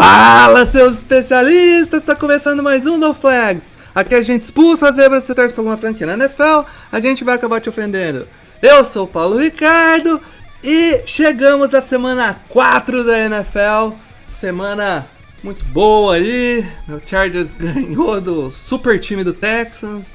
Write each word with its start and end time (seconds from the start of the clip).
Fala, 0.00 0.64
seus 0.64 0.98
especialistas! 0.98 2.02
Está 2.02 2.14
começando 2.14 2.62
mais 2.62 2.86
um 2.86 2.96
No 2.96 3.12
Flags. 3.12 3.66
Aqui 3.92 4.14
a 4.14 4.22
gente 4.22 4.42
expulsa 4.42 4.90
as 4.90 4.94
zebras 4.94 5.24
se 5.24 5.34
torce 5.34 5.52
pra 5.52 5.60
alguma 5.60 5.76
franquia 5.76 6.06
na 6.06 6.12
NFL, 6.12 6.60
a 6.92 7.00
gente 7.00 7.24
vai 7.24 7.34
acabar 7.34 7.60
te 7.60 7.68
ofendendo. 7.68 8.24
Eu 8.62 8.84
sou 8.84 9.06
o 9.06 9.08
Paulo 9.08 9.36
Ricardo 9.36 10.20
e 10.62 11.02
chegamos 11.04 11.74
à 11.74 11.82
semana 11.82 12.40
4 12.48 13.02
da 13.02 13.18
NFL. 13.18 13.96
Semana 14.30 15.04
muito 15.42 15.64
boa 15.64 16.14
aí. 16.14 16.64
Meu 16.86 17.02
Chargers 17.04 17.48
ganhou 17.58 18.20
do 18.20 18.52
super 18.52 19.00
time 19.00 19.24
do 19.24 19.34
Texans. 19.34 20.06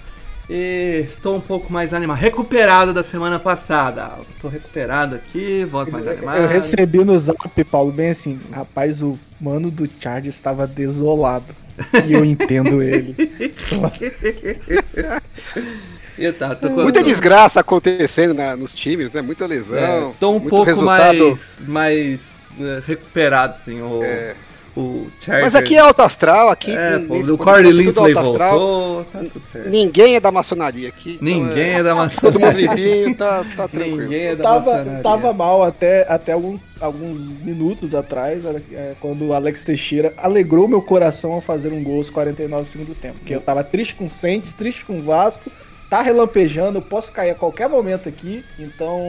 E 0.49 1.03
estou 1.05 1.37
um 1.37 1.41
pouco 1.41 1.71
mais 1.71 1.93
animado, 1.93 2.17
recuperado 2.17 2.93
da 2.93 3.01
semana 3.01 3.39
passada. 3.39 4.11
Estou 4.35 4.51
recuperado 4.51 5.15
aqui, 5.15 5.63
voz 5.65 5.91
mais 5.93 6.05
animada. 6.07 6.39
Eu 6.39 6.47
recebi 6.47 7.03
no 7.03 7.17
zap, 7.17 7.63
Paulo, 7.63 7.91
bem 7.91 8.09
assim, 8.09 8.39
rapaz, 8.51 9.01
o 9.01 9.17
mano 9.39 9.71
do 9.71 9.87
Chargers 9.99 10.35
estava 10.35 10.67
desolado. 10.67 11.45
E 12.05 12.13
eu 12.13 12.23
entendo 12.25 12.83
ele. 12.83 13.15
E 16.15 16.31
tá, 16.31 16.53
tô 16.53 16.69
com- 16.69 16.83
Muita 16.83 17.01
desgraça 17.03 17.59
acontecendo 17.59 18.35
na- 18.35 18.55
nos 18.55 18.71
times, 18.75 19.11
né? 19.11 19.21
Muita 19.23 19.47
lesão. 19.47 19.75
É, 19.75 20.11
tô 20.19 20.29
um 20.29 20.33
muito 20.33 20.49
pouco 20.49 20.65
resultado. 20.65 21.17
mais, 21.17 21.57
mais 21.67 22.19
é, 22.59 22.81
recuperado, 22.85 23.53
assim, 23.59 23.81
o, 23.81 24.03
É. 24.03 24.35
o 24.75 25.07
Chargers. 25.21 25.53
Mas 25.53 25.55
aqui 25.55 25.75
é 25.75 25.79
alto 25.79 26.01
astral, 26.01 26.49
aqui. 26.49 26.75
É, 26.75 26.99
pô, 26.99 27.15
o 27.15 27.37
Corey 27.37 27.65
é 27.67 27.69
tudo 27.69 27.77
Linsley 27.81 28.13
voltou, 28.13 29.03
tá 29.05 29.19
tudo 29.19 29.41
certo. 29.51 29.69
Ninguém 29.69 30.15
é 30.15 30.19
da 30.19 30.31
maçonaria 30.31 30.89
aqui. 30.89 31.13
então 31.21 31.27
Ninguém 31.27 31.73
é, 31.75 31.79
é, 31.79 31.83
da 31.83 31.93
maçã. 31.95 32.19
Todo 32.21 32.39
mundo 32.39 32.57
limpinho, 32.57 33.15
tá, 33.15 33.45
tá 33.55 33.67
tranquilo. 33.67 33.97
Ninguém 34.01 34.21
é 34.27 34.35
da 34.35 34.43
tava, 34.43 34.71
maçonaria. 34.71 35.03
tava 35.03 35.33
mal 35.33 35.63
até, 35.63 36.05
até 36.11 36.31
algum- 36.33 36.57
alguns 36.79 37.19
minutos 37.43 37.93
atrás, 37.95 38.43
é, 38.45 38.93
quando 38.99 39.25
o 39.27 39.33
Alex 39.33 39.63
Teixeira 39.63 40.13
alegrou 40.17 40.67
meu 40.67 40.81
coração 40.81 41.33
ao 41.33 41.41
fazer 41.41 41.71
um 41.71 41.83
gol 41.83 41.97
aos 41.97 42.09
49 42.09 42.63
do 42.63 42.69
segundo 42.69 42.95
tempo. 42.95 43.19
Porque 43.19 43.35
eu 43.35 43.41
tava 43.41 43.63
triste 43.63 43.95
com 43.95 44.05
o 44.07 44.09
Saints, 44.09 44.51
triste 44.53 44.83
com 44.85 44.97
o 44.97 45.01
Vasco, 45.03 45.51
tá 45.89 46.01
relampejando, 46.01 46.79
eu 46.79 46.81
posso 46.81 47.11
cair 47.11 47.29
a 47.29 47.35
qualquer 47.35 47.69
momento 47.69 48.09
aqui, 48.09 48.43
então 48.57 48.99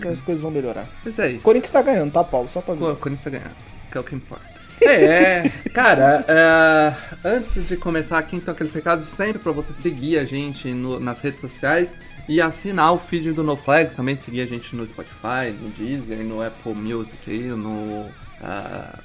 que 0.00 0.06
as 0.08 0.20
coisas 0.20 0.42
vão 0.42 0.50
melhorar. 0.50 0.86
Mas 1.02 1.18
é 1.18 1.26
O 1.26 1.30
isso. 1.30 1.40
Corinthians 1.40 1.72
tá 1.72 1.80
ganhando, 1.80 2.12
tá, 2.12 2.22
Paulo? 2.22 2.48
Só 2.50 2.60
pra 2.60 2.74
O 2.74 2.76
ver. 2.76 2.96
Corinthians 2.96 3.24
tá 3.24 3.30
ganhando, 3.30 3.56
que 3.90 3.96
é 3.96 4.00
o 4.00 4.04
que 4.04 4.14
importa. 4.14 4.51
É, 4.84 5.48
cara, 5.72 6.24
é, 6.28 6.94
antes 7.28 7.66
de 7.66 7.76
começar 7.76 8.18
aqui, 8.18 8.36
então, 8.36 8.52
aqueles 8.52 8.74
recados 8.74 9.04
sempre 9.06 9.38
pra 9.38 9.52
você 9.52 9.72
seguir 9.72 10.18
a 10.18 10.24
gente 10.24 10.68
no- 10.68 10.98
nas 11.00 11.20
redes 11.20 11.40
sociais 11.40 11.92
e 12.28 12.40
assinar 12.40 12.92
o 12.92 12.98
feed 12.98 13.32
do 13.32 13.42
No 13.42 13.56
Flags, 13.56 13.94
também 13.94 14.16
seguir 14.16 14.42
a 14.42 14.46
gente 14.46 14.74
no 14.76 14.86
Spotify, 14.86 15.52
no 15.60 15.68
Deezer, 15.70 16.18
no 16.18 16.42
Apple 16.42 16.74
Music, 16.74 17.16
aí, 17.30 17.42
no 17.48 18.06
ah, 18.42 18.98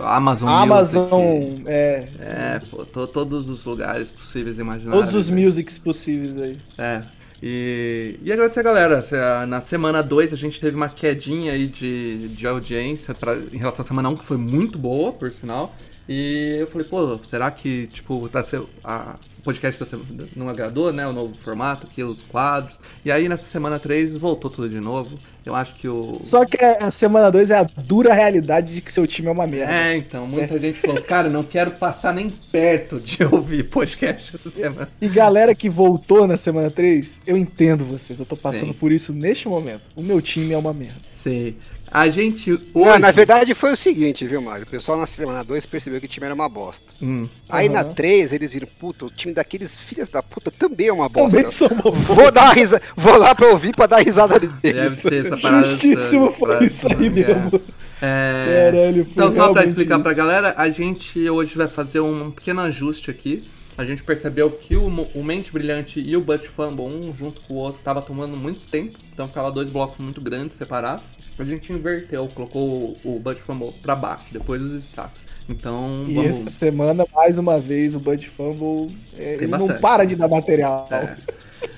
Amazon, 0.00 0.48
Amazon, 0.48 1.08
Music. 1.10 1.62
é, 1.66 2.08
É, 2.20 2.60
pô, 2.70 2.84
to- 2.84 3.06
todos 3.06 3.48
os 3.48 3.64
lugares 3.64 4.10
possíveis 4.10 4.58
imagináveis. 4.58 5.04
todos 5.10 5.14
os 5.14 5.30
né? 5.30 5.40
musics 5.42 5.78
possíveis 5.78 6.36
aí. 6.38 6.58
É. 6.78 7.02
E, 7.46 8.18
e 8.22 8.32
agradecer 8.32 8.60
a 8.60 8.62
galera. 8.62 9.04
Ah, 9.12 9.44
Na 9.46 9.60
semana 9.60 10.02
2 10.02 10.32
a 10.32 10.36
gente 10.36 10.58
teve 10.58 10.74
uma 10.74 10.88
quedinha 10.88 11.52
aí 11.52 11.66
de, 11.66 12.28
de 12.28 12.46
audiência 12.46 13.14
pra, 13.14 13.36
em 13.36 13.58
relação 13.58 13.84
à 13.84 13.86
semana 13.86 14.08
1, 14.08 14.16
que 14.16 14.24
foi 14.24 14.38
muito 14.38 14.78
boa, 14.78 15.12
por 15.12 15.30
sinal. 15.30 15.76
E 16.08 16.56
eu 16.58 16.66
falei, 16.66 16.86
pô, 16.86 17.18
será 17.22 17.50
que, 17.50 17.86
tipo, 17.88 18.26
tá. 18.30 18.42
A, 18.82 19.16
o 19.38 19.42
podcast 19.42 19.84
tá 19.84 19.98
não 20.34 20.48
agradou, 20.48 20.90
né? 20.90 21.06
O 21.06 21.12
novo 21.12 21.34
formato 21.34 21.86
aqui, 21.86 22.02
os 22.02 22.22
quadros. 22.22 22.80
E 23.04 23.12
aí 23.12 23.28
nessa 23.28 23.44
semana 23.44 23.78
3 23.78 24.16
voltou 24.16 24.50
tudo 24.50 24.70
de 24.70 24.80
novo. 24.80 25.18
Eu 25.44 25.54
acho 25.54 25.74
que 25.74 25.86
o. 25.86 26.18
Só 26.22 26.44
que 26.44 26.56
a 26.64 26.90
semana 26.90 27.30
2 27.30 27.50
é 27.50 27.58
a 27.58 27.64
dura 27.64 28.14
realidade 28.14 28.72
de 28.72 28.80
que 28.80 28.90
seu 28.90 29.06
time 29.06 29.28
é 29.28 29.30
uma 29.30 29.46
merda. 29.46 29.72
É, 29.72 29.96
então, 29.96 30.26
muita 30.26 30.58
gente 30.58 30.78
falou, 30.78 31.02
cara, 31.02 31.28
não 31.28 31.44
quero 31.44 31.72
passar 31.72 32.14
nem 32.14 32.30
perto 32.30 32.98
de 32.98 33.22
ouvir 33.30 33.64
podcast 33.64 34.34
essa 34.34 34.50
semana. 34.50 34.88
E 35.00 35.08
galera 35.08 35.54
que 35.54 35.68
voltou 35.68 36.26
na 36.26 36.36
semana 36.36 36.70
3, 36.70 37.20
eu 37.26 37.36
entendo 37.36 37.84
vocês. 37.84 38.18
Eu 38.18 38.26
tô 38.26 38.36
passando 38.36 38.72
Sim. 38.72 38.78
por 38.78 38.90
isso 38.90 39.12
neste 39.12 39.46
momento. 39.46 39.82
O 39.94 40.02
meu 40.02 40.22
time 40.22 40.52
é 40.52 40.58
uma 40.58 40.72
merda. 40.72 41.02
Sei. 41.12 41.56
A 41.94 42.08
gente 42.08 42.50
hoje. 42.50 42.64
Não, 42.74 42.98
na 42.98 43.12
verdade 43.12 43.54
foi 43.54 43.72
o 43.72 43.76
seguinte, 43.76 44.26
viu, 44.26 44.42
Mário? 44.42 44.64
O 44.64 44.68
pessoal 44.68 44.98
na 44.98 45.06
semana 45.06 45.44
2 45.44 45.64
percebeu 45.64 46.00
que 46.00 46.06
o 46.06 46.08
time 46.08 46.26
era 46.26 46.34
uma 46.34 46.48
bosta. 46.48 46.82
Hum. 47.00 47.28
Aí 47.48 47.68
na 47.68 47.82
Aham. 47.82 47.94
3 47.94 48.32
eles 48.32 48.52
viram, 48.52 48.66
puta, 48.80 49.06
o 49.06 49.10
time 49.10 49.32
daqueles 49.32 49.78
filhos 49.78 50.08
da 50.08 50.20
puta 50.20 50.50
também 50.50 50.88
é 50.88 50.92
uma 50.92 51.08
bosta. 51.08 51.30
Também 51.30 51.48
sou 51.48 51.68
uma 51.68 51.92
Vou 51.92 52.32
dar 52.32 52.46
uma 52.46 52.52
risa... 52.52 52.82
Vou 52.96 53.16
lá 53.16 53.32
pra 53.32 53.46
ouvir 53.46 53.76
pra 53.76 53.86
dar 53.86 53.98
risada 53.98 54.40
Deve 54.42 54.72
deles. 54.72 54.98
ser 54.98 55.24
essa 55.26 55.36
parada. 55.38 55.66
Justíssimo 55.70 56.32
foi 56.32 56.64
isso 56.64 56.88
aí 56.88 57.06
é. 57.06 57.10
mesmo. 57.10 57.60
É... 58.02 58.70
Caralho, 58.72 59.00
então, 59.02 59.32
só 59.32 59.52
pra 59.52 59.64
explicar 59.64 60.00
pra 60.00 60.10
isso. 60.10 60.18
galera, 60.18 60.52
a 60.56 60.68
gente 60.70 61.30
hoje 61.30 61.56
vai 61.56 61.68
fazer 61.68 62.00
um 62.00 62.32
pequeno 62.32 62.60
ajuste 62.62 63.08
aqui. 63.08 63.44
A 63.78 63.84
gente 63.84 64.02
percebeu 64.02 64.50
que 64.50 64.74
o, 64.76 64.86
o 64.86 65.22
Mente 65.22 65.52
Brilhante 65.52 66.00
e 66.00 66.16
o 66.16 66.20
Butt 66.20 66.48
Fumble, 66.48 66.84
um 66.86 67.14
junto 67.14 67.40
com 67.42 67.54
o 67.54 67.56
outro, 67.56 67.80
tava 67.84 68.02
tomando 68.02 68.36
muito 68.36 68.68
tempo. 68.68 68.98
Então 69.12 69.28
ficava 69.28 69.52
dois 69.52 69.70
blocos 69.70 69.98
muito 69.98 70.20
grandes, 70.20 70.56
separados. 70.56 71.04
A 71.38 71.44
gente 71.44 71.72
inverteu, 71.72 72.28
colocou 72.34 72.96
o, 73.04 73.18
Butt 73.18 73.40
Fumble 73.40 73.72
pra 73.82 73.96
baixo, 73.96 74.26
depois 74.32 74.62
os 74.62 74.72
destaques. 74.72 75.22
Então, 75.48 76.04
E 76.08 76.14
vamos... 76.14 76.28
essa 76.28 76.50
semana, 76.50 77.06
mais 77.12 77.38
uma 77.38 77.60
vez, 77.60 77.94
o 77.94 78.00
Bud 78.00 78.26
Fumble 78.28 78.96
é, 79.16 79.34
ele 79.34 79.46
não 79.46 79.68
para 79.78 80.04
de 80.04 80.16
dar 80.16 80.28
material. 80.28 80.88
É. 80.90 81.16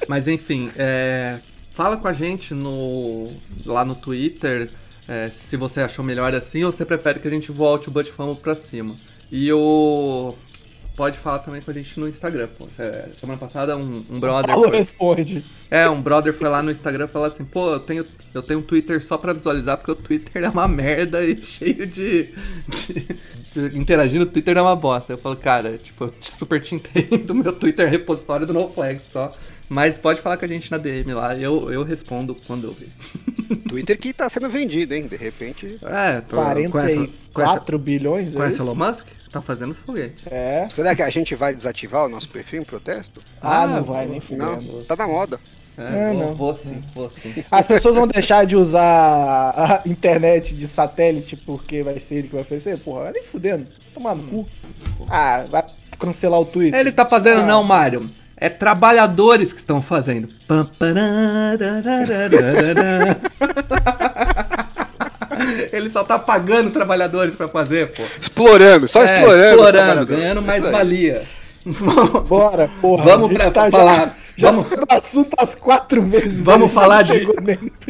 Mas 0.07 0.29
enfim, 0.29 0.71
é, 0.77 1.39
fala 1.73 1.97
com 1.97 2.07
a 2.07 2.13
gente 2.13 2.55
no, 2.55 3.31
lá 3.65 3.85
no 3.85 3.95
Twitter 3.95 4.71
é, 5.09 5.31
se 5.31 5.57
você 5.57 5.81
achou 5.81 6.05
melhor 6.05 6.35
assim 6.35 6.65
ou 6.65 6.73
você 6.73 6.85
prefere 6.85 7.19
que 7.21 7.29
a 7.29 7.31
gente 7.31 7.51
volte 7.51 7.89
o 7.89 7.91
Butt 7.91 8.11
Fumble 8.13 8.37
pra 8.37 8.55
cima. 8.55 8.97
E 9.31 9.53
o. 9.53 10.35
Pode 10.97 11.19
falar 11.19 11.41
também 11.41 11.61
com 11.61 11.71
a 11.71 11.75
gente 11.75 12.01
no 12.01 12.09
Instagram. 12.09 12.49
Pô. 12.59 12.67
Semana 13.21 13.39
passada 13.39 13.77
um, 13.77 14.03
um 14.11 14.19
brother. 14.19 14.47
Paulo 14.47 14.69
Foi, 14.69 14.79
responde. 14.79 15.45
é, 15.71 15.87
um 15.91 16.01
brother 16.01 16.33
foi 16.33 16.49
lá 16.49 16.63
no 16.63 16.71
Instagram 16.71 17.05
e 17.05 17.09
falou 17.09 17.29
assim, 17.29 17.45
pô, 17.45 17.73
eu 17.75 17.81
tenho, 17.81 18.07
eu 18.33 18.43
tenho 18.43 18.61
um 18.61 18.63
Twitter 18.63 19.03
só 19.05 19.19
pra 19.19 19.35
visualizar, 19.35 19.77
porque 19.77 19.91
o 19.91 19.95
Twitter 19.95 20.43
é 20.43 20.49
uma 20.49 20.67
merda 20.67 21.23
e 21.23 21.37
cheio 21.43 21.87
de. 21.87 22.31
de- 22.75 24.19
o 24.21 24.27
Twitter 24.27 24.57
é 24.57 24.63
uma 24.63 24.75
bosta. 24.77 25.13
Eu 25.13 25.19
falo, 25.19 25.37
cara, 25.37 25.77
tipo, 25.79 26.05
eu 26.05 26.15
super 26.21 26.61
te 26.63 26.75
entendo, 26.77 27.35
meu 27.35 27.53
Twitter 27.53 27.87
é 27.87 27.91
repositório 27.91 28.47
do 28.47 28.55
NoFlex 28.55 29.03
só. 29.13 29.35
Mas 29.69 29.99
pode 29.99 30.21
falar 30.21 30.37
com 30.37 30.45
a 30.45 30.49
gente 30.49 30.71
na 30.71 30.79
DM 30.79 31.13
lá, 31.15 31.37
eu, 31.37 31.73
eu 31.73 31.83
respondo 31.83 32.35
quando 32.47 32.69
eu 32.69 32.73
ver. 32.73 32.89
Twitter 33.69 33.99
que 33.99 34.13
tá 34.13 34.29
sendo 34.31 34.49
vendido, 34.49 34.95
hein? 34.95 35.07
De 35.07 35.17
repente. 35.17 35.79
É, 35.83 36.21
tô, 36.21 36.37
44 36.37 36.71
conhece, 36.71 37.13
conhece, 37.33 37.79
bilhões, 37.79 38.35
é 38.35 38.37
conhece 38.39 38.55
isso? 38.55 38.63
Elon 38.63 38.75
Musk? 38.75 39.07
Tá 39.33 39.43
fazendo 39.43 39.75
foguete. 39.75 40.25
É. 40.31 40.69
Será 40.71 40.95
que 40.95 41.03
a 41.03 41.11
gente 41.11 41.35
vai 41.35 41.55
desativar 41.55 42.05
o 42.07 42.09
nosso 42.09 42.29
perfil 42.29 42.63
em 42.63 42.65
protesto? 42.65 43.21
Ah, 43.43 43.63
Ah, 43.63 43.67
não 43.67 43.83
vai, 43.85 44.07
nem 44.07 44.15
Não, 44.15 44.21
fudendo. 44.57 44.85
tá 44.85 44.97
na 44.97 45.07
moda. 45.07 45.39
É, 45.77 46.11
É, 46.11 46.13
não. 46.15 46.35
vou 46.35 46.57
sim, 46.57 46.83
vou 46.95 47.11
sim. 47.11 47.45
As 47.51 47.67
pessoas 47.69 47.97
vão 47.97 48.07
deixar 48.07 48.47
de 48.47 48.57
usar 48.57 48.81
a 48.85 49.83
internet 49.87 50.55
de 50.57 50.67
satélite 50.67 51.37
porque 51.37 51.83
vai 51.83 51.99
ser 52.01 52.17
ele 52.17 52.29
que 52.29 52.35
vai 52.35 52.43
oferecer? 52.43 52.79
Porra, 52.79 53.13
nem 53.13 53.25
fudendo. 53.25 53.67
Tomar 53.93 54.15
no 54.15 54.23
cu. 54.27 54.49
Ah, 55.09 55.45
vai 55.51 55.65
cancelar 55.99 56.41
o 56.41 56.47
Twitter. 56.47 56.79
Ele 56.81 56.93
tá 56.93 57.05
fazendo 57.05 57.41
Ah. 57.43 57.47
não, 57.47 57.63
Mário. 57.63 58.11
É 58.39 58.49
trabalhadores 58.51 59.53
que 59.53 59.61
estão 59.61 59.81
fazendo. 59.83 60.29
Ele 65.73 65.91
só 65.91 66.03
tá 66.03 66.19
pagando 66.19 66.71
trabalhadores 66.71 67.35
pra 67.35 67.49
fazer, 67.49 67.93
pô. 67.93 68.03
Explorando, 68.21 68.89
só 68.89 69.03
É, 69.03 69.17
explorando. 69.21 69.49
explorando, 69.55 70.07
ganhando 70.07 70.43
mais 70.43 70.65
valia. 70.65 71.23
Bora, 72.29 72.71
porra. 72.81 73.05
Vamos 73.05 73.33
pra- 73.33 73.45
já- 73.51 73.71
falar. 73.71 74.17
Já, 74.37 74.51
Vamos- 74.51 74.69
saiu 74.69 74.87
do 74.87 74.95
assunto 74.95 75.35
às 75.39 75.55
quatro 75.55 76.03
vezes. 76.03 76.45
Vamos 76.45 76.71
falar 76.71 77.03
de 77.03 77.27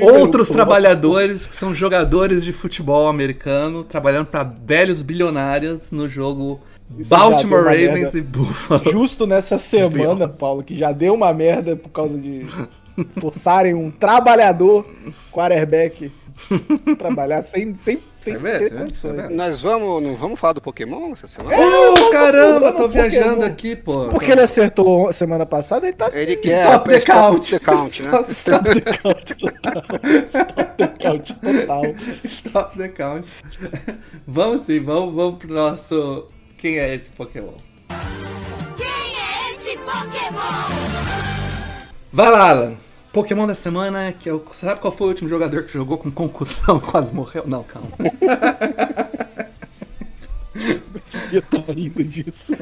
Outros 0.00 0.48
trabalhadores 0.48 1.44
que 1.46 1.56
são 1.56 1.74
jogadores 1.74 2.44
de 2.44 2.52
futebol 2.52 3.08
americano, 3.08 3.82
trabalhando 3.82 4.26
pra 4.26 4.44
velhos 4.44 5.02
bilionários 5.02 5.90
no 5.90 6.08
jogo 6.08 6.60
Isso 6.98 7.10
Baltimore 7.10 7.64
Ravens 7.64 8.00
merda. 8.14 8.18
e 8.18 8.22
Buffalo. 8.22 8.90
Justo 8.92 9.26
nessa 9.26 9.58
semana. 9.58 10.28
Paulo, 10.28 10.62
que 10.62 10.76
já 10.78 10.92
deu 10.92 11.14
uma 11.14 11.32
merda 11.32 11.74
por 11.76 11.90
causa 11.90 12.18
de 12.18 12.46
forçarem 13.20 13.74
um 13.74 13.90
trabalhador 13.90 14.86
quarterback 15.32 16.10
trabalhar 16.98 17.40
sem, 17.42 17.74
sem, 17.74 17.98
sem 18.20 18.34
É 18.34 18.38
mesmo, 18.38 18.58
ter 18.58 18.72
é, 18.74 18.78
condições. 18.78 19.18
é. 19.24 19.28
Nós 19.30 19.62
vamos, 19.62 20.02
não 20.02 20.16
vamos 20.16 20.38
falar 20.38 20.52
do 20.52 20.60
Pokémon 20.60 21.12
essa 21.12 21.26
semana? 21.26 21.56
Ô, 21.58 22.10
caramba, 22.10 22.72
tô 22.72 22.82
Pokémon. 22.88 23.08
viajando 23.08 23.44
aqui, 23.44 23.74
pô. 23.74 24.08
Porque 24.08 24.32
ele 24.32 24.42
acertou 24.42 25.10
semana 25.14 25.46
passada, 25.46 25.86
ele 25.88 25.96
tá 25.96 26.08
Ele 26.12 26.36
sim. 26.36 26.42
quer 26.42 26.64
Stop 26.66 26.90
the 26.90 27.00
count. 27.00 27.50
the 27.50 27.58
count, 27.58 28.02
né? 28.02 28.10
Stop 28.28 28.64
the 28.74 28.80
count 28.80 29.34
total. 29.34 29.82
Stop 30.28 30.76
the 30.76 30.86
count 30.98 31.40
total. 31.40 31.82
Stop 32.24 32.76
the 32.78 32.88
count. 32.90 33.26
vamos 34.26 34.62
sim, 34.66 34.80
vamos, 34.80 35.14
vamos 35.14 35.38
pro 35.38 35.52
nosso. 35.54 36.28
Quem 36.66 36.80
é 36.80 36.96
esse 36.96 37.10
Pokémon? 37.10 37.52
Quem 38.76 38.86
é 38.88 39.52
esse 39.52 39.78
Pokémon? 39.78 40.40
Vai 42.12 42.28
lá, 42.28 42.50
Alan. 42.50 42.74
Pokémon 43.12 43.46
da 43.46 43.54
semana, 43.54 44.12
que 44.12 44.28
eu, 44.28 44.44
sabe 44.52 44.80
qual 44.80 44.92
foi 44.92 45.06
o 45.06 45.10
último 45.10 45.28
jogador 45.28 45.62
que 45.62 45.72
jogou 45.72 45.96
com 45.96 46.10
concussão 46.10 46.78
e 46.78 46.80
quase 46.90 47.14
morreu? 47.14 47.44
Não, 47.46 47.62
calma. 47.62 47.90
Devia 51.08 51.38
estar 51.38 51.72
rindo 51.72 52.02
disso. 52.02 52.56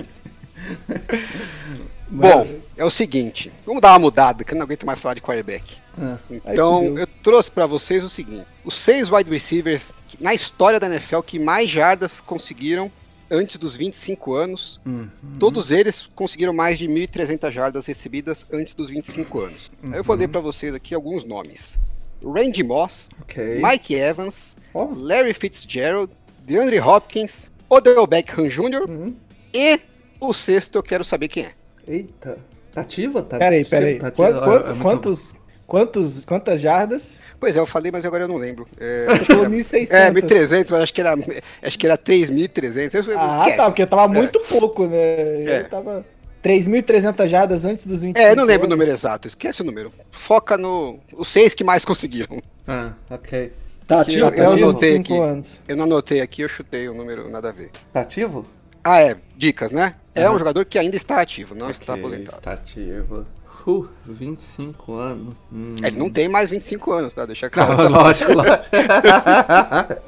Bom, 2.06 2.46
é 2.76 2.84
o 2.84 2.90
seguinte, 2.90 3.50
vamos 3.64 3.80
dar 3.80 3.92
uma 3.92 4.00
mudada, 4.00 4.44
que 4.44 4.52
eu 4.52 4.58
não 4.58 4.64
aguento 4.64 4.84
mais 4.84 5.00
falar 5.00 5.14
de 5.14 5.22
quarterback. 5.22 5.78
Ah, 5.98 6.18
Então, 6.30 6.98
eu 6.98 7.06
trouxe 7.22 7.50
pra 7.50 7.64
vocês 7.64 8.04
o 8.04 8.10
seguinte: 8.10 8.44
os 8.66 8.74
seis 8.74 9.10
wide 9.10 9.30
receivers 9.30 9.92
na 10.20 10.34
história 10.34 10.78
da 10.78 10.88
NFL 10.88 11.20
que 11.20 11.38
mais 11.38 11.70
jardas 11.70 12.20
conseguiram 12.20 12.92
antes 13.34 13.56
dos 13.56 13.74
25 13.76 14.32
anos, 14.34 14.80
Uhum. 14.86 15.08
todos 15.38 15.70
eles 15.70 16.08
conseguiram 16.14 16.52
mais 16.52 16.78
de 16.78 16.86
1.300 16.88 17.50
jardas 17.52 17.86
recebidas 17.86 18.46
antes 18.52 18.72
dos 18.74 18.88
25 18.88 19.40
anos. 19.40 19.70
Aí 19.82 19.98
eu 19.98 20.04
vou 20.04 20.16
ler 20.16 20.28
pra 20.28 20.40
vocês 20.40 20.74
aqui 20.74 20.94
alguns 20.94 21.24
nomes: 21.24 21.78
Randy 22.24 22.62
Moss, 22.62 23.08
ok. 23.22 23.60
Mike 23.62 23.94
Evans, 23.94 24.56
Ó, 24.72 24.88
Larry 24.94 25.34
Fitzgerald, 25.34 26.10
DeAndre 26.44 26.80
Hopkins, 26.80 27.50
Odell 27.68 28.06
Beckham 28.06 28.48
Jr. 28.48 28.88
Uhum. 28.88 29.14
e 29.52 29.80
o 30.20 30.32
sexto 30.32 30.76
eu 30.76 30.82
quero 30.82 31.04
saber 31.04 31.28
quem 31.28 31.44
é. 31.44 31.52
Eita. 31.86 32.38
Tá 32.72 32.80
ativa? 32.80 33.22
Tá 33.22 33.38
Peraí, 33.38 33.64
peraí. 33.64 33.98
Tá 34.00 34.08
ativa? 34.08 34.40
quanto- 34.42 34.64
É 34.66 34.68
muito 34.70 34.82
quantos, 34.82 35.34
quantos, 35.66 36.24
quantas 36.24 36.60
jardas? 36.60 37.18
Pois 37.40 37.56
é, 37.56 37.58
eu 37.60 37.66
falei, 37.66 37.90
mas 37.92 38.04
agora 38.04 38.24
eu 38.24 38.28
não 38.28 38.36
lembro. 38.36 38.66
É, 38.80 39.06
falou 39.26 39.46
1.600. 39.46 39.90
É, 39.92 40.10
1.300, 40.10 40.66
mas 40.70 40.82
acho 40.82 40.94
que 40.94 41.00
era, 41.00 41.14
acho 41.62 41.78
que 41.78 41.86
era 41.86 41.98
3.300. 41.98 42.94
Eu- 43.08 43.18
Ah, 43.18 43.38
esquece. 43.40 43.56
tá, 43.56 43.64
porque 43.66 43.86
tava 43.86 44.08
muito 44.08 44.40
pouco, 44.40 44.86
né? 44.86 45.44
É. 45.44 45.62
tava 45.64 46.04
3.300 46.42 47.26
jardas 47.28 47.64
antes 47.64 47.86
dos 47.86 48.02
25 48.02 48.18
É, 48.26 48.32
eu 48.32 48.36
não 48.36 48.44
lembro 48.44 48.62
o 48.62 48.72
anos. 48.72 48.78
número 48.78 48.90
exato, 48.96 49.26
esquece 49.28 49.62
o 49.62 49.64
número. 49.64 49.92
Foca 50.12 50.56
no. 50.56 50.98
Os 51.12 51.28
seis 51.28 51.54
que 51.54 51.64
mais 51.64 51.84
conseguiram. 51.84 52.42
Ah, 52.66 52.92
ok. 53.10 53.52
Tá 53.86 54.00
ativo, 54.00 54.26
ativo, 54.26 54.40
eu 54.40 54.46
até 54.46 54.56
os 54.56 54.62
anotei 54.62 54.92
25 54.92 55.14
aqui. 55.22 55.30
anos. 55.30 55.58
Eu 55.68 55.76
não 55.76 55.84
anotei 55.84 56.20
aqui, 56.22 56.40
eu 56.42 56.48
chutei 56.48 56.88
o 56.88 56.94
número 56.94 57.28
nada 57.28 57.50
a 57.50 57.52
ver. 57.52 57.70
Tá 57.92 58.00
ativo? 58.00 58.46
Ah, 58.82 59.00
é, 59.00 59.16
dicas, 59.36 59.70
né? 59.70 59.94
É 60.14 60.24
Aham. 60.24 60.34
um 60.34 60.38
jogador 60.38 60.64
que 60.64 60.78
ainda 60.78 60.96
está 60.96 61.20
ativo, 61.20 61.54
não 61.54 61.70
está 61.70 61.92
Ok, 61.92 62.02
aposentado. 62.04 62.40
Tá 62.40 62.52
ativo. 62.52 63.26
Uh, 63.66 63.88
25 64.06 64.92
anos. 64.94 65.34
Hum. 65.52 65.74
Ele 65.82 65.96
não 65.96 66.10
tem 66.10 66.28
mais 66.28 66.50
25 66.50 66.92
anos, 66.92 67.14
tá? 67.14 67.24
Deixa 67.24 67.46
Não, 67.46 67.50
claro. 67.50 67.88
lógico, 67.88 68.32
lógico. 68.32 68.64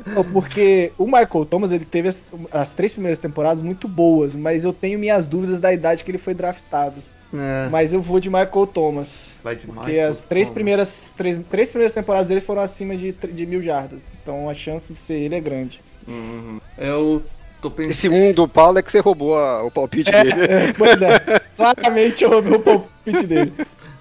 Não, 0.14 0.24
Porque 0.24 0.92
o 0.98 1.06
Michael 1.06 1.46
Thomas, 1.48 1.72
ele 1.72 1.84
teve 1.84 2.08
as, 2.08 2.24
as 2.52 2.74
três 2.74 2.92
primeiras 2.92 3.18
temporadas 3.18 3.62
muito 3.62 3.88
boas, 3.88 4.36
mas 4.36 4.64
eu 4.64 4.72
tenho 4.72 4.98
minhas 4.98 5.26
dúvidas 5.26 5.58
da 5.58 5.72
idade 5.72 6.04
que 6.04 6.10
ele 6.10 6.18
foi 6.18 6.34
draftado. 6.34 6.96
É, 7.34 7.68
Mas 7.70 7.92
eu 7.92 8.00
vou 8.00 8.20
de 8.20 8.30
Michael 8.30 8.66
Thomas. 8.68 9.32
vai 9.42 9.56
de 9.56 9.66
Porque 9.66 9.90
Michael 9.90 10.10
as 10.10 10.22
três 10.24 10.48
Thomas. 10.48 10.54
primeiras, 10.54 11.10
três, 11.16 11.40
três 11.50 11.70
primeiras 11.70 11.92
temporadas 11.92 12.28
dele 12.28 12.40
foram 12.40 12.62
acima 12.62 12.96
de, 12.96 13.12
de 13.12 13.46
mil 13.46 13.60
jardas. 13.60 14.08
Então 14.22 14.48
a 14.48 14.54
chance 14.54 14.92
de 14.92 14.98
ser 14.98 15.14
ele 15.14 15.34
é 15.34 15.40
grande. 15.40 15.80
Uhum. 16.06 16.60
Eu 16.78 17.22
pensando. 17.70 17.90
Esse 17.92 18.08
um 18.08 18.32
do 18.32 18.46
Paulo 18.48 18.78
é 18.78 18.82
que 18.82 18.90
você 18.90 19.00
roubou 19.00 19.36
a- 19.36 19.62
o 19.64 19.70
palpite 19.70 20.10
dele. 20.10 20.32
É, 20.44 20.72
pois 20.72 21.02
é, 21.02 21.18
claramente 21.56 22.24
eu 22.24 22.30
roubei 22.30 22.52
o 22.54 22.60
palpite 22.60 23.26
dele. 23.26 23.52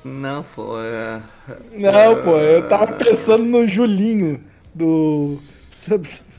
Não, 0.03 0.43
pô. 0.55 0.79
É... 0.79 1.19
Não, 1.73 2.23
pô, 2.23 2.37
eu 2.37 2.67
tava 2.69 2.93
pensando 2.93 3.43
no 3.43 3.67
Julinho 3.67 4.39
do 4.73 5.39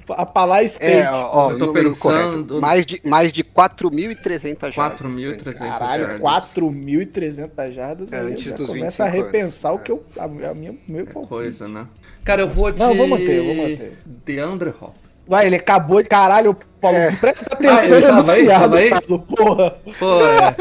Apalá 0.09 0.63
State. 0.63 0.93
É, 0.99 1.11
ó, 1.11 1.51
Eu 1.51 1.59
tô 1.59 1.73
pensando-. 1.73 2.61
Mais 2.61 2.87
de, 2.87 3.01
mais 3.05 3.33
de 3.33 3.43
4.300 3.43 4.73
jardas. 4.73 5.01
4.300 5.01 5.59
Caralho, 5.59 6.05
jardas. 6.07 6.21
4.300 6.23 7.73
jardas. 7.73 8.13
É, 8.13 8.21
antes 8.21 8.53
dos 8.55 8.69
começa 8.69 9.03
a 9.05 9.07
25 9.11 9.27
repensar 9.27 9.69
anos. 9.71 9.81
o 9.81 9.85
que 9.85 9.91
eu. 9.93 10.05
A, 10.17 10.25
a 10.25 10.55
minha, 10.55 10.75
meu 10.87 11.01
É 11.03 11.05
palpite. 11.07 11.29
coisa, 11.29 11.67
né? 11.69 11.87
Cara, 12.25 12.43
eu 12.43 12.49
vou 12.49 12.71
de. 12.71 12.79
Não, 12.79 12.91
eu 12.91 12.97
vou 12.97 13.09
manter, 13.09 13.37
eu 13.39 13.45
vou 13.47 13.55
manter. 13.57 13.99
DeAndre 14.05 14.71
Hop. 14.81 14.95
Vai, 15.29 15.47
ele 15.47 15.57
acabou 15.57 16.01
de. 16.03 16.09
Caralho, 16.09 16.57
Paulo, 16.81 16.97
É. 16.97 17.11
presta 17.13 17.53
atenção 17.53 17.99
ele 17.99 18.07
no 18.07 18.13
enunciado, 18.21 18.47
Tava 18.61 18.77
aí? 18.77 18.91
Paulo, 18.91 19.19
porra. 19.21 19.77
Pô, 19.99 20.21
é. 20.23 20.55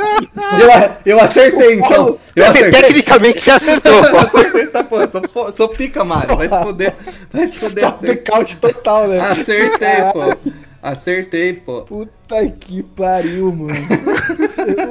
eu, 1.05 1.13
eu 1.13 1.19
acertei 1.19 1.75
então. 1.75 2.17
Eu 2.35 2.45
Assim, 2.45 2.57
acertei. 2.59 2.81
tecnicamente 2.81 3.41
você 3.41 3.51
acertou, 3.51 3.93
Eu 3.93 4.01
Paulo. 4.11 4.17
acertei, 4.27 4.67
tá, 4.67 4.83
pô. 4.83 4.97
Sou, 5.07 5.51
sou 5.51 5.69
pica, 5.69 6.03
Mário. 6.03 6.35
Vai 6.35 6.49
se 6.49 6.63
foder. 6.63 6.93
Vai 7.31 7.47
se 7.47 7.59
foder. 7.59 7.83
Stop 8.23 8.55
total, 8.57 9.07
né? 9.07 9.19
acertei 9.19 9.95
pô. 10.13 10.51
Acertei, 10.85 11.53
pô. 11.53 11.81
Puta 11.81 12.47
que 12.59 12.83
pariu, 12.83 13.51
mano. 13.51 13.73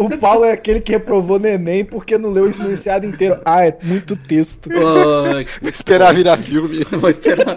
o 0.00 0.19
Paulo 0.19 0.44
é 0.44 0.50
aquele 0.50 0.81
que 0.81 0.91
reprovou 0.91 1.38
no 1.38 1.47
Enem 1.47 1.85
porque 1.85 2.19
não 2.19 2.31
leu 2.31 2.49
esse 2.50 2.61
enunciado 2.61 3.06
inteiro. 3.06 3.41
Ah, 3.44 3.65
é 3.65 3.77
muito 3.81 4.17
texto. 4.17 4.69
Pô, 4.70 4.81
Vou 5.62 5.70
esperar 5.70 6.12
virar 6.12 6.37
filme. 6.37 6.82
Vou 6.91 7.09
esperar. 7.11 7.55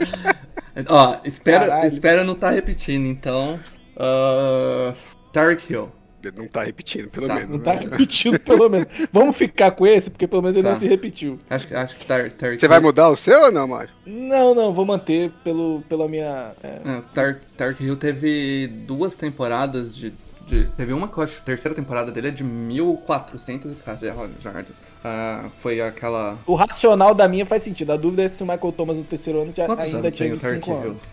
Ó, 0.88 1.18
espera, 1.24 1.68
Caralho. 1.68 1.88
espera 1.88 2.24
não 2.24 2.36
tá 2.36 2.50
repetindo, 2.52 3.06
então. 3.06 3.60
Uh, 3.96 4.94
Tarek 5.32 5.72
Hill. 5.72 5.92
Ele 6.24 6.36
não 6.40 6.48
tá 6.48 6.64
repetindo, 6.64 7.10
pelo 7.10 7.28
Tá, 7.28 7.36
menos. 7.36 7.50
Não 7.50 7.60
tá 7.60 7.76
né? 7.76 7.88
repetindo, 7.90 8.40
pelo 8.40 8.68
menos. 8.68 8.88
Vamos 9.14 9.36
ficar 9.38 9.72
com 9.72 9.88
esse, 9.88 10.10
porque 10.12 10.28
pelo 10.28 10.42
menos 10.42 10.56
ele 10.56 10.64
Tá. 10.64 10.72
não 10.72 10.76
se 10.76 10.88
repetiu. 10.88 11.38
Acho, 11.50 11.68
que- 11.68 11.76
acho 11.76 11.96
que 11.96 12.06
Tar, 12.06 12.30
Tarek 12.32 12.60
Você 12.60 12.68
vai 12.68 12.80
mudar 12.80 13.08
o 13.10 13.16
seu 13.16 13.44
ou 13.44 13.52
não, 13.52 13.66
Mário? 13.68 13.92
Não, 14.06 14.54
não, 14.54 14.74
vou 14.74 14.84
manter 14.86 15.32
pelo, 15.44 15.82
pela 15.88 16.08
minha. 16.08 16.52
é, 16.62 16.68
É, 16.84 17.02
Tar, 17.14 17.40
Tarek 17.56 17.82
Hill 17.84 17.96
teve 17.96 18.68
duas 18.68 19.16
temporadas 19.16 19.96
de, 19.96 20.12
de- 20.48 20.66
Teve 20.78 20.94
uma 20.94 21.08
que 21.08 21.18
eu 21.18 21.24
acho, 21.24 21.38
a 21.40 21.42
terceira 21.42 21.76
temporada 21.76 22.12
dele 22.12 22.30
é 22.30 22.32
de 22.32 22.44
1400 22.44 23.72
e 23.72 23.76
cara, 23.76 24.00
jardas. 24.42 24.76
Ah, 25.04 25.50
foi 25.56 25.80
aquela. 25.82 26.38
O 26.46 26.56
racional 26.56 27.14
da 27.14 27.28
minha 27.28 27.46
faz 27.46 27.64
sentido. 27.64 27.92
A 27.92 27.98
dúvida 27.98 28.24
é 28.24 28.28
se 28.28 28.42
o 28.44 28.46
Michael 28.48 28.72
Thomas 28.72 28.98
no 28.98 29.04
terceiro 29.04 29.42
ano 29.42 29.54
já 29.56 29.66
Quantos 29.66 29.86
ainda 29.86 29.98
anos 30.00 30.16
tinha 30.16 30.30
tem 30.30 30.38
o 30.38 30.40
Tarek 30.40 30.56
25 30.60 30.78
Hill? 30.82 30.88
anos. 30.88 31.08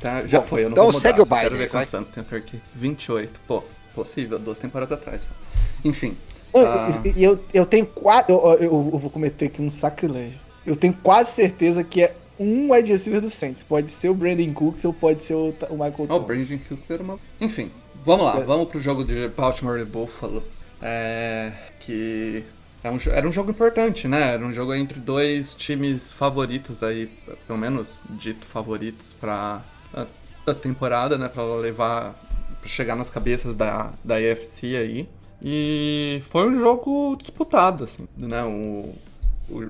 Tá, 0.00 0.26
já 0.26 0.40
Bom, 0.40 0.46
foi, 0.46 0.60
eu 0.60 0.64
não 0.64 0.72
então 0.72 0.84
vou 0.84 0.92
mudar. 0.92 1.08
segue 1.08 1.20
o 1.22 1.24
baile 1.26 1.44
Quero 1.48 1.58
ver 1.58 1.68
quantos 1.70 1.92
vai. 1.92 1.98
anos 2.00 2.10
tem 2.10 2.22
o 2.22 2.26
Hill. 2.36 2.60
28. 2.74 3.40
Pô, 3.46 3.64
possível, 3.94 4.38
duas 4.38 4.58
temporadas 4.58 4.98
atrás. 4.98 5.22
Enfim. 5.84 6.16
Ah, 6.54 6.88
E 7.16 7.22
eu, 7.22 7.38
eu 7.52 7.64
tenho 7.66 7.86
quase. 7.86 8.30
Eu, 8.30 8.38
eu- 8.60 8.60
eu 8.92 8.98
vou 8.98 9.10
cometer 9.10 9.46
aqui 9.46 9.60
um 9.62 9.70
sacrilégio. 9.70 10.38
Eu 10.66 10.74
tenho 10.76 10.92
quase 11.02 11.30
certeza 11.32 11.82
que 11.84 12.02
é 12.02 12.14
um 12.38 12.72
wide 12.72 12.90
receiver 12.90 13.20
do 13.20 13.30
Saints. 13.30 13.62
Pode 13.62 13.90
ser 13.90 14.08
o 14.10 14.14
Brandon 14.14 14.52
Cooks 14.52 14.84
ou 14.84 14.92
pode 14.92 15.20
ser 15.22 15.34
o, 15.34 15.54
o 15.70 15.72
Michael 15.74 15.94
Ó, 15.98 16.02
o 16.02 16.06
Thomas. 16.06 16.26
Brandon 16.26 16.58
Cooks 16.68 16.90
era 16.90 17.02
uma. 17.02 17.18
Enfim, 17.40 17.70
vamos 18.06 18.24
lá, 18.24 18.38
É. 18.38 18.44
vamos 18.44 18.68
pro 18.68 18.80
jogo 18.80 19.04
de 19.04 19.28
Baltimore 19.28 19.78
e 19.80 19.84
Buffalo. 19.84 20.42
É. 20.80 21.52
Que. 21.80 22.44
É 22.82 22.90
um, 22.90 22.98
era 23.10 23.28
um 23.28 23.32
jogo 23.32 23.50
importante, 23.50 24.06
né? 24.06 24.34
Era 24.34 24.46
um 24.46 24.52
jogo 24.52 24.72
entre 24.72 25.00
dois 25.00 25.54
times 25.56 26.12
favoritos 26.12 26.82
aí, 26.84 27.10
pelo 27.46 27.58
menos 27.58 27.98
dito 28.10 28.46
favoritos 28.46 29.08
pra 29.20 29.60
a, 29.92 30.54
temporada, 30.54 31.18
né? 31.18 31.28
Pra 31.28 31.42
levar. 31.56 32.14
pra 32.60 32.68
chegar 32.68 32.94
nas 32.94 33.10
cabeças 33.10 33.56
da, 33.56 33.92
da 34.04 34.14
AFC 34.16 34.76
aí. 34.76 35.08
E 35.42 36.22
foi 36.30 36.48
um 36.48 36.58
jogo 36.58 37.16
disputado, 37.16 37.84
assim, 37.84 38.06
né? 38.16 38.42
O, 38.44 38.94
o, 39.50 39.68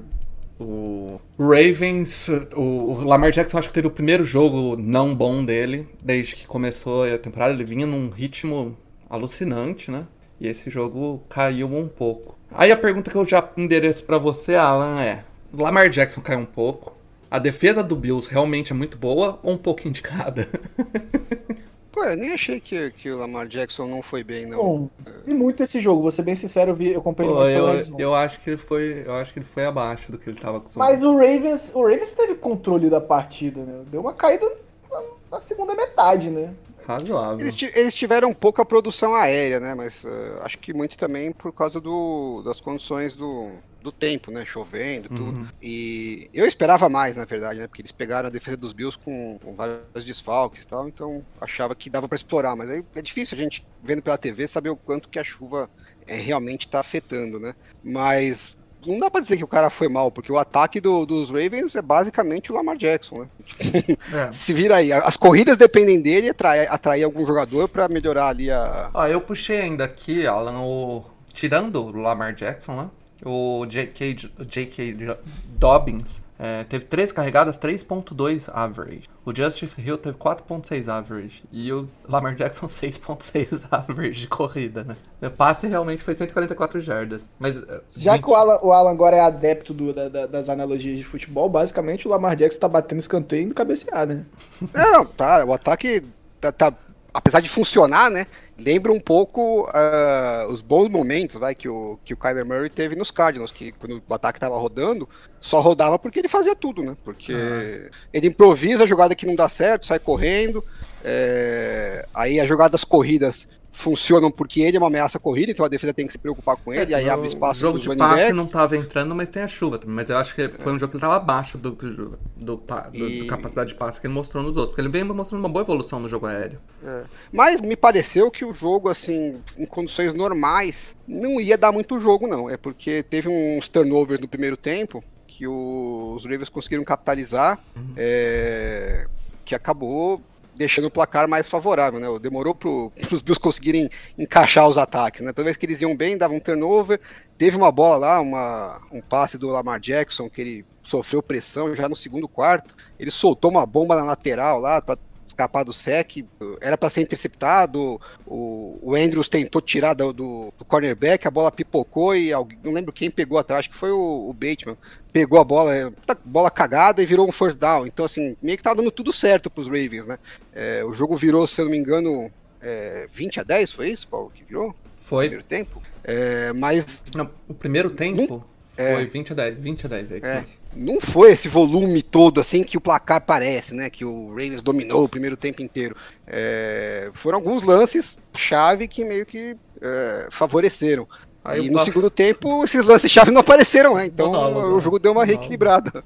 o 0.58 1.20
Ravens, 1.38 2.28
o, 2.54 3.04
Lamar 3.04 3.30
Jackson 3.30 3.58
acho 3.58 3.68
que 3.68 3.74
teve 3.74 3.86
o 3.86 3.90
primeiro 3.90 4.24
jogo 4.24 4.76
não 4.76 5.14
bom 5.14 5.44
dele, 5.44 5.86
desde 6.02 6.34
que 6.34 6.46
começou 6.46 7.04
a 7.04 7.18
temporada, 7.18 7.52
ele 7.52 7.64
vinha 7.64 7.86
num 7.86 8.08
ritmo 8.08 8.76
alucinante, 9.08 9.90
né? 9.90 10.06
E 10.40 10.48
esse 10.48 10.70
jogo 10.70 11.22
caiu 11.28 11.66
um 11.66 11.88
pouco. 11.88 12.38
Aí 12.50 12.70
a 12.70 12.76
pergunta 12.76 13.10
que 13.10 13.16
eu 13.16 13.24
já 13.24 13.48
endereço 13.56 14.04
pra 14.04 14.18
você, 14.18 14.54
Alan, 14.54 15.00
é: 15.00 15.24
Lamar 15.52 15.88
Jackson 15.90 16.20
caiu 16.20 16.40
um 16.40 16.46
pouco? 16.46 16.96
A 17.30 17.38
defesa 17.38 17.82
do 17.82 17.96
Bills 17.96 18.28
realmente 18.30 18.72
é 18.72 18.74
muito 18.74 18.96
boa 18.96 19.38
ou 19.42 19.54
um 19.54 19.58
pouco 19.58 19.86
indicada? 19.86 20.48
Pô, 21.96 22.04
eu 22.04 22.14
nem 22.14 22.30
achei 22.30 22.60
que, 22.60 22.90
que 22.90 23.10
o 23.10 23.16
Lamar 23.16 23.48
Jackson 23.48 23.86
não 23.86 24.02
foi 24.02 24.22
bem, 24.22 24.44
não. 24.44 24.58
Bom, 24.58 24.90
vi 25.24 25.32
muito 25.32 25.62
esse 25.62 25.80
jogo, 25.80 26.02
vou 26.02 26.10
ser 26.10 26.24
bem 26.24 26.34
sincero, 26.34 26.72
eu, 26.72 26.74
vi, 26.74 26.92
eu 26.92 27.00
acompanhei 27.00 27.32
Pô, 27.32 27.38
mais 27.38 27.88
eu, 27.88 27.98
eu 27.98 28.14
acho 28.14 28.38
que 28.40 28.50
ele 28.50 28.58
foi, 28.58 29.02
eu 29.06 29.14
acho 29.14 29.32
que 29.32 29.38
ele 29.38 29.46
foi 29.46 29.64
abaixo 29.64 30.12
do 30.12 30.18
que 30.18 30.28
ele 30.28 30.38
tava 30.38 30.58
acostumado. 30.58 30.90
Mas 30.90 31.00
o 31.00 31.16
Ravens, 31.16 31.72
o 31.74 31.82
Ravens 31.82 32.12
teve 32.12 32.34
controle 32.34 32.90
da 32.90 33.00
partida, 33.00 33.64
né? 33.64 33.82
Deu 33.90 34.02
uma 34.02 34.12
caída 34.12 34.46
na, 34.90 35.02
na 35.30 35.40
segunda 35.40 35.74
metade, 35.74 36.28
né? 36.28 36.52
Razoável. 36.86 37.40
Eles, 37.40 37.56
eles 37.74 37.94
tiveram 37.94 38.34
pouca 38.34 38.62
produção 38.62 39.14
aérea, 39.14 39.58
né? 39.58 39.74
Mas 39.74 40.04
eh, 40.04 40.38
acho 40.42 40.58
que 40.58 40.74
muito 40.74 40.98
também 40.98 41.32
por 41.32 41.50
causa 41.50 41.80
do, 41.80 42.42
das 42.44 42.60
condições 42.60 43.14
do, 43.14 43.52
do 43.86 43.92
tempo, 43.92 44.30
né? 44.30 44.44
Chovendo, 44.44 45.08
tudo. 45.08 45.22
Uhum. 45.38 45.46
E 45.62 46.28
eu 46.34 46.46
esperava 46.46 46.88
mais, 46.88 47.16
na 47.16 47.24
verdade, 47.24 47.60
né? 47.60 47.66
Porque 47.66 47.80
eles 47.82 47.92
pegaram 47.92 48.28
a 48.28 48.30
defesa 48.30 48.56
dos 48.56 48.72
Bills 48.72 48.98
com, 48.98 49.38
com 49.42 49.54
vários 49.54 50.04
desfalques 50.04 50.62
e 50.62 50.66
tal, 50.66 50.86
então 50.88 51.22
achava 51.40 51.74
que 51.74 51.88
dava 51.90 52.06
pra 52.08 52.16
explorar. 52.16 52.54
Mas 52.56 52.68
aí 52.70 52.84
é 52.94 53.02
difícil 53.02 53.36
a 53.36 53.40
gente, 53.40 53.64
vendo 53.82 54.02
pela 54.02 54.18
TV, 54.18 54.46
saber 54.46 54.70
o 54.70 54.76
quanto 54.76 55.08
que 55.08 55.18
a 55.18 55.24
chuva 55.24 55.70
é, 56.06 56.16
realmente 56.16 56.68
tá 56.68 56.80
afetando, 56.80 57.38
né? 57.40 57.54
Mas 57.82 58.56
não 58.86 58.98
dá 59.00 59.10
pra 59.10 59.20
dizer 59.20 59.36
que 59.36 59.42
o 59.44 59.48
cara 59.48 59.68
foi 59.70 59.88
mal, 59.88 60.12
porque 60.12 60.30
o 60.30 60.38
ataque 60.38 60.80
do- 60.80 61.04
dos 61.06 61.28
Ravens 61.28 61.74
é 61.74 61.82
basicamente 61.82 62.52
o 62.52 62.54
Lamar 62.54 62.76
Jackson, 62.76 63.20
né? 63.22 63.28
É. 64.12 64.30
Se 64.32 64.52
vira 64.52 64.76
aí. 64.76 64.92
As 64.92 65.16
corridas 65.16 65.56
dependem 65.56 66.00
dele 66.00 66.26
e 66.28 66.30
atrair, 66.30 66.70
atrair 66.72 67.02
algum 67.02 67.26
jogador 67.26 67.68
pra 67.68 67.88
melhorar 67.88 68.28
ali 68.28 68.50
a. 68.50 68.90
Ó, 68.94 69.06
eu 69.06 69.20
puxei 69.20 69.60
ainda 69.60 69.84
aqui, 69.84 70.26
Alan, 70.26 70.60
o. 70.60 71.04
Tirando 71.32 71.82
o 71.84 71.90
Lamar 72.00 72.32
Jackson, 72.34 72.76
né? 72.82 72.90
O 73.24 73.64
J.K. 73.66 74.14
J.K. 74.46 75.16
Dobbins 75.48 76.20
é, 76.38 76.64
teve 76.64 76.84
3 76.84 77.12
carregadas, 77.12 77.58
3.2 77.58 78.50
average. 78.52 79.04
O 79.24 79.34
Justice 79.34 79.80
Hill 79.80 79.96
teve 79.96 80.18
4.6 80.18 80.86
average. 80.88 81.42
E 81.50 81.72
o 81.72 81.88
Lamar 82.06 82.34
Jackson 82.34 82.66
6.6 82.68 83.62
average 83.70 84.20
de 84.20 84.26
corrida, 84.28 84.84
né? 84.84 84.96
O 85.22 85.30
passe 85.30 85.66
realmente 85.66 86.02
foi 86.02 86.14
144 86.14 86.78
jardas. 86.80 87.30
Mas. 87.38 87.56
é, 87.56 87.80
Já 87.88 88.12
gente, 88.12 88.24
que 88.24 88.30
o 88.30 88.34
Alan, 88.34 88.58
o 88.62 88.70
Alan 88.70 88.90
agora 88.90 89.16
é 89.16 89.20
adepto 89.20 89.72
do- 89.72 89.94
da- 89.94 90.08
da- 90.10 90.26
das 90.26 90.48
analogias 90.50 90.98
de 90.98 91.04
futebol, 91.04 91.48
basicamente 91.48 92.06
o 92.06 92.10
Lamar 92.10 92.36
Jackson 92.36 92.60
tá 92.60 92.68
batendo 92.68 92.98
escanteio 92.98 93.40
e 93.40 93.44
indo 93.46 93.54
cabecear, 93.54 94.06
né? 94.06 94.26
Não, 94.74 95.06
tá. 95.06 95.42
O 95.44 95.54
ataque 95.54 96.02
tá, 96.38 96.52
tá- 96.52 96.74
apesar 97.14 97.40
de 97.40 97.48
funcionar, 97.48 98.10
né? 98.10 98.26
Lembra 98.58 98.90
um 98.90 99.00
pouco 99.00 99.68
ah, 99.72 100.46
os 100.48 100.62
bons 100.62 100.88
momentos 100.88 101.36
vai, 101.38 101.54
que, 101.54 101.68
o, 101.68 101.98
que 102.04 102.14
o 102.14 102.16
Kyler 102.16 102.46
Murray 102.46 102.70
teve 102.70 102.96
nos 102.96 103.10
Cardinals, 103.10 103.50
que 103.50 103.72
quando 103.72 104.02
o 104.08 104.14
ataque 104.14 104.40
tava 104.40 104.56
rodando, 104.56 105.08
só 105.40 105.60
rodava 105.60 105.98
porque 105.98 106.18
ele 106.18 106.28
fazia 106.28 106.56
tudo, 106.56 106.82
né? 106.82 106.96
Porque 107.04 107.90
ele 108.12 108.28
improvisa 108.28 108.84
a 108.84 108.86
jogada 108.86 109.14
que 109.14 109.26
não 109.26 109.36
dá 109.36 109.48
certo, 109.48 109.86
sai 109.86 109.98
correndo. 109.98 110.64
é, 111.04 112.06
aí 112.14 112.40
as 112.40 112.48
jogadas 112.48 112.82
corridas 112.82 113.46
funcionam 113.76 114.30
porque 114.30 114.62
ele 114.62 114.76
é 114.78 114.80
uma 114.80 114.86
ameaça 114.86 115.18
corrida, 115.18 115.52
então 115.52 115.64
a 115.64 115.68
defesa 115.68 115.92
tem 115.92 116.06
que 116.06 116.12
se 116.12 116.18
preocupar 116.18 116.56
com 116.56 116.72
ele, 116.72 116.94
aí 116.94 117.04
o 117.06 117.12
abre 117.12 117.26
espaço 117.26 117.60
jogo 117.60 117.78
pros 117.78 117.92
de 117.92 117.96
passe 117.98 118.16
backs. 118.16 118.34
não 118.34 118.46
tava 118.46 118.74
entrando, 118.74 119.14
mas 119.14 119.28
tem 119.28 119.42
a 119.42 119.48
chuva 119.48 119.78
também. 119.78 119.94
Mas 119.94 120.08
eu 120.08 120.16
acho 120.16 120.34
que 120.34 120.48
foi 120.48 120.72
um 120.72 120.78
jogo 120.78 120.90
que 120.92 120.96
ele 120.96 121.00
tava 121.02 121.16
abaixo 121.16 121.58
do, 121.58 121.72
do, 121.72 122.16
do, 122.36 122.62
E- 122.94 123.20
do 123.20 123.26
capacidade 123.26 123.68
de 123.68 123.74
passe 123.74 124.00
que 124.00 124.06
ele 124.06 124.14
mostrou 124.14 124.42
nos 124.42 124.56
outros. 124.56 124.70
Porque 124.70 124.80
ele 124.80 124.88
vem 124.88 125.04
mostrando 125.04 125.40
uma 125.42 125.48
boa 125.48 125.62
evolução 125.62 126.00
no 126.00 126.08
jogo 126.08 126.24
aéreo. 126.26 126.58
É. 126.82 127.02
Mas 127.30 127.60
me 127.60 127.76
pareceu 127.76 128.30
que 128.30 128.44
o 128.46 128.54
jogo, 128.54 128.88
assim, 128.88 129.36
em 129.58 129.66
condições 129.66 130.14
normais, 130.14 130.96
não 131.06 131.38
ia 131.38 131.58
dar 131.58 131.70
muito 131.70 132.00
jogo, 132.00 132.26
não. 132.26 132.48
É 132.48 132.56
porque 132.56 133.02
teve 133.02 133.28
uns 133.28 133.68
turnovers 133.68 134.20
no 134.20 134.26
primeiro 134.28 134.56
tempo 134.56 135.04
que 135.26 135.46
o- 135.46 136.14
os 136.16 136.24
Ravens 136.24 136.48
conseguiram 136.48 136.82
capitalizar, 136.82 137.58
é, 137.94 139.06
que 139.44 139.54
acabou 139.54 140.20
deixando 140.56 140.86
o 140.86 140.90
placar 140.90 141.28
mais 141.28 141.48
favorável, 141.48 142.00
né? 142.00 142.06
Demorou 142.18 142.54
para 142.54 142.68
os 142.68 143.22
Bills 143.22 143.38
conseguirem 143.38 143.90
encaixar 144.18 144.68
os 144.68 144.78
ataques, 144.78 145.20
né? 145.20 145.32
Toda 145.32 145.44
vez 145.44 145.56
que 145.56 145.66
eles 145.66 145.80
iam 145.82 145.96
bem, 145.96 146.16
dava 146.16 146.34
um 146.34 146.40
turnover. 146.40 147.00
Teve 147.36 147.56
uma 147.56 147.70
bola 147.70 147.96
lá, 147.96 148.20
uma, 148.20 148.80
um 148.90 149.00
passe 149.00 149.36
do 149.36 149.48
Lamar 149.48 149.78
Jackson, 149.78 150.28
que 150.30 150.40
ele 150.40 150.64
sofreu 150.82 151.22
pressão 151.22 151.74
já 151.76 151.88
no 151.88 151.96
segundo 151.96 152.26
quarto. 152.26 152.74
Ele 152.98 153.10
soltou 153.10 153.50
uma 153.50 153.66
bomba 153.66 153.94
na 153.94 154.04
lateral 154.04 154.58
lá 154.58 154.80
para 154.80 154.98
escapar 155.26 155.64
do 155.64 155.72
sec, 155.72 156.24
era 156.60 156.78
para 156.78 156.88
ser 156.88 157.02
interceptado. 157.02 158.00
O, 158.26 158.78
o 158.80 158.94
Andrews 158.94 159.28
tentou 159.28 159.60
tirar 159.60 159.92
do, 159.92 160.12
do, 160.12 160.52
do 160.56 160.64
cornerback, 160.64 161.26
a 161.26 161.30
bola 161.30 161.52
pipocou 161.52 162.16
e 162.16 162.32
alguém, 162.32 162.58
não 162.62 162.72
lembro 162.72 162.92
quem 162.92 163.10
pegou 163.10 163.38
atrás, 163.38 163.66
que 163.66 163.74
foi 163.74 163.90
o, 163.90 164.30
o 164.30 164.32
Bateman. 164.32 164.78
Pegou 165.16 165.40
a 165.40 165.44
bola, 165.44 165.74
é, 165.74 165.88
puta, 165.88 166.18
bola 166.22 166.50
cagada 166.50 167.02
e 167.02 167.06
virou 167.06 167.26
um 167.26 167.32
first 167.32 167.56
down. 167.56 167.86
Então, 167.86 168.04
assim, 168.04 168.36
meio 168.42 168.58
que 168.58 168.62
tava 168.62 168.76
dando 168.76 168.90
tudo 168.90 169.14
certo 169.14 169.48
pros 169.48 169.66
Ravens, 169.66 170.04
né? 170.06 170.18
É, 170.54 170.84
o 170.84 170.92
jogo 170.92 171.16
virou, 171.16 171.46
se 171.46 171.58
eu 171.58 171.64
não 171.64 171.72
me 171.72 171.78
engano, 171.78 172.30
é, 172.60 173.08
20 173.14 173.40
a 173.40 173.42
10, 173.42 173.72
foi 173.72 173.88
isso, 173.88 174.06
Paulo, 174.08 174.30
que 174.34 174.44
virou? 174.44 174.76
Foi. 174.98 175.28
primeiro 175.28 175.42
tempo? 175.48 175.82
É, 176.04 176.52
mas 176.52 177.00
Não, 177.14 177.30
o 177.48 177.54
primeiro 177.54 177.88
tempo 177.88 178.44
É. 178.76 178.94
foi 178.96 179.06
20 179.06 179.32
a 179.32 179.36
10. 179.36 179.58
20 179.58 179.86
a 179.86 179.88
10 179.88 180.12
aí. 180.12 180.20
É, 180.22 180.34
foi. 180.42 180.44
não 180.76 181.00
foi 181.00 181.32
esse 181.32 181.48
volume 181.48 182.02
todo 182.02 182.38
assim 182.38 182.62
que 182.62 182.76
o 182.76 182.80
placar 182.80 183.22
parece, 183.22 183.74
né? 183.74 183.88
Que 183.88 184.04
o 184.04 184.28
Ravens 184.28 184.62
dominou 184.62 185.04
o 185.04 185.08
primeiro 185.08 185.34
tempo 185.34 185.62
inteiro. 185.62 185.96
É, 186.26 187.10
foram 187.14 187.38
alguns 187.38 187.62
lances 187.62 188.18
chave 188.34 188.86
que 188.86 189.02
meio 189.02 189.24
que 189.24 189.56
é, 189.80 190.28
favoreceram. 190.30 191.08
Aí 191.48 191.66
e 191.66 191.70
no 191.70 191.78
segundo 191.78 192.10
tempo 192.10 192.64
esses 192.64 192.84
lances 192.84 193.10
chave 193.10 193.30
não 193.30 193.40
apareceram, 193.40 193.94
né? 193.94 194.06
Então 194.06 194.26
Monólogo, 194.28 194.76
o 194.76 194.80
jogo 194.80 194.98
deu 194.98 195.12
uma 195.12 195.24
reequilibrada. 195.24 196.04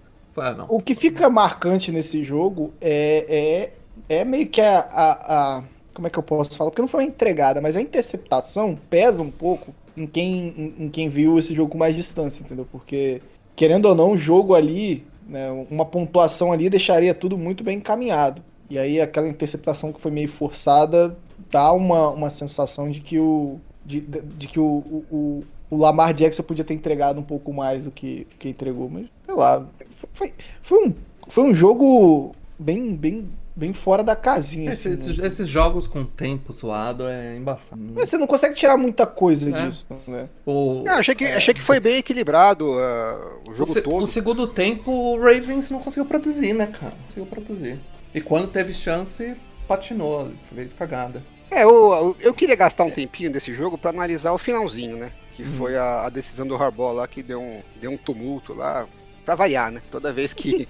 Não. 0.56 0.66
O 0.68 0.80
que 0.80 0.94
fica 0.94 1.28
marcante 1.28 1.92
nesse 1.92 2.22
jogo 2.24 2.72
é, 2.80 3.72
é, 4.08 4.20
é 4.20 4.24
meio 4.24 4.48
que 4.48 4.60
a, 4.60 4.78
a, 4.80 5.56
a- 5.58 5.64
Como 5.94 6.06
é 6.06 6.10
que 6.10 6.18
eu 6.18 6.22
posso 6.22 6.56
falar? 6.56 6.70
Porque 6.70 6.80
não 6.82 6.88
foi 6.88 7.02
uma 7.04 7.08
entregada, 7.08 7.60
mas 7.60 7.76
a 7.76 7.80
interceptação 7.80 8.78
pesa 8.88 9.22
um 9.22 9.30
pouco 9.30 9.74
em 9.96 10.06
quem, 10.06 10.54
em, 10.78 10.84
em 10.84 10.88
quem 10.88 11.08
viu 11.08 11.38
esse 11.38 11.54
jogo 11.54 11.72
com 11.72 11.78
mais 11.78 11.96
distância, 11.96 12.42
entendeu? 12.42 12.66
Porque, 12.70 13.20
querendo 13.56 13.86
ou 13.86 13.94
não, 13.94 14.12
o 14.12 14.16
jogo 14.16 14.54
ali, 14.54 15.04
né, 15.26 15.50
uma 15.70 15.84
pontuação 15.84 16.52
ali 16.52 16.70
deixaria 16.70 17.14
tudo 17.14 17.36
muito 17.36 17.62
bem 17.64 17.78
encaminhado. 17.78 18.42
E 18.70 18.78
aí 18.78 19.00
aquela 19.00 19.28
interceptação 19.28 19.92
que 19.92 20.00
foi 20.00 20.10
meio 20.12 20.28
forçada 20.28 21.16
dá 21.50 21.72
uma, 21.72 22.10
uma 22.10 22.30
sensação 22.30 22.90
de 22.90 23.00
que 23.00 23.18
o. 23.18 23.60
De, 23.90 24.00
de- 24.00 24.22
de 24.22 24.46
que 24.48 24.60
o, 24.60 24.64
o, 24.64 25.04
o- 25.10 25.42
o 25.70 25.76
Lamar 25.76 26.12
Jackson 26.14 26.42
podia 26.42 26.64
ter 26.64 26.74
entregado 26.74 27.18
um 27.20 27.22
pouco 27.22 27.52
mais 27.52 27.84
do 27.84 27.90
que, 27.90 28.26
que 28.38 28.48
entregou, 28.48 28.88
mas 28.88 29.06
sei 29.26 29.34
lá. 29.34 29.64
Foi, 30.12 30.32
foi, 30.62 30.86
um, 30.88 30.94
foi 31.28 31.44
um 31.44 31.54
jogo 31.54 32.34
bem, 32.58 32.94
bem, 32.96 33.28
bem 33.54 33.72
fora 33.72 34.02
da 34.02 34.16
casinha. 34.16 34.70
Esse- 34.70 34.88
assim, 34.88 35.02
esses, 35.02 35.18
né? 35.18 35.26
esses 35.28 35.48
jogos 35.48 35.86
com 35.86 36.04
tempo 36.04 36.52
zoado 36.52 37.06
é 37.08 37.36
embaçado. 37.36 37.80
Mas 37.94 38.08
você 38.08 38.18
não 38.18 38.26
consegue 38.26 38.54
tirar 38.54 38.76
muita 38.76 39.06
coisa 39.06 39.56
É. 39.56 39.66
disso, 39.66 39.86
né? 40.08 40.28
O, 40.46 40.82
Não, 40.84 40.94
achei, 40.94 41.14
que, 41.14 41.24
achei 41.24 41.54
que 41.54 41.62
foi 41.62 41.78
bem 41.80 41.96
equilibrado 41.98 42.64
ah, 42.78 43.38
o 43.46 43.50
o, 43.50 43.54
jogo 43.54 43.72
se- 43.72 43.82
todo. 43.82 44.04
o 44.04 44.08
segundo 44.08 44.46
tempo, 44.46 44.90
o 44.90 45.16
Ravens 45.18 45.70
não 45.70 45.78
conseguiu 45.80 46.04
produzir, 46.06 46.52
né, 46.52 46.66
cara? 46.66 46.92
Não 46.96 47.04
conseguiu 47.04 47.26
produzir. 47.26 47.78
E 48.14 48.20
quando 48.20 48.48
teve 48.48 48.72
chance, 48.72 49.34
patinou, 49.68 50.30
fez 50.52 50.72
cagada. 50.72 51.22
É, 51.50 51.64
eu, 51.64 52.16
eu- 52.20 52.34
queria 52.34 52.54
gastar 52.56 52.84
um 52.84 52.90
tempinho 52.90 53.30
desse 53.30 53.52
jogo 53.52 53.76
pra 53.76 53.90
analisar 53.90 54.32
o 54.32 54.38
finalzinho, 54.38 54.96
né? 54.96 55.10
Que 55.36 55.42
Uhum. 55.42 55.52
foi 55.56 55.76
a, 55.76 56.06
a 56.06 56.08
decisão 56.08 56.46
do 56.46 56.54
Harbaugh 56.54 56.92
lá 56.92 57.08
que 57.08 57.22
deu 57.22 57.40
um, 57.40 57.60
deu 57.80 57.90
um 57.90 57.96
tumulto 57.96 58.52
lá. 58.54 58.86
Pra 59.24 59.34
variar, 59.34 59.70
né? 59.70 59.82
Toda 59.90 60.12
vez 60.12 60.32
que 60.32 60.66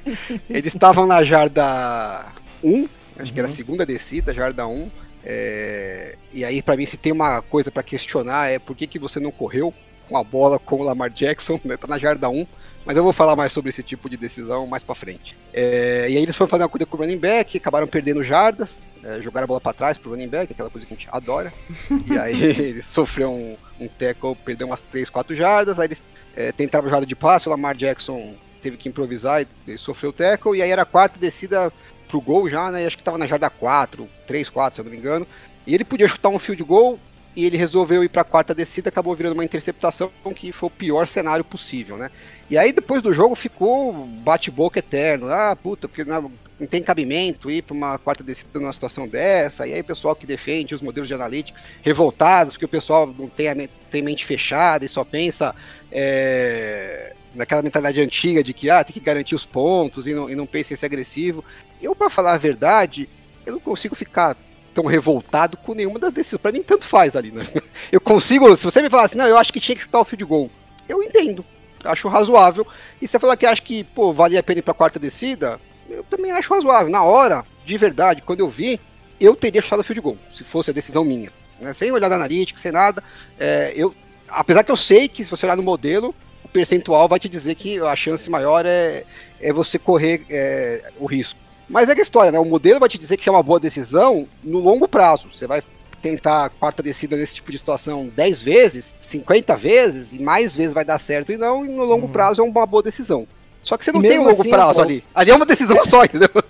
eles 0.50 0.74
estavam 0.74 1.06
na 1.06 1.22
jarda 1.24 2.26
1, 2.62 2.88
acho 3.18 3.32
que 3.32 3.38
era 3.38 3.48
a 3.48 3.50
Uhum. 3.50 3.56
segunda 3.56 3.86
descida, 3.86 4.34
jarda 4.34 4.66
1. 4.66 4.90
é, 5.24 6.16
e 6.32 6.44
aí, 6.44 6.60
pra 6.62 6.76
mim, 6.76 6.84
se 6.86 6.96
tem 6.96 7.12
uma 7.12 7.40
coisa 7.42 7.70
pra 7.70 7.82
questionar 7.82 8.50
é 8.50 8.58
por 8.58 8.76
que, 8.76 8.86
que 8.86 8.98
você 8.98 9.18
não 9.18 9.30
correu 9.30 9.72
com 10.08 10.16
a 10.18 10.22
bola 10.22 10.58
com 10.58 10.76
o 10.76 10.82
Lamar 10.82 11.10
Jackson, 11.10 11.58
né? 11.64 11.76
Tá 11.76 11.86
na 11.86 11.98
jarda 11.98 12.28
1. 12.28 12.46
Mas 12.84 12.98
eu 12.98 13.02
vou 13.02 13.14
falar 13.14 13.34
mais 13.34 13.50
sobre 13.52 13.70
esse 13.70 13.82
tipo 13.82 14.10
de 14.10 14.16
decisão 14.18 14.66
mais 14.66 14.82
pra 14.82 14.94
frente. 14.94 15.34
É, 15.54 16.06
e 16.10 16.16
aí 16.18 16.22
eles 16.22 16.36
foram 16.36 16.48
fazer 16.50 16.62
uma 16.64 16.68
coisa 16.68 16.84
com 16.84 16.96
o 16.98 17.00
running 17.00 17.16
back, 17.16 17.56
acabaram 17.56 17.86
perdendo 17.88 18.22
jardas, 18.22 18.78
é, 19.04 19.20
jogaram 19.20 19.44
a 19.44 19.48
bola 19.48 19.60
pra 19.60 19.72
trás 19.72 19.98
pro 19.98 20.10
running 20.10 20.28
back, 20.28 20.52
aquela 20.52 20.70
coisa 20.70 20.86
que 20.86 20.94
a 20.94 20.96
gente 20.96 21.08
adora. 21.12 21.52
e 22.10 22.18
aí 22.18 22.42
ele 22.42 22.82
sofreu 22.82 23.30
um, 23.30 23.56
um 23.78 23.88
tackle, 23.88 24.34
perdeu 24.34 24.66
umas 24.66 24.82
3, 24.82 25.10
4 25.10 25.36
jardas, 25.36 25.78
aí 25.78 25.88
eles 25.88 26.02
é, 26.34 26.50
tentaram 26.52 26.88
jogada 26.88 27.06
de 27.06 27.14
passe, 27.14 27.46
o 27.46 27.50
Lamar 27.50 27.76
Jackson 27.76 28.34
teve 28.62 28.76
que 28.78 28.88
improvisar 28.88 29.46
e, 29.68 29.76
sofreu 29.76 30.10
o 30.10 30.12
tackle, 30.12 30.56
e 30.56 30.62
aí 30.62 30.70
era 30.70 30.82
a 30.82 30.86
quarta 30.86 31.18
descida 31.18 31.70
pro 32.08 32.20
gol 32.20 32.48
já, 32.48 32.70
né? 32.70 32.82
E 32.82 32.86
acho 32.86 32.96
que 32.96 33.04
tava 33.04 33.18
na 33.18 33.26
jarda 33.26 33.50
4, 33.50 34.08
3, 34.26 34.48
4, 34.48 34.74
se 34.74 34.80
eu 34.80 34.84
não 34.84 34.92
me 34.92 34.96
engano. 34.96 35.26
E 35.66 35.74
ele 35.74 35.84
podia 35.84 36.08
chutar 36.08 36.30
um 36.30 36.38
field 36.38 36.62
goal, 36.64 36.98
e 37.36 37.44
ele 37.44 37.56
resolveu 37.56 38.04
ir 38.04 38.08
para 38.08 38.22
a 38.22 38.24
quarta 38.24 38.54
descida, 38.54 38.88
acabou 38.88 39.14
virando 39.14 39.34
uma 39.34 39.44
interceptação, 39.44 40.10
que 40.36 40.52
foi 40.52 40.68
o 40.68 40.70
pior 40.70 41.06
cenário 41.06 41.44
possível, 41.44 41.96
né? 41.96 42.10
E 42.48 42.56
aí 42.56 42.72
depois 42.72 43.02
do 43.02 43.12
jogo 43.12 43.34
ficou 43.34 43.92
bate-boca 43.92 44.78
eterno. 44.78 45.28
Ah, 45.28 45.56
puta, 45.60 45.88
porque 45.88 46.04
não, 46.04 46.30
tem 46.70 46.82
cabimento 46.82 47.50
ir 47.50 47.62
para 47.62 47.74
uma 47.74 47.98
quarta 47.98 48.22
descida 48.22 48.60
numa 48.60 48.72
situação 48.72 49.08
dessa. 49.08 49.66
E 49.66 49.72
aí 49.72 49.80
o 49.80 49.84
pessoal 49.84 50.14
que 50.14 50.26
defende 50.26 50.74
os 50.74 50.80
modelos 50.80 51.08
de 51.08 51.14
analytics 51.14 51.66
revoltados, 51.82 52.54
porque 52.54 52.66
o 52.66 52.68
pessoal 52.68 53.06
não 53.06 53.28
tem, 53.28 53.48
a, 53.48 53.54
men- 53.54 53.68
tem 53.90 54.02
mente 54.02 54.24
fechada 54.24 54.84
e 54.84 54.88
só 54.88 55.04
pensa 55.04 55.54
é, 55.90 57.14
naquela 57.34 57.62
mentalidade 57.62 58.00
antiga 58.00 58.44
de 58.44 58.52
que 58.52 58.70
ah, 58.70 58.84
tem 58.84 58.92
que 58.94 59.00
garantir 59.00 59.34
os 59.34 59.44
pontos 59.44 60.06
e 60.06 60.14
não, 60.14 60.30
e 60.30 60.36
não 60.36 60.46
pensa 60.46 60.74
em 60.74 60.76
ser 60.76 60.86
agressivo. 60.86 61.44
Eu, 61.82 61.96
para 61.96 62.10
falar 62.10 62.34
a 62.34 62.38
verdade, 62.38 63.08
eu 63.44 63.54
não 63.54 63.60
consigo 63.60 63.96
ficar 63.96 64.36
tão 64.74 64.84
revoltado 64.86 65.56
com 65.56 65.74
nenhuma 65.74 65.98
das 65.98 66.12
decisões. 66.12 66.40
Pra 66.40 66.52
mim, 66.52 66.62
tanto 66.62 66.84
faz 66.84 67.14
ali, 67.16 67.30
né? 67.30 67.46
Eu 67.92 68.00
consigo, 68.00 68.54
se 68.56 68.64
você 68.64 68.82
me 68.82 68.90
falar 68.90 69.04
assim, 69.04 69.16
não, 69.16 69.26
eu 69.26 69.38
acho 69.38 69.52
que 69.52 69.60
tinha 69.60 69.76
que 69.76 69.82
chutar 69.82 70.00
o 70.00 70.04
field 70.04 70.24
goal, 70.24 70.50
eu 70.88 71.02
entendo, 71.02 71.44
acho 71.84 72.08
razoável. 72.08 72.66
E 73.00 73.06
se 73.06 73.12
você 73.12 73.18
falar 73.18 73.36
que 73.36 73.46
acha 73.46 73.62
que, 73.62 73.84
pô, 73.84 74.12
valia 74.12 74.40
a 74.40 74.42
pena 74.42 74.58
ir 74.58 74.62
pra 74.62 74.74
quarta 74.74 74.98
descida, 74.98 75.60
eu 75.88 76.02
também 76.04 76.32
acho 76.32 76.52
razoável. 76.52 76.90
Na 76.90 77.04
hora, 77.04 77.44
de 77.64 77.76
verdade, 77.76 78.22
quando 78.22 78.40
eu 78.40 78.48
vi, 78.48 78.80
eu 79.20 79.36
teria 79.36 79.62
chutado 79.62 79.80
o 79.80 79.84
field 79.84 80.00
goal, 80.00 80.18
se 80.34 80.44
fosse 80.44 80.70
a 80.70 80.74
decisão 80.74 81.04
minha. 81.04 81.30
Né? 81.60 81.72
Sem 81.72 81.92
olhar 81.92 82.08
na 82.08 82.16
analítica, 82.16 82.58
sem 82.58 82.72
nada. 82.72 83.02
É, 83.38 83.72
eu, 83.76 83.94
apesar 84.28 84.64
que 84.64 84.72
eu 84.72 84.76
sei 84.76 85.08
que 85.08 85.24
se 85.24 85.30
você 85.30 85.46
olhar 85.46 85.56
no 85.56 85.62
modelo, 85.62 86.14
percentual 86.54 87.08
vai 87.08 87.18
te 87.18 87.28
dizer 87.28 87.56
que 87.56 87.80
a 87.80 87.96
chance 87.96 88.30
maior 88.30 88.64
é, 88.64 89.04
é 89.40 89.52
você 89.52 89.76
correr 89.76 90.24
é, 90.30 90.92
o 91.00 91.06
risco. 91.06 91.40
Mas 91.68 91.88
é 91.88 91.94
que 91.94 92.00
a 92.00 92.02
história, 92.02 92.30
né? 92.32 92.38
O 92.38 92.44
modelo 92.44 92.80
vai 92.80 92.88
te 92.88 92.98
dizer 92.98 93.16
que 93.16 93.28
é 93.28 93.32
uma 93.32 93.42
boa 93.42 93.58
decisão 93.60 94.26
no 94.42 94.58
longo 94.58 94.86
prazo. 94.88 95.28
Você 95.32 95.46
vai 95.46 95.62
tentar 96.02 96.44
a 96.44 96.48
quarta 96.50 96.82
descida 96.82 97.16
nesse 97.16 97.36
tipo 97.36 97.50
de 97.50 97.56
situação 97.56 98.10
10 98.14 98.42
vezes, 98.42 98.94
50 99.00 99.56
vezes, 99.56 100.12
e 100.12 100.18
mais 100.18 100.54
vezes 100.54 100.74
vai 100.74 100.84
dar 100.84 100.98
certo 100.98 101.32
e 101.32 101.36
não, 101.38 101.64
e 101.64 101.68
no 101.68 101.82
longo 101.84 102.08
prazo 102.08 102.42
é 102.42 102.44
uma 102.44 102.66
boa 102.66 102.82
decisão. 102.82 103.26
Só 103.62 103.78
que 103.78 103.84
você 103.86 103.92
não 103.92 104.02
tem 104.02 104.18
um 104.18 104.24
longo 104.24 104.30
assim, 104.32 104.50
prazo 104.50 104.74
Paulo- 104.74 104.90
ali. 104.90 105.04
Ali 105.14 105.30
é 105.30 105.34
uma 105.34 105.46
decisão 105.46 105.82
só, 105.86 106.04
entendeu? 106.04 106.28
Não, 106.34 106.42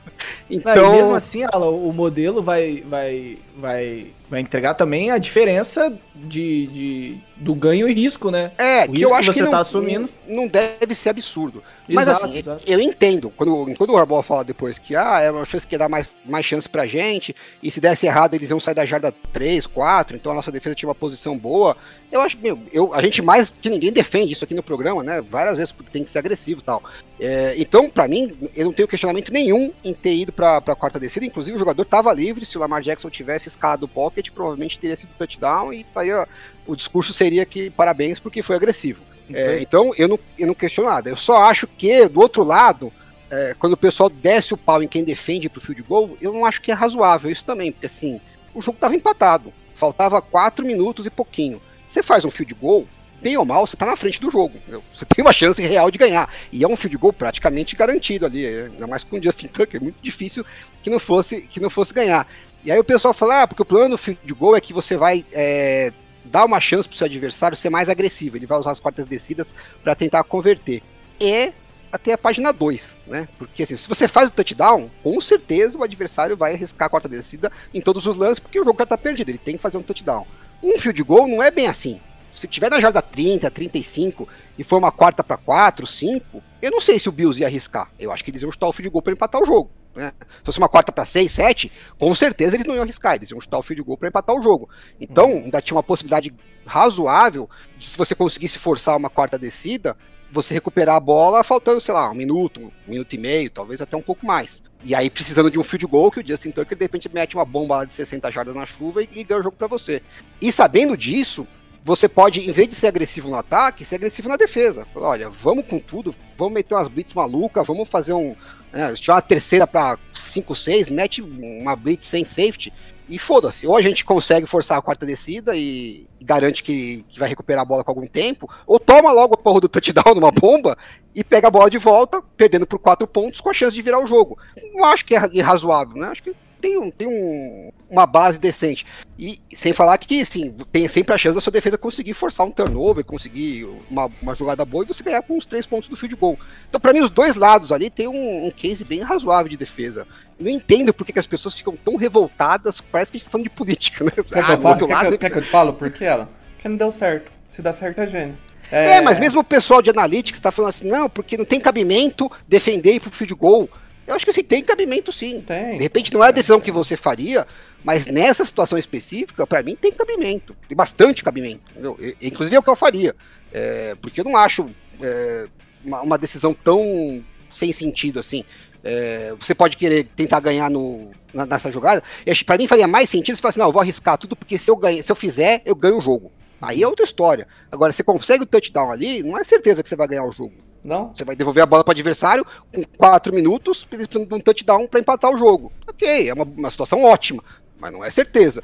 Então, 0.50 0.92
e 0.94 0.96
mesmo 0.96 1.14
assim, 1.14 1.44
Alan, 1.52 1.68
o 1.70 1.92
modelo 1.92 2.42
vai, 2.42 2.82
vai, 2.88 3.38
vai, 3.56 4.06
vai 4.28 4.40
entregar 4.40 4.74
também 4.74 5.12
a 5.12 5.18
diferença 5.18 5.96
de, 6.16 6.66
de- 6.66 7.18
do 7.36 7.54
ganho 7.54 7.88
e 7.88 7.94
risco, 7.94 8.32
né? 8.32 8.50
é, 8.58 8.82
o 8.82 8.86
que 8.86 8.98
risco 8.98 9.10
eu 9.12 9.14
acho 9.14 9.28
que 9.30 9.32
você 9.34 9.38
que 9.38 9.44
não, 9.44 9.50
tá 9.52 9.58
assumindo. 9.60 10.10
não 10.26 10.48
deve 10.48 10.92
ser 10.96 11.10
absurdo. 11.10 11.62
Mas 11.88 12.08
Exato, 12.08 12.26
assim, 12.26 12.38
exato. 12.38 12.62
eu 12.66 12.80
entendo. 12.80 13.30
Quando, 13.30 13.74
quando 13.76 13.90
o 13.90 13.96
Harbaugh 13.96 14.22
fala 14.22 14.42
depois 14.42 14.78
que 14.78 14.96
ah, 14.96 15.20
é 15.20 15.30
uma 15.30 15.44
chance 15.44 15.66
que 15.66 15.74
ia 15.74 15.78
dar 15.78 15.88
mais, 15.88 16.12
mais 16.24 16.46
chance 16.46 16.68
pra 16.68 16.86
gente, 16.86 17.36
e 17.62 17.70
se 17.70 17.80
desse 17.80 18.06
errado 18.06 18.34
eles 18.34 18.50
iam 18.50 18.58
sair 18.58 18.74
da 18.74 18.86
jarda 18.86 19.12
3, 19.32 19.66
4, 19.66 20.16
então 20.16 20.32
a 20.32 20.34
nossa 20.34 20.50
defesa 20.50 20.74
tinha 20.74 20.88
uma 20.88 20.94
posição 20.94 21.36
boa. 21.36 21.76
Eu 22.10 22.20
acho, 22.20 22.38
meu, 22.38 22.58
eu, 22.72 22.94
a 22.94 23.02
gente 23.02 23.20
mais 23.20 23.50
que 23.50 23.68
ninguém 23.68 23.92
defende 23.92 24.32
isso 24.32 24.44
aqui 24.44 24.54
no 24.54 24.62
programa, 24.62 25.02
né? 25.02 25.20
Várias 25.20 25.56
vezes 25.56 25.72
porque 25.72 25.90
tem 25.90 26.04
que 26.04 26.10
ser 26.10 26.20
agressivo 26.20 26.60
e 26.60 26.64
tal. 26.64 26.82
É, 27.20 27.54
então, 27.58 27.90
pra 27.90 28.08
mim, 28.08 28.34
eu 28.54 28.64
não 28.64 28.72
tenho 28.72 28.88
questionamento 28.88 29.32
nenhum 29.32 29.72
em 29.84 29.92
ter 29.92 30.14
ido 30.14 30.32
pra, 30.32 30.60
pra 30.60 30.76
quarta 30.76 30.98
descida. 30.98 31.26
Inclusive, 31.26 31.56
o 31.56 31.58
jogador 31.58 31.84
tava 31.84 32.12
livre. 32.12 32.46
Se 32.46 32.56
o 32.56 32.60
Lamar 32.60 32.82
Jackson 32.82 33.10
tivesse 33.10 33.48
escalado 33.48 33.86
o 33.86 33.88
pocket, 33.88 34.30
provavelmente 34.30 34.78
teria 34.78 34.96
sido 34.96 35.10
touchdown. 35.18 35.72
E 35.72 35.84
aí, 35.96 36.12
ó, 36.12 36.24
o 36.66 36.76
discurso 36.76 37.12
seria 37.12 37.44
que 37.44 37.68
parabéns 37.70 38.18
porque 38.18 38.42
foi 38.42 38.56
agressivo. 38.56 39.02
É, 39.32 39.60
então 39.60 39.92
eu 39.96 40.08
não, 40.08 40.18
eu 40.38 40.46
não 40.46 40.54
questiono 40.54 40.88
nada. 40.88 41.08
Eu 41.08 41.16
só 41.16 41.44
acho 41.44 41.66
que, 41.66 42.06
do 42.08 42.20
outro 42.20 42.42
lado, 42.42 42.92
é, 43.30 43.54
quando 43.58 43.72
o 43.72 43.76
pessoal 43.76 44.08
desce 44.08 44.54
o 44.54 44.56
pau 44.56 44.82
em 44.82 44.88
quem 44.88 45.04
defende 45.04 45.48
pro 45.48 45.60
field 45.60 45.82
goal, 45.82 46.16
eu 46.20 46.32
não 46.32 46.44
acho 46.44 46.60
que 46.60 46.70
é 46.70 46.74
razoável 46.74 47.30
isso 47.30 47.44
também, 47.44 47.72
porque 47.72 47.86
assim, 47.86 48.20
o 48.54 48.60
jogo 48.60 48.78
tava 48.78 48.94
empatado. 48.94 49.52
Faltava 49.74 50.22
4 50.22 50.64
minutos 50.64 51.06
e 51.06 51.10
pouquinho. 51.10 51.60
Você 51.88 52.02
faz 52.02 52.24
um 52.24 52.30
field 52.30 52.54
goal, 52.54 52.86
bem 53.20 53.36
ou 53.36 53.44
mal, 53.44 53.66
você 53.66 53.76
tá 53.76 53.86
na 53.86 53.96
frente 53.96 54.20
do 54.20 54.30
jogo. 54.30 54.56
entendeu? 54.56 54.82
Você 54.94 55.04
tem 55.14 55.24
uma 55.24 55.32
chance 55.32 55.60
real 55.60 55.90
de 55.90 55.98
ganhar. 55.98 56.32
E 56.52 56.62
é 56.62 56.68
um 56.68 56.76
field 56.76 56.96
goal 56.96 57.12
praticamente 57.12 57.74
garantido 57.74 58.26
ali. 58.26 58.44
é, 58.44 58.66
Ainda 58.66 58.86
mais 58.86 59.02
com 59.02 59.16
o 59.16 59.22
Justin 59.22 59.48
Tucker, 59.48 59.82
muito 59.82 59.96
difícil 60.00 60.44
que 60.82 60.90
não 60.90 60.98
fosse, 61.00 61.42
que 61.42 61.60
não 61.60 61.70
fosse 61.70 61.92
ganhar. 61.92 62.26
E 62.64 62.70
aí 62.70 62.78
o 62.78 62.84
pessoal 62.84 63.12
fala, 63.12 63.42
ah, 63.42 63.46
porque 63.46 63.62
o 63.62 63.66
plano 63.66 63.90
do 63.90 63.98
field 63.98 64.32
goal 64.32 64.56
é 64.56 64.60
que 64.60 64.72
você 64.72 64.96
vai 64.96 65.24
é, 65.32 65.92
dar 66.24 66.44
uma 66.44 66.60
chance 66.60 66.88
pro 66.88 66.96
seu 66.96 67.06
adversário 67.06 67.56
ser 67.56 67.70
mais 67.70 67.88
agressivo. 67.88 68.36
Ele 68.36 68.46
vai 68.46 68.58
usar 68.58 68.70
as 68.70 68.80
quartas 68.80 69.06
descidas 69.06 69.54
para 69.82 69.94
tentar 69.94 70.24
converter. 70.24 70.82
É 71.20 71.52
até 71.92 72.12
a 72.12 72.18
página 72.18 72.52
2, 72.52 72.96
né? 73.06 73.28
Porque 73.38 73.62
assim, 73.62 73.76
se 73.76 73.88
você 73.88 74.08
faz 74.08 74.28
o 74.28 74.32
touchdown, 74.32 74.90
com 75.00 75.20
certeza 75.20 75.78
o 75.78 75.84
adversário 75.84 76.36
vai 76.36 76.54
arriscar 76.54 76.86
a 76.86 76.90
quarta 76.90 77.08
descida 77.08 77.52
em 77.72 77.80
todos 77.80 78.04
os 78.06 78.16
lances, 78.16 78.40
porque 78.40 78.58
o 78.58 78.64
jogo 78.64 78.78
já 78.80 78.86
tá 78.86 78.98
perdido, 78.98 79.28
ele 79.30 79.38
tem 79.38 79.56
que 79.56 79.62
fazer 79.62 79.78
um 79.78 79.82
touchdown. 79.82 80.26
Um 80.60 80.76
field 80.78 81.00
goal 81.04 81.28
não 81.28 81.40
é 81.40 81.52
bem 81.52 81.68
assim. 81.68 82.00
Se 82.34 82.48
tiver 82.48 82.68
na 82.68 82.80
jarda 82.80 83.00
30, 83.00 83.48
35 83.48 84.28
e 84.58 84.64
for 84.64 84.78
uma 84.78 84.92
quarta 84.92 85.24
para 85.24 85.36
4, 85.36 85.86
5, 85.86 86.42
eu 86.62 86.70
não 86.70 86.80
sei 86.80 86.98
se 86.98 87.08
o 87.08 87.12
Bills 87.12 87.40
ia 87.40 87.46
arriscar. 87.46 87.90
Eu 87.98 88.12
acho 88.12 88.24
que 88.24 88.30
eles 88.30 88.42
iam 88.42 88.52
chutar 88.52 88.68
o 88.68 88.72
field 88.72 88.90
goal 88.90 89.02
para 89.02 89.12
empatar 89.12 89.42
o 89.42 89.46
jogo. 89.46 89.70
Né? 89.94 90.12
Se 90.18 90.44
fosse 90.44 90.58
uma 90.58 90.68
quarta 90.68 90.92
para 90.92 91.04
6, 91.04 91.30
7, 91.30 91.72
com 91.98 92.14
certeza 92.14 92.56
eles 92.56 92.66
não 92.66 92.74
iam 92.74 92.82
arriscar, 92.82 93.14
eles 93.14 93.30
iam 93.30 93.40
chutar 93.40 93.58
o 93.58 93.62
field 93.62 93.82
goal 93.82 93.96
para 93.96 94.08
empatar 94.08 94.34
o 94.34 94.42
jogo. 94.42 94.68
Então, 95.00 95.28
ainda 95.28 95.60
tinha 95.60 95.76
uma 95.76 95.82
possibilidade 95.82 96.32
razoável 96.66 97.48
de 97.78 97.88
se 97.88 97.98
você 97.98 98.14
conseguisse 98.14 98.58
forçar 98.58 98.96
uma 98.96 99.10
quarta 99.10 99.38
descida, 99.38 99.96
você 100.32 100.54
recuperar 100.54 100.96
a 100.96 101.00
bola 101.00 101.44
faltando, 101.44 101.80
sei 101.80 101.94
lá, 101.94 102.10
um 102.10 102.14
minuto, 102.14 102.72
um 102.88 102.90
minuto 102.90 103.12
e 103.12 103.18
meio, 103.18 103.50
talvez 103.50 103.80
até 103.80 103.96
um 103.96 104.02
pouco 104.02 104.26
mais. 104.26 104.62
E 104.82 104.94
aí, 104.94 105.08
precisando 105.08 105.50
de 105.50 105.58
um 105.58 105.64
field 105.64 105.86
goal, 105.86 106.10
que 106.10 106.20
o 106.20 106.26
Justin 106.26 106.50
Tucker 106.50 106.76
de 106.76 106.84
repente 106.84 107.08
mete 107.12 107.34
uma 107.34 107.44
bomba 107.44 107.78
lá 107.78 107.84
de 107.84 107.94
60 107.94 108.30
jardas 108.30 108.54
na 108.54 108.66
chuva 108.66 109.02
e, 109.02 109.08
e 109.14 109.24
ganha 109.24 109.40
o 109.40 109.42
jogo 109.42 109.56
para 109.56 109.66
você. 109.66 110.02
E 110.42 110.52
sabendo 110.52 110.96
disso, 110.96 111.46
você 111.84 112.08
pode, 112.08 112.40
em 112.40 112.50
vez 112.50 112.66
de 112.66 112.74
ser 112.74 112.86
agressivo 112.86 113.28
no 113.28 113.36
ataque, 113.36 113.84
ser 113.84 113.96
agressivo 113.96 114.26
na 114.26 114.38
defesa. 114.38 114.86
Olha, 114.94 115.28
vamos 115.28 115.66
com 115.66 115.78
tudo, 115.78 116.14
vamos 116.36 116.54
meter 116.54 116.74
umas 116.74 116.88
blitz 116.88 117.12
malucas, 117.12 117.66
vamos 117.66 117.86
fazer 117.86 118.14
um. 118.14 118.34
Né, 118.72 118.96
se 118.96 119.02
tiver 119.02 119.12
uma 119.12 119.20
terceira 119.20 119.66
para 119.66 119.98
5, 120.14 120.54
6, 120.54 120.88
mete 120.88 121.20
uma 121.20 121.76
blitz 121.76 122.06
sem 122.06 122.24
safety 122.24 122.72
e 123.06 123.18
foda-se. 123.18 123.66
Ou 123.66 123.76
a 123.76 123.82
gente 123.82 124.02
consegue 124.02 124.46
forçar 124.46 124.78
a 124.78 124.82
quarta 124.82 125.04
descida 125.04 125.54
e 125.54 126.08
garante 126.22 126.62
que, 126.62 127.04
que 127.06 127.18
vai 127.18 127.28
recuperar 127.28 127.60
a 127.60 127.66
bola 127.66 127.84
com 127.84 127.90
algum 127.90 128.06
tempo, 128.06 128.48
ou 128.66 128.80
toma 128.80 129.12
logo 129.12 129.34
a 129.34 129.36
porra 129.36 129.60
do 129.60 129.68
touchdown 129.68 130.14
numa 130.14 130.32
bomba 130.32 130.78
e 131.14 131.22
pega 131.22 131.48
a 131.48 131.50
bola 131.50 131.68
de 131.68 131.76
volta, 131.76 132.22
perdendo 132.34 132.66
por 132.66 132.78
quatro 132.78 133.06
pontos, 133.06 133.42
com 133.42 133.50
a 133.50 133.54
chance 133.54 133.74
de 133.76 133.82
virar 133.82 134.02
o 134.02 134.06
jogo. 134.06 134.38
Não 134.72 134.86
acho 134.86 135.04
que 135.04 135.14
é 135.14 135.20
irrazoável, 135.34 135.96
né? 135.96 136.06
Acho 136.06 136.22
que 136.22 136.34
tem, 136.64 136.78
um, 136.78 136.90
tem 136.90 137.06
um, 137.06 137.70
uma 137.90 138.06
base 138.06 138.38
decente. 138.38 138.86
E 139.18 139.38
sem 139.52 139.74
falar 139.74 139.98
que, 139.98 140.24
sim, 140.24 140.54
tem 140.72 140.88
sempre 140.88 141.14
a 141.14 141.18
chance 141.18 141.34
da 141.34 141.40
sua 141.42 141.52
defesa 141.52 141.76
conseguir 141.76 142.14
forçar 142.14 142.46
um 142.46 142.50
turnover, 142.50 143.04
conseguir 143.04 143.66
uma, 143.90 144.10
uma 144.22 144.34
jogada 144.34 144.64
boa 144.64 144.82
e 144.82 144.88
você 144.88 145.02
ganhar 145.02 145.20
com 145.20 145.36
os 145.36 145.44
três 145.44 145.66
pontos 145.66 145.90
do 145.90 145.96
field 145.96 146.16
goal. 146.16 146.38
Então, 146.68 146.80
para 146.80 146.94
mim, 146.94 147.00
os 147.00 147.10
dois 147.10 147.36
lados 147.36 147.70
ali 147.70 147.90
tem 147.90 148.08
um, 148.08 148.46
um 148.46 148.50
case 148.50 148.82
bem 148.82 149.00
razoável 149.02 149.50
de 149.50 149.58
defesa. 149.58 150.06
Eu 150.38 150.46
não 150.46 150.50
entendo 150.50 150.94
por 150.94 151.04
que, 151.04 151.12
que 151.12 151.18
as 151.18 151.26
pessoas 151.26 151.54
ficam 151.54 151.76
tão 151.76 151.96
revoltadas, 151.96 152.80
parece 152.80 153.10
que 153.10 153.16
a 153.16 153.18
gente 153.18 153.26
tá 153.26 153.30
falando 153.32 153.44
de 153.44 153.50
política, 153.50 154.02
né? 154.04 154.10
Quer, 154.10 154.24
que, 154.24 154.38
Ah, 154.38 154.50
eu 154.52 154.56
do 154.56 154.62
falo, 154.62 154.86
quer, 154.86 154.94
lado- 154.94 155.08
que, 155.08 155.14
eu- 155.14 155.18
quer 155.18 155.30
que 155.30 155.38
eu 155.38 155.42
te 155.42 155.48
falo 155.48 155.72
por 155.74 155.90
quê, 155.90 156.04
ela? 156.04 156.30
Porque 156.56 156.68
não 156.68 156.76
deu 156.76 156.90
certo. 156.90 157.30
Se 157.50 157.60
dá 157.60 157.72
certo 157.74 158.00
é 158.00 158.06
gênio. 158.06 158.38
É, 158.70 159.02
mas 159.02 159.18
mesmo 159.18 159.40
o 159.40 159.44
pessoal 159.44 159.82
de 159.82 159.90
analytics 159.90 160.40
tá 160.40 160.50
falando 160.50 160.70
assim, 160.70 160.88
não, 160.88 161.08
porque 161.10 161.36
não 161.36 161.44
tem 161.44 161.60
cabimento 161.60 162.32
defender 162.48 162.92
e 162.92 162.96
ir 162.96 163.00
pro 163.00 163.10
field 163.10 163.34
goal. 163.34 163.68
Eu 164.06 164.14
acho 164.14 164.24
que 164.24 164.30
assim, 164.30 164.42
tem 164.44 164.62
cabimento 164.62 165.10
sim. 165.10 165.40
Tem. 165.40 165.78
De 165.78 165.82
repente 165.82 166.12
não 166.12 166.22
é 166.24 166.28
a 166.28 166.32
decisão 166.32 166.60
que 166.60 166.70
você 166.70 166.96
faria, 166.96 167.46
mas 167.82 168.06
nessa 168.06 168.44
situação 168.44 168.78
específica, 168.78 169.46
pra 169.46 169.62
mim 169.62 169.76
tem 169.76 169.92
cabimento. 169.92 170.56
Tem 170.68 170.76
bastante 170.76 171.22
cabimento. 171.24 171.62
entendeu? 171.70 171.98
Inclusive 172.20 172.56
é 172.56 172.58
o 172.58 172.62
que 172.62 172.70
eu 172.70 172.76
faria. 172.76 173.14
É, 173.52 173.94
porque 174.00 174.20
eu 174.20 174.24
não 174.24 174.36
acho 174.36 174.68
é, 175.00 175.46
uma, 175.84 176.02
uma 176.02 176.18
decisão 176.18 176.52
tão 176.52 177.24
sem 177.48 177.72
sentido 177.72 178.18
assim. 178.20 178.44
É, 178.82 179.32
você 179.40 179.54
pode 179.54 179.76
querer 179.78 180.04
tentar 180.16 180.40
ganhar 180.40 180.68
no, 180.70 181.10
na- 181.32 181.46
nessa 181.46 181.70
jogada. 181.72 182.02
Pra 182.44 182.58
mim 182.58 182.66
faria 182.66 182.86
mais 182.86 183.08
sentido 183.08 183.34
se 183.36 183.40
falar 183.40 183.50
assim, 183.50 183.60
não, 183.60 183.68
eu 183.68 183.72
vou 183.72 183.80
arriscar 183.80 184.18
tudo, 184.18 184.36
porque 184.36 184.58
se 184.58 184.70
eu, 184.70 184.76
ganho, 184.76 185.02
se 185.02 185.10
eu 185.10 185.16
fizer, 185.16 185.62
eu 185.64 185.74
ganho 185.74 185.96
o 185.96 186.00
jogo. 186.02 186.30
Aí 186.60 186.82
é 186.82 186.86
outra 186.88 187.04
história. 187.04 187.46
Agora, 187.70 187.92
você 187.92 188.02
consegue 188.02 188.42
o 188.42 188.46
touchdown 188.46 188.90
ali, 188.90 189.22
não 189.22 189.38
é 189.38 189.44
certeza 189.44 189.82
que 189.82 189.88
você 189.88 189.96
vai 189.96 190.08
ganhar 190.08 190.24
o 190.24 190.32
jogo. 190.32 190.54
Não? 190.84 191.12
Você 191.14 191.24
vai 191.24 191.34
devolver 191.34 191.62
a 191.62 191.66
bola 191.66 191.82
para 191.82 191.90
o 191.90 191.94
adversário 191.94 192.46
com 192.72 192.84
4 192.98 193.32
minutos, 193.34 193.84
precisam 193.84 194.24
de 194.24 194.34
um 194.34 194.40
touchdown 194.40 194.86
para 194.86 195.00
empatar 195.00 195.30
o 195.30 195.38
jogo. 195.38 195.72
Ok, 195.86 196.28
é 196.28 196.34
uma, 196.34 196.44
uma 196.44 196.70
situação 196.70 197.02
ótima, 197.04 197.42
mas 197.80 197.90
não 197.92 198.04
é 198.04 198.10
certeza. 198.10 198.62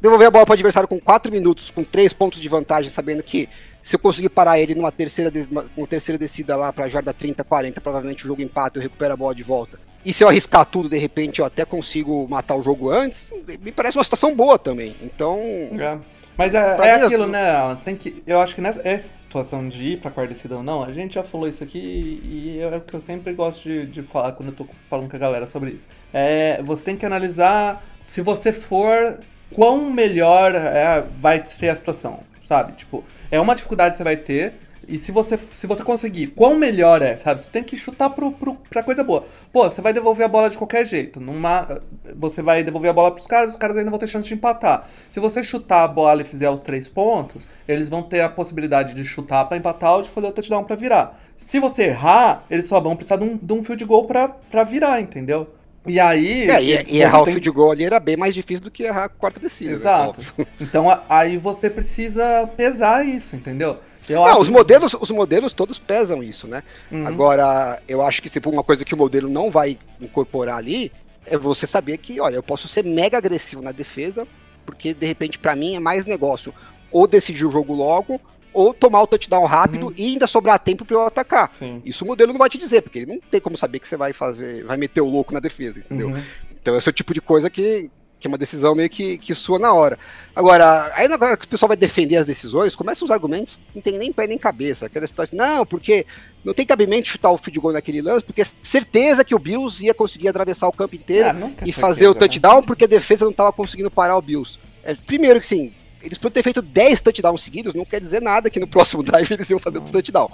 Devolver 0.00 0.28
a 0.28 0.30
bola 0.30 0.44
para 0.46 0.52
o 0.52 0.54
adversário 0.54 0.88
com 0.88 1.00
4 1.00 1.32
minutos, 1.32 1.70
com 1.70 1.82
3 1.82 2.12
pontos 2.12 2.40
de 2.40 2.48
vantagem, 2.48 2.88
sabendo 2.90 3.22
que 3.22 3.48
se 3.82 3.96
eu 3.96 3.98
conseguir 3.98 4.28
parar 4.28 4.58
ele 4.60 4.74
numa 4.74 4.92
terceira, 4.92 5.30
de- 5.30 5.48
uma, 5.50 5.66
uma 5.76 5.86
terceira 5.86 6.18
descida 6.18 6.54
lá 6.56 6.72
para 6.72 6.88
jarda 6.88 7.12
30, 7.14 7.42
40, 7.42 7.80
provavelmente 7.80 8.24
o 8.24 8.26
jogo 8.28 8.42
empata, 8.42 8.78
eu 8.78 8.82
recupero 8.82 9.14
a 9.14 9.16
bola 9.16 9.34
de 9.34 9.42
volta. 9.42 9.78
E 10.04 10.12
se 10.12 10.22
eu 10.22 10.28
arriscar 10.28 10.64
tudo, 10.66 10.88
de 10.88 10.98
repente 10.98 11.40
eu 11.40 11.44
até 11.44 11.64
consigo 11.64 12.28
matar 12.28 12.54
o 12.54 12.62
jogo 12.62 12.90
antes, 12.90 13.30
me 13.60 13.72
parece 13.72 13.96
uma 13.98 14.04
situação 14.04 14.34
boa 14.36 14.56
também. 14.58 14.94
Então, 15.02 15.38
É. 15.40 15.98
Mas 16.36 16.54
é, 16.54 16.58
é 16.58 16.90
aquilo, 16.92 17.26
né, 17.26 17.50
Alan? 17.50 17.76
Você 17.76 17.84
tem 17.84 17.96
que. 17.96 18.22
Eu 18.26 18.40
acho 18.40 18.54
que 18.54 18.60
nessa 18.60 18.80
essa 18.86 19.18
situação 19.18 19.66
de 19.68 19.84
ir 19.84 20.00
pra 20.00 20.10
quarta 20.10 20.54
ou 20.54 20.62
não, 20.62 20.82
a 20.82 20.92
gente 20.92 21.14
já 21.14 21.24
falou 21.24 21.48
isso 21.48 21.64
aqui 21.64 21.78
e 21.78 22.60
é 22.60 22.76
o 22.76 22.80
que 22.80 22.94
eu 22.94 23.00
sempre 23.00 23.32
gosto 23.32 23.62
de, 23.62 23.86
de 23.86 24.02
falar 24.02 24.32
quando 24.32 24.50
eu 24.50 24.54
tô 24.54 24.66
falando 24.88 25.08
com 25.08 25.16
a 25.16 25.18
galera 25.18 25.46
sobre 25.46 25.70
isso. 25.70 25.88
É, 26.12 26.62
você 26.62 26.84
tem 26.84 26.96
que 26.96 27.06
analisar 27.06 27.82
se 28.06 28.20
você 28.20 28.52
for, 28.52 29.18
quão 29.52 29.90
melhor 29.90 30.54
é, 30.54 31.02
vai 31.18 31.44
ser 31.46 31.70
a 31.70 31.76
situação, 31.76 32.20
sabe? 32.46 32.72
Tipo, 32.72 33.04
é 33.30 33.40
uma 33.40 33.54
dificuldade 33.54 33.92
que 33.92 33.96
você 33.98 34.04
vai 34.04 34.16
ter. 34.16 34.54
E 34.88 34.98
se 34.98 35.10
você, 35.10 35.38
se 35.52 35.66
você 35.66 35.82
conseguir, 35.82 36.28
quão 36.28 36.56
melhor 36.56 37.02
é, 37.02 37.16
sabe? 37.16 37.42
Você 37.42 37.50
tem 37.50 37.62
que 37.64 37.76
chutar 37.76 38.10
pro, 38.10 38.30
pro, 38.32 38.56
pra 38.70 38.82
coisa 38.82 39.02
boa. 39.02 39.24
Pô, 39.52 39.64
você 39.68 39.80
vai 39.80 39.92
devolver 39.92 40.24
a 40.24 40.28
bola 40.28 40.48
de 40.48 40.56
qualquer 40.56 40.86
jeito. 40.86 41.20
Numa, 41.20 41.80
você 42.16 42.40
vai 42.42 42.62
devolver 42.62 42.90
a 42.90 42.94
bola 42.94 43.10
pros 43.10 43.26
caras, 43.26 43.50
os 43.52 43.56
caras 43.56 43.76
ainda 43.76 43.90
vão 43.90 43.98
ter 43.98 44.06
chance 44.06 44.28
de 44.28 44.34
empatar. 44.34 44.88
Se 45.10 45.18
você 45.18 45.42
chutar 45.42 45.82
a 45.84 45.88
bola 45.88 46.22
e 46.22 46.24
fizer 46.24 46.48
os 46.50 46.62
três 46.62 46.86
pontos, 46.86 47.48
eles 47.66 47.88
vão 47.88 48.02
ter 48.02 48.20
a 48.20 48.28
possibilidade 48.28 48.94
de 48.94 49.04
chutar 49.04 49.44
pra 49.46 49.56
empatar 49.56 49.94
ou 49.94 50.02
de 50.02 50.08
fazer 50.10 50.28
o 50.28 50.32
touchdown 50.32 50.62
pra 50.64 50.76
virar. 50.76 51.18
Se 51.36 51.58
você 51.58 51.84
errar, 51.84 52.44
eles 52.50 52.66
só 52.66 52.80
vão 52.80 52.94
precisar 52.94 53.16
de 53.16 53.24
um, 53.24 53.36
de 53.36 53.52
um 53.52 53.64
field 53.64 53.84
goal 53.84 54.04
pra, 54.06 54.28
pra 54.28 54.62
virar, 54.64 55.00
entendeu? 55.00 55.50
E 55.88 56.00
aí. 56.00 56.48
é, 56.50 56.62
e, 56.62 56.84
e 56.96 57.00
errar 57.00 57.20
o 57.22 57.24
tem- 57.24 57.34
field 57.34 57.50
goal 57.50 57.70
ali 57.70 57.84
era 57.84 58.00
bem 58.00 58.16
mais 58.16 58.34
difícil 58.34 58.64
do 58.64 58.70
que 58.70 58.82
errar 58.82 59.04
a 59.04 59.08
quarta 59.08 59.38
descida. 59.38 59.70
né? 59.70 59.76
Exato. 59.76 60.20
Óbvio. 60.20 60.46
Então 60.60 60.86
aí 61.08 61.36
você 61.36 61.68
precisa 61.70 62.48
pesar 62.56 63.06
isso, 63.06 63.36
entendeu? 63.36 63.78
Eu 64.08 64.16
Não, 64.16 64.26
acho 64.26 64.40
os 64.40 64.48
modelos, 64.48 64.94
os 64.94 65.10
modelos 65.10 65.52
todos 65.52 65.78
pesam 65.78 66.22
isso, 66.22 66.46
né? 66.46 66.62
Uhum. 66.90 67.06
Agora, 67.06 67.82
eu 67.88 68.02
acho 68.02 68.22
que 68.22 68.30
tipo, 68.30 68.50
uma 68.50 68.62
coisa 68.62 68.84
que 68.84 68.94
o 68.94 68.96
modelo 68.96 69.28
não 69.28 69.50
vai 69.50 69.78
incorporar 70.00 70.58
ali 70.58 70.92
é 71.24 71.36
você 71.36 71.66
saber 71.66 71.98
que, 71.98 72.20
olha, 72.20 72.36
eu 72.36 72.42
posso 72.42 72.68
ser 72.68 72.84
mega 72.84 73.18
agressivo 73.18 73.60
na 73.60 73.72
defesa, 73.72 74.26
porque 74.64 74.94
de 74.94 75.06
repente 75.06 75.38
pra 75.38 75.56
mim 75.56 75.74
é 75.74 75.80
mais 75.80 76.04
negócio 76.04 76.54
ou 76.90 77.06
decidir 77.06 77.44
o 77.44 77.50
jogo 77.50 77.74
logo 77.74 78.20
ou 78.52 78.72
tomar 78.72 79.02
o 79.02 79.06
touchdown 79.06 79.44
rápido 79.44 79.92
e 79.96 80.06
ainda 80.06 80.26
sobrar 80.26 80.58
tempo 80.58 80.84
para 80.84 80.96
eu 80.96 81.06
atacar. 81.06 81.50
Sim. 81.50 81.82
Isso 81.84 82.04
o 82.04 82.06
modelo 82.06 82.32
não 82.32 82.38
vai 82.38 82.48
te 82.48 82.56
dizer, 82.56 82.80
porque 82.80 83.00
ele 83.00 83.12
não 83.12 83.20
tem 83.30 83.40
como 83.40 83.56
saber 83.56 83.80
que 83.80 83.86
você 83.86 83.98
vai 83.98 84.14
fazer, 84.14 84.64
vai 84.64 84.78
meter 84.78 85.02
o 85.02 85.08
louco 85.08 85.34
na 85.34 85.40
defesa, 85.40 85.78
entendeu? 85.78 86.08
Uhum. 86.08 86.22
Então 86.50 86.76
esse 86.78 86.88
é 86.88 86.90
o 86.90 86.94
tipo 86.94 87.12
de 87.12 87.20
coisa 87.20 87.50
que, 87.50 87.90
que 88.26 88.28
é 88.28 88.32
uma 88.32 88.38
decisão 88.38 88.74
meio 88.74 88.90
que, 88.90 89.16
que 89.18 89.34
sua 89.34 89.58
na 89.58 89.72
hora. 89.72 89.98
Agora, 90.34 90.92
aí 90.94 91.06
agora 91.06 91.36
que 91.36 91.44
o 91.44 91.48
pessoal 91.48 91.68
vai 91.68 91.76
defender 91.76 92.16
as 92.16 92.26
decisões, 92.26 92.74
começam 92.74 93.06
os 93.06 93.10
argumentos, 93.10 93.58
não 93.74 93.80
tem 93.80 93.96
nem 93.96 94.12
pé 94.12 94.26
nem 94.26 94.36
cabeça. 94.36 94.86
Aquela 94.86 95.06
situação, 95.06 95.38
não, 95.38 95.64
porque 95.64 96.04
não 96.44 96.52
tem 96.52 96.66
cabimento 96.66 97.08
chutar 97.08 97.30
o 97.30 97.38
field 97.38 97.60
goal 97.60 97.72
naquele 97.72 98.02
lance, 98.02 98.24
porque 98.24 98.42
é 98.42 98.46
certeza 98.62 99.24
que 99.24 99.34
o 99.34 99.38
Bills 99.38 99.84
ia 99.84 99.94
conseguir 99.94 100.28
atravessar 100.28 100.68
o 100.68 100.72
campo 100.72 100.96
inteiro 100.96 101.28
Ah, 101.28 101.50
e 101.64 101.72
fazer 101.72 102.08
o 102.08 102.14
né? 102.14 102.20
touchdown, 102.20 102.62
porque 102.62 102.84
a 102.84 102.88
defesa 102.88 103.24
não 103.24 103.30
estava 103.30 103.52
conseguindo 103.52 103.90
parar 103.90 104.16
o 104.16 104.22
Bills. 104.22 104.58
É, 104.84 104.94
primeiro 104.94 105.40
que 105.40 105.46
sim, 105.46 105.72
eles 106.02 106.18
podem 106.18 106.34
ter 106.34 106.42
feito 106.42 106.62
10 106.62 107.00
touchdowns 107.00 107.42
seguidos, 107.42 107.74
não 107.74 107.84
quer 107.84 108.00
dizer 108.00 108.20
nada 108.20 108.50
que 108.50 108.60
no 108.60 108.66
próximo 108.66 109.02
drive 109.04 109.30
eles 109.32 109.48
iam 109.50 109.58
fazer 109.58 109.78
o 109.78 109.82
touchdown. 109.82 110.30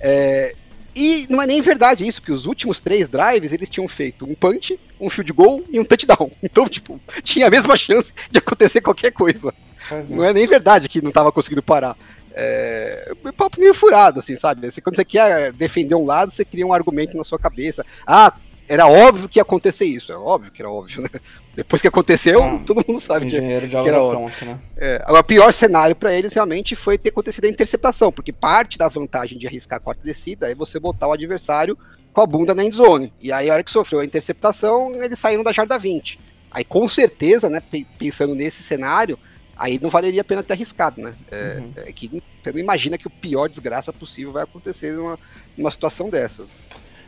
É, 0.00 0.54
e 0.96 1.26
não 1.28 1.42
é 1.42 1.46
nem 1.46 1.60
verdade 1.60 2.08
isso, 2.08 2.22
porque 2.22 2.32
os 2.32 2.46
últimos 2.46 2.80
três 2.80 3.06
drives 3.06 3.52
eles 3.52 3.68
tinham 3.68 3.86
feito 3.86 4.24
um 4.24 4.34
punch, 4.34 4.80
um 4.98 5.10
field 5.10 5.30
goal 5.30 5.62
e 5.70 5.78
um 5.78 5.84
touchdown. 5.84 6.30
Então, 6.42 6.66
tipo, 6.66 6.98
tinha 7.22 7.48
a 7.48 7.50
mesma 7.50 7.76
chance 7.76 8.14
de 8.30 8.38
acontecer 8.38 8.80
qualquer 8.80 9.10
coisa. 9.10 9.52
É. 9.90 10.02
Não 10.08 10.24
é 10.24 10.32
nem 10.32 10.46
verdade 10.46 10.88
que 10.88 11.02
não 11.02 11.10
tava 11.10 11.30
conseguindo 11.30 11.62
parar. 11.62 11.96
É 12.32 13.12
papo 13.36 13.60
meio 13.60 13.74
furado, 13.74 14.20
assim, 14.20 14.36
sabe? 14.36 14.70
Você, 14.70 14.80
quando 14.80 14.96
você 14.96 15.04
quer 15.04 15.52
defender 15.52 15.94
um 15.94 16.06
lado, 16.06 16.32
você 16.32 16.44
cria 16.44 16.66
um 16.66 16.72
argumento 16.72 17.16
na 17.16 17.24
sua 17.24 17.38
cabeça. 17.38 17.84
Ah, 18.06 18.32
era 18.66 18.86
óbvio 18.86 19.28
que 19.28 19.38
ia 19.38 19.42
acontecer 19.42 19.84
isso. 19.84 20.12
É 20.12 20.16
óbvio 20.16 20.50
que 20.50 20.62
era 20.62 20.70
óbvio, 20.70 21.02
né? 21.02 21.10
Depois 21.56 21.80
que 21.80 21.88
aconteceu, 21.88 22.42
Ah, 22.44 22.58
todo 22.66 22.84
mundo 22.86 23.00
sabe 23.00 23.26
que, 23.30 23.40
que 23.40 23.76
era 23.88 23.98
pronta, 23.98 24.44
né? 24.44 24.58
é, 24.76 24.96
agora, 25.06 25.22
o 25.22 25.24
pior 25.24 25.52
cenário 25.54 25.96
para 25.96 26.12
eles 26.12 26.34
realmente 26.34 26.76
foi 26.76 26.98
ter 26.98 27.08
acontecido 27.08 27.46
a 27.46 27.48
interceptação, 27.48 28.12
porque 28.12 28.30
parte 28.32 28.76
da 28.76 28.86
vantagem 28.88 29.38
de 29.38 29.46
arriscar 29.46 29.78
a 29.78 29.80
quarta 29.80 30.02
descida 30.04 30.50
é 30.50 30.54
você 30.54 30.78
botar 30.78 31.08
o 31.08 31.12
adversário 31.12 31.76
com 32.12 32.20
a 32.20 32.26
bunda 32.26 32.54
na 32.54 32.62
endzone. 32.62 33.10
E 33.20 33.32
aí, 33.32 33.48
a 33.48 33.54
hora 33.54 33.64
que 33.64 33.70
sofreu 33.70 34.00
a 34.00 34.04
interceptação, 34.04 35.02
eles 35.02 35.18
saíram 35.18 35.42
da 35.42 35.50
jarda 35.52 35.78
20. 35.78 36.18
Aí, 36.50 36.62
com 36.64 36.86
certeza, 36.88 37.48
né, 37.48 37.60
pe- 37.60 37.86
pensando 37.98 38.34
nesse 38.34 38.62
cenário, 38.62 39.18
aí 39.56 39.78
não 39.82 39.88
valeria 39.88 40.20
a 40.20 40.24
pena 40.24 40.42
ter 40.42 40.52
arriscado, 40.52 41.00
né? 41.00 41.14
É, 41.30 41.56
Uhum. 41.58 41.72
é 41.76 41.92
que 41.92 42.22
você 42.42 42.52
não 42.52 42.60
imagina 42.60 42.98
que 42.98 43.06
o 43.06 43.10
pior 43.10 43.48
desgraça 43.48 43.92
possível 43.94 44.32
vai 44.32 44.42
acontecer 44.44 44.92
numa, 44.92 45.18
numa 45.56 45.70
situação 45.70 46.10
dessa. 46.10 46.44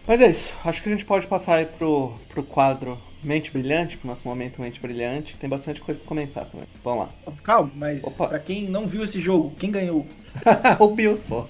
Mas 0.06 0.22
é 0.22 0.30
isso. 0.30 0.54
Acho 0.64 0.82
que 0.82 0.88
a 0.88 0.92
gente 0.92 1.04
pode 1.04 1.26
passar 1.26 1.56
aí 1.56 1.66
pro, 1.66 2.14
pro 2.30 2.42
quadro 2.42 2.98
Mente 3.22 3.50
Brilhante, 3.50 3.96
pro 3.96 4.08
nosso 4.08 4.26
momento 4.26 4.60
Mente 4.60 4.80
Brilhante, 4.80 5.36
tem 5.36 5.48
bastante 5.48 5.80
coisa 5.80 5.98
pra 5.98 6.08
comentar 6.08 6.44
também. 6.46 6.66
Vamos 6.84 7.06
lá. 7.06 7.32
Calma, 7.42 7.70
mas 7.74 8.04
Opa. 8.04 8.28
pra 8.28 8.38
quem 8.38 8.68
não 8.68 8.86
viu 8.86 9.04
esse 9.04 9.20
jogo, 9.20 9.54
quem 9.58 9.70
ganhou? 9.70 10.06
o 10.78 10.88
Bills, 10.88 11.26
pô. 11.26 11.44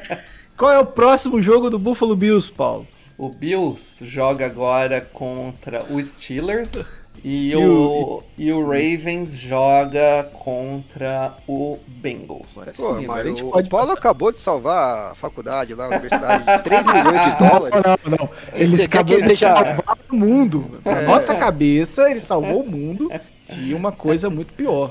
Qual 0.56 0.70
é 0.70 0.78
o 0.78 0.86
próximo 0.86 1.40
jogo 1.40 1.70
do 1.70 1.78
Buffalo 1.78 2.14
Bills, 2.14 2.50
Paulo? 2.52 2.86
O 3.16 3.28
Bills 3.28 4.04
joga 4.06 4.46
agora 4.46 5.00
contra 5.00 5.84
o 5.92 6.04
Steelers 6.04 6.72
e, 7.24 7.50
E 7.50 7.56
o, 7.56 8.22
e 8.36 8.52
o 8.52 8.62
Ravens 8.64 9.36
joga 9.36 10.28
contra 10.34 11.34
o 11.46 11.78
Bengals. 11.86 12.58
Pô, 12.76 13.00
mas 13.02 13.18
a 13.26 13.28
gente 13.28 13.42
o, 13.44 13.50
pode 13.50 13.66
o 13.68 13.70
Paulo 13.70 13.92
acabou 13.92 14.32
de 14.32 14.40
salvar 14.40 15.12
a 15.12 15.14
faculdade 15.14 15.74
lá, 15.74 15.84
a 15.84 15.88
universidade, 15.88 16.44
de 16.44 16.64
3 16.64 16.86
milhões 16.86 17.24
de 17.24 17.38
dólares. 17.48 17.82
Não, 17.84 18.10
não, 18.10 18.18
não. 18.18 18.30
Ele 18.52 18.76
Você 18.76 18.84
acabou 18.86 19.20
de 19.20 19.36
salvar 19.36 19.96
o 20.10 20.16
mundo. 20.16 20.80
Na 20.84 21.02
É. 21.02 21.06
nossa 21.06 21.34
cabeça, 21.36 22.10
ele 22.10 22.20
salvou 22.20 22.62
o 22.62 22.68
mundo 22.70 23.10
de 23.48 23.74
uma 23.74 23.92
coisa 23.92 24.30
muito 24.30 24.52
pior. 24.54 24.90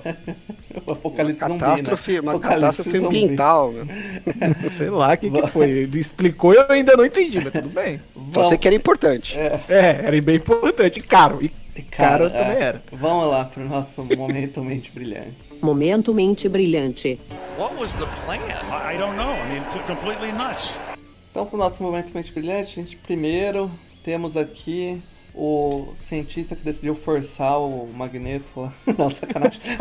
O 0.86 0.92
Apocalipse 0.94 1.40
Catástrofe, 1.40 2.12
zumbi, 2.12 2.14
né? 2.14 2.22
uma 2.22 2.32
Apocalipse 2.32 2.62
catástrofe 2.62 3.00
zumbi. 3.00 3.24
ambiental, 3.24 3.72
né? 3.74 3.86
Sei 4.72 4.90
lá 4.90 5.14
o 5.14 5.18
que, 5.18 5.30
que 5.32 5.48
foi. 5.48 5.70
Ele 5.70 6.00
explicou 6.00 6.54
e 6.54 6.58
eu 6.58 6.66
ainda 6.70 6.96
não 6.96 7.06
entendi, 7.06 7.40
mas 7.44 7.52
tudo 7.52 7.70
bem. 7.70 8.00
Só 8.34 8.48
sei 8.48 8.58
que 8.58 8.68
era 8.68 8.76
importante. 8.76 9.36
É, 9.38 10.02
era 10.06 10.22
bem 10.22 10.36
importante. 10.36 11.00
E 11.00 11.02
caro. 11.04 11.40
E 11.42 11.52
caro 11.90 12.26
é, 12.26 12.30
também 12.30 12.58
era. 12.58 12.84
Vamos 12.92 13.28
lá 13.28 13.46
pro 13.46 13.68
nosso 13.68 14.04
momento 14.04 14.62
mente 14.64 14.92
brilhante. 14.92 15.52
Momento 15.62 16.12
Mente 16.12 16.50
Brilhante. 16.50 17.20
What 17.58 17.76
was 17.76 17.94
the 17.94 18.08
plan? 18.26 18.40
I 18.40 18.98
don't 18.98 19.16
know. 19.16 19.32
I 19.32 19.48
mean, 19.48 19.64
completely 19.86 20.32
nuts. 20.32 20.72
Então, 21.30 21.46
pro 21.46 21.58
nosso 21.58 21.84
momento 21.84 22.12
mente 22.14 22.32
brilhante, 22.32 22.80
a 22.80 22.84
gente 22.84 22.98
primeiro 22.98 23.70
temos 24.04 24.36
aqui 24.36 25.00
o 25.36 25.94
cientista 25.98 26.56
que 26.56 26.64
decidiu 26.64 26.96
forçar 26.96 27.60
o 27.60 27.88
magneto 27.94 28.46
lá. 28.56 28.74
Não, 28.98 29.12
sacanagem. 29.12 29.62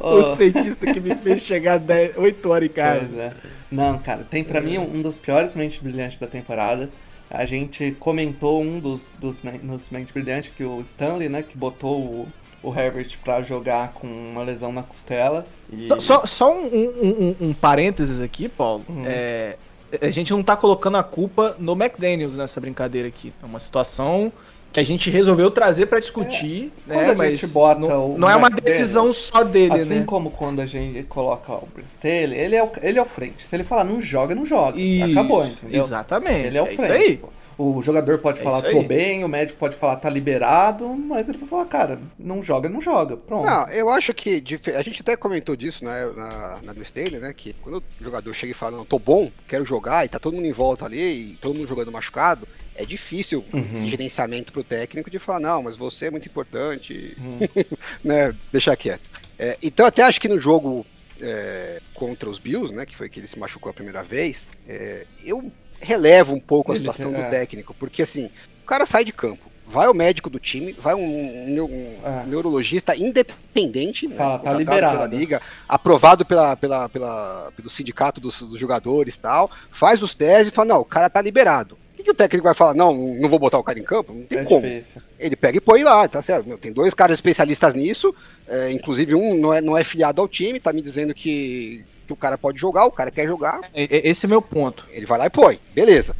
O 0.00 0.26
cientista 0.26 0.92
que 0.92 1.00
me 1.00 1.14
fez 1.14 1.42
chegar 1.42 1.78
10, 1.78 2.16
8 2.16 2.50
horas 2.50 2.68
em 2.68 2.72
casa. 2.72 3.06
Pois 3.06 3.18
é. 3.18 3.32
Não, 3.70 3.98
cara, 3.98 4.26
tem 4.28 4.44
pra 4.44 4.60
mim 4.60 4.78
um 4.78 5.00
dos 5.00 5.16
piores 5.16 5.54
mentes 5.54 5.80
brilhantes 5.80 6.18
da 6.18 6.26
temporada. 6.26 6.90
A 7.34 7.44
gente 7.46 7.96
comentou 7.98 8.62
um 8.62 8.78
dos, 8.78 9.06
dos, 9.18 9.40
men- 9.42 9.60
nos 9.62 9.88
mentes 9.90 10.12
brilhantes 10.12 10.52
que 10.54 10.62
o 10.64 10.80
Stanley, 10.82 11.28
né, 11.30 11.42
que 11.42 11.56
botou 11.56 11.98
o, 11.98 12.28
o 12.62 12.78
Herbert 12.78 13.18
pra 13.24 13.42
jogar 13.42 13.92
com 13.94 14.06
uma 14.06 14.42
lesão 14.42 14.70
na 14.70 14.82
costela. 14.82 15.46
E... 15.72 15.88
Só, 15.88 15.98
só, 15.98 16.26
só 16.26 16.52
um, 16.54 16.66
um, 16.66 17.36
um- 17.40 17.48
um 17.48 17.52
parênteses 17.54 18.20
aqui, 18.20 18.48
Paulo. 18.48 18.84
Uhum. 18.88 19.04
É, 19.06 19.56
a 20.00 20.10
gente 20.10 20.30
não 20.32 20.42
tá 20.42 20.56
colocando 20.56 20.96
a 20.98 21.02
culpa 21.02 21.56
no 21.58 21.72
McDaniels 21.72 22.36
nessa 22.36 22.60
brincadeira 22.60 23.08
aqui. 23.08 23.32
É 23.42 23.46
uma 23.46 23.60
situação 23.60 24.30
que 24.72 24.80
a 24.80 24.82
gente 24.82 25.10
resolveu 25.10 25.50
trazer 25.50 25.86
pra 25.86 26.00
discutir, 26.00 26.72
É, 26.88 26.94
quando 26.94 27.06
né? 27.06 27.12
a 27.12 27.14
Mas 27.14 27.40
gente 27.40 27.52
bota 27.52 27.80
não, 27.80 28.16
não 28.16 28.30
é 28.30 28.34
uma 28.34 28.48
decisão 28.48 29.12
só 29.12 29.44
dele, 29.44 29.74
Assim 29.80 29.96
né? 30.00 30.04
como 30.06 30.30
quando 30.30 30.60
a 30.60 30.66
gente 30.66 31.02
coloca 31.04 31.52
o 31.52 31.68
Bruce 31.74 31.98
Taylor, 32.00 32.36
ele 32.36 32.56
é 32.56 32.64
o, 32.64 32.70
ele 32.82 32.98
é 32.98 33.02
o 33.02 33.06
frente. 33.06 33.44
Se 33.46 33.54
ele 33.54 33.64
falar 33.64 33.84
não 33.84 34.00
joga, 34.00 34.34
não 34.34 34.46
joga. 34.46 34.80
Isso, 34.80 35.10
Acabou, 35.12 35.44
entendeu? 35.46 35.80
Exatamente. 35.80 36.46
Ele 36.46 36.58
é 36.58 36.62
o 36.62 36.66
é 36.66 36.76
frente. 36.76 36.82
isso 36.82 36.92
aí. 36.92 37.16
pô. 37.18 37.28
O 37.58 37.82
jogador 37.82 38.18
pode 38.18 38.40
É 38.40 38.42
falar 38.42 38.62
tô 38.62 38.82
bem, 38.82 39.24
o 39.24 39.28
médico 39.28 39.58
pode 39.58 39.76
falar 39.76 39.96
tá 39.96 40.08
liberado, 40.10 40.88
mas 40.88 41.28
ele 41.28 41.38
vai 41.38 41.48
falar, 41.48 41.66
cara, 41.66 42.00
não 42.18 42.42
joga, 42.42 42.68
não 42.68 42.80
joga. 42.80 43.16
Pronto. 43.16 43.46
Não, 43.46 43.68
eu 43.68 43.88
acho 43.90 44.12
que 44.14 44.42
a 44.74 44.82
gente 44.82 45.00
até 45.02 45.16
comentou 45.16 45.54
disso 45.56 45.84
né, 45.84 46.06
na, 46.16 46.60
na 46.62 46.72
do 46.72 46.82
Stanley, 46.82 47.18
né? 47.20 47.32
Que 47.32 47.52
quando 47.54 47.78
o 47.78 48.04
jogador 48.04 48.32
chega 48.34 48.52
e 48.52 48.54
fala, 48.54 48.76
não, 48.76 48.84
tô 48.84 48.98
bom, 48.98 49.30
quero 49.46 49.64
jogar, 49.64 50.04
e 50.04 50.08
tá 50.08 50.18
todo 50.18 50.34
mundo 50.34 50.46
em 50.46 50.52
volta 50.52 50.84
ali, 50.84 51.32
e 51.32 51.38
todo 51.40 51.54
mundo 51.54 51.68
jogando 51.68 51.92
machucado, 51.92 52.46
é 52.74 52.84
difícil 52.84 53.44
Uhum. 53.52 53.60
esse 53.64 53.88
gerenciamento 53.88 54.52
pro 54.52 54.64
técnico 54.64 55.10
de 55.10 55.18
falar, 55.18 55.40
não, 55.40 55.62
mas 55.62 55.76
você 55.76 56.06
é 56.06 56.10
muito 56.10 56.26
importante, 56.28 57.16
Uhum. 57.18 57.38
né? 58.02 58.34
Deixar 58.50 58.76
quieto. 58.76 59.08
É, 59.38 59.58
então 59.62 59.84
até 59.86 60.02
acho 60.02 60.20
que 60.20 60.28
no 60.28 60.38
jogo 60.38 60.86
é, 61.20 61.80
contra 61.94 62.28
os 62.28 62.38
Bills, 62.38 62.74
né? 62.74 62.84
Que 62.86 62.96
foi 62.96 63.08
que 63.08 63.20
ele 63.20 63.26
se 63.26 63.38
machucou 63.38 63.70
a 63.70 63.74
primeira 63.74 64.02
vez, 64.02 64.48
é, 64.68 65.06
eu 65.24 65.52
relevo 65.82 66.34
um 66.34 66.40
pouco 66.40 66.72
a 66.72 66.76
situação 66.76 67.10
do 67.12 67.20
é. 67.20 67.28
técnico, 67.28 67.74
porque 67.74 68.02
assim, 68.02 68.30
o 68.62 68.66
cara 68.66 68.86
sai 68.86 69.04
de 69.04 69.12
campo. 69.12 69.50
Vai 69.66 69.88
o 69.88 69.94
médico 69.94 70.28
do 70.28 70.38
time, 70.38 70.72
vai 70.74 70.94
um, 70.94 71.00
um- 71.00 71.64
um 71.64 71.96
É. 72.04 72.26
neurologista 72.26 72.94
independente, 72.94 74.06
né, 74.06 74.16
Fala, 74.16 74.32
tá 74.32 74.38
contratado 74.38 74.58
liberado. 74.58 74.98
pela 74.98 75.06
liga, 75.06 75.42
aprovado 75.68 76.24
pela, 76.26 76.56
pela, 76.56 76.88
pela- 76.88 77.50
pelo 77.56 77.70
sindicato 77.70 78.20
dos, 78.20 78.42
dos 78.42 78.58
jogadores 78.58 79.16
tal, 79.16 79.50
faz 79.70 80.02
os 80.02 80.14
testes 80.14 80.48
e 80.48 80.50
fala, 80.50 80.68
não, 80.68 80.80
o 80.80 80.84
cara 80.84 81.08
tá 81.08 81.22
liberado. 81.22 81.78
O 81.98 82.02
que 82.04 82.10
o 82.10 82.14
técnico 82.14 82.44
vai 82.44 82.54
falar? 82.54 82.74
Não, 82.74 82.92
não 83.16 83.28
vou 83.30 83.38
botar 83.38 83.58
o 83.58 83.62
cara 83.62 83.78
em 83.78 83.84
campo? 83.84 84.12
Não 84.12 84.24
tem 84.24 84.38
é 84.40 84.44
como. 84.44 84.60
difícil. 84.60 85.00
Ele 85.20 85.36
pega 85.36 85.56
e 85.56 85.60
põe 85.60 85.84
lá, 85.84 86.06
tá 86.08 86.20
certo? 86.20 86.46
Meu, 86.48 86.58
tem 86.58 86.72
dois 86.72 86.92
caras 86.92 87.14
especialistas 87.14 87.74
nisso, 87.74 88.12
é, 88.48 88.72
inclusive 88.72 89.14
um 89.14 89.36
não 89.38 89.54
é, 89.54 89.60
não 89.60 89.78
é 89.78 89.84
filiado 89.84 90.20
ao 90.20 90.26
time, 90.26 90.58
tá 90.58 90.72
me 90.72 90.82
dizendo 90.82 91.14
que, 91.14 91.84
que 92.14 92.18
o 92.18 92.20
cara 92.20 92.36
pode 92.38 92.60
jogar, 92.60 92.84
o 92.86 92.90
cara 92.90 93.10
quer 93.10 93.26
jogar, 93.26 93.60
E- 93.74 93.82
e- 93.84 94.08
Esse 94.10 94.26
é 94.26 94.28
meu 94.28 94.42
ponto. 94.42 94.86
ele 94.90 95.06
vai 95.06 95.18
lá 95.18 95.26
e 95.26 95.30
põe, 95.30 95.58
beleza. 95.74 96.14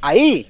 Aí, 0.00 0.46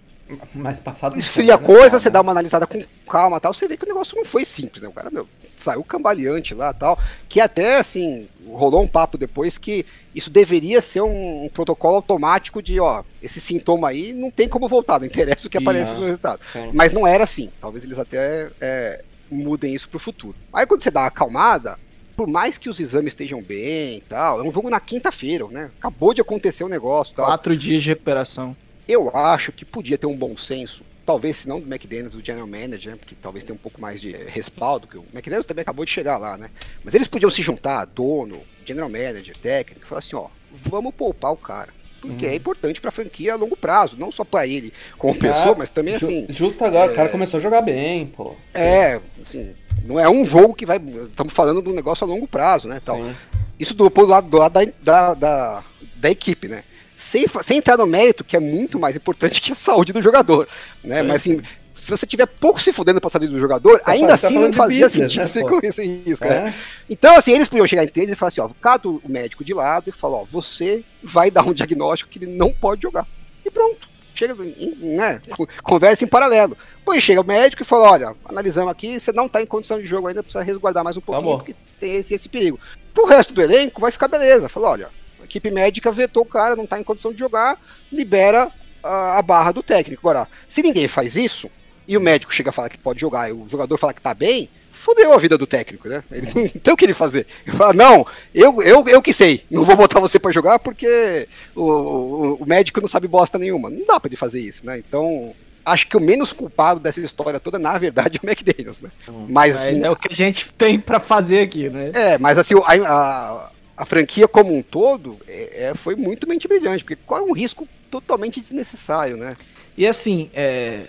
Mas 0.55 0.81
passado 0.81 1.17
esfria 1.19 1.55
a 1.55 1.59
né, 1.59 1.65
coisa, 1.65 1.91
cara? 1.91 1.99
você 2.03 2.11
dá 2.11 2.21
uma 2.21 2.33
analisada 2.33 2.67
com 2.67 2.83
calma 3.09 3.37
e 3.37 3.41
tal, 3.41 3.55
você 3.55 3.69
vê 3.69 3.77
que 3.77 3.85
o 3.85 3.89
negócio 3.89 4.17
não 4.17 4.25
foi 4.25 4.45
simples, 4.45 4.83
né? 4.83 4.89
O 4.89 4.93
cara, 4.93 5.09
meu, 5.11 5.29
saiu 5.57 5.85
cambaleante 5.85 6.53
lá 6.55 6.73
tal, 6.73 6.99
que 7.29 7.41
até, 7.41 7.79
assim, 7.79 8.29
rolou 8.49 8.83
um 8.83 8.89
papo 8.89 9.17
depois 9.17 9.57
que 9.57 9.87
isso 10.15 10.29
deveria 10.29 10.83
ser 10.83 11.03
um, 11.03 11.45
um 11.45 11.49
protocolo 11.49 11.97
automático 11.97 12.61
de, 12.63 12.81
ó, 12.81 13.05
esse 13.23 13.41
sintoma 13.41 13.89
aí 13.89 14.13
não 14.13 14.31
tem 14.31 14.49
como 14.49 14.69
voltar, 14.69 14.99
não 14.99 15.07
interessa 15.07 15.47
o 15.47 15.51
que 15.51 15.59
aparece 15.59 15.93
Não. 15.93 16.01
no 16.01 16.07
resultado. 16.07 16.41
Sim. 16.53 16.71
Mas 16.75 16.91
não 16.93 17.07
era 17.07 17.23
assim. 17.25 17.51
Talvez 17.61 17.85
eles 17.85 17.99
até 17.99 18.49
é, 18.61 19.05
mudem 19.31 19.75
isso 19.75 19.89
pro 19.89 19.99
futuro. 19.99 20.35
Aí 20.53 20.67
quando 20.67 20.83
você 20.83 20.91
dá 20.91 21.03
uma 21.03 21.07
acalmada, 21.09 21.79
por 22.17 22.27
mais 22.27 22.57
que 22.57 22.69
os 22.69 22.81
exames 22.81 23.09
estejam 23.09 23.43
bem 23.43 23.99
e 23.99 24.05
tal, 24.09 24.41
é 24.41 24.43
um 24.43 24.53
jogo 24.53 24.71
na 24.71 24.81
quinta-feira, 24.81 25.47
né? 25.49 25.71
Acabou 25.79 26.15
de 26.15 26.21
acontecer 26.21 26.65
o 26.65 26.69
negócio 26.69 27.13
e 27.13 27.17
tal. 27.17 27.27
Quatro 27.27 27.57
dias 27.57 27.83
de 27.83 27.91
recuperação. 27.91 28.57
Eu 28.89 29.15
acho 29.15 29.53
que 29.53 29.65
podia 29.65 29.99
ter 29.99 30.07
um 30.07 30.17
bom 30.17 30.37
senso. 30.39 30.83
Talvez, 31.05 31.37
se 31.37 31.49
não 31.49 31.61
do 31.61 31.67
McDaniels, 31.73 32.15
do 32.15 32.25
General 32.25 32.47
Manager, 32.49 32.93
né, 32.93 32.97
porque 32.99 33.15
talvez 33.21 33.45
tenha 33.45 33.55
um 33.55 33.59
pouco 33.59 33.81
mais 33.81 34.01
de 34.01 34.11
respaldo, 34.13 34.89
que 34.89 34.97
o 34.97 35.05
McDaniels 35.13 35.47
também 35.47 35.63
acabou 35.63 35.85
de 35.85 35.91
chegar 35.91 36.17
lá, 36.17 36.37
né? 36.37 36.51
Mas 36.83 36.95
eles 36.95 37.07
podiam 37.07 37.31
se 37.31 37.43
juntar, 37.43 37.85
dono, 37.85 38.41
General 38.65 38.89
Manager, 38.89 39.37
técnico, 39.37 39.85
e 39.85 39.89
falar 39.89 40.01
assim, 40.01 40.17
ó, 40.17 40.27
vamos 40.65 40.93
poupar 40.95 41.33
o 41.33 41.37
cara. 41.37 41.73
Porque 42.01 42.27
Uhum. 42.27 42.33
é 42.33 42.35
importante 42.35 42.81
pra 42.81 42.91
franquia 42.91 43.33
a 43.33 43.37
longo 43.37 43.57
prazo, 43.57 43.97
não 43.97 44.11
só 44.13 44.23
pra 44.25 44.47
ele 44.47 44.73
como 44.99 45.17
pessoa, 45.17 45.55
mas 45.57 45.71
também 45.71 45.97
Ju- 45.99 46.07
assim. 46.07 46.27
Justo 46.29 46.65
agora, 46.65 46.93
o 46.93 46.95
cara 46.95 47.09
começou 47.09 47.39
a 47.39 47.43
jogar 47.43 47.63
bem, 47.63 48.07
pô. 48.07 48.35
É, 48.53 49.01
assim, 49.25 49.55
não 49.85 49.99
é 49.99 50.09
um 50.09 50.25
jogo 50.25 50.55
que 50.55 50.67
vai. 50.67 50.79
Estamos 50.79 51.33
falando 51.33 51.63
de 51.63 51.69
um 51.69 51.75
negócio 51.75 52.05
a 52.05 52.09
longo 52.09 52.27
prazo, 52.27 52.69
né? 52.69 52.81
Sim. 52.81 53.15
Isso 53.59 53.75
do, 53.75 53.91
pro 53.91 54.07
lado, 54.07 54.29
do 54.29 54.37
lado 54.37 54.53
da, 54.53 54.65
da, 54.83 55.15
da, 55.15 55.65
da 55.97 56.11
equipe, 56.11 56.49
né? 56.49 56.65
Sem, 56.99 57.27
sem 57.45 57.59
entrar 57.59 57.77
no 57.77 57.87
mérito, 57.87 58.25
que 58.25 58.37
é 58.37 58.41
muito 58.41 58.79
mais 58.79 58.97
importante 58.97 59.41
que 59.43 59.53
a 59.53 59.57
saúde 59.57 59.93
do 59.93 60.03
jogador, 60.03 60.49
né? 60.83 61.03
Mas 61.03 61.17
assim, 61.17 61.43
se 61.75 61.91
você 61.91 62.07
tiver 62.07 62.27
pouco 62.27 62.61
se 62.61 62.73
fudendo 62.73 63.01
pra 63.01 63.11
saúde 63.11 63.29
do 63.29 63.39
jogador, 63.39 63.81
Tá 63.81 63.93
ainda 63.93 64.19
tá 64.19 64.27
assim 64.27 64.39
não 64.39 64.53
fazia 64.53 64.87
business, 64.87 65.13
sentido 65.13 65.21
né, 65.21 65.27
você 65.27 65.41
correr 65.41 65.69
esse 65.69 65.87
risco, 65.87 66.25
né? 66.25 66.49
É? 66.49 66.55
Então, 66.89 67.17
assim, 67.17 67.33
eles 67.33 67.49
podiam 67.49 67.67
chegar 67.67 67.85
entre 67.85 68.01
eles 68.01 68.13
e 68.13 68.17
falar 68.17 68.29
assim, 68.29 68.41
ó, 68.41 68.49
cada 68.61 68.89
o 68.89 69.01
médico 69.07 69.45
de 69.45 69.53
lado 69.53 69.89
e 69.89 69.93
falar, 69.93 70.19
ó, 70.19 70.25
você 70.25 70.83
vai 71.03 71.31
dar 71.31 71.47
um 71.47 71.53
diagnóstico 71.53 72.11
que 72.11 72.19
ele 72.19 72.27
não 72.27 72.53
pode 72.53 72.83
jogar. 72.83 73.07
E 73.45 73.51
pronto. 73.51 73.96
Chega, 74.17 74.35
né, 74.79 75.21
con- 75.31 75.47
conversa 75.63 76.05
em 76.05 76.09
paralelo. 76.09 76.57
Depois 76.79 77.03
chega 77.03 77.21
o 77.21 77.25
médico 77.25 77.63
e 77.63 77.67
fala, 77.67 77.91
olha, 77.91 78.17
analisamos 78.25 78.71
aqui, 78.71 78.99
você 78.99 79.13
não 79.13 79.29
tá 79.29 79.43
em 79.43 79.47
condição 79.47 79.79
de 79.79 79.87
jogo 79.87 80.09
ainda, 80.09 80.23
precisa 80.23 80.43
resguardar 80.45 80.83
mais 80.83 80.97
um 80.97 81.01
pouquinho, 81.01 81.27
bom. 81.31 81.37
porque 81.39 81.55
tem 81.81 81.97
esse, 81.97 82.15
esse 82.15 82.29
perigo. 82.29 82.59
Pro 82.95 83.05
resto 83.07 83.35
do 83.35 83.43
elenco, 83.43 83.81
vai 83.81 83.93
ficar 83.93 84.09
beleza. 84.09 84.49
Fala, 84.49 84.71
olha, 84.71 84.91
a 85.21 85.25
equipe 85.25 85.51
médica 85.51 85.91
vetou 85.93 86.23
o 86.23 86.27
cara, 86.27 86.57
não 86.57 86.67
tá 86.67 86.81
em 86.81 86.85
condição 86.85 87.13
de 87.13 87.19
jogar, 87.19 87.61
libera 87.93 88.51
a, 88.83 89.19
a 89.19 89.23
barra 89.23 89.53
do 89.53 89.63
técnico. 89.63 90.01
Agora, 90.09 90.29
se 90.49 90.63
ninguém 90.63 90.89
faz 90.89 91.17
isso, 91.17 91.51
e 91.87 91.97
o 91.97 92.01
médico 92.01 92.33
chega 92.33 92.51
a 92.51 92.53
falar 92.53 92.69
que 92.71 92.79
pode 92.79 93.01
jogar, 93.01 93.29
e 93.29 93.33
o 93.33 93.47
jogador 93.51 93.77
fala 93.77 93.93
que 93.93 94.01
tá 94.01 94.15
bem, 94.15 94.49
fodeu 94.77 95.13
a 95.13 95.19
vida 95.19 95.37
do 95.37 95.47
técnico, 95.47 95.89
né? 95.89 96.05
Ele 96.11 96.31
não 96.35 96.49
tem 96.49 96.75
o 96.75 96.77
que 96.77 96.85
ele 96.85 96.95
fazer. 96.95 97.27
Ele 97.47 97.57
fala, 97.57 97.73
não, 97.73 98.07
eu, 98.35 98.63
eu, 98.63 98.87
eu 98.87 99.03
que 99.03 99.13
sei, 99.13 99.45
não 99.51 99.65
vou 99.65 99.77
botar 99.77 100.01
você 100.01 100.19
pra 100.19 100.33
jogar 100.33 100.59
porque 100.59 101.29
o, 101.55 101.63
o, 101.63 102.35
o 102.35 102.47
médico 102.47 102.81
não 102.81 102.89
sabe 102.89 103.09
bosta 103.09 103.39
nenhuma. 103.39 103.71
Não 103.71 103.85
dá 103.87 103.99
pra 103.99 104.09
ele 104.09 104.17
fazer 104.17 104.41
isso, 104.41 104.65
né? 104.65 104.79
Então, 104.79 105.35
acho 105.65 105.89
que 105.89 105.97
o 105.97 106.01
menos 106.01 106.33
culpado 106.33 106.79
dessa 106.79 107.01
história 107.01 107.41
toda, 107.41 107.59
na 107.59 107.77
verdade, 107.77 108.21
é 108.23 108.25
o 108.25 108.29
McDaniels, 108.29 108.81
né? 108.81 108.91
Mas, 109.29 109.55
Mas 109.55 109.57
assim, 109.57 109.85
é 109.85 109.91
o 109.91 109.97
que 109.97 110.13
a 110.13 110.15
gente 110.15 110.53
tem 110.53 110.79
pra 110.79 111.01
fazer 111.01 111.41
aqui, 111.41 111.69
né? 111.69 111.91
é, 111.93 112.19
mas 112.19 112.39
assim, 112.39 112.55
a, 112.55 112.93
a, 112.93 113.51
a 113.77 113.85
franquia 113.85 114.29
como 114.29 114.57
um 114.57 114.63
todo 114.63 115.19
é, 115.27 115.69
é, 115.71 115.75
foi 115.75 115.97
muito 115.97 116.29
mente 116.29 116.47
brilhante, 116.47 116.85
porque 116.85 116.99
qual 117.05 117.21
é 117.21 117.25
um 117.25 117.33
risco 117.33 117.69
totalmente 117.91 118.41
desnecessário, 118.41 119.17
né? 119.17 119.33
E 119.77 119.87
assim, 119.87 120.31
é, 120.33 120.87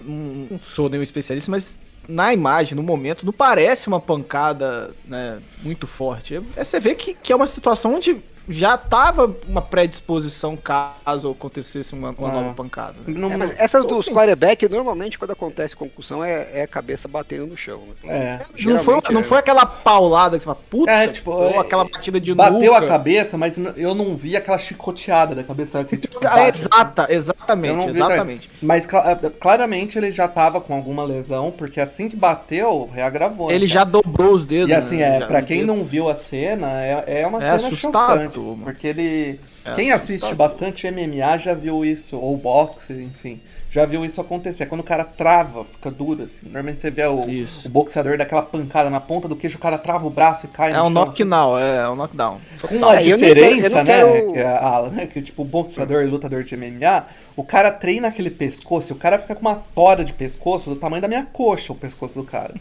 não 0.00 0.60
sou 0.62 0.88
nenhum 0.88 1.02
especialista, 1.02 1.50
mas 1.50 1.74
na 2.08 2.32
imagem, 2.32 2.74
no 2.74 2.82
momento, 2.82 3.26
não 3.26 3.32
parece 3.32 3.86
uma 3.86 4.00
pancada 4.00 4.94
né, 5.04 5.40
muito 5.62 5.86
forte. 5.86 6.42
É- 6.56 6.64
você 6.64 6.80
vê 6.80 6.94
que, 6.94 7.12
que 7.12 7.32
é 7.32 7.36
uma 7.36 7.46
situação 7.46 7.94
onde 7.94 8.22
já 8.48 8.76
tava 8.76 9.34
uma 9.48 9.60
predisposição 9.62 10.56
caso 10.56 11.30
acontecesse 11.30 11.92
uma, 11.94 12.10
uma 12.10 12.28
Ah. 12.28 12.32
nova 12.32 12.54
pancada. 12.54 12.94
né? 13.06 13.14
Não- 13.18 13.32
É, 13.32 13.36
mas 13.36 13.54
essas 13.58 13.84
Então, 13.84 13.96
dos 13.96 14.06
sim. 14.06 14.14
quarterback, 14.14 14.68
normalmente 14.68 15.18
quando 15.18 15.32
acontece 15.32 15.74
concussão 15.76 16.24
é, 16.24 16.48
é 16.60 16.62
a 16.62 16.66
cabeça 16.66 17.06
batendo 17.08 17.46
no 17.46 17.56
chão. 17.56 17.80
Né? 18.02 18.38
É. 18.38 18.40
não, 18.66 18.78
foi, 18.78 19.00
não 19.10 19.20
é. 19.20 19.24
foi 19.24 19.38
aquela 19.38 19.66
paulada 19.66 20.36
que 20.36 20.42
você 20.42 20.46
fala, 20.46 20.58
puta, 20.70 20.90
É, 20.90 21.08
tipo, 21.08 21.30
ou 21.30 21.50
é- 21.50 21.58
aquela 21.58 21.84
batida 21.84 22.20
de 22.20 22.34
Bateu 22.34 22.72
nuca. 22.72 22.84
a 22.84 22.88
cabeça, 22.88 23.36
mas 23.36 23.56
eu 23.76 23.94
não 23.94 24.16
vi 24.16 24.36
aquela 24.36 24.58
chicoteada 24.58 25.34
da 25.34 25.42
cabeça 25.44 25.84
que 25.84 25.96
tipo, 25.96 26.18
Ah, 26.26 26.30
bate. 26.36 26.58
exata, 26.58 27.06
exatamente, 27.10 27.88
exatamente. 27.90 28.50
Mas 28.62 28.86
é, 28.86 29.30
claramente 29.30 29.98
ele 29.98 30.10
já 30.10 30.26
tava 30.28 30.60
com 30.60 30.74
alguma 30.74 31.04
lesão, 31.04 31.50
porque 31.50 31.80
assim 31.80 32.08
que 32.08 32.16
bateu, 32.16 32.88
reagravou. 32.92 33.50
Ele 33.50 33.66
né? 33.66 33.72
já 33.72 33.84
dobrou 33.84 34.32
os 34.32 34.44
dedos. 34.44 34.70
E 34.70 34.74
assim, 34.74 34.96
né, 34.96 35.16
é, 35.16 35.20
já 35.20 35.26
pra 35.26 35.42
quem 35.42 35.64
não 35.64 35.84
viu 35.84 36.08
a 36.08 36.14
cena, 36.14 36.68
é, 36.82 37.20
é 37.22 37.26
uma 37.26 37.38
É 37.38 37.42
cena 37.42 37.54
assustador, 37.54 38.08
mano. 38.42 38.64
Porque 38.64 38.86
ele. 38.86 39.40
É 39.64 39.72
quem 39.74 39.92
assiste 39.92 40.34
bastante 40.34 40.90
MMA 40.90 41.38
já 41.38 41.54
viu 41.54 41.84
isso, 41.84 42.16
ou 42.16 42.36
boxe, 42.36 42.92
enfim, 42.94 43.40
já 43.70 43.84
viu 43.84 44.04
isso 44.04 44.20
acontecer. 44.20 44.66
Quando 44.66 44.80
o 44.80 44.84
cara 44.84 45.04
trava, 45.04 45.64
fica 45.64 45.90
duro, 45.90 46.22
assim. 46.24 46.38
Normalmente 46.44 46.80
você 46.80 46.90
vê 46.90 47.04
o, 47.06 47.28
Isso. 47.28 47.66
o 47.68 47.70
boxeador 47.70 48.16
daquela 48.16 48.40
pancada 48.42 48.88
na 48.88 49.00
ponta 49.00 49.28
do 49.28 49.36
queixo, 49.36 49.58
o 49.58 49.60
cara 49.60 49.76
trava 49.76 50.06
o 50.06 50.10
braço 50.10 50.46
e 50.46 50.48
cai 50.48 50.70
É 50.72 50.80
um 50.80 50.84
chão, 50.84 50.90
knockdown, 50.90 51.58
é, 51.58 51.76
é 51.78 51.88
um 51.88 51.96
knockdown. 51.96 52.38
com 52.62 52.74
uma 52.76 52.92
Ah, 52.92 53.02
eu 53.02 53.18
nem 53.18 53.28
diferença, 53.34 53.84
quero- 53.84 53.84
né? 53.84 54.20
quero- 54.20 54.32
Que, 54.32 54.38
a- 54.40 54.90
né, 54.92 55.06
que, 55.12 55.20
tipo, 55.22 55.42
o 55.42 55.44
boxeador 55.44 56.02
e 56.02 56.06
lutador 56.06 56.42
de 56.44 56.56
MMA, 56.56 57.04
o 57.36 57.44
cara 57.44 57.70
treina 57.70 58.08
aquele 58.08 58.30
pescoço, 58.30 58.92
e 58.92 58.94
o 58.94 58.96
cara 58.98 59.18
fica 59.18 59.34
com 59.34 59.42
uma 59.42 59.56
tora 59.74 60.02
de 60.04 60.12
pescoço 60.14 60.70
do 60.70 60.76
tamanho 60.76 61.02
da 61.02 61.08
minha 61.08 61.26
coxa, 61.26 61.72
o 61.72 61.76
pescoço 61.76 62.14
do 62.18 62.24
cara. 62.24 62.54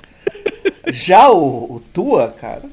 Já 0.88 1.30
o, 1.30 1.76
o 1.76 1.80
Tua, 1.94 2.32
cara, 2.32 2.64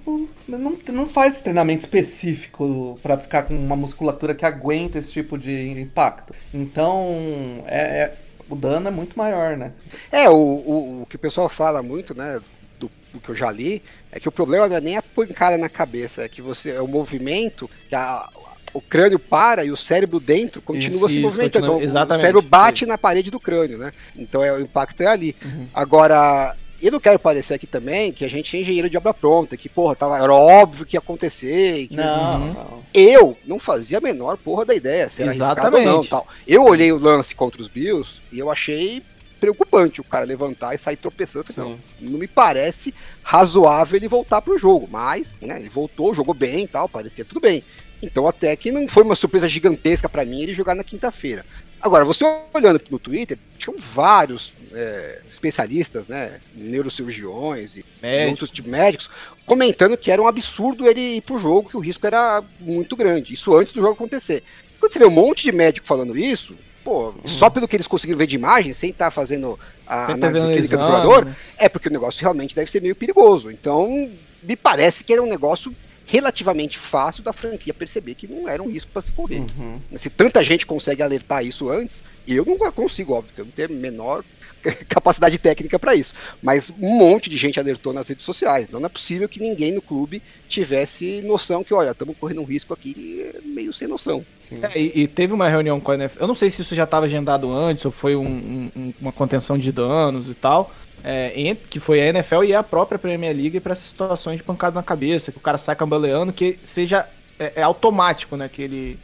não, 0.47 0.77
não, 0.89 1.09
faz 1.09 1.41
treinamento 1.41 1.81
específico 1.83 2.99
pra 3.03 3.19
ficar 3.19 3.45
com 3.45 3.55
uma 3.55 3.77
musculatura 3.77 4.35
que 4.35 4.45
aguenta 4.45 4.99
esse 4.99 5.13
tipo 5.13 5.37
de 5.39 5.71
impacto. 5.81 6.35
Então, 6.53 7.65
é, 7.67 7.81
é- 8.03 8.15
o 8.49 8.55
dano 8.55 8.89
é 8.89 8.91
muito 8.91 9.17
maior, 9.19 9.57
né? 9.57 9.73
É, 10.13 10.29
o, 10.29 10.35
o, 10.35 11.03
o 11.03 11.07
que 11.07 11.17
o 11.17 11.19
pessoal 11.19 11.49
fala 11.49 11.83
muito, 11.83 12.15
né, 12.15 12.41
do, 12.79 12.91
do 13.13 13.19
que 13.19 13.31
eu 13.31 13.35
já 13.35 13.51
li, 13.51 13.83
é 14.13 14.21
que 14.21 14.29
o 14.29 14.33
problema 14.33 14.69
não 14.69 14.77
é 14.77 14.81
nem 14.81 14.97
a 14.99 15.03
pancada 15.03 15.57
na 15.57 15.69
cabeça, 15.69 16.23
é 16.23 16.29
que 16.29 16.43
você 16.43 16.71
é 16.73 16.81
o 16.81 16.87
movimento, 16.87 17.69
que 17.89 17.95
a- 17.95 18.29
o 18.75 18.81
crânio 18.83 19.19
para 19.21 19.65
e 19.65 19.71
o 19.71 19.77
cérebro 19.77 20.19
dentro 20.21 20.61
continua 20.61 20.97
Isso, 21.07 21.09
se 21.09 21.15
isso, 21.15 21.23
movimentando. 21.23 21.67
continua- 21.67 21.77
Então, 21.77 21.89
exatamente, 21.89 22.19
o 22.19 22.21
cérebro 22.21 22.41
isso 22.41 22.49
bate 22.49 22.87
na 22.87 22.99
parede 22.99 23.31
do 23.31 23.39
crânio, 23.41 23.79
né? 23.79 23.93
Então 24.17 24.43
é, 24.45 24.53
o 24.53 24.61
impacto 24.61 25.01
é 25.01 25.07
ali. 25.07 25.35
Uhum. 25.45 25.69
Agora, 25.73 26.57
eu 26.87 26.93
não 26.93 27.01
quero 27.01 27.19
parecer 27.19 27.55
aqui 27.55 27.67
também 27.67 28.13
que 28.13 28.25
a 28.25 28.29
gente 28.29 28.57
é 28.57 28.61
engenheiro 28.61 28.89
de 28.91 28.97
obra 28.97 29.13
pronta, 29.15 29.57
que, 29.57 29.69
porra, 29.69 29.95
tava, 29.97 30.17
era 30.19 30.33
óbvio 30.35 30.85
que 30.87 30.97
ia 30.97 31.01
acontecer. 31.01 31.79
e 31.81 31.89
que- 31.89 31.97
Não, 31.97 32.33
Uhum. 32.41 32.53
não. 32.53 32.83
eu 32.93 33.39
não 33.47 33.59
fazia 33.59 33.99
a 33.99 34.01
menor 34.01 34.37
porra 34.37 34.65
da 34.65 34.75
ideia 34.75 35.09
se 35.09 35.23
era 35.23 35.31
arriscado 35.31 35.61
ou 35.67 35.71
não, 35.73 35.79
Exatamente. 35.81 36.11
tal. 36.11 36.27
Eu 36.47 36.65
olhei 36.65 36.93
o 36.93 36.99
lance 36.99 37.35
contra 37.35 37.61
os 37.61 37.69
Bills 37.69 38.21
e 38.33 38.39
eu 38.39 38.51
achei 38.51 39.03
preocupante 39.41 40.01
o 40.01 40.05
cara 40.05 40.25
levantar 40.25 40.75
e 40.75 40.79
sair 40.79 40.97
tropeçando. 40.97 41.45
Falei, 41.45 41.71
não, 42.01 42.11
não 42.13 42.19
me 42.19 42.27
parece 42.27 42.95
razoável 43.23 43.97
ele 43.97 44.09
voltar 44.09 44.41
pro 44.41 44.57
jogo, 44.59 44.89
mas 44.91 45.37
né, 45.41 45.59
ele 45.59 45.69
voltou, 45.69 46.15
jogou 46.15 46.35
bem 46.35 46.65
e 46.65 46.69
tal, 46.69 46.89
parecia 46.89 47.25
tudo 47.25 47.41
bem. 47.41 47.63
Então 48.03 48.27
até 48.27 48.55
que 48.57 48.71
não 48.73 48.87
foi 48.89 49.03
uma 49.03 49.15
surpresa 49.15 49.49
gigantesca 49.49 50.09
pra 50.09 50.25
mim 50.25 50.43
ele 50.43 50.55
jogar 50.55 50.75
na 50.75 50.85
quinta-feira. 50.85 51.45
Agora, 51.81 52.05
você 52.05 52.25
olhando 52.55 52.81
no 52.91 52.99
Twitter, 52.99 53.39
tinham 53.59 53.77
vários 53.79 54.55
é, 54.75 55.21
especialistas, 55.31 56.07
né, 56.07 56.41
neurocirurgiões 56.55 57.77
e 57.77 57.85
Médicos. 58.03 58.31
outros 58.31 58.51
tipos 58.51 58.65
de 58.65 58.71
médicos, 58.71 59.11
comentando 59.47 59.97
que 59.97 60.11
era 60.11 60.21
um 60.21 60.27
absurdo 60.27 60.87
ele 60.87 61.17
ir 61.17 61.21
pro 61.21 61.39
jogo, 61.39 61.69
que 61.69 61.77
o 61.77 61.81
risco 61.81 62.07
era 62.07 62.43
muito 62.61 62.97
grande. 62.97 63.35
Isso 63.35 63.55
antes 63.55 63.73
do 63.73 63.81
jogo 63.81 63.95
acontecer. 63.95 64.43
Quando 64.79 64.93
você 64.93 64.99
vê 64.99 65.07
um 65.07 65.11
monte 65.11 65.45
de 65.45 65.53
médico 65.53 65.87
falando 65.87 66.17
isso, 66.17 66.55
pô, 66.83 67.15
só 67.25 67.49
pelo 67.49 67.67
que 67.67 67.75
eles 67.77 67.87
conseguiram 67.87 68.19
ver 68.19 68.27
de 68.27 68.37
imagem, 68.37 68.73
sem 68.73 68.91
estar 68.91 69.11
fazendo 69.11 69.59
a 69.87 70.07
tá 70.07 70.13
análise 70.13 70.47
clínica 70.53 70.77
do 70.77 70.87
jogador, 70.87 71.25
né? 71.25 71.37
é 71.57 71.69
porque 71.69 71.89
o 71.89 71.93
negócio 71.93 72.21
realmente 72.21 72.55
deve 72.55 72.71
ser 72.71 72.83
meio 72.83 72.95
perigoso. 72.95 73.51
Então, 73.51 74.11
me 74.43 74.57
parece 74.57 75.03
que 75.03 75.13
era 75.13 75.23
um 75.23 75.29
negócio 75.29 75.75
relativamente 76.07 76.79
fácil 76.79 77.23
da 77.23 77.33
franquia 77.33 77.73
perceber 77.73 78.15
que 78.15 78.29
não 78.29 78.49
era 78.49 78.63
um 78.63 78.71
risco 78.71 78.91
para 78.93 79.03
se 79.03 79.11
correr. 79.13 79.43
Uhum. 79.59 79.81
Se 79.97 80.11
tanta 80.11 80.45
gente 80.45 80.67
consegue 80.67 81.03
alertar 81.03 81.45
isso 81.45 81.71
antes, 81.71 82.03
eu 82.29 82.45
não 82.45 82.59
consigo, 82.73 83.15
óbvio, 83.15 83.33
eu 83.37 83.45
não 83.47 83.53
tenho 83.53 83.69
a 83.69 83.73
menor 83.73 84.25
capacidade 84.89 85.39
técnica 85.39 85.79
para 85.79 85.95
isso. 85.95 86.15
Mas 86.43 86.71
um 86.81 86.97
monte 86.99 87.29
de 87.31 87.37
gente 87.37 87.59
alertou 87.61 87.93
nas 87.93 88.09
redes 88.09 88.25
sociais. 88.25 88.67
Então 88.69 88.81
não 88.81 88.87
é 88.87 88.91
possível 88.91 89.29
que 89.29 89.41
ninguém 89.41 89.73
no 89.73 89.83
clube 89.83 90.23
tivesse 90.49 91.21
noção 91.23 91.63
que, 91.65 91.75
olha, 91.75 91.91
estamos 91.91 92.17
correndo 92.19 92.41
um 92.41 92.45
risco 92.45 92.73
aqui 92.73 93.31
meio 93.45 93.73
sem 93.73 93.89
noção. 93.89 94.25
É, 94.63 94.79
e, 94.79 95.03
e 95.03 95.09
teve 95.09 95.33
uma 95.33 95.49
reunião 95.49 95.81
com 95.81 95.91
a 95.91 95.95
NFL. 95.95 96.21
Eu 96.23 96.27
não 96.29 96.35
sei 96.35 96.51
se 96.51 96.63
isso 96.63 96.75
já 96.75 96.85
estava 96.85 97.07
agendado 97.07 97.53
antes 97.53 97.85
ou 97.85 97.91
foi 97.91 98.15
um- 98.17 98.25
um- 98.25 98.71
um- 98.77 98.95
uma 99.01 99.13
contenção 99.13 99.59
de 99.59 99.71
danos 99.73 100.29
e 100.29 100.35
tal. 100.35 100.73
é, 101.07 101.39
ent- 101.39 101.59
que 101.69 101.79
foi 101.79 102.01
a 102.01 102.07
NFL 102.07 102.45
e 102.45 102.55
a 102.55 102.63
própria 102.63 102.99
Premier 102.99 103.37
League 103.37 103.61
para 103.61 103.73
essas 103.73 103.85
situações 103.85 104.39
de 104.39 104.43
pancada 104.43 104.75
na 104.77 104.83
cabeça, 104.83 105.31
que 105.31 105.37
o 105.37 105.41
cara 105.41 105.59
sai 105.59 105.77
cambaleando, 105.77 106.33
que 106.33 106.59
seja 106.63 107.07
é, 107.39 107.53
é 107.57 107.63
automático, 107.63 108.39
né? 108.39 108.49
Que 108.51 108.63
ele, 108.63 108.99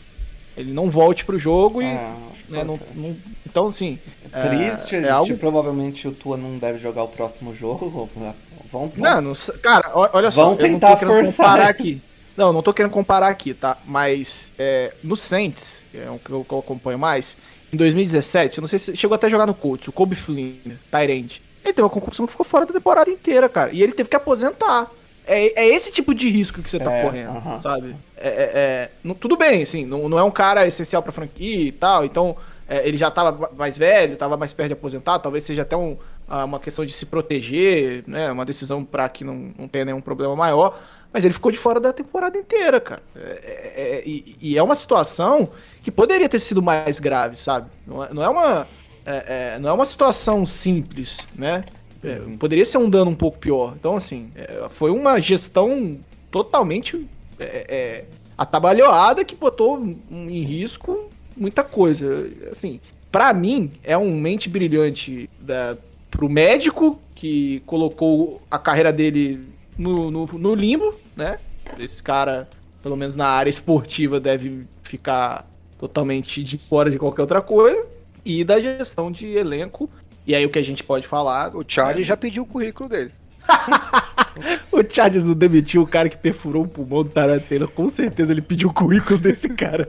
ele 0.56 0.72
não 0.72 0.90
volte 0.90 1.24
pro 1.24 1.38
jogo 1.38 1.80
e. 1.82 1.86
Ah, 1.86 2.16
acho 2.32 2.44
né, 2.50 2.64
não- 2.64 2.78
não- 2.94 3.16
então, 3.46 3.68
assim. 3.68 3.98
É 4.32 4.48
triste, 4.48 4.94
é 4.94 4.98
a 4.98 5.02
gente, 5.02 5.10
algo- 5.10 5.36
provavelmente 5.38 6.06
o 6.06 6.12
Tua 6.12 6.36
não 6.36 6.56
deve 6.58 6.78
jogar 6.78 7.02
o 7.02 7.08
próximo 7.08 7.54
jogo. 7.54 8.08
Vamos, 8.70 8.96
Não, 8.96 9.20
não 9.20 9.34
sei- 9.34 9.56
cara, 9.58 9.90
olha 9.94 10.30
só. 10.30 10.42
Vão 10.44 10.52
eu 10.52 10.56
não 10.56 10.56
tentar 10.58 10.96
forçar. 10.98 11.60
aqui. 11.62 12.00
Não, 12.36 12.52
não 12.52 12.62
tô 12.62 12.72
querendo 12.72 12.92
comparar 12.92 13.26
aqui, 13.28 13.52
tá? 13.52 13.76
Mas 13.84 14.52
é, 14.58 14.94
no 15.02 15.16
Saints, 15.16 15.82
que 15.90 15.98
é 15.98 16.08
o 16.08 16.18
que 16.18 16.30
eu, 16.30 16.44
que 16.44 16.54
eu 16.54 16.58
acompanho 16.60 16.98
mais, 16.98 17.36
em 17.72 17.76
2017, 17.76 18.58
eu 18.58 18.62
não 18.62 18.68
sei 18.68 18.78
se 18.78 18.96
chegou 18.96 19.14
até 19.16 19.26
a 19.26 19.30
jogar 19.30 19.46
no 19.46 19.54
Colts, 19.54 19.88
o 19.88 19.92
Kobe 19.92 20.14
Flynn, 20.14 20.54
Tyrande. 20.90 21.42
Ele 21.64 21.72
teve 21.74 21.82
uma 21.82 21.90
concussão 21.90 22.24
que 22.26 22.30
ficou 22.32 22.46
fora 22.46 22.64
da 22.64 22.72
temporada 22.72 23.10
inteira, 23.10 23.48
cara. 23.48 23.72
E 23.72 23.82
ele 23.82 23.92
teve 23.92 24.08
que 24.08 24.16
aposentar. 24.16 24.88
É, 25.26 25.62
é 25.62 25.68
esse 25.68 25.92
tipo 25.92 26.12
de 26.14 26.28
risco 26.28 26.62
que 26.62 26.68
você 26.70 26.78
tá 26.78 26.92
É, 26.92 27.02
correndo, 27.02 27.37
aham. 27.37 27.61
sabe? 27.61 27.96
É, 28.16 28.28
é- 28.28 28.50
é- 28.54 28.90
não- 29.04 29.14
tudo 29.14 29.37
bem, 29.37 29.62
assim, 29.62 29.85
não, 29.87 30.09
não 30.09 30.18
é 30.18 30.22
um 30.24 30.30
cara 30.30 30.66
essencial 30.66 31.02
pra 31.02 31.12
franquia 31.12 31.62
e 31.68 31.72
tal, 31.72 32.04
então 32.04 32.37
é, 32.68 32.87
ele 32.87 32.96
já 32.96 33.11
tava 33.11 33.50
mais 33.56 33.76
velho, 33.76 34.16
tava 34.16 34.37
mais 34.37 34.52
perto 34.52 34.68
de 34.68 34.72
aposentar, 34.74 35.18
talvez 35.18 35.44
seja 35.44 35.62
até 35.62 35.76
um- 35.76 35.96
uma 36.28 36.61
questão 36.61 36.85
de 36.85 36.92
se 36.92 37.04
proteger, 37.06 38.04
né? 38.06 38.30
Uma 38.30 38.44
decisão 38.44 38.85
pra 38.85 39.09
que 39.09 39.24
não, 39.24 39.50
não 39.59 39.66
tenha 39.66 39.85
nenhum 39.87 40.00
problema 40.00 40.37
maior. 40.37 40.78
Mas 41.12 41.24
ele 41.24 41.35
ficou 41.35 41.50
de 41.50 41.59
fora 41.59 41.80
da 41.80 41.92
temporada 41.92 42.38
inteira, 42.38 42.80
cara. 42.80 43.02
É- 43.16 43.72
é- 43.74 44.02
e, 44.06 44.37
e 44.40 44.56
é 44.56 44.62
uma 44.62 44.76
situação 44.76 45.50
que 45.83 45.90
poderia 45.90 46.28
ter 46.28 46.38
sido 46.38 46.62
mais 46.62 47.00
grave, 47.00 47.35
sabe? 47.35 47.68
Não 47.85 48.04
é, 48.04 48.14
não 48.14 48.22
é 48.22 48.28
uma. 48.28 48.66
é- 49.04 49.59
não 49.59 49.70
é 49.70 49.72
uma 49.72 49.85
situação 49.85 50.44
simples, 50.46 51.18
né? 51.35 51.64
É, 52.02 52.18
Uhum. 52.20 52.36
Poderia 52.38 52.64
ser 52.64 52.78
um 52.78 52.88
dano 52.88 53.10
um 53.10 53.14
pouco 53.14 53.38
pior. 53.38 53.74
Então, 53.78 53.96
assim, 53.96 54.30
é, 54.34 54.66
foi 54.70 54.90
uma 54.90 55.20
gestão 55.20 55.98
totalmente 56.30 57.06
é, 57.38 57.66
é, 57.68 58.04
atabalhoada 58.38 59.24
que 59.24 59.34
botou 59.34 59.78
em 60.10 60.42
risco 60.42 61.10
muita 61.36 61.64
coisa. 61.64 62.28
Assim, 62.50 62.80
para 63.10 63.32
mim, 63.32 63.70
é 63.82 63.96
um 63.96 64.14
mente 64.14 64.48
brilhante 64.48 65.28
da, 65.40 65.76
pro 66.10 66.28
médico 66.28 67.00
que 67.14 67.60
colocou 67.66 68.40
a 68.50 68.58
carreira 68.58 68.92
dele 68.92 69.40
no, 69.76 70.10
no, 70.10 70.26
no 70.26 70.54
limbo, 70.54 70.94
né? 71.16 71.38
Esse 71.78 72.02
cara, 72.02 72.48
pelo 72.82 72.96
menos 72.96 73.16
na 73.16 73.26
área 73.26 73.50
esportiva, 73.50 74.20
deve 74.20 74.66
ficar 74.82 75.48
totalmente 75.78 76.44
de 76.44 76.58
fora 76.58 76.90
de 76.90 76.98
qualquer 76.98 77.22
outra 77.22 77.40
coisa. 77.40 77.86
E 78.22 78.44
da 78.44 78.60
gestão 78.60 79.10
de 79.10 79.28
elenco. 79.28 79.88
E 80.30 80.34
aí 80.36 80.46
o 80.46 80.48
que 80.48 80.60
a 80.60 80.64
gente 80.64 80.84
pode 80.84 81.08
falar. 81.08 81.56
O 81.56 81.64
Charlie 81.66 82.02
né? 82.02 82.06
já 82.06 82.16
pediu 82.16 82.44
o 82.44 82.46
currículo 82.46 82.88
dele. 82.88 83.10
O 84.70 84.80
Charles 84.88 85.26
não 85.26 85.34
demitiu 85.34 85.82
o 85.82 85.86
cara 85.86 86.08
que 86.08 86.16
perfurou 86.16 86.62
o 86.62 86.68
pulmão 86.68 87.02
do 87.02 87.10
Tarantino. 87.10 87.66
Com 87.66 87.88
certeza 87.88 88.32
ele 88.32 88.40
pediu 88.40 88.68
o 88.68 88.72
currículo 88.72 89.18
desse 89.18 89.50
cara. 89.50 89.88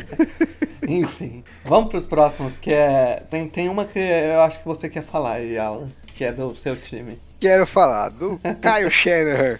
Enfim, 0.88 1.44
vamos 1.64 1.90
pros 1.90 2.06
próximos, 2.06 2.54
que 2.56 2.72
é. 2.72 3.22
Tem, 3.30 3.46
tem 3.46 3.68
uma 3.68 3.84
que 3.84 3.98
eu 3.98 4.40
acho 4.40 4.58
que 4.60 4.64
você 4.64 4.88
quer 4.88 5.04
falar 5.04 5.34
aí, 5.34 5.58
Alan, 5.58 5.88
que 6.14 6.24
é 6.24 6.32
do 6.32 6.52
seu 6.54 6.74
time. 6.76 7.20
Quero 7.38 7.66
falar 7.66 8.08
do 8.08 8.38
Kyle 8.38 8.90
Shanahan. 8.90 9.58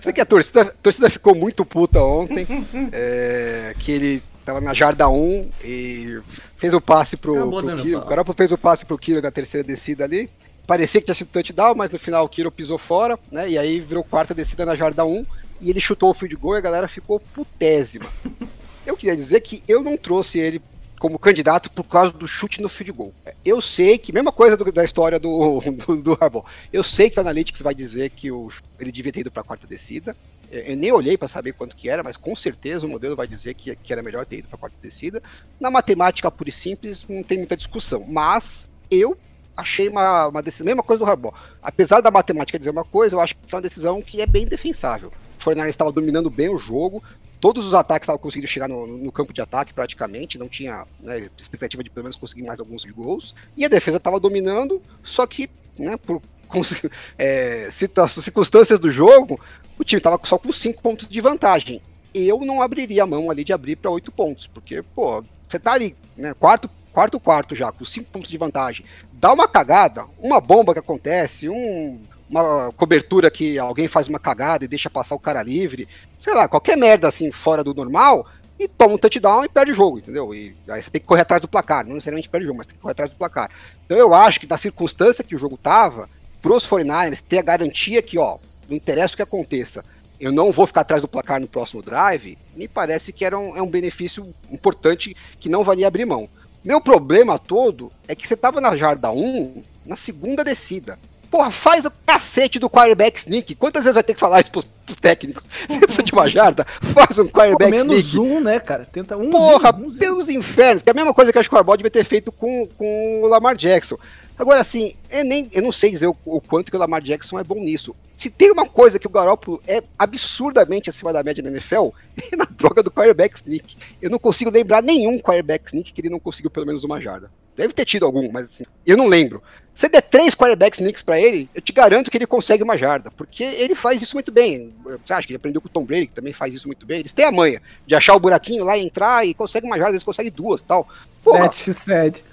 Sei 0.00 0.12
que 0.12 0.20
a 0.20 0.24
torcida, 0.24 0.62
a 0.62 0.64
torcida 0.66 1.10
ficou 1.10 1.34
muito 1.34 1.64
puta 1.64 2.00
ontem. 2.00 2.46
é, 2.92 3.74
que 3.76 3.90
ele 3.90 4.22
tava 4.44 4.60
na 4.60 4.74
jarda 4.74 5.08
1 5.08 5.50
e 5.64 6.20
fez 6.56 6.72
o 6.74 6.80
passe 6.80 7.16
pro, 7.16 7.32
Acabou 7.34 7.62
pro 7.62 7.82
Kiro. 7.82 7.98
O 7.98 8.04
Garoppolo 8.04 8.36
fez 8.36 8.52
o 8.52 8.58
passe 8.58 8.84
pro 8.84 8.98
Kiro 8.98 9.22
na 9.22 9.30
terceira 9.30 9.66
descida 9.66 10.04
ali. 10.04 10.28
Parecia 10.66 11.00
que 11.00 11.06
tinha 11.06 11.14
sido 11.14 11.28
touchdown, 11.28 11.74
mas 11.74 11.90
no 11.90 11.98
final 11.98 12.24
o 12.24 12.28
Kiro 12.28 12.50
pisou 12.50 12.78
fora, 12.78 13.18
né? 13.30 13.50
E 13.50 13.58
aí 13.58 13.80
virou 13.80 14.04
quarta 14.04 14.32
descida 14.34 14.64
na 14.64 14.76
jarda 14.76 15.04
1 15.04 15.24
e 15.60 15.70
ele 15.70 15.80
chutou 15.80 16.10
o 16.10 16.14
field 16.14 16.36
goal 16.36 16.54
e 16.54 16.58
a 16.58 16.60
galera 16.62 16.88
ficou 16.88 17.18
putésima. 17.20 18.06
Eu 18.86 18.96
queria 18.96 19.14
dizer 19.14 19.40
que 19.40 19.62
eu 19.68 19.80
não 19.80 19.96
trouxe 19.96 20.40
ele 20.40 20.60
como 20.98 21.16
candidato 21.16 21.70
por 21.70 21.84
causa 21.84 22.12
do 22.12 22.26
chute 22.26 22.60
no 22.60 22.68
field 22.68 22.90
goal. 22.92 23.14
Eu 23.44 23.62
sei 23.62 23.96
que, 23.96 24.12
mesma 24.12 24.32
coisa 24.32 24.56
do- 24.56 24.72
da 24.72 24.84
história 24.84 25.20
do, 25.20 25.60
do, 25.86 25.96
do 26.02 26.18
Harbaugh, 26.20 26.44
eu 26.72 26.82
sei 26.82 27.08
que 27.08 27.16
o 27.16 27.20
Analytics 27.20 27.62
vai 27.62 27.76
dizer 27.76 28.10
que 28.10 28.32
o, 28.32 28.48
ele 28.80 28.90
devia 28.90 29.12
ter 29.12 29.20
ido 29.20 29.30
para 29.30 29.42
a 29.42 29.44
quarta 29.44 29.68
descida. 29.68 30.16
Eu 30.52 30.76
nem 30.76 30.92
olhei 30.92 31.16
para 31.16 31.28
saber 31.28 31.52
quanto 31.54 31.74
que 31.74 31.88
era, 31.88 32.02
mas 32.02 32.16
com 32.16 32.36
certeza 32.36 32.86
o 32.86 32.88
modelo 32.88 33.16
vai 33.16 33.26
dizer 33.26 33.54
que, 33.54 33.74
que 33.74 33.92
era 33.92 34.02
melhor 34.02 34.26
ter 34.26 34.38
ido 34.40 34.48
para 34.48 34.58
quarta 34.58 34.76
descida. 34.82 35.22
Na 35.58 35.70
matemática 35.70 36.30
pura 36.30 36.50
e 36.50 36.52
simples, 36.52 37.04
não 37.08 37.22
tem 37.22 37.38
muita 37.38 37.56
discussão. 37.56 38.04
Mas 38.06 38.68
eu 38.90 39.16
achei 39.56 39.88
uma, 39.88 40.28
uma 40.28 40.42
decisão, 40.42 40.66
mesma 40.66 40.82
coisa 40.82 41.02
do 41.04 41.10
Harbaugh. 41.10 41.32
Apesar 41.62 42.00
da 42.02 42.10
matemática 42.10 42.58
dizer 42.58 42.70
uma 42.70 42.84
coisa, 42.84 43.14
eu 43.16 43.20
acho 43.20 43.34
que 43.34 43.54
é 43.54 43.56
uma 43.56 43.62
decisão 43.62 44.02
que 44.02 44.20
é 44.20 44.26
bem 44.26 44.46
defensável. 44.46 45.08
O 45.38 45.42
Fortnite 45.42 45.70
estava 45.70 45.90
dominando 45.90 46.28
bem 46.30 46.48
o 46.48 46.58
jogo, 46.58 47.02
todos 47.40 47.66
os 47.66 47.74
ataques 47.74 48.04
estavam 48.04 48.20
conseguindo 48.20 48.46
chegar 48.46 48.68
no, 48.68 48.86
no 48.86 49.10
campo 49.10 49.32
de 49.32 49.40
ataque 49.40 49.72
praticamente, 49.72 50.38
não 50.38 50.48
tinha 50.48 50.86
né, 51.00 51.26
expectativa 51.36 51.82
de 51.82 51.90
pelo 51.90 52.04
menos 52.04 52.16
conseguir 52.16 52.42
mais 52.42 52.60
alguns 52.60 52.84
gols. 52.84 53.34
E 53.56 53.64
a 53.64 53.68
defesa 53.68 53.96
estava 53.96 54.20
dominando, 54.20 54.80
só 55.02 55.26
que, 55.26 55.48
né, 55.78 55.96
por 55.96 56.22
cons- 56.46 56.82
é, 57.18 57.68
situa- 57.70 58.08
circunstâncias 58.08 58.78
do 58.78 58.90
jogo, 58.90 59.40
o 59.78 59.84
time 59.84 59.98
estava 59.98 60.18
só 60.24 60.38
com 60.38 60.52
5 60.52 60.82
pontos 60.82 61.08
de 61.08 61.20
vantagem. 61.20 61.80
Eu 62.14 62.40
não 62.40 62.60
abriria 62.60 63.02
a 63.02 63.06
mão 63.06 63.30
ali 63.30 63.44
de 63.44 63.52
abrir 63.52 63.76
para 63.76 63.90
8 63.90 64.12
pontos, 64.12 64.46
porque, 64.46 64.82
pô, 64.94 65.24
você 65.48 65.58
tá 65.58 65.72
ali, 65.72 65.96
né, 66.16 66.34
quarto, 66.34 66.68
quarto, 66.92 67.18
quarto 67.18 67.54
já, 67.54 67.72
com 67.72 67.84
5 67.84 68.10
pontos 68.10 68.30
de 68.30 68.38
vantagem. 68.38 68.84
Dá 69.12 69.32
uma 69.32 69.48
cagada, 69.48 70.04
uma 70.18 70.40
bomba 70.40 70.72
que 70.72 70.78
acontece, 70.78 71.48
um, 71.48 72.00
uma 72.28 72.72
cobertura 72.72 73.30
que 73.30 73.58
alguém 73.58 73.88
faz 73.88 74.08
uma 74.08 74.18
cagada 74.18 74.64
e 74.64 74.68
deixa 74.68 74.90
passar 74.90 75.14
o 75.14 75.18
cara 75.18 75.42
livre, 75.42 75.88
sei 76.20 76.34
lá, 76.34 76.48
qualquer 76.48 76.76
merda 76.76 77.08
assim 77.08 77.30
fora 77.30 77.64
do 77.64 77.74
normal, 77.74 78.26
e 78.58 78.68
toma 78.68 78.94
um 78.94 78.98
touchdown 78.98 79.44
e 79.44 79.48
perde 79.48 79.72
o 79.72 79.74
jogo, 79.74 79.98
entendeu? 79.98 80.34
E 80.34 80.54
aí 80.68 80.82
você 80.82 80.90
tem 80.90 81.00
que 81.00 81.06
correr 81.06 81.22
atrás 81.22 81.40
do 81.40 81.48
placar, 81.48 81.84
não 81.84 81.94
necessariamente 81.94 82.28
perde 82.28 82.46
o 82.46 82.48
jogo, 82.48 82.58
mas 82.58 82.66
tem 82.66 82.76
que 82.76 82.80
correr 82.80 82.92
atrás 82.92 83.10
do 83.10 83.16
placar. 83.16 83.50
Então 83.84 83.96
eu 83.96 84.14
acho 84.14 84.38
que 84.38 84.46
da 84.46 84.56
circunstância 84.56 85.24
que 85.24 85.34
o 85.34 85.38
jogo 85.38 85.56
tava, 85.56 86.08
pros 86.40 86.66
49ers 86.66 87.20
ter 87.20 87.38
a 87.38 87.42
garantia 87.42 88.02
que, 88.02 88.18
ó, 88.18 88.38
não 88.68 88.76
interessa 88.76 89.14
o 89.14 89.16
que 89.16 89.22
aconteça, 89.22 89.84
eu 90.20 90.30
não 90.30 90.52
vou 90.52 90.66
ficar 90.66 90.82
atrás 90.82 91.02
do 91.02 91.08
placar 91.08 91.40
no 91.40 91.48
próximo 91.48 91.82
drive, 91.82 92.38
me 92.54 92.68
parece 92.68 93.12
que 93.12 93.24
era 93.24 93.38
um, 93.38 93.56
é 93.56 93.62
um 93.62 93.68
benefício 93.68 94.24
importante 94.50 95.16
que 95.40 95.48
não 95.48 95.64
valia 95.64 95.88
abrir 95.88 96.04
mão. 96.04 96.28
Meu 96.64 96.80
problema 96.80 97.38
todo 97.38 97.90
é 98.06 98.14
que 98.14 98.28
você 98.28 98.36
tava 98.36 98.60
na 98.60 98.76
jarda 98.76 99.10
1, 99.10 99.62
na 99.84 99.96
segunda 99.96 100.44
descida. 100.44 100.96
Porra, 101.28 101.50
faz 101.50 101.84
o 101.86 101.90
cacete 102.06 102.58
do 102.58 102.68
quarterback 102.68 103.18
sneak. 103.18 103.54
Quantas 103.54 103.84
vezes 103.84 103.94
vai 103.94 104.04
ter 104.04 104.12
que 104.12 104.20
falar 104.20 104.42
isso 104.42 104.50
pros, 104.52 104.66
pros 104.84 104.98
técnicos? 104.98 105.42
Você 105.66 105.78
precisa 105.80 106.02
de 106.02 106.12
uma 106.12 106.28
jarda? 106.28 106.66
Faz 106.92 107.18
um 107.18 107.26
Pelo 107.26 107.30
quarterback 107.30 107.70
menos 107.70 108.04
sneak. 108.04 108.18
um, 108.18 108.38
né, 108.38 108.60
cara? 108.60 108.84
Tenta 108.84 109.16
um. 109.16 109.30
Porra, 109.30 109.72
pelos 109.72 110.28
infernos. 110.28 110.82
Que 110.82 110.90
é 110.90 110.92
a 110.92 110.94
mesma 110.94 111.14
coisa 111.14 111.32
que 111.32 111.38
acho 111.38 111.48
que 111.48 111.54
o 111.54 111.58
Harbaugh 111.58 111.78
devia 111.78 111.90
ter 111.90 112.04
feito 112.04 112.30
com, 112.30 112.68
com 112.76 113.22
o 113.22 113.26
Lamar 113.26 113.56
Jackson. 113.56 113.96
Agora, 114.38 114.60
assim, 114.60 114.94
eu, 115.10 115.24
nem, 115.24 115.48
eu 115.52 115.62
não 115.62 115.72
sei 115.72 115.90
dizer 115.90 116.06
o, 116.06 116.16
o 116.26 116.38
quanto 116.38 116.70
que 116.70 116.76
o 116.76 116.78
Lamar 116.78 117.00
Jackson 117.00 117.38
é 117.38 117.44
bom 117.44 117.60
nisso. 117.60 117.96
Se 118.22 118.30
tem 118.30 118.52
uma 118.52 118.64
coisa 118.66 118.98
que 119.00 119.06
o 119.06 119.10
Garoppolo 119.10 119.60
é 119.66 119.82
absurdamente 119.98 120.88
acima 120.88 121.12
da 121.12 121.24
média 121.24 121.42
da 121.42 121.50
NFL, 121.50 121.88
é 122.30 122.36
na 122.36 122.44
droga 122.48 122.80
do 122.82 122.90
quarterback 122.90 123.34
sneak. 123.36 123.76
Eu 124.00 124.10
não 124.10 124.18
consigo 124.18 124.48
lembrar 124.50 124.80
nenhum 124.80 125.18
quarterback 125.18 125.66
sneak 125.66 125.92
que 125.92 126.00
ele 126.00 126.08
não 126.08 126.20
conseguiu 126.20 126.50
pelo 126.50 126.66
menos 126.66 126.84
uma 126.84 127.00
jarda. 127.00 127.28
Deve 127.56 127.74
ter 127.74 127.84
tido 127.84 128.06
algum, 128.06 128.30
mas 128.30 128.44
assim, 128.48 128.64
eu 128.86 128.96
não 128.96 129.08
lembro. 129.08 129.42
Se 129.74 129.88
der 129.88 130.02
três 130.02 130.34
quarterback 130.34 130.76
sneaks 130.76 131.02
pra 131.02 131.18
ele, 131.20 131.48
eu 131.54 131.60
te 131.60 131.72
garanto 131.72 132.10
que 132.10 132.16
ele 132.16 132.26
consegue 132.26 132.62
uma 132.62 132.78
jarda, 132.78 133.10
porque 133.10 133.42
ele 133.42 133.74
faz 133.74 134.00
isso 134.00 134.14
muito 134.14 134.30
bem. 134.30 134.72
Você 135.04 135.12
acha 135.12 135.26
que 135.26 135.32
ele 135.32 135.36
aprendeu 135.38 135.60
com 135.60 135.66
o 135.66 135.70
Tom 135.70 135.84
Brady, 135.84 136.06
que 136.06 136.14
também 136.14 136.32
faz 136.32 136.54
isso 136.54 136.68
muito 136.68 136.86
bem? 136.86 137.00
Eles 137.00 137.12
têm 137.12 137.24
a 137.24 137.32
manha 137.32 137.60
de 137.86 137.94
achar 137.96 138.14
o 138.14 138.20
buraquinho 138.20 138.64
lá 138.64 138.76
e 138.78 138.84
entrar 138.84 139.26
e 139.26 139.34
consegue 139.34 139.66
uma 139.66 139.76
jarda, 139.76 139.88
às 139.88 139.94
vezes 139.94 140.04
consegue 140.04 140.30
duas 140.30 140.62
tal. 140.62 140.86
Porra, 141.24 141.40
Net 141.42 141.56
sad. 141.74 142.24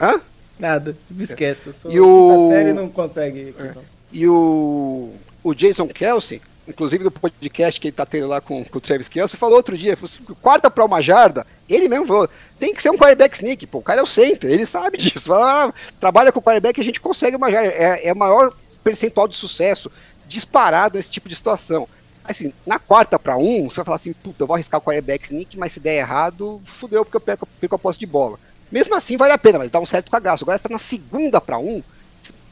hã? 0.00 0.20
Nada, 0.58 0.96
me 1.10 1.22
esquece. 1.24 1.66
Eu 1.66 1.72
sou... 1.72 1.90
O- 1.92 2.46
A 2.46 2.54
série 2.54 2.72
não 2.72 2.88
consegue. 2.88 3.54
não. 3.58 3.82
E 4.12 4.28
o, 4.28 5.12
o 5.44 5.54
Jason 5.54 5.86
Kelsey, 5.86 6.40
inclusive 6.66 7.04
no 7.04 7.10
podcast 7.10 7.78
que 7.78 7.88
ele 7.88 7.94
tá 7.94 8.06
tendo 8.06 8.26
lá 8.26 8.40
com, 8.40 8.64
com 8.64 8.78
o 8.78 8.80
Travis 8.80 9.08
Kelsey, 9.08 9.38
falou 9.38 9.56
outro 9.56 9.76
dia, 9.76 9.96
assim, 10.02 10.24
quarta 10.40 10.70
pra 10.70 10.84
uma 10.84 11.02
jarda, 11.02 11.46
ele 11.68 11.88
mesmo 11.88 12.06
falou, 12.06 12.28
tem 12.58 12.74
que 12.74 12.82
ser 12.82 12.90
um 12.90 12.96
quarterback 12.96 13.36
sneak, 13.36 13.66
pô, 13.66 13.78
o 13.78 13.82
cara 13.82 14.00
é 14.00 14.02
o 14.02 14.06
center, 14.06 14.50
ele 14.50 14.64
sabe 14.64 14.96
disso, 14.98 15.32
ah, 15.32 15.72
trabalha 16.00 16.32
com 16.32 16.40
o 16.40 16.42
quarterback 16.42 16.78
e 16.78 16.80
a 16.80 16.84
gente 16.84 17.00
consegue 17.00 17.36
uma 17.36 17.50
jarda, 17.50 17.68
é, 17.68 18.08
é 18.08 18.12
o 18.12 18.16
maior 18.16 18.52
percentual 18.82 19.28
de 19.28 19.36
sucesso 19.36 19.92
disparado 20.26 20.96
nesse 20.96 21.10
tipo 21.10 21.28
de 21.28 21.36
situação. 21.36 21.86
Assim, 22.24 22.54
na 22.66 22.78
quarta 22.78 23.18
pra 23.18 23.36
um, 23.36 23.68
você 23.68 23.76
vai 23.76 23.84
falar 23.84 23.96
assim, 23.96 24.14
puta, 24.14 24.42
eu 24.42 24.46
vou 24.46 24.54
arriscar 24.54 24.80
o 24.80 24.82
quarterback 24.82 25.26
sneak, 25.26 25.58
mas 25.58 25.74
se 25.74 25.80
der 25.80 25.98
errado, 25.98 26.60
fudeu 26.64 27.04
porque 27.04 27.18
eu 27.18 27.20
perco, 27.20 27.46
perco 27.60 27.74
a 27.74 27.78
posse 27.78 27.98
de 27.98 28.06
bola. 28.06 28.38
Mesmo 28.72 28.94
assim, 28.94 29.18
vale 29.18 29.34
a 29.34 29.38
pena, 29.38 29.58
mas 29.58 29.70
dá 29.70 29.78
um 29.78 29.84
certo 29.84 30.10
cagaço. 30.10 30.42
Agora 30.42 30.56
você 30.56 30.64
tá 30.64 30.70
na 30.70 30.78
segunda 30.78 31.38
pra 31.38 31.58
um, 31.58 31.82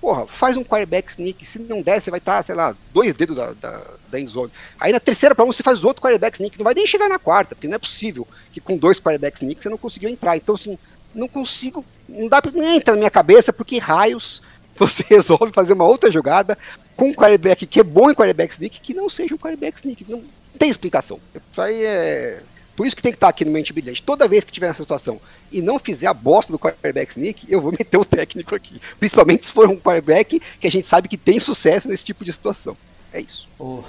porra, 0.02 0.26
faz 0.26 0.56
um 0.56 0.64
quarterback 0.64 1.12
sneak. 1.12 1.46
Se 1.46 1.60
não 1.60 1.80
der, 1.80 2.02
você 2.02 2.10
vai 2.10 2.18
estar, 2.18 2.42
sei 2.42 2.56
lá, 2.56 2.76
dois 2.92 3.14
dedos 3.14 3.36
da, 3.36 3.52
da, 3.52 3.80
da 4.10 4.20
endzone. 4.20 4.50
Aí 4.80 4.92
na 4.92 4.98
terceira 4.98 5.32
pra 5.32 5.44
um, 5.44 5.52
você 5.52 5.62
faz 5.62 5.84
outro 5.84 6.02
quarterback 6.02 6.34
sneak. 6.34 6.58
Não 6.58 6.64
vai 6.64 6.74
nem 6.74 6.88
chegar 6.88 7.08
na 7.08 7.20
quarta, 7.20 7.54
porque 7.54 7.68
não 7.68 7.76
é 7.76 7.78
possível 7.78 8.26
que 8.52 8.60
com 8.60 8.76
dois 8.76 8.98
quarterback 8.98 9.36
sneak 9.36 9.62
você 9.62 9.68
não 9.68 9.78
conseguiu 9.78 10.10
entrar. 10.10 10.36
Então, 10.36 10.56
assim, 10.56 10.76
não 11.14 11.28
consigo, 11.28 11.84
não 12.08 12.26
dá 12.26 12.42
pra, 12.42 12.50
nem 12.50 12.78
entra 12.78 12.94
na 12.94 12.98
minha 12.98 13.10
cabeça, 13.10 13.52
porque 13.52 13.78
raios 13.78 14.42
você 14.76 15.04
resolve 15.08 15.52
fazer 15.52 15.74
uma 15.74 15.84
outra 15.84 16.10
jogada 16.10 16.58
com 16.96 17.10
um 17.10 17.14
quarterback 17.14 17.64
que 17.64 17.78
é 17.78 17.84
bom 17.84 18.10
em 18.10 18.14
quarterback 18.14 18.54
sneak, 18.54 18.80
que 18.80 18.92
não 18.92 19.08
seja 19.08 19.36
um 19.36 19.38
quarterback 19.38 19.78
sneak. 19.78 20.04
Não 20.10 20.24
tem 20.58 20.68
explicação. 20.68 21.20
Isso 21.32 21.60
aí 21.60 21.84
é. 21.84 22.42
Por 22.76 22.86
isso 22.86 22.96
que 22.96 23.02
tem 23.02 23.12
que 23.12 23.16
estar 23.16 23.28
aqui 23.28 23.44
no 23.44 23.50
Mente 23.50 23.72
Brilhante. 23.72 24.02
Toda 24.02 24.28
vez 24.28 24.44
que 24.44 24.52
tiver 24.52 24.68
nessa 24.68 24.82
situação 24.82 25.20
e 25.50 25.60
não 25.60 25.78
fizer 25.78 26.06
a 26.06 26.14
bosta 26.14 26.52
do 26.52 26.58
quarterback 26.58 27.12
sneak, 27.12 27.46
eu 27.48 27.60
vou 27.60 27.72
meter 27.78 27.96
o 27.96 28.04
técnico 28.04 28.54
aqui. 28.54 28.80
Principalmente 28.98 29.46
se 29.46 29.52
for 29.52 29.68
um 29.68 29.76
quarterback 29.76 30.40
que 30.60 30.66
a 30.66 30.70
gente 30.70 30.86
sabe 30.86 31.08
que 31.08 31.16
tem 31.16 31.38
sucesso 31.38 31.88
nesse 31.88 32.04
tipo 32.04 32.24
de 32.24 32.32
situação. 32.32 32.76
É 33.12 33.20
isso. 33.20 33.48
Ô, 33.58 33.80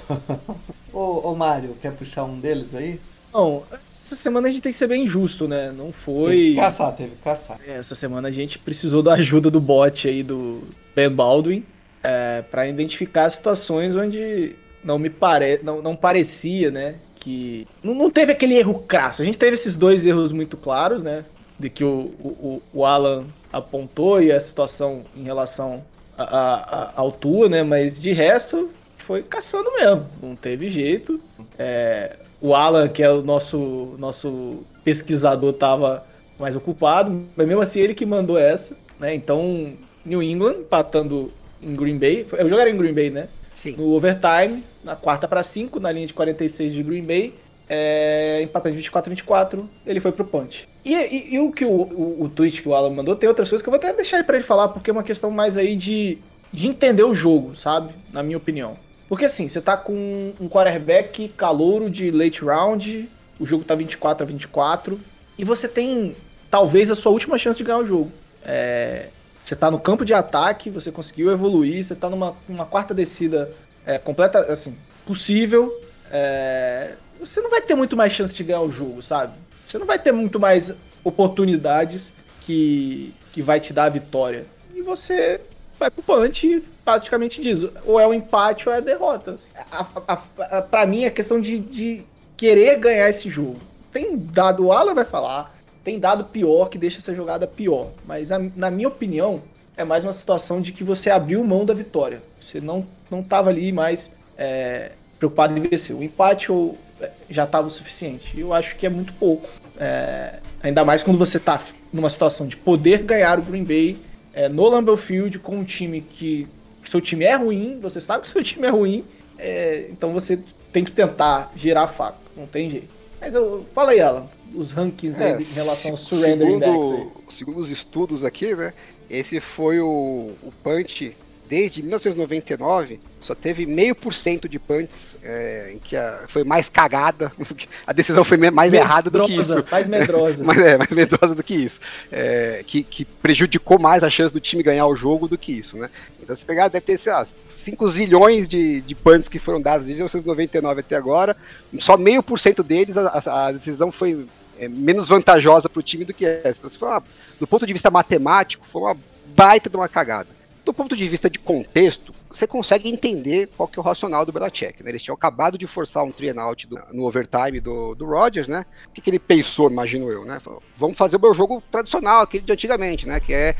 ô, 0.92 1.30
ô 1.30 1.34
Mário, 1.34 1.76
quer 1.80 1.92
puxar 1.92 2.24
um 2.24 2.38
deles 2.38 2.74
aí? 2.74 3.00
Bom, 3.32 3.64
essa 4.00 4.14
semana 4.16 4.48
a 4.48 4.50
gente 4.50 4.60
tem 4.62 4.70
que 4.70 4.76
ser 4.76 4.86
bem 4.86 5.06
justo, 5.06 5.48
né? 5.48 5.72
Não 5.72 5.86
Teve 5.86 5.92
que 5.92 5.98
foi. 6.00 6.54
caçar, 6.56 6.94
teve 6.94 7.10
que 7.16 7.22
caçar. 7.22 7.58
Essa 7.66 7.94
semana 7.94 8.28
a 8.28 8.30
gente 8.30 8.58
precisou 8.58 9.02
da 9.02 9.14
ajuda 9.14 9.50
do 9.50 9.60
bot 9.60 10.06
aí 10.06 10.22
do 10.22 10.62
Ben 10.94 11.10
Baldwin 11.10 11.64
é, 12.02 12.42
para 12.42 12.68
identificar 12.68 13.30
situações 13.30 13.96
onde 13.96 14.54
não 14.84 14.98
me 14.98 15.08
pare... 15.08 15.58
não, 15.62 15.80
não 15.80 15.96
parecia, 15.96 16.70
né? 16.70 16.96
Que 17.24 17.66
não, 17.82 17.94
não 17.94 18.10
teve 18.10 18.32
aquele 18.32 18.54
erro 18.54 18.80
crasso. 18.86 19.22
A 19.22 19.24
gente 19.24 19.38
teve 19.38 19.54
esses 19.54 19.74
dois 19.76 20.04
erros 20.04 20.30
muito 20.30 20.56
claros, 20.58 21.02
né? 21.02 21.24
De 21.58 21.70
que 21.70 21.82
o, 21.82 21.88
o, 22.20 22.62
o 22.72 22.84
Alan 22.84 23.24
apontou 23.50 24.22
e 24.22 24.30
a 24.30 24.38
situação 24.38 25.02
em 25.16 25.22
relação 25.22 25.82
a- 26.18 26.22
a- 26.24 26.54
a- 26.82 26.92
ao 26.96 27.10
Tua, 27.10 27.48
né? 27.48 27.62
Mas 27.62 27.98
de 28.00 28.12
resto 28.12 28.68
foi 28.98 29.22
caçando 29.22 29.70
mesmo. 29.72 30.04
Não 30.22 30.36
teve 30.36 30.68
jeito. 30.68 31.18
É, 31.58 32.16
o 32.42 32.54
Alan, 32.54 32.88
que 32.88 33.02
é 33.02 33.10
o 33.10 33.22
nosso, 33.22 33.94
nosso 33.98 34.58
pesquisador, 34.84 35.54
tava 35.54 36.04
mais 36.38 36.54
ocupado, 36.56 37.24
mas 37.34 37.46
mesmo 37.46 37.62
assim 37.62 37.80
ele 37.80 37.94
que 37.94 38.04
mandou 38.04 38.36
essa, 38.36 38.76
né? 39.00 39.14
Então, 39.14 39.72
New 40.04 40.22
England 40.22 40.56
empatando 40.58 41.32
em 41.62 41.74
Green 41.74 41.96
Bay. 41.98 42.26
Jogo 42.40 42.58
era 42.58 42.68
em 42.68 42.76
Green 42.76 42.92
Bay, 42.92 43.08
né? 43.08 43.28
Sim. 43.64 43.74
no 43.76 43.90
overtime, 43.92 44.62
na 44.84 44.94
quarta 44.94 45.26
para 45.26 45.42
5, 45.42 45.80
na 45.80 45.90
linha 45.90 46.06
de 46.06 46.14
46 46.14 46.72
de 46.72 46.82
Green 46.82 47.02
Bay, 47.02 47.34
é, 47.68 48.40
empatando 48.42 48.72
de 48.74 48.76
24 48.78 49.08
a 49.08 49.10
24, 49.10 49.70
ele 49.86 49.98
foi 50.00 50.12
pro 50.12 50.24
punch. 50.24 50.68
E, 50.84 50.94
e- 50.94 51.34
e 51.34 51.38
o 51.40 51.50
que 51.50 51.64
o, 51.64 51.70
o, 51.70 52.22
o 52.24 52.28
tweet 52.28 52.60
que 52.62 52.68
o 52.68 52.74
Alan 52.74 52.90
mandou, 52.90 53.16
tem 53.16 53.28
outras 53.28 53.48
coisas 53.48 53.62
que 53.62 53.68
eu 53.68 53.72
vou 53.72 53.78
até 53.78 53.92
deixar 53.92 54.18
ele 54.18 54.24
pra 54.24 54.36
ele 54.36 54.44
falar, 54.44 54.68
porque 54.68 54.90
é 54.90 54.92
uma 54.92 55.02
questão 55.02 55.30
mais 55.30 55.56
aí 55.56 55.74
de, 55.74 56.18
de 56.52 56.66
entender 56.68 57.02
o 57.04 57.14
jogo, 57.14 57.56
sabe? 57.56 57.94
Na 58.12 58.22
minha 58.22 58.36
opinião. 58.36 58.76
Porque 59.08 59.24
assim, 59.24 59.48
você 59.48 59.60
tá 59.60 59.76
com 59.76 60.32
um 60.40 60.48
quarterback 60.48 61.28
calouro 61.30 61.88
de 61.88 62.10
late 62.10 62.44
round, 62.44 63.08
o 63.40 63.46
jogo 63.46 63.64
tá 63.64 63.74
24 63.74 64.24
a 64.24 64.26
24, 64.26 65.00
e 65.38 65.44
você 65.44 65.66
tem 65.68 66.14
talvez 66.50 66.90
a 66.90 66.94
sua 66.94 67.12
última 67.12 67.38
chance 67.38 67.56
de 67.58 67.64
ganhar 67.64 67.78
o 67.78 67.86
jogo. 67.86 68.12
É, 68.44 69.08
você 69.44 69.54
tá 69.54 69.70
no 69.70 69.78
campo 69.78 70.04
de 70.04 70.14
ataque, 70.14 70.70
você 70.70 70.90
conseguiu 70.90 71.30
evoluir, 71.30 71.84
você 71.84 71.94
tá 71.94 72.08
numa, 72.08 72.34
numa 72.48 72.64
quarta 72.64 72.94
descida 72.94 73.50
é, 73.84 73.98
completa, 73.98 74.40
assim, 74.52 74.76
possível. 75.06 75.70
é, 76.10 76.94
você 77.20 77.40
não 77.40 77.50
vai 77.50 77.60
ter 77.60 77.74
muito 77.74 77.96
mais 77.96 78.12
chance 78.12 78.34
de 78.34 78.42
ganhar 78.42 78.62
o 78.62 78.72
jogo, 78.72 79.02
sabe? 79.02 79.34
Você 79.66 79.78
não 79.78 79.86
vai 79.86 79.98
ter 79.98 80.12
muito 80.12 80.40
mais 80.40 80.74
oportunidades 81.02 82.12
que, 82.40 83.14
que 83.32 83.42
vai 83.42 83.60
te 83.60 83.72
dar 83.72 83.84
a 83.84 83.88
vitória. 83.88 84.46
E 84.74 84.82
você 84.82 85.40
vai 85.78 85.90
pro 85.90 86.02
punch 86.02 86.46
e 86.46 86.60
praticamente 86.84 87.40
diz, 87.40 87.66
ou 87.84 88.00
é 88.00 88.06
o 88.06 88.14
empate 88.14 88.68
ou 88.68 88.74
é 88.74 88.78
a 88.78 88.80
derrota. 88.80 89.36
A, 89.70 89.86
a, 90.06 90.22
a, 90.58 90.62
pra 90.62 90.86
mim 90.86 91.04
é 91.04 91.10
questão 91.10 91.40
de, 91.40 91.58
de 91.58 92.04
querer 92.36 92.78
ganhar 92.78 93.08
esse 93.08 93.28
jogo. 93.28 93.60
Tem 93.92 94.16
dado, 94.16 94.66
o 94.66 94.72
Alan 94.72 94.94
vai 94.94 95.04
falar, 95.04 95.53
tem 95.84 95.98
dado 96.00 96.24
pior 96.24 96.68
que 96.68 96.78
deixa 96.78 96.98
essa 96.98 97.14
jogada 97.14 97.46
pior. 97.46 97.90
Mas 98.06 98.32
a- 98.32 98.40
na 98.56 98.70
minha 98.70 98.88
opinião, 98.88 99.42
é 99.76 99.84
mais 99.84 100.02
uma 100.04 100.12
situação 100.12 100.60
de 100.60 100.72
que 100.72 100.82
você 100.82 101.10
abriu 101.10 101.44
mão 101.44 101.64
da 101.64 101.74
vitória. 101.74 102.22
Você 102.40 102.60
não, 102.60 102.86
não 103.10 103.22
tava 103.22 103.50
ali 103.50 103.70
mais 103.72 104.10
é, 104.38 104.92
preocupado 105.18 105.56
em 105.56 105.60
vencer. 105.60 105.94
O 105.94 106.02
empate 106.02 106.50
ou, 106.50 106.78
é, 107.00 107.10
já 107.28 107.44
estava 107.44 107.66
o 107.66 107.70
suficiente. 107.70 108.38
Eu 108.38 108.52
acho 108.52 108.76
que 108.76 108.86
é 108.86 108.88
muito 108.88 109.12
pouco. 109.14 109.48
É, 109.78 110.38
ainda 110.62 110.84
mais 110.84 111.02
quando 111.02 111.18
você 111.18 111.38
tá 111.38 111.60
numa 111.92 112.08
situação 112.10 112.46
de 112.46 112.56
poder 112.56 113.02
ganhar 113.02 113.38
o 113.38 113.42
Green 113.42 113.64
Bay 113.64 113.96
é, 114.32 114.48
no 114.48 114.68
Lambeau 114.68 114.96
Field 114.96 115.38
com 115.38 115.56
um 115.56 115.64
time 115.64 116.00
que 116.00 116.48
seu 116.84 117.00
time 117.00 117.24
é 117.24 117.34
ruim, 117.34 117.78
você 117.80 118.00
sabe 118.00 118.22
que 118.22 118.28
seu 118.28 118.42
time 118.42 118.66
é 118.66 118.70
ruim, 118.70 119.04
é, 119.38 119.86
então 119.90 120.12
você 120.12 120.38
tem 120.72 120.84
que 120.84 120.92
tentar 120.92 121.52
girar 121.56 121.84
a 121.84 121.88
faca, 121.88 122.18
não 122.36 122.46
tem 122.46 122.68
jeito. 122.70 122.88
Mas 123.20 123.34
eu, 123.34 123.64
fala 123.74 123.92
aí, 123.92 124.00
Alan, 124.00 124.26
os 124.54 124.72
rankings 124.72 125.20
aí 125.20 125.32
É, 125.32 125.40
em 125.40 125.44
relação 125.54 125.90
ao 125.92 125.96
Surrender 125.96 126.46
segundo, 126.46 126.66
Index. 126.66 126.90
aí. 126.92 127.06
Segundo 127.30 127.58
os 127.58 127.70
estudos 127.70 128.24
aqui, 128.24 128.54
né? 128.54 128.72
Esse 129.10 129.40
foi 129.40 129.80
o, 129.80 130.32
o 130.42 130.52
punch 130.62 131.16
desde 131.48 131.82
1999. 131.82 132.98
Só 133.20 133.34
teve 133.34 133.64
meio 133.66 133.94
por 133.94 134.12
cento 134.14 134.48
de 134.48 134.58
punts 134.58 135.14
é, 135.22 135.72
em 135.74 135.78
que 135.78 135.94
a, 135.96 136.24
foi 136.28 136.42
mais 136.44 136.68
cagada. 136.70 137.30
A 137.86 137.92
decisão 137.92 138.24
foi 138.24 138.36
mais 138.38 138.72
errada 138.72 139.10
do 139.10 139.24
que 139.26 139.34
isso. 139.36 139.62
Mais 139.70 139.86
medrosa. 139.88 140.42
Mas 140.44 140.58
é, 140.58 140.76
mais 140.78 140.90
medrosa 140.90 141.34
do 141.34 141.42
que 141.42 141.54
isso. 141.54 141.80
É, 142.10 142.62
que, 142.66 142.82
que 142.82 143.04
prejudicou 143.04 143.78
mais 143.78 144.02
a 144.02 144.10
chance 144.10 144.32
do 144.32 144.40
time 144.40 144.62
ganhar 144.62 144.86
o 144.86 144.96
jogo 144.96 145.28
do 145.28 145.36
que 145.38 145.52
isso, 145.52 145.76
né? 145.76 145.88
Então, 146.22 146.34
se 146.34 146.44
pegar, 146.44 146.68
deve 146.68 146.84
ter, 146.86 146.98
sei 146.98 147.12
lá, 147.12 147.26
5 147.48 147.88
zilhões 147.88 148.48
de, 148.48 148.80
de 148.80 148.94
punts 148.94 149.28
que 149.28 149.38
foram 149.38 149.60
dados 149.60 149.86
desde 149.86 150.02
1999 150.02 150.80
até 150.80 150.96
agora. 150.96 151.36
Só 151.78 151.96
meio 151.98 152.22
por 152.22 152.38
cento 152.38 152.62
deles 152.62 152.96
a, 152.96 153.06
a- 153.08 153.46
a 153.48 153.52
decisão 153.52 153.92
foi 153.92 154.26
é, 154.58 154.68
menos 154.68 155.08
vantajosa 155.08 155.68
para 155.68 155.80
o 155.80 155.82
time 155.82 156.04
do 156.04 156.14
que 156.14 156.24
essa. 156.24 156.58
Então, 156.58 156.70
for 156.70 156.88
uma- 156.88 157.02
do 157.38 157.46
ponto 157.46 157.66
de 157.66 157.72
vista 157.72 157.90
matemático, 157.90 158.66
foi 158.66 158.82
uma 158.82 158.96
baita 159.34 159.68
de 159.68 159.76
uma 159.76 159.88
cagada. 159.88 160.28
Do 160.64 160.72
ponto 160.72 160.96
de 160.96 161.06
vista 161.06 161.28
de 161.28 161.38
contexto, 161.38 162.14
você 162.30 162.46
consegue 162.46 162.88
entender 162.88 163.50
qual 163.54 163.68
que 163.68 163.78
é 163.78 163.82
o 163.82 163.84
racional 163.84 164.24
do 164.24 164.32
Belichick. 164.32 164.82
Né? 164.82 164.90
Eles 164.90 165.02
tinham 165.02 165.14
acabado 165.14 165.58
de 165.58 165.66
forçar 165.66 166.02
um 166.02 166.10
three 166.10 166.30
out 166.38 166.66
no 166.90 167.04
overtime 167.04 167.60
do, 167.60 167.94
do 167.94 168.06
Rodgers, 168.06 168.48
né? 168.48 168.64
O 168.88 168.92
que, 168.92 169.02
que 169.02 169.10
ele 169.10 169.18
pensou, 169.18 169.70
imagino 169.70 170.10
eu, 170.10 170.24
né? 170.24 170.40
Falou, 170.40 170.62
Vamos 170.78 170.96
fazer 170.96 171.16
o 171.16 171.20
meu 171.20 171.34
jogo 171.34 171.62
tradicional, 171.70 172.22
aquele 172.22 172.44
de 172.44 172.52
antigamente, 172.52 173.06
né? 173.06 173.20
Que 173.20 173.34
é 173.34 173.54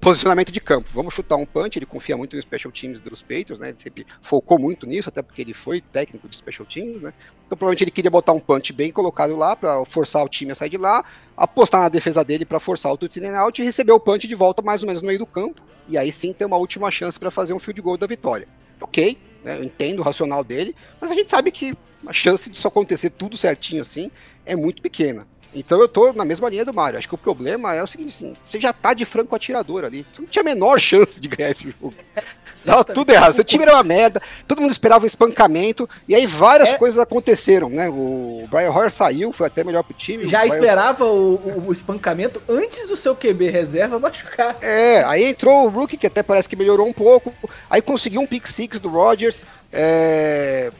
posicionamento 0.00 0.52
de 0.52 0.60
campo. 0.60 0.88
Vamos 0.92 1.12
chutar 1.12 1.36
um 1.36 1.44
punch, 1.44 1.78
ele 1.78 1.86
confia 1.86 2.16
muito 2.16 2.36
no 2.36 2.42
special 2.42 2.72
teams 2.72 3.00
dos 3.00 3.20
Patriots, 3.20 3.58
né? 3.58 3.70
Ele 3.70 3.78
sempre 3.78 4.06
focou 4.20 4.58
muito 4.58 4.86
nisso, 4.86 5.08
até 5.08 5.22
porque 5.22 5.42
ele 5.42 5.52
foi 5.52 5.80
técnico 5.80 6.28
de 6.28 6.36
special 6.36 6.66
teams, 6.66 7.02
né? 7.02 7.12
Então 7.46 7.56
provavelmente 7.58 7.84
ele 7.84 7.90
queria 7.90 8.10
botar 8.10 8.32
um 8.32 8.38
punch 8.38 8.72
bem 8.72 8.92
colocado 8.92 9.34
lá 9.34 9.56
para 9.56 9.84
forçar 9.84 10.24
o 10.24 10.28
time 10.28 10.52
a 10.52 10.54
sair 10.54 10.70
de 10.70 10.78
lá, 10.78 11.04
apostar 11.36 11.80
na 11.80 11.88
defesa 11.88 12.24
dele 12.24 12.44
para 12.44 12.60
forçar 12.60 12.92
o 12.92 12.98
and 13.02 13.38
out 13.38 13.60
e 13.60 13.64
receber 13.64 13.92
o 13.92 14.00
punch 14.00 14.28
de 14.28 14.34
volta 14.34 14.62
mais 14.62 14.82
ou 14.82 14.86
menos 14.86 15.02
no 15.02 15.08
meio 15.08 15.18
do 15.18 15.26
campo. 15.26 15.60
E 15.88 15.98
aí 15.98 16.12
sim 16.12 16.32
ter 16.32 16.44
uma 16.44 16.56
última 16.56 16.90
chance 16.90 17.18
para 17.18 17.30
fazer 17.30 17.52
um 17.52 17.58
field 17.58 17.80
goal 17.80 17.96
da 17.96 18.06
vitória. 18.06 18.46
Ok, 18.80 19.18
né? 19.42 19.58
Eu 19.58 19.64
entendo 19.64 20.00
o 20.00 20.02
racional 20.02 20.44
dele, 20.44 20.76
mas 21.00 21.10
a 21.10 21.14
gente 21.14 21.30
sabe 21.30 21.50
que 21.50 21.76
a 22.06 22.12
chance 22.12 22.48
disso 22.48 22.68
acontecer 22.68 23.10
tudo 23.10 23.36
certinho 23.36 23.82
assim 23.82 24.10
é 24.46 24.54
muito 24.54 24.80
pequena. 24.80 25.26
Então 25.54 25.80
eu 25.80 25.88
tô 25.88 26.12
na 26.12 26.24
mesma 26.24 26.48
linha 26.50 26.64
do 26.64 26.74
Mario. 26.74 26.98
Acho 26.98 27.08
que 27.08 27.14
o 27.14 27.18
problema 27.18 27.74
é 27.74 27.82
o 27.82 27.86
seguinte, 27.86 28.10
assim, 28.14 28.36
você 28.44 28.60
já 28.60 28.72
tá 28.72 28.92
de 28.92 29.04
franco 29.04 29.34
atirador 29.34 29.84
ali. 29.84 30.06
Você 30.14 30.22
não 30.22 30.28
tinha 30.28 30.42
a 30.42 30.44
menor 30.44 30.78
chance 30.80 31.20
de 31.20 31.26
ganhar 31.28 31.50
esse 31.50 31.64
jogo. 31.64 31.94
Tava 32.64 32.84
tudo 32.84 33.10
errado. 33.12 33.34
Seu 33.34 33.44
time 33.44 33.64
era 33.64 33.74
uma 33.74 33.82
merda, 33.82 34.20
todo 34.46 34.60
mundo 34.60 34.70
esperava 34.72 35.04
um 35.04 35.06
espancamento, 35.06 35.88
e 36.08 36.14
aí 36.14 36.26
várias 36.26 36.70
É. 36.70 36.78
coisas 36.78 36.98
aconteceram, 36.98 37.68
né? 37.68 37.88
O 37.88 38.46
Brian 38.50 38.70
Hoyer 38.70 38.90
saiu, 38.90 39.32
foi 39.32 39.46
até 39.46 39.62
melhor 39.62 39.82
pro 39.84 39.94
time. 39.94 40.26
Já 40.26 40.38
o 40.38 40.40
Brian- 40.42 40.54
esperava 40.54 41.04
o, 41.04 41.34
o- 41.34 41.64
o 41.68 41.72
espancamento 41.72 42.42
antes 42.48 42.86
do 42.88 42.96
seu 42.96 43.14
QB 43.14 43.50
reserva 43.50 43.98
machucar. 44.00 44.56
É, 44.62 45.02
aí 45.04 45.24
entrou 45.24 45.64
o 45.66 45.68
Rookie, 45.68 45.96
que 45.96 46.06
até 46.06 46.22
parece 46.22 46.48
que 46.48 46.56
melhorou 46.56 46.86
um 46.86 46.92
pouco. 46.92 47.32
Aí 47.70 47.80
conseguiu 47.82 48.20
um 48.20 48.26
pick 48.26 48.46
six 48.48 48.78
do 48.80 48.88
Rodgers. 48.88 49.42
É... 49.72 50.70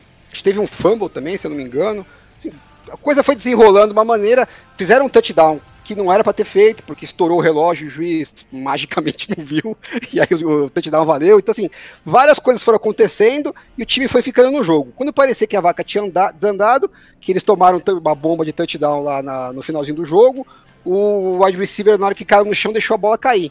Teve 0.42 0.58
um 0.60 0.66
fumble 0.66 1.08
também, 1.08 1.36
se 1.36 1.46
eu 1.46 1.50
não 1.50 1.56
me 1.56 1.64
engano. 1.64 2.06
A 2.92 2.96
coisa 2.96 3.22
foi 3.22 3.34
desenrolando 3.34 3.88
de 3.88 3.92
uma 3.92 4.04
maneira. 4.04 4.48
Fizeram 4.76 5.06
um 5.06 5.08
touchdown 5.08 5.60
que 5.84 5.94
não 5.94 6.12
era 6.12 6.22
pra 6.22 6.34
ter 6.34 6.44
feito, 6.44 6.82
porque 6.82 7.06
estourou 7.06 7.38
o 7.38 7.40
relógio 7.40 7.86
o 7.86 7.90
juiz 7.90 8.30
magicamente 8.52 9.28
não 9.36 9.42
viu. 9.44 9.76
E 10.12 10.20
aí 10.20 10.28
o, 10.44 10.64
o 10.66 10.70
touchdown 10.70 11.06
valeu. 11.06 11.38
Então, 11.38 11.52
assim, 11.52 11.70
várias 12.04 12.38
coisas 12.38 12.62
foram 12.62 12.76
acontecendo 12.76 13.54
e 13.76 13.82
o 13.82 13.86
time 13.86 14.06
foi 14.08 14.20
ficando 14.22 14.50
no 14.50 14.62
jogo. 14.62 14.92
Quando 14.94 15.12
parecia 15.12 15.46
que 15.46 15.56
a 15.56 15.60
vaca 15.60 15.82
tinha 15.82 16.04
anda- 16.04 16.30
desandado, 16.30 16.90
que 17.20 17.32
eles 17.32 17.42
tomaram 17.42 17.82
uma 18.00 18.14
bomba 18.14 18.44
de 18.44 18.52
touchdown 18.52 19.02
lá 19.02 19.22
na- 19.22 19.52
no 19.52 19.62
finalzinho 19.62 19.96
do 19.96 20.04
jogo, 20.04 20.46
o 20.84 21.42
wide 21.44 21.58
receiver, 21.58 21.98
na 21.98 22.06
hora 22.06 22.14
que 22.14 22.24
caiu 22.24 22.44
no 22.44 22.54
chão, 22.54 22.72
deixou 22.72 22.94
a 22.94 22.98
bola 22.98 23.18
cair. 23.18 23.50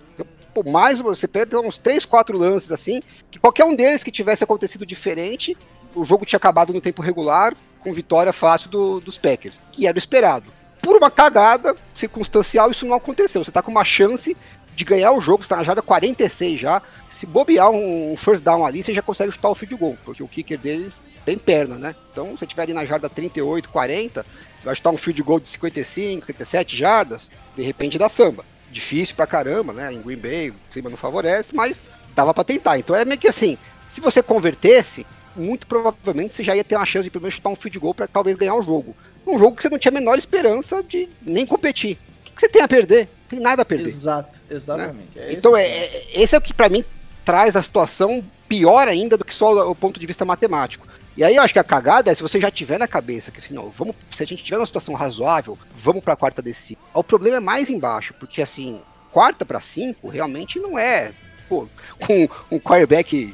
Pô, 0.53 0.63
mais 0.63 0.99
você 0.99 1.27
pega 1.27 1.59
uns 1.59 1.77
3, 1.77 2.05
4 2.05 2.38
lances 2.38 2.71
assim, 2.71 3.01
que 3.29 3.38
qualquer 3.39 3.63
um 3.65 3.75
deles 3.75 4.03
que 4.03 4.11
tivesse 4.11 4.43
acontecido 4.43 4.85
diferente, 4.85 5.55
o 5.93 6.03
jogo 6.03 6.25
tinha 6.25 6.38
acabado 6.38 6.73
no 6.73 6.81
tempo 6.81 7.01
regular, 7.01 7.55
com 7.78 7.93
vitória 7.93 8.34
fácil 8.34 8.69
do- 8.69 8.99
dos 8.99 9.17
Packers, 9.17 9.59
que 9.71 9.88
era 9.88 9.95
o 9.95 9.99
esperado. 9.99 10.51
Por 10.82 10.95
uma 10.97 11.09
cagada 11.11 11.75
circunstancial, 11.95 12.71
isso 12.71 12.86
não 12.86 12.95
aconteceu. 12.95 13.43
Você 13.43 13.51
tá 13.51 13.61
com 13.61 13.71
uma 13.71 13.84
chance 13.86 14.36
de 14.75 14.86
ganhar 14.86 15.11
o 15.11 15.19
jogo, 15.21 15.43
você 15.43 15.49
tá 15.49 15.57
na 15.57 15.63
jarda 15.63 15.82
46 15.82 16.59
já. 16.59 16.82
Se 17.09 17.25
bobear 17.25 17.69
um 17.71 18.15
first 18.15 18.43
down 18.43 18.65
ali, 18.65 18.84
você 18.84 18.93
já 18.93 19.01
consegue 19.01 19.32
chutar 19.32 19.49
o 19.49 19.55
field 19.55 19.75
goal, 19.75 19.97
porque 20.05 20.21
o 20.21 20.28
kicker 20.28 20.57
deles 20.59 21.01
tem 21.25 21.38
perna, 21.38 21.75
né? 21.75 21.95
Então, 22.11 22.28
se 22.34 22.39
você 22.39 22.45
tiver 22.45 22.61
ali 22.63 22.73
na 22.73 22.86
jarda 22.86 23.09
38, 23.09 23.69
40, 23.69 24.23
você 24.57 24.65
vai 24.65 24.75
chutar 24.75 24.91
um 24.91 24.97
field 24.97 25.21
goal 25.23 25.39
de 25.39 25.47
55, 25.47 26.28
57 26.28 26.78
jardas, 26.78 27.32
de 27.55 27.63
repente 27.63 27.97
dá 27.97 28.07
samba. 28.07 28.45
Difícil 28.71 29.15
pra 29.15 29.25
caramba, 29.25 29.73
né? 29.73 29.91
Em 29.91 30.01
Green 30.01 30.17
Bay, 30.17 30.49
o 30.51 30.55
clima 30.71 30.89
não 30.89 30.97
favorece, 30.97 31.55
mas 31.55 31.89
dava 32.15 32.34
pra 32.34 32.43
tentar. 32.43 32.78
Então 32.78 32.95
é 32.95 33.03
meio 33.03 33.19
que 33.19 33.28
assim, 33.28 33.57
se 33.88 33.99
você 33.99 34.21
convertesse, 34.21 35.05
muito 35.38 35.67
provavelmente 35.67 36.35
você 36.35 36.43
já 36.43 36.55
ia 36.55 36.63
ter 36.63 36.75
uma 36.75 36.85
chance 36.85 37.03
de 37.05 37.09
pelo 37.09 37.23
menos 37.23 37.35
chutar 37.35 37.49
um 37.49 37.55
field 37.55 37.79
goal 37.79 37.93
pra 37.93 38.07
talvez 38.07 38.35
ganhar 38.35 38.55
o 38.55 38.63
jogo. 38.63 38.95
Um 39.25 39.38
jogo 39.38 39.55
que 39.55 39.61
você 39.61 39.69
não 39.69 39.77
tinha 39.77 39.91
a 39.91 39.93
menor 39.93 40.17
esperança 40.17 40.81
de 40.81 41.09
nem 41.21 41.45
competir. 41.45 41.97
O 42.27 42.31
que 42.31 42.41
você 42.41 42.49
tem 42.49 42.61
a 42.61 42.67
perder? 42.67 43.09
Não 43.23 43.29
tem 43.29 43.39
nada 43.39 43.61
a 43.61 43.65
perder. 43.65 43.88
Exato, 43.88 44.38
exatamente. 44.49 45.17
É 45.17 45.27
esse 45.27 45.38
Então, 45.38 45.55
é, 45.55 45.67
é- 45.67 46.03
esse 46.13 46.33
é 46.35 46.38
o 46.38 46.41
que 46.41 46.53
pra 46.53 46.69
mim 46.69 46.83
traz 47.25 47.55
a 47.55 47.61
situação 47.61 48.23
pior 48.47 48.88
ainda 48.88 49.17
do 49.17 49.25
que 49.25 49.35
só 49.35 49.69
o, 49.69 49.75
ponto 49.75 49.99
de 49.99 50.07
vista 50.07 50.23
matemático. 50.23 50.88
E 51.17 51.23
aí 51.23 51.35
eu 51.35 51.41
acho 51.41 51.51
que 51.53 51.59
a 51.59 51.63
cagada 51.63 52.11
é 52.11 52.15
se 52.15 52.21
você 52.21 52.39
já 52.39 52.49
tiver 52.49 52.77
na 52.77 52.88
cabeça 52.88 53.31
que 53.31 53.39
assim, 53.39 53.53
não, 53.53 53.69
vamos, 53.69 53.95
se 54.11 54.23
a 54.23 54.25
gente 54.25 54.43
tiver 54.43 54.57
uma 54.57 54.65
situação 54.65 54.93
razoável, 54.93 55.57
vamos 55.83 56.03
pra 56.03 56.15
quarta 56.15 56.41
descida. 56.41 56.79
O 56.93 57.03
problema 57.03 57.38
é 57.38 57.39
mais 57.41 57.69
embaixo, 57.69 58.13
porque 58.19 58.41
assim, 58.41 58.79
quarta 59.11 59.43
pra 59.43 59.59
cinco 59.59 60.07
realmente 60.07 60.59
não 60.59 60.77
é, 60.77 61.11
pô, 61.49 61.67
com 61.99 62.29
um 62.55 62.59
quarterback 62.59 63.33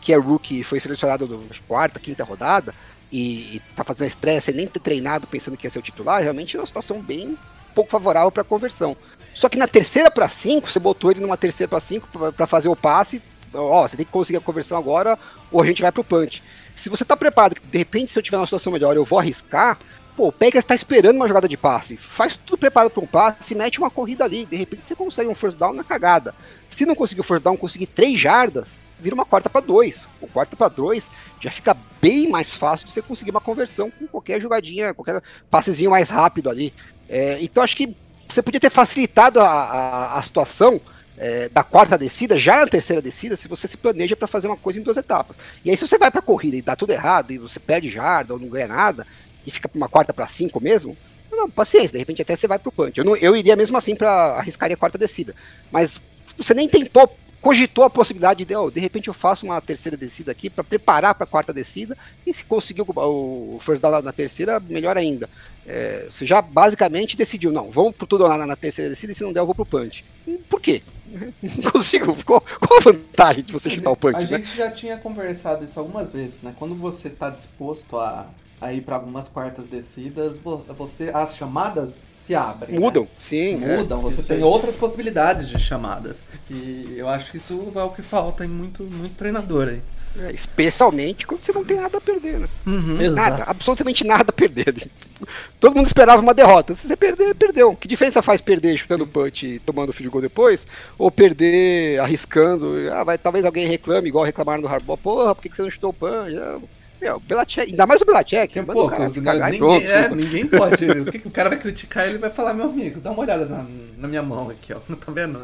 que, 0.00 0.12
é 0.12 0.16
rookie 0.16 0.60
e 0.60 0.64
foi 0.64 0.78
selecionado 0.80 1.26
na 1.26 1.54
quarta, 1.66 1.98
quinta 1.98 2.24
rodada 2.24 2.74
e, 3.10 3.56
e 3.56 3.62
tá 3.76 3.84
fazendo 3.84 4.08
estresse 4.08 4.46
sem 4.46 4.54
nem 4.54 4.66
ter 4.66 4.80
treinado 4.80 5.26
pensando 5.26 5.56
que 5.56 5.66
ia 5.66 5.70
ser 5.70 5.78
o 5.78 5.82
titular, 5.82 6.22
realmente 6.22 6.56
é 6.56 6.60
uma 6.60 6.66
situação 6.66 7.00
bem 7.00 7.36
pouco 7.74 7.90
favorável 7.90 8.30
pra 8.30 8.44
conversão. 8.44 8.96
Só 9.34 9.48
que 9.48 9.58
na 9.58 9.66
terceira 9.66 10.10
para 10.10 10.28
cinco, 10.28 10.70
você 10.70 10.78
botou 10.78 11.10
ele 11.10 11.20
numa 11.20 11.36
terceira 11.36 11.68
para 11.68 11.80
cinco 11.80 12.08
para 12.32 12.46
fazer 12.46 12.68
o 12.68 12.76
passe. 12.76 13.22
Ó, 13.54 13.86
você 13.86 13.96
tem 13.96 14.06
que 14.06 14.12
conseguir 14.12 14.38
a 14.38 14.40
conversão 14.40 14.78
agora 14.78 15.18
ou 15.50 15.62
a 15.62 15.66
gente 15.66 15.82
vai 15.82 15.92
pro 15.92 16.04
punch. 16.04 16.42
Se 16.74 16.88
você 16.88 17.04
tá 17.04 17.16
preparado, 17.16 17.56
de 17.62 17.78
repente 17.78 18.12
se 18.12 18.18
eu 18.18 18.22
tiver 18.22 18.38
uma 18.38 18.46
situação 18.46 18.72
melhor 18.72 18.96
eu 18.96 19.04
vou 19.04 19.18
arriscar, 19.18 19.78
pô, 20.16 20.28
o 20.28 20.32
Packers 20.32 20.64
tá 20.64 20.74
esperando 20.74 21.16
uma 21.16 21.28
jogada 21.28 21.48
de 21.48 21.56
passe. 21.56 21.96
Faz 21.96 22.36
tudo 22.36 22.58
preparado 22.58 22.90
para 22.90 23.02
um 23.02 23.06
passe, 23.06 23.54
mete 23.54 23.78
uma 23.78 23.90
corrida 23.90 24.24
ali, 24.24 24.46
de 24.46 24.56
repente 24.56 24.86
você 24.86 24.94
consegue 24.94 25.28
um 25.28 25.34
first 25.34 25.58
down 25.58 25.74
na 25.74 25.84
cagada. 25.84 26.34
Se 26.68 26.86
não 26.86 26.94
conseguir 26.94 27.20
o 27.20 27.24
first 27.24 27.44
down, 27.44 27.56
conseguir 27.56 27.86
três 27.86 28.18
jardas, 28.18 28.78
vira 29.02 29.14
uma 29.14 29.24
quarta 29.24 29.50
para 29.50 29.60
dois. 29.60 30.06
O 30.20 30.26
quarta 30.26 30.56
para 30.56 30.68
dois 30.68 31.10
já 31.40 31.50
fica 31.50 31.76
bem 32.00 32.28
mais 32.28 32.54
fácil 32.54 32.86
de 32.86 32.92
você 32.92 33.02
conseguir 33.02 33.32
uma 33.32 33.40
conversão 33.40 33.90
com 33.90 34.06
qualquer 34.06 34.40
jogadinha, 34.40 34.94
qualquer 34.94 35.22
passezinho 35.50 35.90
mais 35.90 36.08
rápido 36.08 36.48
ali. 36.48 36.72
É, 37.08 37.38
então 37.42 37.62
acho 37.62 37.76
que 37.76 37.94
você 38.28 38.40
podia 38.40 38.60
ter 38.60 38.70
facilitado 38.70 39.40
a, 39.40 39.46
a, 39.46 40.18
a 40.18 40.22
situação 40.22 40.80
é, 41.18 41.48
da 41.48 41.62
quarta 41.62 41.98
descida, 41.98 42.38
já 42.38 42.60
na 42.60 42.66
terceira 42.66 43.02
descida, 43.02 43.36
se 43.36 43.48
você 43.48 43.68
se 43.68 43.76
planeja 43.76 44.16
para 44.16 44.26
fazer 44.26 44.46
uma 44.46 44.56
coisa 44.56 44.80
em 44.80 44.82
duas 44.82 44.96
etapas. 44.96 45.36
E 45.64 45.70
aí, 45.70 45.76
se 45.76 45.86
você 45.86 45.98
vai 45.98 46.10
para 46.10 46.20
a 46.20 46.24
corrida 46.24 46.56
e 46.56 46.62
dá 46.62 46.74
tudo 46.74 46.92
errado, 46.92 47.32
e 47.32 47.38
você 47.38 47.60
perde 47.60 47.90
jarda 47.90 48.32
ou 48.32 48.40
não 48.40 48.48
ganha 48.48 48.68
nada, 48.68 49.06
e 49.46 49.50
fica 49.50 49.68
pra 49.68 49.76
uma 49.76 49.88
quarta 49.88 50.12
para 50.14 50.26
cinco 50.26 50.60
mesmo, 50.60 50.96
não, 51.30 51.48
paciência, 51.48 51.92
de 51.92 51.98
repente 51.98 52.22
até 52.22 52.36
você 52.36 52.46
vai 52.46 52.58
pro 52.58 52.72
punch. 52.72 52.98
Eu, 52.98 53.04
não, 53.04 53.16
eu 53.16 53.36
iria 53.36 53.56
mesmo 53.56 53.76
assim 53.76 53.94
para 53.94 54.10
arriscar 54.38 54.70
a 54.70 54.76
quarta 54.76 54.98
descida. 54.98 55.34
Mas 55.70 56.00
você 56.36 56.54
nem 56.54 56.68
tentou, 56.68 57.16
cogitou 57.42 57.84
a 57.84 57.90
possibilidade 57.90 58.44
de, 58.44 58.54
oh, 58.56 58.70
de 58.70 58.78
repente 58.80 59.08
eu 59.08 59.14
faço 59.14 59.44
uma 59.44 59.60
terceira 59.60 59.96
descida 59.96 60.30
aqui 60.30 60.48
para 60.48 60.62
preparar 60.62 61.14
para 61.14 61.24
a 61.24 61.26
quarta 61.26 61.52
descida, 61.52 61.98
e 62.24 62.32
se 62.32 62.44
conseguir 62.44 62.82
o, 62.82 62.86
o 62.86 63.58
first 63.60 63.82
down 63.82 64.00
na 64.00 64.12
terceira, 64.12 64.60
melhor 64.60 64.96
ainda. 64.96 65.28
É, 65.66 66.06
você 66.08 66.24
já 66.24 66.40
basicamente 66.40 67.16
decidiu, 67.16 67.50
não, 67.52 67.70
vamos 67.70 67.94
por 67.96 68.06
tudo 68.06 68.26
lá 68.26 68.38
na, 68.38 68.46
na 68.46 68.56
terceira 68.56 68.88
descida, 68.88 69.12
e 69.12 69.14
se 69.14 69.22
não 69.22 69.32
der, 69.32 69.40
eu 69.40 69.46
vou 69.46 69.54
pro 69.54 69.66
punch. 69.66 70.04
Por 70.48 70.60
quê? 70.60 70.82
Não 71.42 71.70
consigo. 71.70 72.16
Qual, 72.24 72.40
qual 72.40 72.80
a 72.80 72.82
vantagem 72.82 73.44
de 73.44 73.52
você 73.52 73.68
chutar 73.68 73.90
o 73.90 73.96
punch? 73.96 74.16
A 74.16 74.20
né? 74.20 74.26
gente 74.26 74.56
já 74.56 74.70
tinha 74.70 74.96
conversado 74.96 75.62
isso 75.62 75.78
algumas 75.78 76.10
vezes, 76.10 76.40
né? 76.40 76.54
Quando 76.58 76.74
você 76.74 77.10
tá 77.10 77.28
disposto 77.28 77.98
a, 77.98 78.30
a 78.58 78.72
ir 78.72 78.80
para 78.80 78.96
algumas 78.96 79.28
quartas 79.28 79.66
descidas, 79.66 80.38
vo- 80.38 80.64
você 80.68 81.10
as 81.12 81.36
chamadas 81.36 81.96
se 82.22 82.34
abrem. 82.34 82.74
né? 82.74 82.78
Mudam, 82.78 83.08
sim. 83.20 83.62
é. 83.64 83.78
Mudam, 83.78 84.00
você 84.00 84.20
Isso 84.20 84.28
tem 84.28 84.36
aí. 84.38 84.42
outras 84.42 84.76
possibilidades 84.76 85.48
de 85.48 85.58
chamadas. 85.58 86.22
E 86.48 86.94
eu 86.96 87.08
acho 87.08 87.30
que 87.32 87.36
isso 87.38 87.72
é 87.74 87.82
o 87.82 87.90
que 87.90 88.02
falta 88.02 88.44
em 88.44 88.48
muito, 88.48 88.84
muito 88.84 89.14
treinador 89.16 89.68
aí. 89.68 89.80
É, 90.18 90.30
especialmente 90.30 91.26
quando 91.26 91.42
você 91.42 91.52
não 91.52 91.64
tem 91.64 91.78
nada 91.78 91.96
a 91.96 92.00
perder, 92.00 92.38
né? 92.40 92.48
Uhum. 92.66 93.10
Nada, 93.12 93.44
absolutamente 93.44 94.04
nada 94.04 94.26
a 94.28 94.32
perder. 94.32 94.86
Todo 95.58 95.74
mundo 95.74 95.86
esperava 95.86 96.20
uma 96.20 96.34
derrota. 96.34 96.74
Se 96.74 96.86
você 96.86 96.94
perder, 96.96 97.34
perdeu. 97.34 97.74
Que 97.74 97.88
diferença 97.88 98.20
faz 98.20 98.40
perder 98.40 98.76
chutando 98.76 99.06
punch 99.06 99.46
e 99.46 99.58
tomando 99.60 99.92
field 99.92 100.10
goal 100.10 100.20
depois? 100.20 100.66
Ou 100.98 101.10
perder 101.10 101.98
arriscando? 102.00 102.74
Ah, 102.92 103.02
vai, 103.04 103.16
talvez 103.16 103.44
alguém 103.44 103.66
reclame, 103.66 104.08
igual 104.08 104.24
reclamaram 104.24 104.60
do 104.60 104.68
Harbaugh. 104.68 104.98
Porra, 104.98 105.34
por 105.34 105.42
que 105.42 105.48
que 105.48 105.56
você 105.56 105.62
não 105.62 105.70
chutou 105.70 105.90
o 105.90 105.94
punch? 105.94 106.36
Ah, 106.36 106.58
meu, 107.02 107.18
Belichick, 107.18 107.72
ainda 107.72 107.84
mais 107.84 108.00
o 108.00 108.04
Belichick. 108.04 108.60
Manda 108.60 108.72
o 108.72 108.74
pouco, 108.74 108.90
cara 108.90 109.08
né? 109.08 109.10
e 109.16 109.20
ninguém, 109.20 109.58
pronto. 109.58 109.86
é, 109.86 110.08
ninguém 110.10 110.46
pode. 110.46 110.90
o 110.90 111.04
que, 111.06 111.18
que 111.18 111.26
o 111.28 111.30
cara 111.30 111.48
vai 111.48 111.58
criticar, 111.58 112.06
ele 112.06 112.18
vai 112.18 112.30
falar, 112.30 112.54
meu 112.54 112.66
amigo, 112.66 113.00
dá 113.00 113.10
uma 113.10 113.20
olhada 113.22 113.44
na, 113.44 113.66
na 113.98 114.06
minha 114.06 114.22
mão 114.22 114.48
aqui, 114.48 114.72
ó. 114.72 114.78
Tá 115.02 115.10
vendo? 115.10 115.40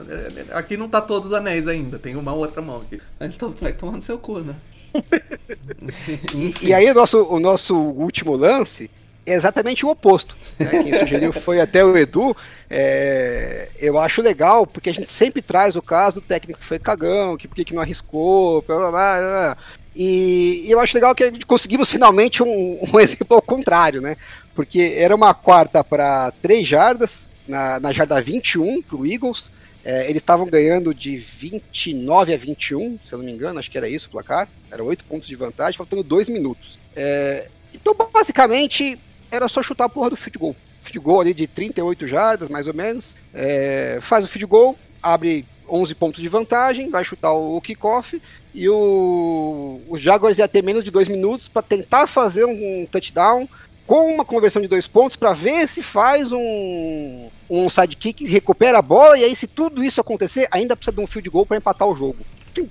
Aqui 0.53 0.77
não 0.77 0.89
tá 0.89 1.01
todos 1.01 1.31
os 1.31 1.35
anéis 1.35 1.67
ainda, 1.67 1.99
tem 1.99 2.15
uma 2.15 2.33
outra 2.33 2.63
mão 2.63 2.83
aqui. 2.83 3.03
Então 3.21 3.53
vai 3.61 3.73
tomando 3.73 4.03
seu 4.03 4.19
cu, 4.19 4.39
né? 4.39 4.55
E 6.63 6.73
aí 6.73 6.91
o 6.91 6.95
nosso, 6.95 7.23
o 7.25 7.41
nosso 7.41 7.75
último 7.77 8.37
lance 8.37 8.91
é 9.27 9.35
exatamente 9.35 9.85
o 9.85 9.91
oposto. 9.91 10.37
né? 10.59 10.83
Quem 10.83 10.95
sugeriu 10.95 11.33
foi 11.33 11.61
até 11.61 11.85
o 11.85 11.97
Edu. 11.97 12.37
É, 12.71 13.69
eu 13.79 13.99
acho 13.99 14.23
legal, 14.23 14.67
porque 14.67 14.91
a 14.91 14.95
gente 14.95 15.11
sempre 15.11 15.43
traz 15.43 15.77
o 15.77 15.83
caso 15.83 16.21
do 16.21 16.27
técnico 16.27 16.61
que 16.61 16.67
foi 16.67 16.79
cagão, 16.79 17.37
que 17.37 17.47
por 17.47 17.55
que 17.57 17.75
não 17.75 17.83
arriscou, 17.83 18.63
blá, 18.63 18.79
blá, 18.79 18.91
blá. 18.91 19.57
E, 19.99 20.63
e 20.65 20.71
eu 20.71 20.79
acho 20.79 20.95
legal 20.95 21.13
que 21.13 21.45
conseguimos 21.45 21.91
finalmente 21.91 22.41
um, 22.41 22.79
um 22.81 23.01
exemplo 23.01 23.35
ao 23.35 23.43
contrário, 23.43 24.01
né? 24.01 24.17
Porque 24.55 24.95
era 24.97 25.15
uma 25.15 25.35
quarta 25.35 25.83
para 25.83 26.33
3 26.41 26.67
jardas, 26.67 27.29
na, 27.49 27.81
na 27.81 27.93
jarda 27.93 28.23
21 28.23 28.81
para 28.81 28.97
o 28.97 29.05
Eagles. 29.05 29.51
É, 29.85 30.05
eles 30.05 30.23
estavam 30.23 30.47
ganhando 30.47 30.95
de 30.95 31.17
29 31.17 32.33
a 32.33 32.37
21, 32.37 32.99
se 33.05 33.13
eu 33.13 33.19
não 33.19 33.25
me 33.25 33.33
engano, 33.33 33.59
acho 33.59 33.71
que 33.71 33.79
era 33.79 33.89
isso 33.89 34.07
o 34.07 34.11
placar. 34.11 34.49
Era 34.71 34.85
8 34.85 35.05
pontos 35.05 35.27
de 35.27 35.35
vantagem, 35.35 35.77
faltando 35.77 36.05
2 36.05 36.29
minutos. 36.29 36.79
É, 36.95 37.49
então, 37.75 37.93
basicamente, 38.13 38.99
era 39.33 39.49
só 39.49 39.63
chutar 39.63 39.87
a 39.87 39.89
porra 39.89 40.11
do 40.11 40.17
field 40.17 40.39
goal. 40.39 40.57
Field 40.83 41.01
goal 41.01 41.21
ali 41.23 41.35
de 41.35 41.49
38 41.49 42.07
jardas, 42.07 42.49
mais 42.49 42.69
ou 42.69 42.75
menos. 42.75 43.17
É, 43.35 43.99
faz 44.01 44.25
o 44.25 44.29
field 44.29 44.47
goal, 44.47 44.79
abre 45.03 45.45
11 45.69 45.95
pontos 45.97 46.23
de 46.23 46.29
vantagem, 46.29 46.89
vai 46.89 47.05
chutar 47.05 47.33
o 47.33 47.61
kickoff. 47.61 48.21
E 48.55 48.69
o, 48.69 49.81
o 49.89 49.97
Jaguars 49.97 50.39
ia 50.39 50.49
ter 50.49 50.63
menos 50.63 50.83
de 50.83 50.91
2 50.91 51.09
minutos 51.09 51.49
para 51.49 51.63
tentar 51.63 52.07
fazer 52.07 52.45
um, 52.45 52.87
touchdown 52.91 53.49
com 53.87 54.13
uma 54.15 54.25
conversão 54.25 54.61
de 54.61 54.69
dois 54.69 54.87
pontos 54.87 55.17
para 55.17 55.33
ver 55.33 55.67
se 55.67 55.83
faz 55.83 56.31
um, 56.31 57.29
um 57.49 57.71
sidekick, 57.71 58.27
recupera 58.27 58.79
a 58.79 58.83
bola, 58.83 59.17
e 59.19 59.25
aí 59.25 59.35
se 59.35 59.47
tudo 59.47 59.83
isso 59.83 59.99
acontecer, 59.99 60.47
ainda 60.51 60.77
precisa 60.77 60.95
de 60.95 61.01
um 61.03 61.07
field 61.07 61.31
goal 61.31 61.47
para 61.47 61.57
empatar 61.57 61.89
o 61.89 61.97
jogo. 61.97 62.19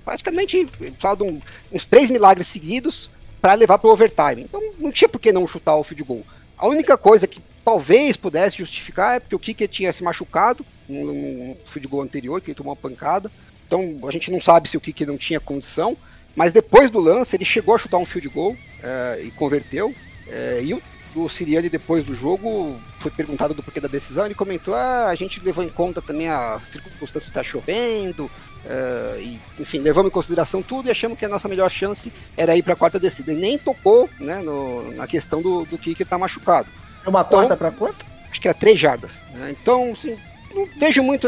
Praticamente 0.06 0.66
precisava 0.78 1.24
um- 1.24 1.42
uns 1.72 1.86
três 1.86 2.12
milagres 2.12 2.48
seguidos 2.48 3.10
para 3.42 3.54
levar 3.56 3.78
para 3.80 3.90
o 3.90 3.94
overtime. 3.94 4.44
Então 4.44 4.62
não 4.78 4.92
tinha 4.92 5.10
por 5.10 5.20
que 5.20 5.32
não 5.32 5.48
chutar 5.48 5.76
o 5.76 5.84
field 5.84 6.04
goal. 6.04 6.24
A 6.58 6.68
única 6.68 6.98
coisa 6.98 7.26
que 7.26 7.42
talvez 7.66 8.16
pudesse 8.18 8.58
justificar 8.58 9.16
é 9.16 9.20
porque 9.20 9.36
o 9.36 9.40
kicker 9.40 9.68
tinha 9.68 9.92
se 9.94 10.04
machucado 10.04 10.66
no, 10.88 11.14
no 11.14 11.58
field 11.66 11.88
goal 11.88 12.04
anterior, 12.04 12.42
que 12.42 12.52
ele 12.52 12.56
tomou 12.56 12.74
uma 12.74 12.76
pancada. 12.80 13.32
Então 13.68 14.00
a 14.08 14.12
gente 14.12 14.32
não 14.32 14.40
sabe 14.42 14.70
se 14.70 14.78
o 14.78 14.82
kicker 14.82 15.06
não 15.06 15.18
tinha 15.18 15.40
condição, 15.40 15.96
mas 16.36 16.52
depois 16.52 16.90
do 16.90 17.00
lance 17.00 17.36
ele 17.36 17.44
chegou 17.46 17.76
a 17.76 17.78
chutar 17.78 17.98
um 17.98 18.06
field 18.06 18.30
goal 18.30 18.56
eh, 18.82 19.24
e 19.26 19.32
converteu. 19.32 19.94
Eh, 20.28 20.62
e 20.64 20.74
o, 20.74 20.82
o 21.16 21.30
Siriani, 21.30 21.68
depois 21.70 22.04
do 22.06 22.16
jogo, 22.16 22.80
foi 23.00 23.12
perguntado 23.12 23.54
do 23.54 23.62
porquê 23.62 23.82
da 23.82 23.88
decisão. 23.88 24.26
Ele 24.26 24.36
comentou: 24.36 24.74
ah, 24.74 25.08
a 25.08 25.16
gente 25.16 25.40
levou 25.44 25.64
em 25.64 25.70
conta 25.70 26.02
também 26.02 26.30
a 26.30 26.60
circunstância 26.72 27.22
que 27.30 27.38
está 27.38 27.44
chovendo, 27.44 28.30
eh, 28.66 29.18
e, 29.20 29.40
enfim, 29.60 29.80
levamos 29.80 30.10
em 30.10 30.14
consideração 30.14 30.62
tudo 30.62 30.88
e 30.88 30.92
achamos 30.92 31.18
que 31.20 31.26
a 31.26 31.30
nossa 31.30 31.48
melhor 31.50 31.70
chance 31.70 32.12
era 32.38 32.56
ir 32.56 32.64
para 32.64 32.74
a 32.74 32.78
quarta 32.78 33.00
descida. 33.00 33.34
E 33.34 33.36
nem 33.36 33.58
tocou 33.58 34.10
né, 34.20 34.38
no- 34.42 34.94
na 34.94 35.08
questão 35.08 35.42
do, 35.42 35.66
do 35.66 35.78
kicker 35.78 36.06
estar 36.06 36.18
machucado 36.18 36.68
É 37.06 37.10
uma 37.10 37.24
quarta 37.26 37.58
pra 37.58 37.72
quanto? 37.72 38.06
acho 38.32 38.40
que 38.40 38.48
era 38.48 38.58
três 38.58 38.80
jardas. 38.80 39.22
né? 39.34 39.56
Então, 39.60 39.92
assim, 39.94 40.16
não 40.54 40.68
vejo 40.80 41.02
muito. 41.04 41.28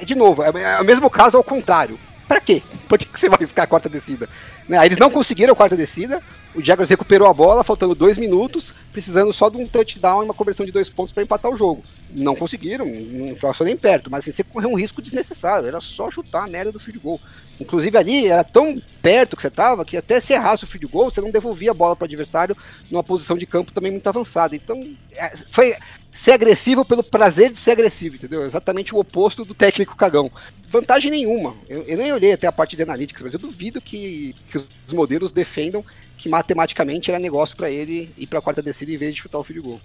É, 0.00 0.04
De 0.04 0.14
novo, 0.14 0.42
é, 0.42 0.48
é 0.48 0.80
o 0.80 0.84
mesmo 0.84 1.08
caso 1.10 1.36
ao 1.36 1.44
contrário. 1.44 1.98
Pra 2.26 2.40
quê? 2.40 2.62
Por 2.88 2.98
que 2.98 3.04
que 3.06 3.20
você 3.20 3.28
vai 3.28 3.38
riscar 3.38 3.64
a 3.64 3.68
quarta 3.68 3.88
descida? 3.88 4.28
Né, 4.68 4.84
Eles 4.84 4.98
não 4.98 5.10
conseguiram 5.10 5.52
a 5.52 5.56
quarta 5.56 5.76
descida. 5.76 6.22
O 6.54 6.62
Jaguars 6.62 6.88
recuperou 6.88 7.26
a 7.26 7.34
bola, 7.34 7.64
faltando 7.64 7.96
dois 7.96 8.16
minutos, 8.16 8.72
precisando 8.92 9.32
só 9.32 9.48
de 9.48 9.56
um 9.56 9.66
touchdown 9.66 10.22
e 10.22 10.24
uma 10.26 10.34
conversão 10.34 10.64
de 10.64 10.70
dois 10.70 10.88
pontos 10.88 11.12
para 11.12 11.24
empatar 11.24 11.50
o 11.50 11.56
jogo. 11.56 11.82
Não 12.10 12.36
conseguiram, 12.36 12.86
não 12.86 13.34
passou 13.34 13.66
nem 13.66 13.76
perto, 13.76 14.08
mas 14.08 14.22
assim, 14.22 14.30
você 14.30 14.44
correu 14.44 14.70
um 14.70 14.78
risco 14.78 15.02
desnecessário. 15.02 15.66
Era 15.66 15.80
só 15.80 16.08
chutar 16.12 16.44
a 16.44 16.46
merda 16.46 16.70
do 16.70 16.78
field 16.78 17.00
goal. 17.00 17.20
Inclusive 17.58 17.98
ali 17.98 18.26
era 18.28 18.44
tão 18.44 18.80
perto 19.02 19.34
que 19.34 19.42
você 19.42 19.50
tava 19.50 19.84
que 19.84 19.96
até 19.96 20.20
se 20.20 20.32
errasse 20.32 20.62
o 20.62 20.66
field 20.66 20.86
goal, 20.86 21.10
você 21.10 21.20
não 21.20 21.32
devolvia 21.32 21.72
a 21.72 21.74
bola 21.74 21.96
para 21.96 22.04
o 22.04 22.06
adversário 22.06 22.56
numa 22.88 23.02
posição 23.02 23.36
de 23.36 23.46
campo 23.46 23.72
também 23.72 23.90
muito 23.90 24.06
avançada. 24.06 24.54
Então, 24.54 24.96
é, 25.12 25.36
foi 25.50 25.74
ser 26.12 26.32
agressivo 26.32 26.84
pelo 26.84 27.02
prazer 27.02 27.50
de 27.50 27.58
ser 27.58 27.72
agressivo, 27.72 28.14
entendeu? 28.14 28.46
Exatamente 28.46 28.94
o 28.94 28.98
oposto 28.98 29.44
do 29.44 29.54
técnico 29.54 29.96
cagão. 29.96 30.30
Vantagem 30.68 31.10
nenhuma. 31.10 31.56
Eu, 31.68 31.82
eu 31.82 31.96
nem 31.96 32.12
olhei 32.12 32.32
até 32.32 32.46
a 32.46 32.52
parte 32.52 32.76
de 32.76 32.82
analytics, 32.82 33.22
mas 33.22 33.34
eu 33.34 33.40
duvido 33.40 33.80
que, 33.80 34.36
que 34.50 34.56
os 34.56 34.92
modelos 34.92 35.32
defendam 35.32 35.84
que 36.24 36.28
matematicamente 36.30 37.10
era 37.10 37.20
negócio 37.20 37.54
para 37.54 37.70
ele 37.70 38.08
ir 38.16 38.26
para 38.26 38.38
a 38.38 38.42
quarta 38.42 38.62
descida 38.62 38.90
em 38.90 38.96
vez 38.96 39.14
de 39.14 39.20
chutar 39.20 39.38
o 39.38 39.44
field 39.44 39.60
goal. 39.60 39.80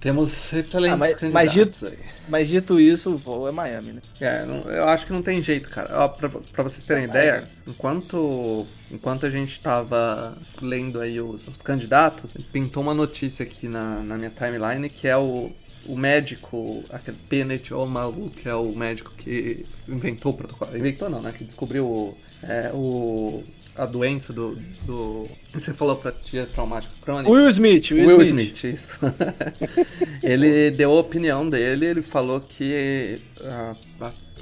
Temos 0.00 0.52
excelentes 0.52 0.92
Ah, 0.94 0.96
mas- 0.96 1.12
mas 1.32 1.50
candidatos 1.52 1.80
dito- 1.80 1.86
aí. 1.86 2.08
Mas 2.28 2.48
dito 2.48 2.80
isso, 2.80 3.10
o 3.14 3.16
voo 3.16 3.48
é 3.48 3.52
Miami, 3.52 3.92
né? 3.92 4.02
É, 4.20 4.44
não- 4.44 4.62
eu 4.70 4.88
acho 4.88 5.06
que 5.06 5.12
não 5.12 5.22
tem 5.22 5.40
jeito, 5.40 5.70
cara. 5.70 5.88
Ó, 6.04 6.08
pra, 6.08 6.28
pra 6.28 6.62
vocês 6.64 6.84
terem 6.84 7.04
ideia, 7.04 7.48
enquanto, 7.66 8.66
enquanto 8.90 9.24
a 9.24 9.30
gente 9.30 9.58
tava 9.60 10.36
lendo 10.60 11.00
aí 11.00 11.20
os, 11.20 11.46
os 11.46 11.62
candidatos, 11.62 12.32
pintou 12.52 12.82
uma 12.82 12.92
notícia 12.92 13.44
aqui 13.44 13.68
na, 13.68 14.00
na 14.00 14.18
minha 14.18 14.30
timeline 14.30 14.88
que 14.90 15.06
é 15.08 15.16
o, 15.16 15.50
o 15.86 15.96
médico, 15.96 16.84
aquele 16.90 17.16
Bennett 17.30 17.72
Omalu, 17.72 18.30
que 18.30 18.46
é 18.48 18.54
o 18.54 18.72
médico 18.74 19.12
que 19.16 19.64
inventou 19.88 20.32
o 20.32 20.36
protocolo. 20.36 20.76
Inventou 20.76 21.08
não, 21.08 21.22
né? 21.22 21.32
Que 21.32 21.44
descobriu 21.44 22.14
é, 22.42 22.70
o, 22.74 23.42
a 23.76 23.86
doença 23.86 24.32
do, 24.32 24.56
do. 24.86 25.28
Você 25.52 25.74
falou 25.74 25.96
pra 25.96 26.12
tia 26.12 26.46
traumático 26.46 26.94
crônico. 27.02 27.30
Will 27.30 27.48
Smith, 27.48 27.90
Will, 27.90 28.06
Will 28.06 28.22
Smith. 28.22 28.56
Smith, 28.56 28.74
isso. 28.74 28.98
ele 30.22 30.70
deu 30.70 30.92
a 30.92 31.00
opinião 31.00 31.48
dele, 31.48 31.86
ele 31.86 32.02
falou 32.02 32.40
que 32.40 33.20
ah, 33.42 33.74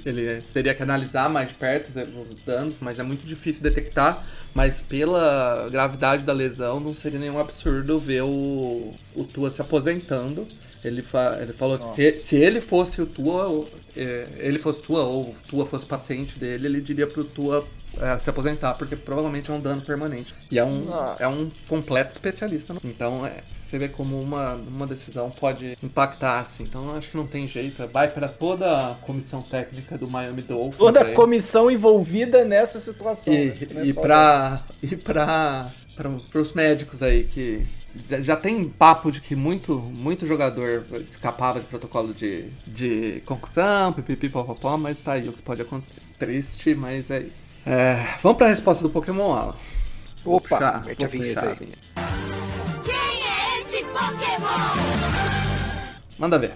ele 0.04 0.42
teria 0.52 0.74
que 0.74 0.82
analisar 0.82 1.30
mais 1.30 1.52
perto 1.52 1.88
os, 1.88 2.30
os 2.30 2.42
danos, 2.44 2.74
mas 2.80 2.98
é 2.98 3.02
muito 3.02 3.26
difícil 3.26 3.62
detectar. 3.62 4.26
Mas 4.54 4.80
pela 4.80 5.68
gravidade 5.70 6.24
da 6.24 6.32
lesão, 6.32 6.78
não 6.78 6.94
seria 6.94 7.18
nenhum 7.18 7.38
absurdo 7.38 7.98
ver 7.98 8.22
o, 8.22 8.94
o 9.14 9.24
Tua 9.24 9.50
se 9.50 9.62
aposentando. 9.62 10.46
Ele, 10.84 11.00
fa 11.00 11.38
ele 11.40 11.52
falou 11.52 11.78
que 11.78 11.94
se, 11.94 12.10
se 12.10 12.36
ele 12.36 12.60
fosse 12.60 13.00
o 13.00 13.06
Tua, 13.06 13.66
eh, 13.96 14.26
ele 14.38 14.58
fosse 14.58 14.82
Tua 14.82 15.04
ou 15.04 15.34
Tua 15.48 15.64
fosse 15.64 15.86
paciente 15.86 16.38
dele, 16.38 16.66
ele 16.66 16.80
diria 16.80 17.06
pro 17.06 17.24
Tua 17.24 17.64
eh, 18.00 18.18
se 18.18 18.30
aposentar, 18.30 18.74
porque 18.74 18.96
provavelmente 18.96 19.50
é 19.50 19.54
um 19.54 19.60
dano 19.60 19.82
permanente. 19.82 20.34
E 20.50 20.58
é 20.58 20.64
um, 20.64 20.86
Nossa. 20.86 21.22
é 21.22 21.28
um 21.28 21.50
completo 21.68 22.10
especialista. 22.10 22.74
né? 22.74 22.80
Então, 22.84 23.26
é, 23.26 23.42
você 23.72 23.78
vê 23.78 23.88
como 23.88 24.20
uma, 24.20 24.52
uma 24.52 24.86
decisão 24.86 25.30
pode 25.30 25.78
impactar, 25.82 26.40
assim. 26.40 26.64
Então 26.64 26.88
eu 26.88 26.96
acho 26.96 27.10
que 27.10 27.16
não 27.16 27.26
tem 27.26 27.46
jeito. 27.46 27.86
Vai 27.88 28.08
pra 28.08 28.28
toda 28.28 28.90
a 28.90 28.94
comissão 28.96 29.40
técnica 29.40 29.96
do 29.96 30.06
Miami 30.06 30.42
Dolphins. 30.42 30.76
Toda 30.76 31.00
a 31.00 31.12
comissão 31.14 31.70
envolvida 31.70 32.44
nessa 32.44 32.78
situação. 32.78 33.32
E, 33.32 33.46
né? 33.46 33.82
É 33.82 33.84
e 33.86 33.94
pra. 33.94 34.62
E 34.82 34.94
pra. 34.94 35.72
pra 35.96 36.10
pros 36.30 36.52
médicos 36.52 37.02
aí 37.02 37.24
que. 37.24 37.66
Já, 38.08 38.20
já 38.20 38.36
tem 38.36 38.68
papo 38.68 39.10
de 39.10 39.20
que 39.20 39.34
muito, 39.34 39.74
muito 39.78 40.26
jogador 40.26 40.84
escapava 41.08 41.60
de 41.60 41.66
protocolo 41.66 42.14
de, 42.14 42.46
de 42.66 43.22
concussão, 43.26 43.92
pipipi, 43.92 44.30
popopó, 44.30 44.78
mas 44.78 44.98
tá 44.98 45.12
aí 45.12 45.28
o 45.28 45.32
que 45.32 45.42
pode 45.42 45.60
acontecer. 45.60 46.00
Triste, 46.18 46.74
mas 46.74 47.10
é 47.10 47.20
isso. 47.20 47.51
É, 47.66 48.16
vamos 48.20 48.38
pra 48.38 48.48
resposta 48.48 48.82
do 48.82 48.90
Pokémon 48.90 49.32
Alan. 49.32 49.54
Vou 50.24 50.36
Opa, 50.36 50.48
puxar, 50.48 50.84
mete 50.84 51.04
a 51.04 51.08
vinheta 51.08 51.40
puxar 51.40 51.56
aí. 51.60 51.72
Quem 52.84 52.94
é 52.94 53.60
esse 53.60 53.84
Pokémon? 53.84 55.22
Manda 56.18 56.38
ver. 56.38 56.54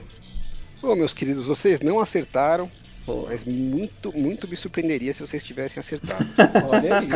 Ô, 0.83 0.95
meus 0.95 1.13
queridos, 1.15 1.47
vocês 1.47 1.81
não 1.81 1.99
acertaram, 1.99 2.71
Pô, 3.07 3.27
mas 3.29 3.45
muito, 3.45 4.13
muito 4.13 4.49
me 4.49 4.57
surpreenderia 4.57 5.15
se 5.15 5.21
vocês 5.21 5.45
tivessem 5.45 5.79
acertado. 5.79 6.27
Olha 6.69 6.99
aí. 6.99 7.09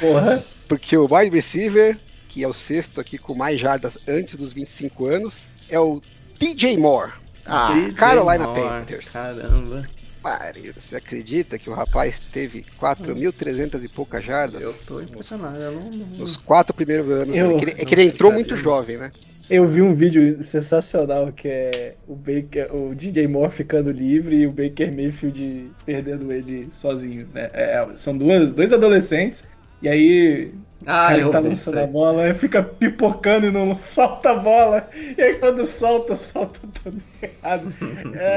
Porra. 0.00 0.44
Porque 0.66 0.96
o 0.96 1.06
wide 1.14 1.36
receiver, 1.36 1.98
que 2.26 2.42
é 2.42 2.48
o 2.48 2.54
sexto 2.54 3.02
aqui 3.02 3.18
com 3.18 3.34
mais 3.34 3.60
jardas 3.60 3.98
antes 4.08 4.34
dos 4.34 4.54
25 4.54 5.04
anos, 5.04 5.46
é 5.68 5.78
o 5.78 6.00
DJ 6.38 6.78
Moore. 6.78 7.12
Ah, 7.44 7.74
Carolina 7.94 8.46
Moore, 8.46 8.62
Panthers. 8.62 9.10
Caramba. 9.10 9.86
Pare, 10.24 10.72
você 10.72 10.96
acredita 10.96 11.58
que 11.58 11.68
o 11.68 11.74
rapaz 11.74 12.18
teve 12.32 12.64
4.300 12.80 13.84
e 13.84 13.88
poucas 13.88 14.24
jardas? 14.24 14.58
Eu 14.62 14.72
tô 14.72 14.98
impressionado. 15.02 15.58
Eu 15.58 15.72
não, 15.72 15.90
não- 15.90 16.06
Nos 16.16 16.34
quatro 16.38 16.72
primeiros 16.72 17.06
anos. 17.10 17.36
Eu- 17.36 17.48
né? 17.50 17.54
É 17.54 17.58
que 17.58 17.64
ele- 17.66 17.72
é 17.72 17.84
que 17.84 17.94
ele 17.94 18.02
entrou 18.04 18.32
muito 18.32 18.56
jovem, 18.56 18.96
né? 18.96 19.12
Eu 19.50 19.68
vi 19.68 19.82
um 19.82 19.94
vídeo 19.94 20.42
sensacional 20.42 21.30
que 21.30 21.46
é 21.46 21.94
o 22.08 22.16
Baker, 22.16 22.74
o 22.74 22.94
DJ 22.94 23.28
Moore 23.28 23.52
ficando 23.52 23.90
livre 23.90 24.36
e 24.36 24.46
o 24.46 24.50
Baker 24.50 24.90
Mayfield 24.96 25.70
perdendo 25.84 26.32
ele 26.32 26.68
sozinho, 26.70 27.28
né? 27.34 27.50
É, 27.52 27.86
são 27.94 28.16
duas, 28.16 28.50
dois 28.52 28.72
adolescentes 28.72 29.44
e 29.82 29.88
aí 29.90 30.54
Ah, 30.86 31.08
o 31.08 31.08
cara 31.18 31.30
tá 31.32 31.38
lançando 31.40 31.78
a 31.80 31.86
bola, 31.86 32.32
fica 32.32 32.62
pipocando 32.62 33.46
e 33.46 33.50
não 33.50 33.74
solta 33.74 34.30
a 34.30 34.34
bola. 34.36 34.88
E 35.18 35.20
aí 35.20 35.34
quando 35.34 35.66
solta, 35.66 36.16
solta 36.16 36.60
tudo 36.82 37.02
errado. 37.22 37.68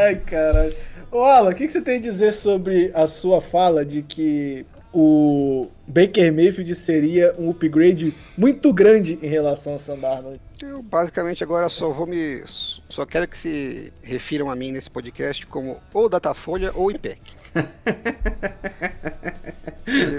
Ai, 0.06 0.16
caralho. 0.18 0.76
Ô, 1.12 1.24
Alan, 1.24 1.52
o 1.52 1.56
que, 1.56 1.66
que 1.66 1.72
você 1.72 1.82
tem 1.82 1.98
a 1.98 2.02
dizer 2.02 2.34
sobre 2.34 2.92
a 2.94 3.08
sua 3.08 3.42
fala 3.42 3.86
de 3.86 4.02
que 4.02 4.66
o 4.94 5.68
Baker 5.88 6.34
Mayfield 6.34 6.74
seria 6.76 7.34
um 7.38 7.50
upgrade 7.50 8.14
muito 8.38 8.74
grande 8.74 9.18
em 9.22 9.28
relação 9.28 9.74
ao 9.74 9.80
Sam 9.80 9.98
Darnold? 10.00 10.40
Eu 10.62 10.82
basicamente 10.82 11.44
agora 11.44 11.70
só 11.70 11.92
vou 11.92 12.06
me. 12.08 12.44
Só 12.90 13.06
quero 13.06 13.28
que 13.28 13.38
se 13.38 13.94
refiram 14.02 14.50
a 14.50 14.56
mim 14.56 14.72
nesse 14.72 14.90
podcast 14.90 15.46
como 15.46 15.78
ou 15.94 16.10
Datafolha 16.10 16.72
ou 16.74 16.92
IPEC. 16.92 17.22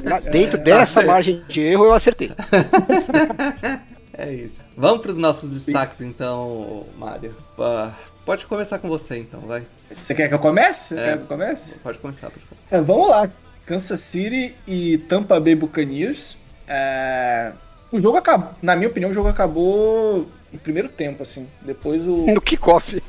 Na- 0.05 0.21
dentro 0.31 0.59
dessa 0.59 0.95
certo. 0.95 1.07
margem 1.07 1.43
de 1.49 1.61
erro 1.61 1.85
eu 1.87 1.93
acertei. 1.93 2.31
É 4.21 4.33
isso. 4.33 4.57
Vamos 4.77 5.01
pros 5.01 5.17
nossos 5.17 5.49
destaques 5.49 6.01
então, 6.01 6.85
Mário. 6.99 7.33
Pode 8.29 8.45
começar 8.45 8.79
com 8.79 8.91
você 8.91 9.17
então, 9.17 9.41
vai. 9.41 9.63
Você 9.91 10.15
quer 10.15 10.29
que 10.29 10.35
eu 10.35 10.39
comece? 10.39 10.93
É. 10.93 10.97
quer 11.03 11.17
que 11.17 11.23
eu 11.23 11.27
comece? 11.29 11.75
Pode 11.83 11.97
começar, 11.97 12.29
pode 12.29 12.45
começar. 12.45 12.77
É, 12.77 12.79
vamos 12.79 13.09
lá. 13.09 13.31
Kansas 13.65 14.01
City 14.01 14.55
e 14.67 14.99
Tampa 14.99 15.41
Bay 15.41 15.55
Buccaneers. 15.55 16.37
É, 16.67 17.53
O 17.91 17.99
jogo 17.99 18.19
acabou, 18.19 18.51
na 18.61 18.77
minha 18.77 18.91
opinião, 18.91 19.11
o 19.11 19.15
jogo 19.15 19.31
acabou 19.31 20.29
no 20.53 20.59
primeiro 20.59 20.91
tempo, 20.91 21.23
assim. 21.23 21.49
Depois 21.63 22.07
o. 22.07 22.27
No 22.27 22.39
kickoff. 22.43 23.03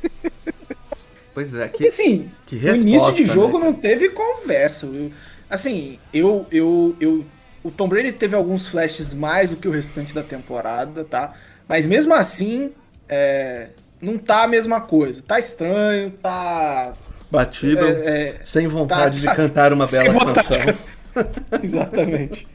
Pois 1.33 1.53
é, 1.53 1.67
que, 1.67 1.87
assim, 1.87 2.31
que 2.45 2.55
no 2.55 2.77
início 2.77 3.11
de 3.11 3.23
resposta, 3.23 3.25
jogo 3.25 3.59
né, 3.59 3.65
não 3.65 3.73
teve 3.73 4.11
conversa. 4.11 4.85
Eu- 4.85 5.11
assim, 5.49 5.99
eu, 6.13 6.45
eu, 6.49 6.95
eu. 6.97 7.25
O 7.61 7.69
Tom 7.69 7.89
Brady 7.89 8.13
teve 8.13 8.37
alguns 8.37 8.69
flashes 8.69 9.13
mais 9.13 9.49
do 9.49 9.57
que 9.57 9.67
o 9.67 9.71
restante 9.71 10.13
da 10.13 10.23
temporada, 10.23 11.03
tá? 11.03 11.33
Mas 11.67 11.85
mesmo 11.85 12.13
assim, 12.13 12.71
é, 13.09 13.67
não 14.01 14.17
tá 14.17 14.43
a 14.43 14.47
mesma 14.47 14.81
coisa. 14.81 15.21
Tá 15.21 15.37
estranho, 15.39 16.11
tá. 16.11 16.93
Batido, 17.31 17.85
é, 17.85 17.91
é, 17.91 18.41
sem 18.43 18.67
vontade 18.67 19.21
tá- 19.23 19.31
de 19.31 19.35
cantar 19.37 19.71
uma 19.73 19.85
bela 19.87 20.33
canção. 20.33 20.77
Exatamente. 21.63 22.47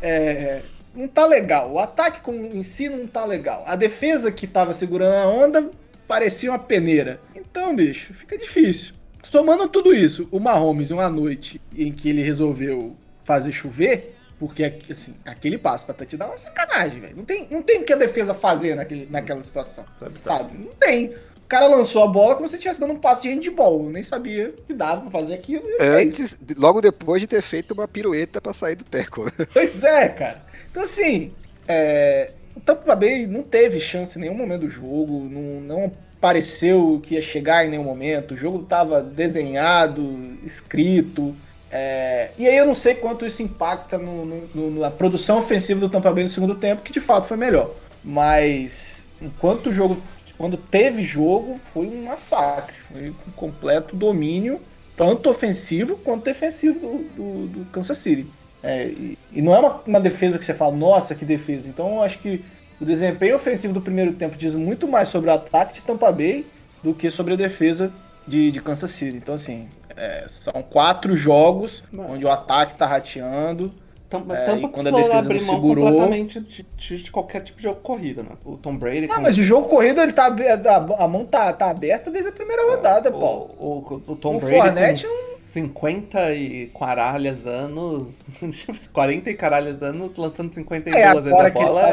É, 0.00 0.62
não 0.94 1.06
tá 1.08 1.24
legal. 1.26 1.70
O 1.72 1.78
ataque 1.78 2.20
com- 2.20 2.46
em 2.52 2.62
si 2.62 2.88
não 2.88 3.06
tá 3.06 3.24
legal. 3.24 3.62
A 3.66 3.76
defesa 3.76 4.32
que 4.32 4.46
tava 4.46 4.74
segurando 4.74 5.14
a 5.14 5.26
onda 5.28 5.70
parecia 6.08 6.50
uma 6.50 6.58
peneira. 6.58 7.20
Então, 7.34 7.74
bicho, 7.74 8.12
fica 8.14 8.36
difícil. 8.36 8.94
Somando 9.22 9.68
tudo 9.68 9.94
isso, 9.94 10.26
o 10.32 10.40
Mahomes, 10.40 10.90
uma 10.90 11.08
noite 11.08 11.60
em 11.76 11.92
que 11.92 12.08
ele 12.08 12.22
resolveu 12.22 12.96
fazer 13.24 13.52
chover, 13.52 14.16
porque 14.42 14.74
assim, 14.90 15.14
aquele 15.24 15.56
passo 15.56 15.86
pra 15.86 15.94
touchdown 15.94 16.30
é 16.30 16.32
uma 16.32 16.38
sacanagem, 16.38 17.00
velho. 17.00 17.16
Não 17.16 17.24
tem, 17.24 17.46
não 17.48 17.62
tem 17.62 17.80
o 17.80 17.84
que 17.84 17.92
a 17.92 17.96
defesa 17.96 18.34
fazer 18.34 18.74
naquele, 18.74 19.06
naquela 19.08 19.40
situação. 19.40 19.84
Sabe? 20.20 20.58
Não 20.58 20.72
tem. 20.72 21.10
O 21.10 21.46
cara 21.46 21.68
lançou 21.68 22.02
a 22.02 22.08
bola 22.08 22.34
como 22.34 22.48
se 22.48 22.56
estivesse 22.56 22.80
dando 22.80 22.94
um 22.94 22.98
passo 22.98 23.22
de 23.22 23.28
handball. 23.28 23.84
Eu 23.84 23.90
nem 23.90 24.02
sabia 24.02 24.52
que 24.66 24.74
dava 24.74 25.02
pra 25.02 25.20
fazer 25.20 25.34
aquilo. 25.34 25.62
e 25.64 25.74
ele 25.74 26.10
fez. 26.10 26.32
Antes, 26.32 26.38
logo 26.56 26.80
depois 26.80 27.20
de 27.20 27.28
ter 27.28 27.40
feito 27.40 27.72
uma 27.72 27.86
pirueta 27.86 28.40
pra 28.40 28.52
sair 28.52 28.74
do 28.74 28.82
teco. 28.82 29.30
Pois 29.52 29.84
é, 29.84 30.08
cara. 30.08 30.44
Então, 30.68 30.82
assim, 30.82 31.32
é, 31.68 32.32
o 32.56 32.58
Tampa 32.60 32.96
Bay 32.96 33.28
não 33.28 33.44
teve 33.44 33.78
chance 33.78 34.18
em 34.18 34.22
nenhum 34.22 34.34
momento 34.34 34.62
do 34.62 34.68
jogo, 34.68 35.20
não, 35.30 35.60
não 35.60 35.92
pareceu 36.20 37.00
que 37.00 37.14
ia 37.14 37.22
chegar 37.22 37.64
em 37.64 37.70
nenhum 37.70 37.84
momento, 37.84 38.34
o 38.34 38.36
jogo 38.36 38.64
tava 38.64 39.00
desenhado, 39.02 40.36
escrito. 40.44 41.32
É, 41.72 42.30
e 42.38 42.46
aí 42.46 42.56
eu 42.56 42.66
não 42.66 42.74
sei 42.74 42.94
quanto 42.94 43.24
isso 43.24 43.42
impacta 43.42 43.96
no- 43.98 44.46
no- 44.54 44.70
na 44.80 44.90
produção 44.90 45.38
ofensiva 45.38 45.80
do 45.80 45.88
Tampa 45.88 46.12
Bay 46.12 46.22
no 46.22 46.28
segundo 46.28 46.54
tempo, 46.54 46.82
que 46.82 46.92
de 46.92 47.00
fato 47.00 47.26
foi 47.26 47.36
melhor. 47.36 47.70
Mas 48.04 49.06
enquanto 49.20 49.68
o 49.70 49.72
jogo, 49.72 49.96
quando 50.36 50.56
teve 50.56 51.02
jogo, 51.02 51.58
foi 51.72 51.86
um 51.86 52.04
massacre, 52.04 52.74
foi 52.92 53.10
um 53.10 53.32
completo 53.34 53.96
domínio, 53.96 54.60
tanto 54.96 55.30
ofensivo 55.30 55.96
quanto 55.96 56.24
defensivo 56.24 56.78
do, 56.78 56.98
do- 57.16 57.46
do 57.48 57.64
Kansas 57.70 57.96
City. 57.98 58.26
É, 58.62 58.86
e, 58.86 59.18
e 59.32 59.42
não 59.42 59.54
é 59.54 59.58
uma, 59.58 59.80
uma 59.86 60.00
defesa 60.00 60.38
que 60.38 60.44
você 60.44 60.54
fala, 60.54 60.76
nossa, 60.76 61.14
que 61.14 61.24
defesa. 61.24 61.68
Então 61.68 61.96
eu 61.96 62.02
acho 62.02 62.18
que 62.18 62.44
o 62.80 62.84
desempenho 62.84 63.34
ofensivo 63.36 63.72
do 63.72 63.80
primeiro 63.80 64.12
tempo 64.12 64.36
diz 64.36 64.54
muito 64.54 64.86
mais 64.86 65.08
sobre 65.08 65.30
o 65.30 65.32
ataque 65.32 65.74
de 65.74 65.82
Tampa 65.82 66.12
Bay 66.12 66.44
do 66.82 66.92
que 66.92 67.10
sobre 67.10 67.32
a 67.34 67.36
defesa 67.36 67.92
de, 68.26 68.50
de 68.50 68.60
Kansas 68.60 68.90
City. 68.90 69.16
Então, 69.16 69.34
assim, 69.34 69.68
é, 70.02 70.24
são 70.28 70.52
quatro 70.68 71.14
jogos 71.14 71.82
onde 71.96 72.24
o 72.24 72.30
ataque 72.30 72.74
tá 72.74 72.86
rateando. 72.86 73.72
Tampa, 74.10 74.36
É, 74.36 74.44
Tampa 74.44 74.66
e 74.66 74.68
quando 74.68 74.88
a 74.88 74.90
defesa 74.90 75.18
abrir 75.20 75.40
mão 75.42 75.54
segurou- 75.54 75.84
completamente 75.86 76.38
de, 76.40 76.66
de- 76.76 77.02
de 77.02 77.10
qualquer 77.10 77.40
tipo 77.42 77.56
de 77.56 77.62
jogo 77.62 77.80
corrido, 77.80 78.22
né? 78.22 78.30
O 78.44 78.58
Tom 78.58 78.76
Brady... 78.76 79.06
Não, 79.08 79.16
com- 79.16 79.22
mas 79.22 79.38
o 79.38 79.42
jogo 79.42 79.68
corrido, 79.68 80.02
ele 80.02 80.12
tá, 80.12 80.26
a, 80.26 81.04
a 81.04 81.08
mão 81.08 81.24
tá, 81.24 81.50
tá 81.54 81.70
aberta 81.70 82.10
desde 82.10 82.28
a 82.28 82.32
primeira 82.32 82.62
rodada, 82.70 83.08
o, 83.08 83.12
Paulo. 83.18 83.50
o, 83.58 84.02
o 84.12 84.16
Tom 84.16 84.36
O 84.36 84.40
Brady 84.40 85.06
com 85.06 85.32
50 85.52 86.34
e 86.34 86.66
caralhas 86.78 87.46
anos, 87.46 88.24
40 88.92 89.30
e 89.30 89.34
caralhas 89.34 89.82
anos, 89.82 90.14
lançando 90.16 90.52
52 90.52 90.94
É, 90.94 91.14
vezes 91.14 91.32
a 91.32 91.50
que 91.50 91.58
ele 91.58 91.66
bola, 91.66 91.80
tá 91.82 91.92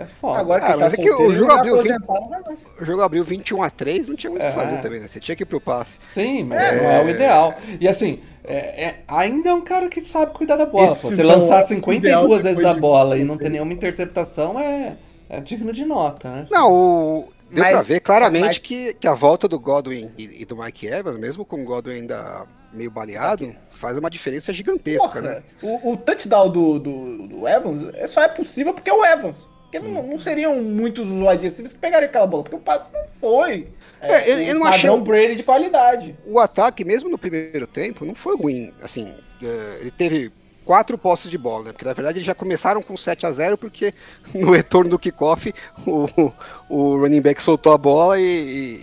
é, 0.00 0.02
é 0.02 0.06
foda. 0.06 0.38
Agora 0.40 0.60
que 0.60 0.66
Ah, 0.66 0.70
tá 0.70 0.76
mas 0.78 0.94
é 0.94 0.96
que 0.96 1.10
o 1.10 1.30
jogo 1.32 1.50
abriu 1.52 1.74
aposentar, 1.74 2.20
não 2.20 2.28
vai 2.28 2.40
mais. 2.42 2.66
O 2.80 2.84
jogo 2.84 3.02
abriu 3.02 3.24
21 3.24 3.62
a 3.62 3.70
3 3.70 4.08
não 4.08 4.16
tinha 4.16 4.30
muito 4.30 4.42
o 4.42 4.46
que 4.46 4.52
É. 4.52 4.64
fazer 4.64 4.80
também, 4.82 5.00
né? 5.00 5.08
Você 5.08 5.20
tinha 5.20 5.36
que 5.36 5.42
ir 5.42 5.46
pro 5.46 5.60
passe. 5.60 5.98
Sim, 6.02 6.44
mas 6.44 6.76
não 6.76 6.90
é 6.90 7.04
o 7.04 7.08
ideal. 7.08 7.54
E 7.80 7.88
assim, 7.88 8.20
é- 8.44 8.84
é- 8.84 9.00
ainda 9.08 9.50
é 9.50 9.54
um 9.54 9.60
cara 9.62 9.88
que 9.88 10.00
sabe 10.00 10.32
cuidar 10.32 10.56
da 10.56 10.66
bola. 10.66 10.88
Esse 10.88 11.02
pô. 11.08 11.14
Você 11.14 11.22
lançar 11.22 11.60
é 11.60 11.64
o 11.64 11.68
52 11.68 12.40
ideal 12.40 12.54
vezes 12.54 12.64
a 12.64 12.72
de- 12.74 12.80
bola 12.80 13.16
e 13.18 13.24
não 13.24 13.36
ter 13.36 13.50
nenhuma 13.50 13.72
interceptação 13.72 14.58
é, 14.58 14.96
é 15.28 15.40
digno 15.40 15.72
de 15.72 15.84
nota, 15.84 16.28
né? 16.30 16.46
Não, 16.50 16.72
o... 16.72 17.28
deu 17.50 17.62
Mas- 17.64 17.72
pra 17.72 17.82
ver 17.82 18.00
claramente 18.00 18.44
mas- 18.46 18.58
que, 18.58 18.94
que 18.94 19.06
a 19.08 19.14
volta 19.14 19.46
do 19.48 19.58
Godwin 19.58 20.10
e, 20.16 20.42
e 20.42 20.44
do 20.44 20.56
Mike 20.56 20.86
Evans, 20.86 21.16
mesmo 21.18 21.44
com 21.44 21.60
o 21.60 21.64
Godwin 21.64 21.94
ainda 21.94 22.46
meio 22.72 22.90
baleado, 22.90 23.52
faz 23.72 23.98
uma 23.98 24.08
diferença 24.08 24.52
gigantesca, 24.52 25.20
né? 25.20 25.42
Porra, 25.60 25.80
o, 25.82 25.92
o 25.92 25.96
touchdown 25.96 26.48
do, 26.48 26.78
do, 26.78 27.26
do 27.26 27.48
Evans 27.48 27.84
é 27.94 28.06
só 28.06 28.22
é 28.22 28.28
possível 28.28 28.72
porque 28.72 28.88
é 28.88 28.92
o 28.92 29.04
Evans. 29.04 29.48
Porque 29.70 29.78
não, 29.78 30.02
não 30.04 30.18
seriam 30.18 30.60
muitos 30.62 31.08
os 31.08 31.16
wide 31.16 31.44
receivers 31.44 31.72
que 31.72 31.78
pegariam 31.78 32.08
aquela 32.08 32.26
bola, 32.26 32.42
porque 32.42 32.56
o 32.56 32.60
passe 32.60 32.92
não 32.92 33.04
foi. 33.20 33.68
É, 34.00 34.28
eu- 34.32 34.40
eu 34.40 34.54
não 34.54 34.62
um 34.62 34.64
achei 34.66 34.90
o- 34.90 35.00
Brady 35.00 35.36
de 35.36 35.42
qualidade. 35.44 36.16
O 36.26 36.40
ataque, 36.40 36.84
mesmo 36.84 37.08
no 37.08 37.16
primeiro 37.18 37.66
tempo, 37.66 38.04
não 38.04 38.14
foi 38.14 38.34
ruim. 38.36 38.72
Assim, 38.82 39.14
é, 39.42 39.76
ele 39.80 39.90
teve 39.92 40.32
quatro 40.64 40.96
posses 40.96 41.30
de 41.30 41.36
bola, 41.38 41.64
né? 41.64 41.72
Porque 41.72 41.84
na 41.84 41.92
verdade 41.92 42.18
eles 42.18 42.26
já 42.26 42.34
começaram 42.34 42.80
com 42.82 42.96
7 42.96 43.26
a 43.26 43.32
0 43.32 43.58
porque 43.58 43.92
no 44.34 44.50
retorno 44.52 44.90
do 44.90 44.98
kickoff 44.98 45.52
o, 45.86 46.32
o 46.68 46.96
running 46.98 47.20
back 47.20 47.42
soltou 47.42 47.72
a 47.72 47.78
bola 47.78 48.20
e, 48.20 48.22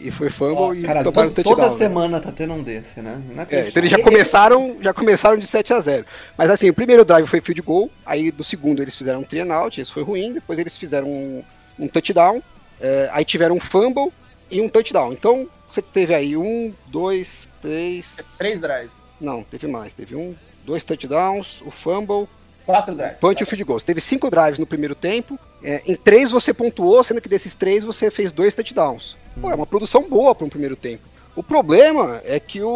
e- 0.04 0.08
e 0.08 0.12
foi 0.12 0.30
fumble 0.30 0.56
Nossa, 0.56 0.80
e 0.82 0.84
Caralho, 0.84 1.06
tomaram 1.12 1.32
to- 1.34 1.44
toda 1.44 1.70
né? 1.70 1.78
semana 1.78 2.20
tá 2.20 2.32
tendo 2.32 2.54
um 2.54 2.62
desse, 2.64 3.02
né? 3.02 3.22
É, 3.30 3.34
Inacreditável. 3.34 3.70
então 3.70 3.82
eles 3.82 3.92
já 3.92 4.02
começaram, 4.04 4.78
já 4.82 4.94
começaram 4.94 5.38
de 5.38 5.48
7 5.48 5.74
a 5.74 5.80
0 5.80 6.06
Mas 6.38 6.50
assim, 6.50 6.70
o 6.70 6.74
primeiro 6.74 7.06
drive 7.06 7.26
foi 7.28 7.40
field 7.42 7.62
goal, 7.62 7.90
aí 8.06 8.32
do 8.32 8.44
segundo 8.44 8.82
eles 8.82 8.96
fizeram 8.96 9.22
um 9.22 9.24
three 9.24 9.42
and 9.42 9.54
out, 9.54 9.80
esse 9.80 9.92
foi 9.92 10.04
ruim, 10.04 10.34
depois 10.34 10.60
eles 10.60 10.76
fizeram 10.78 11.08
um, 11.08 11.44
um 11.80 11.88
touchdown, 11.88 12.42
É, 12.82 13.10
aí 13.12 13.24
tiveram 13.26 13.56
um 13.56 13.60
fumble 13.60 14.12
e 14.52 14.62
um 14.62 14.70
touchdown. 14.70 15.12
Então 15.14 15.48
você 15.68 15.82
teve 15.82 16.14
aí 16.14 16.38
um, 16.38 16.74
dois, 16.88 17.48
três. 17.62 18.18
Três 18.38 18.60
drives. 18.60 19.02
Não, 19.20 19.44
teve 19.44 19.66
mais. 19.68 19.92
Teve 19.94 20.16
um, 20.16 20.36
dois 20.68 20.84
touchdowns, 20.84 21.62
o 21.66 21.72
fumble, 21.72 22.28
Quatro 22.66 22.94
drives. 22.94 23.18
punch 23.20 23.40
e 23.40 23.44
o 23.44 23.48
field 23.48 23.64
goal. 23.64 23.80
Você 23.80 23.86
teve 23.86 24.02
cinco 24.02 24.30
drives 24.30 24.60
no 24.60 24.68
primeiro 24.68 24.94
tempo. 24.94 25.40
é, 25.64 25.82
em 25.88 25.96
três 25.96 26.30
você 26.30 26.54
pontuou, 26.54 27.02
sendo 27.04 27.22
que 27.22 27.30
desses 27.30 27.54
três 27.54 27.86
você 27.86 28.12
fez 28.12 28.34
dois 28.34 28.54
touchdowns. 28.54 29.16
Pô, 29.40 29.50
é 29.50 29.56
uma 29.56 29.66
produção 29.66 30.04
boa 30.10 30.36
para 30.36 30.46
um 30.46 30.50
primeiro 30.50 30.76
tempo. 30.76 31.08
O 31.34 31.42
problema 31.42 32.22
é 32.26 32.40
que 32.40 32.62
o, 32.62 32.68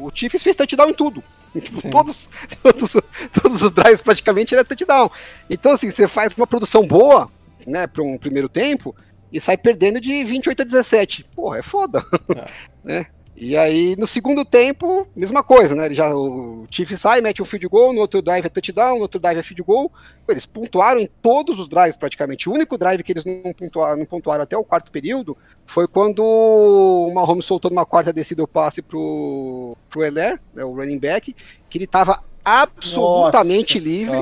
o 0.00 0.10
Chiefs 0.14 0.42
fez 0.42 0.56
touchdown 0.56 0.88
em 0.88 0.94
tudo. 0.94 1.22
Tipo, 1.58 1.90
todos, 1.90 2.30
todos, 2.62 2.96
todos 3.32 3.62
os 3.62 3.70
drives 3.72 4.00
praticamente 4.00 4.54
era 4.54 4.64
touchdown. 4.64 5.10
Então, 5.50 5.72
assim, 5.72 5.90
você 5.90 6.06
faz 6.06 6.32
uma 6.36 6.46
produção 6.46 6.86
boa, 6.86 7.28
né, 7.66 7.86
para 7.86 8.02
um 8.02 8.16
primeiro 8.16 8.48
tempo, 8.48 8.94
e 9.32 9.40
sai 9.40 9.56
perdendo 9.56 10.00
de 10.00 10.24
28 10.24 10.62
a 10.62 10.64
17. 10.64 11.24
Porra, 11.34 11.58
é 11.58 11.62
foda. 11.62 12.04
né? 12.84 13.06
E 13.40 13.56
aí, 13.56 13.94
no 13.96 14.04
segundo 14.04 14.44
tempo, 14.44 15.06
mesma 15.14 15.44
coisa, 15.44 15.72
né? 15.72 15.86
Ele 15.86 15.94
já, 15.94 16.12
o 16.12 16.66
Chiefs 16.68 17.00
sai, 17.00 17.20
mete 17.20 17.40
um 17.40 17.44
field 17.44 17.68
goal, 17.68 17.92
no 17.92 18.00
outro 18.00 18.20
drive 18.20 18.44
é 18.44 18.48
touchdown, 18.48 18.96
no 18.96 19.02
outro 19.02 19.20
drive 19.20 19.38
é 19.38 19.42
field 19.44 19.62
goal. 19.62 19.92
Eles 20.28 20.44
pontuaram 20.44 20.98
em 20.98 21.08
todos 21.22 21.60
os 21.60 21.68
drives 21.68 21.96
praticamente. 21.96 22.48
O 22.48 22.52
único 22.52 22.76
drive 22.76 23.00
que 23.04 23.12
eles 23.12 23.24
não 23.24 23.52
pontuaram, 23.52 23.96
não 23.98 24.06
pontuaram 24.06 24.42
até 24.42 24.56
o 24.56 24.64
quarto 24.64 24.90
período 24.90 25.36
foi 25.66 25.86
quando 25.86 26.18
o 26.20 27.12
Mahomes 27.14 27.44
soltou 27.44 27.70
numa 27.70 27.86
quarta 27.86 28.12
descida 28.12 28.42
o 28.42 28.48
passe 28.48 28.82
pro, 28.82 29.76
pro 29.88 30.02
Heller, 30.02 30.40
né, 30.52 30.64
o 30.64 30.72
running 30.74 30.98
back, 30.98 31.34
que 31.70 31.78
ele 31.78 31.86
tava 31.86 32.20
absolutamente 32.44 33.74
Nossa 33.76 33.88
livre. 33.88 34.16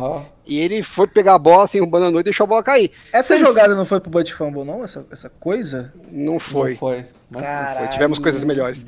E 0.44 0.58
ele 0.58 0.82
foi 0.82 1.06
pegar 1.06 1.34
a 1.34 1.38
bola 1.38 1.64
assim, 1.64 1.80
roubando 1.80 2.06
a 2.06 2.10
noite 2.10 2.24
e 2.24 2.30
deixou 2.30 2.44
a 2.44 2.48
bola 2.48 2.62
cair. 2.62 2.92
Essa 3.12 3.34
Mas- 3.34 3.42
jogada 3.42 3.74
não 3.74 3.86
foi 3.86 3.98
pro 3.98 4.10
Butt 4.10 4.32
Fumble, 4.34 4.64
não? 4.64 4.84
Essa, 4.84 5.06
essa 5.10 5.30
coisa? 5.30 5.92
Não 6.10 6.38
foi. 6.38 6.72
Não 6.72 6.76
foi. 6.76 7.06
Mas 7.30 7.42
Caralho. 7.42 7.90
Tivemos 7.90 8.18
coisas 8.18 8.44
melhores. 8.44 8.80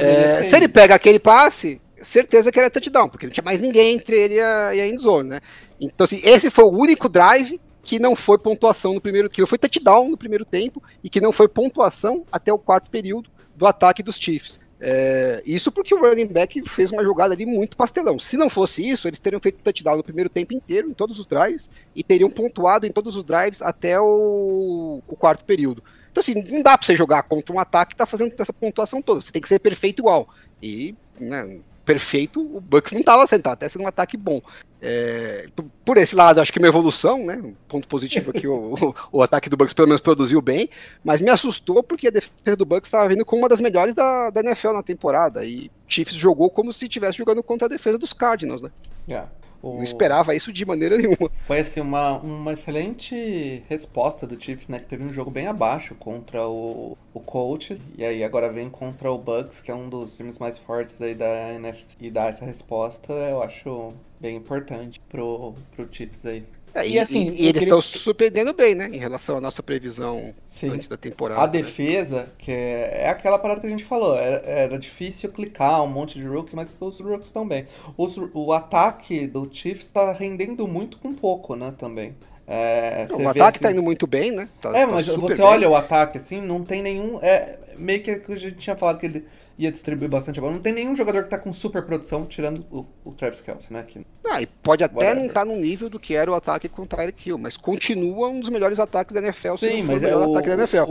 É, 0.00 0.42
se 0.42 0.54
ele 0.54 0.68
pega 0.68 0.94
aquele 0.94 1.18
passe, 1.18 1.80
certeza 2.02 2.52
que 2.52 2.58
era 2.58 2.70
touchdown, 2.70 3.08
porque 3.08 3.26
não 3.26 3.32
tinha 3.32 3.44
mais 3.44 3.60
ninguém 3.60 3.94
entre 3.94 4.16
ele 4.16 4.34
e 4.34 4.40
a, 4.40 4.74
e 4.74 4.80
a 4.80 4.88
endzone, 4.88 5.28
né? 5.30 5.40
Então, 5.80 6.04
assim, 6.04 6.20
esse 6.22 6.50
foi 6.50 6.64
o 6.64 6.70
único 6.70 7.08
drive 7.08 7.60
que 7.82 7.98
não 7.98 8.16
foi 8.16 8.38
pontuação 8.38 8.94
no 8.94 9.00
primeiro, 9.00 9.30
que 9.30 9.40
não 9.40 9.46
foi 9.46 9.58
touchdown 9.58 10.10
no 10.10 10.16
primeiro 10.16 10.44
tempo 10.44 10.82
e 11.02 11.08
que 11.08 11.20
não 11.20 11.32
foi 11.32 11.48
pontuação 11.48 12.24
até 12.32 12.52
o 12.52 12.58
quarto 12.58 12.90
período 12.90 13.30
do 13.54 13.66
ataque 13.66 14.02
dos 14.02 14.16
Chiefs. 14.16 14.58
É, 14.78 15.42
isso 15.46 15.72
porque 15.72 15.94
o 15.94 16.00
running 16.00 16.26
back 16.26 16.68
fez 16.68 16.90
uma 16.90 17.02
jogada 17.02 17.32
ali 17.32 17.46
muito 17.46 17.76
pastelão. 17.76 18.18
Se 18.18 18.36
não 18.36 18.50
fosse 18.50 18.86
isso, 18.86 19.08
eles 19.08 19.18
teriam 19.18 19.40
feito 19.40 19.62
touchdown 19.62 19.96
no 19.96 20.04
primeiro 20.04 20.28
tempo 20.28 20.52
inteiro, 20.52 20.90
em 20.90 20.94
todos 20.94 21.18
os 21.18 21.26
drives, 21.26 21.70
e 21.94 22.02
teriam 22.02 22.28
pontuado 22.28 22.86
em 22.86 22.92
todos 22.92 23.16
os 23.16 23.24
drives 23.24 23.62
até 23.62 23.98
o, 24.00 25.00
o 25.06 25.16
quarto 25.16 25.44
período. 25.44 25.82
Então, 26.16 26.20
assim, 26.22 26.50
não 26.50 26.62
dá 26.62 26.78
pra 26.78 26.86
você 26.86 26.96
jogar 26.96 27.22
contra 27.24 27.54
um 27.54 27.58
ataque 27.58 27.90
que 27.90 27.96
tá 27.96 28.06
fazendo 28.06 28.32
essa 28.38 28.52
pontuação 28.52 29.02
toda. 29.02 29.20
Você 29.20 29.30
tem 29.30 29.42
que 29.42 29.48
ser 29.48 29.58
perfeito 29.58 30.00
igual. 30.00 30.28
E, 30.62 30.94
né, 31.20 31.58
perfeito, 31.84 32.40
o 32.40 32.58
Bucks 32.58 32.92
não 32.92 33.02
tava 33.02 33.26
sentado, 33.26 33.52
até 33.52 33.68
sendo 33.68 33.82
um 33.82 33.86
ataque 33.86 34.16
bom. 34.16 34.40
É, 34.80 35.46
p- 35.54 35.64
por 35.84 35.98
esse 35.98 36.16
lado, 36.16 36.40
acho 36.40 36.50
que 36.50 36.58
é 36.58 36.62
uma 36.62 36.68
evolução, 36.68 37.26
né? 37.26 37.36
Um 37.36 37.54
ponto 37.68 37.86
positivo 37.86 38.30
aqui, 38.30 38.46
o, 38.48 38.94
o, 39.12 39.22
ataque 39.22 39.50
do 39.50 39.58
Bucks 39.58 39.74
pelo 39.74 39.88
menos 39.88 40.00
produziu 40.00 40.40
bem, 40.40 40.70
mas 41.04 41.20
me 41.20 41.28
assustou 41.28 41.82
porque 41.82 42.08
a 42.08 42.10
defesa 42.10 42.56
do 42.56 42.64
Bucks 42.64 42.88
estava 42.88 43.08
vindo 43.08 43.24
com 43.24 43.36
uma 43.36 43.48
das 43.48 43.60
melhores 43.60 43.94
da, 43.94 44.30
da 44.30 44.40
NFL 44.40 44.72
na 44.72 44.82
temporada. 44.82 45.44
E 45.44 45.70
Chiefs 45.86 46.14
jogou 46.14 46.48
como 46.48 46.72
se 46.72 46.86
estivesse 46.86 47.18
jogando 47.18 47.42
contra 47.42 47.66
a 47.66 47.70
defesa 47.70 47.98
dos 47.98 48.14
Cardinals, 48.14 48.62
né? 48.62 48.70
Yeah. 49.06 49.30
O- 49.62 49.76
Não 49.76 49.82
esperava 49.84 50.34
isso 50.34 50.52
de 50.52 50.64
maneira 50.64 50.96
nenhuma. 50.96 51.30
Foi 51.32 51.60
assim 51.60 51.80
uma, 51.80 52.18
uma 52.18 52.52
excelente 52.54 53.62
resposta 53.68 54.26
do 54.26 54.40
Chiefs, 54.40 54.68
né? 54.68 54.80
Que 54.80 54.86
teve 54.86 55.04
um 55.04 55.12
jogo 55.12 55.30
bem 55.30 55.46
abaixo 55.46 55.94
contra 55.94 56.46
o, 56.48 56.96
o 57.14 57.20
Colts. 57.20 57.78
E 57.96 58.04
aí 58.04 58.24
agora 58.24 58.52
vem 58.52 58.68
contra 58.70 59.10
o 59.12 59.18
Bucks, 59.18 59.60
que 59.60 59.70
é 59.70 59.74
um 59.74 59.88
dos 59.88 60.16
times 60.16 60.38
mais 60.38 60.58
fortes 60.58 61.00
aí 61.00 61.14
da 61.14 61.52
NFC. 61.54 61.96
E 62.00 62.10
dar 62.10 62.30
essa 62.30 62.44
resposta 62.44 63.12
eu 63.12 63.42
acho 63.42 63.90
bem 64.20 64.36
importante 64.36 64.98
pro, 65.08 65.54
pro 65.74 65.88
Chiefs 65.92 66.24
aí. 66.26 66.44
É, 66.76 66.86
E, 66.88 66.98
assim, 66.98 67.22
e, 67.24 67.26
eu 67.28 67.32
eles 67.32 67.52
queria- 67.52 67.62
estão 67.64 67.80
surpreendendo 67.82 68.52
bem, 68.52 68.74
né? 68.74 68.88
Em 68.92 68.98
relação 68.98 69.38
à 69.38 69.40
nossa 69.40 69.62
previsão 69.62 70.34
Sim. 70.46 70.70
antes 70.70 70.88
da 70.88 70.96
temporada. 70.96 71.40
A 71.40 71.46
né? 71.46 71.52
defesa, 71.52 72.28
que 72.38 72.52
é, 72.52 73.04
é 73.04 73.08
aquela 73.08 73.38
parada 73.38 73.60
que 73.60 73.66
a 73.66 73.70
gente 73.70 73.84
falou, 73.84 74.14
era, 74.16 74.36
era 74.46 74.78
difícil 74.78 75.30
clicar 75.30 75.82
um 75.82 75.86
monte 75.88 76.18
de 76.18 76.24
rookie, 76.26 76.54
mas 76.54 76.68
os 76.78 77.00
rookies 77.00 77.26
estão 77.28 77.46
bem. 77.48 77.66
Os- 77.96 78.16
o 78.34 78.52
ataque 78.52 79.26
do 79.26 79.48
Chiefs 79.50 79.90
tá 79.90 80.12
rendendo 80.12 80.66
muito 80.68 80.98
com 80.98 81.12
pouco, 81.14 81.56
né, 81.56 81.72
também. 81.78 82.14
É, 82.48 83.06
Não, 83.10 83.18
o 83.24 83.28
ataque 83.28 83.56
assim- 83.56 83.58
tá 83.64 83.72
indo 83.72 83.82
muito 83.82 84.06
bem, 84.06 84.30
né? 84.30 84.48
Tá- 84.62 84.68
É, 84.76 84.86
tá 84.86 84.92
mas 84.92 85.06
super 85.06 85.20
você 85.20 85.34
bem. 85.36 85.44
olha 85.44 85.68
o 85.68 85.74
ataque 85.74 86.18
assim, 86.18 86.40
não 86.40 86.62
tem 86.62 86.80
nenhum. 86.80 87.18
É 87.20 87.58
meio 87.76 88.00
que 88.02 88.10
a 88.10 88.36
gente 88.36 88.56
tinha 88.56 88.76
falado 88.76 88.98
que 89.00 89.06
ele 89.06 89.24
ia 89.58 89.72
distribuir 89.72 90.10
bastante 90.10 90.38
a 90.38 90.42
bola. 90.42 90.54
Não 90.54 90.60
tem 90.60 90.72
nenhum 90.72 90.94
jogador 90.94 91.24
que 91.24 91.30
tá 91.30 91.38
com 91.38 91.52
super 91.52 91.82
produção, 91.82 92.26
tirando 92.26 92.64
o, 92.70 92.84
o 93.04 93.12
Travis 93.12 93.40
Kelce, 93.40 93.72
né? 93.72 93.82
Que, 93.86 94.04
Ah, 94.28 94.42
e 94.42 94.46
pode 94.46 94.84
até 94.84 94.94
Whatever. 94.94 95.16
não 95.16 95.26
estar 95.26 95.44
no 95.44 95.56
nível 95.56 95.88
do 95.88 95.98
que 95.98 96.14
era 96.14 96.30
o 96.30 96.34
ataque 96.34 96.68
com 96.68 96.82
o 96.82 96.86
Tyreek 96.86 97.28
Hill, 97.28 97.38
mas 97.38 97.56
continua 97.56 98.28
um 98.28 98.40
dos 98.40 98.50
melhores 98.50 98.78
ataques 98.78 99.14
da 99.14 99.20
NFL. 99.20 99.56
Sim, 99.56 99.82
mas 99.82 100.02
o 100.02 100.06
é 100.06 100.16
o, 100.16 100.32
ataque 100.32 100.48
da 100.48 100.54
NFL. 100.54 100.84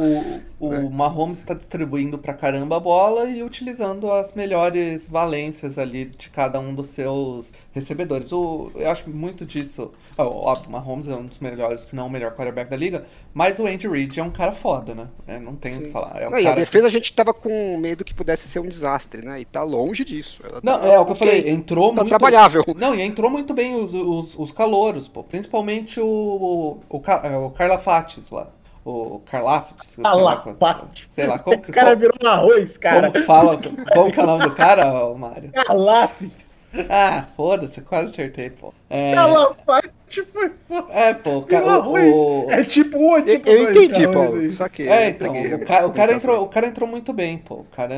o, 0.59 0.68
o 0.68 0.89
Mahomes 0.91 1.39
está 1.39 1.53
distribuindo 1.53 2.18
pra 2.18 2.34
caramba 2.34 2.78
a 2.78 2.80
bola 2.80 3.26
e 3.30 3.43
utilizando 3.43 4.11
as 4.11 4.34
melhores 4.34 5.07
valências 5.07 5.78
ali 5.78 6.05
de 6.05 6.30
cada 6.30 6.59
um 6.59 6.74
dos 6.74 6.89
seus 6.89 7.53
recebedores. 7.76 8.32
O, 8.32 8.71
eu 8.73 8.89
acho 8.89 9.09
muito 9.11 9.45
disso. 9.45 9.91
ó, 10.17 10.23
Óbvio, 10.23 10.69
o 10.69 10.71
Mahomes 10.71 11.07
é 11.07 11.13
um 11.13 11.26
dos 11.26 11.38
melhores, 11.39 11.82
se 11.82 11.95
não 11.95 12.07
o 12.07 12.09
melhor 12.09 12.32
quarterback 12.32 12.69
da 12.69 12.76
liga, 12.78 13.05
mas 13.34 13.59
o 13.59 13.67
Andy 13.67 13.88
Reid 13.88 14.19
é 14.19 14.23
um 14.23 14.32
cara 14.32 14.53
foda, 14.53 14.95
né? 14.95 15.07
É, 15.28 15.38
não 15.38 15.55
tem 15.55 15.78
o 15.78 15.82
que 15.82 15.89
falar. 15.91 16.19
É 16.19 16.28
um 16.28 16.32
Não, 16.32 16.38
e 16.39 16.41
a 16.41 16.43
cara 16.45 16.55
que- 16.55 16.61
defesa 16.61 16.88
a 16.88 16.89
gente 16.91 17.13
tava 17.13 17.34
com 17.34 17.78
medo 17.78 18.03
que 18.05 18.13
pudesse 18.13 18.47
ser 18.47 18.59
um 18.59 18.67
desastre, 18.69 19.21
né? 19.23 19.41
E 19.41 19.45
tá 19.45 19.61
longe 19.61 20.03
disso. 20.05 20.41
Ela 20.43 20.61
Não, 20.63 20.80
tá- 20.80 20.88
é 20.88 20.97
o 20.97 21.05
que 21.05 21.11
eu 21.11 21.15
falei, 21.15 21.49
entrou 21.49 21.89
tá 21.89 21.95
muito. 21.97 22.09
trabalhável. 22.09 22.63
Não, 22.78 22.95
e 22.95 23.01
entrou 23.01 23.30
muito 23.30 23.53
bem 23.53 23.76
os, 23.76 23.93
os, 23.93 24.39
os 24.39 24.51
calouros, 24.53 25.07
pô. 25.07 25.23
Principalmente 25.23 25.99
o, 25.99 26.80
o, 26.89 26.99
Ca- 27.01 27.21
é, 27.26 27.38
o 27.38 27.49
Carla 27.51 27.78
Fates 27.78 28.30
lá. 28.32 28.47
O 28.86 29.19
Carlafates. 29.26 29.95
Calafate. 29.95 31.07
Sei 31.09 31.26
lá, 31.26 31.39
como 31.43 31.59
que. 31.61 31.71
O 31.71 31.73
cara 31.73 31.95
virou 31.95 32.15
um 32.23 32.28
arroz, 32.28 32.78
cara. 32.78 33.01
Como 33.07 33.13
que 33.13 33.23
fala? 33.23 33.59
Como 33.93 34.11
que 34.11 34.19
é 34.19 34.23
o 34.23 34.26
nome 34.28 34.43
do 34.43 34.51
cara, 34.51 35.13
Mário? 35.15 35.51
Calafes. 35.51 36.55
Ah, 36.89 37.26
foda-se, 37.36 37.82
quase 37.82 38.11
acertei, 38.11 38.49
pô. 38.49 38.74
É, 38.89 39.13
Calafate 39.16 40.24
foi 40.26 40.51
foda. 40.68 40.93
é 40.93 41.13
pô, 41.13 41.38
o, 41.38 41.41
ca- 41.43 41.63
o, 41.66 41.70
arroz. 41.70 42.16
o- 42.16 42.45
É 42.49 42.63
tipo 42.63 42.97
um, 42.97 43.18
é 43.18 43.20
Eu, 43.22 43.26
tipo 43.26 43.49
eu 43.49 43.74
dois 43.74 43.78
entendi, 43.88 44.05
aí. 44.05 44.51
Só 44.51 44.68
que 44.70 44.84
É, 44.84 45.09
então, 45.09 45.34
peguei 45.34 45.53
o 45.53 45.55
a 45.55 45.66
cara, 45.66 45.88
o, 45.88 45.93
cara 45.93 46.13
entrou, 46.13 46.43
o 46.43 46.47
cara 46.49 46.68
entrou 46.68 46.88
muito 46.88 47.11
bem, 47.13 47.38
pô. 47.38 47.55
O 47.55 47.63
cara 47.66 47.95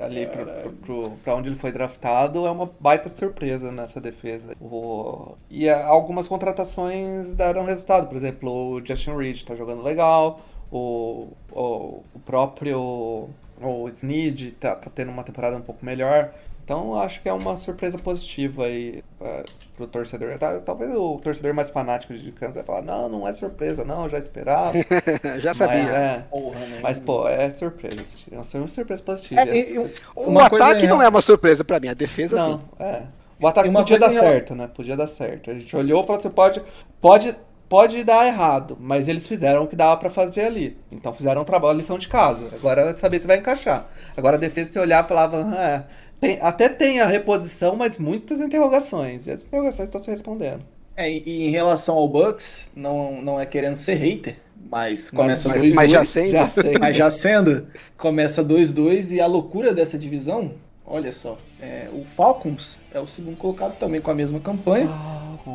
ali 0.00 0.26
pro, 0.26 0.44
pro, 0.46 0.72
pro- 0.72 1.10
pra 1.24 1.34
onde 1.34 1.48
ele 1.48 1.56
foi 1.56 1.72
draftado 1.72 2.46
é 2.46 2.50
uma 2.50 2.70
baita 2.78 3.08
surpresa 3.08 3.72
nessa 3.72 4.00
defesa. 4.00 4.54
O, 4.60 5.34
e 5.50 5.68
algumas 5.68 6.28
contratações 6.28 7.34
deram 7.34 7.64
resultado. 7.64 8.06
Por 8.08 8.16
exemplo, 8.16 8.50
o 8.76 8.86
Justin 8.86 9.16
Reed 9.16 9.42
tá 9.44 9.54
jogando 9.54 9.82
legal. 9.82 10.40
O, 10.70 11.28
o, 11.50 12.02
o 12.14 12.18
próprio 12.24 13.28
o 13.60 13.88
Snead 13.88 14.52
tá, 14.52 14.74
tá 14.74 14.90
tendo 14.92 15.10
uma 15.10 15.22
temporada 15.22 15.56
um 15.56 15.60
pouco 15.60 15.84
melhor. 15.84 16.32
Então 16.72 16.98
acho 16.98 17.20
que 17.20 17.28
é 17.28 17.32
uma 17.34 17.58
surpresa 17.58 17.98
positiva 17.98 18.64
aí 18.64 19.04
uh, 19.20 19.44
pro 19.76 19.86
torcedor. 19.86 20.38
Tá- 20.38 20.58
Talvez 20.60 20.90
o 20.96 21.18
torcedor 21.18 21.52
mais 21.52 21.68
fanático 21.68 22.14
de 22.14 22.32
Kansas 22.32 22.54
vai 22.54 22.64
falar, 22.64 22.80
não, 22.80 23.10
não 23.10 23.28
é 23.28 23.32
surpresa, 23.34 23.84
não, 23.84 24.04
eu 24.04 24.08
já 24.08 24.18
esperava. 24.18 24.72
Já 25.38 25.54
sabia. 25.54 25.82
Mas, 25.84 25.94
é, 25.94 26.24
Porra, 26.30 26.60
né? 26.60 26.80
mas, 26.82 26.98
pô, 26.98 27.28
é 27.28 27.50
surpresa. 27.50 28.02
É 28.32 28.36
uma 28.36 28.68
surpresa 28.68 29.02
positiva. 29.02 29.42
É, 29.42 29.54
e- 29.54 29.78
O 30.16 30.38
ataque 30.40 30.86
é- 30.86 30.88
não 30.88 31.02
é 31.02 31.08
uma 31.08 31.20
surpresa 31.20 31.62
pra 31.62 31.78
mim, 31.78 31.88
a 31.88 31.94
defesa 31.94 32.36
Não, 32.36 32.58
sim. 32.58 32.64
é. 32.80 33.02
O 33.38 33.46
ataque 33.46 33.68
uma 33.68 33.80
podia 33.80 33.98
dar 33.98 34.08
rela- 34.08 34.28
certo, 34.28 34.54
né? 34.54 34.66
Podia 34.74 34.96
dar 34.96 35.06
certo. 35.08 35.50
A 35.50 35.54
gente 35.54 35.76
olhou 35.76 36.02
e 36.02 36.06
falou 36.06 36.18
assim, 36.20 36.30
pode, 36.30 36.62
pode, 37.00 37.36
pode 37.68 38.04
dar 38.04 38.26
errado, 38.26 38.78
mas 38.80 39.08
eles 39.08 39.26
fizeram 39.26 39.64
o 39.64 39.66
que 39.66 39.74
dava 39.76 39.96
pra 39.98 40.08
fazer 40.10 40.44
ali. 40.44 40.78
Então 40.90 41.12
fizeram 41.12 41.42
um 41.42 41.44
trabalho, 41.44 41.76
lição 41.76 41.98
de 41.98 42.06
casa. 42.08 42.46
Agora 42.54 42.82
é 42.90 42.92
saber 42.94 43.18
se 43.20 43.26
vai 43.26 43.38
encaixar. 43.38 43.86
Agora 44.16 44.36
a 44.36 44.38
defesa, 44.40 44.70
se 44.70 44.78
olhar, 44.78 45.06
falava, 45.08 45.42
ah, 45.54 45.82
tem- 46.22 46.38
até 46.40 46.68
tem 46.68 47.00
a 47.00 47.06
reposição, 47.06 47.74
mas 47.76 47.98
muitas 47.98 48.40
interrogações. 48.40 49.26
E 49.26 49.32
as 49.32 49.44
interrogações 49.44 49.88
estão 49.88 50.00
se 50.00 50.10
respondendo. 50.10 50.62
É, 50.96 51.10
e, 51.10 51.48
em 51.48 51.50
relação 51.50 51.96
ao 51.96 52.08
Bucks, 52.08 52.70
não, 52.76 53.20
não 53.20 53.40
é 53.40 53.44
querendo 53.44 53.76
ser 53.76 53.94
hater, 53.94 54.36
mas 54.70 55.10
começa 55.10 55.48
Mas, 55.48 55.58
2-2. 55.62 55.74
mas 55.74 55.90
já 55.90 56.04
sendo. 56.04 56.30
Já 56.30 56.48
sei. 56.48 56.78
Mas 56.78 56.96
já 56.96 57.10
sendo, 57.10 57.66
começa 57.98 58.42
2-2 58.44 59.10
e 59.10 59.20
a 59.20 59.26
loucura 59.26 59.74
dessa 59.74 59.98
divisão, 59.98 60.52
olha 60.86 61.12
só, 61.12 61.36
é, 61.60 61.88
o 61.92 62.04
Falcons 62.04 62.78
é 62.94 63.00
o 63.00 63.06
segundo 63.06 63.36
colocado 63.36 63.76
também 63.78 64.00
com 64.00 64.10
a 64.10 64.14
mesma 64.14 64.38
campanha. 64.38 64.88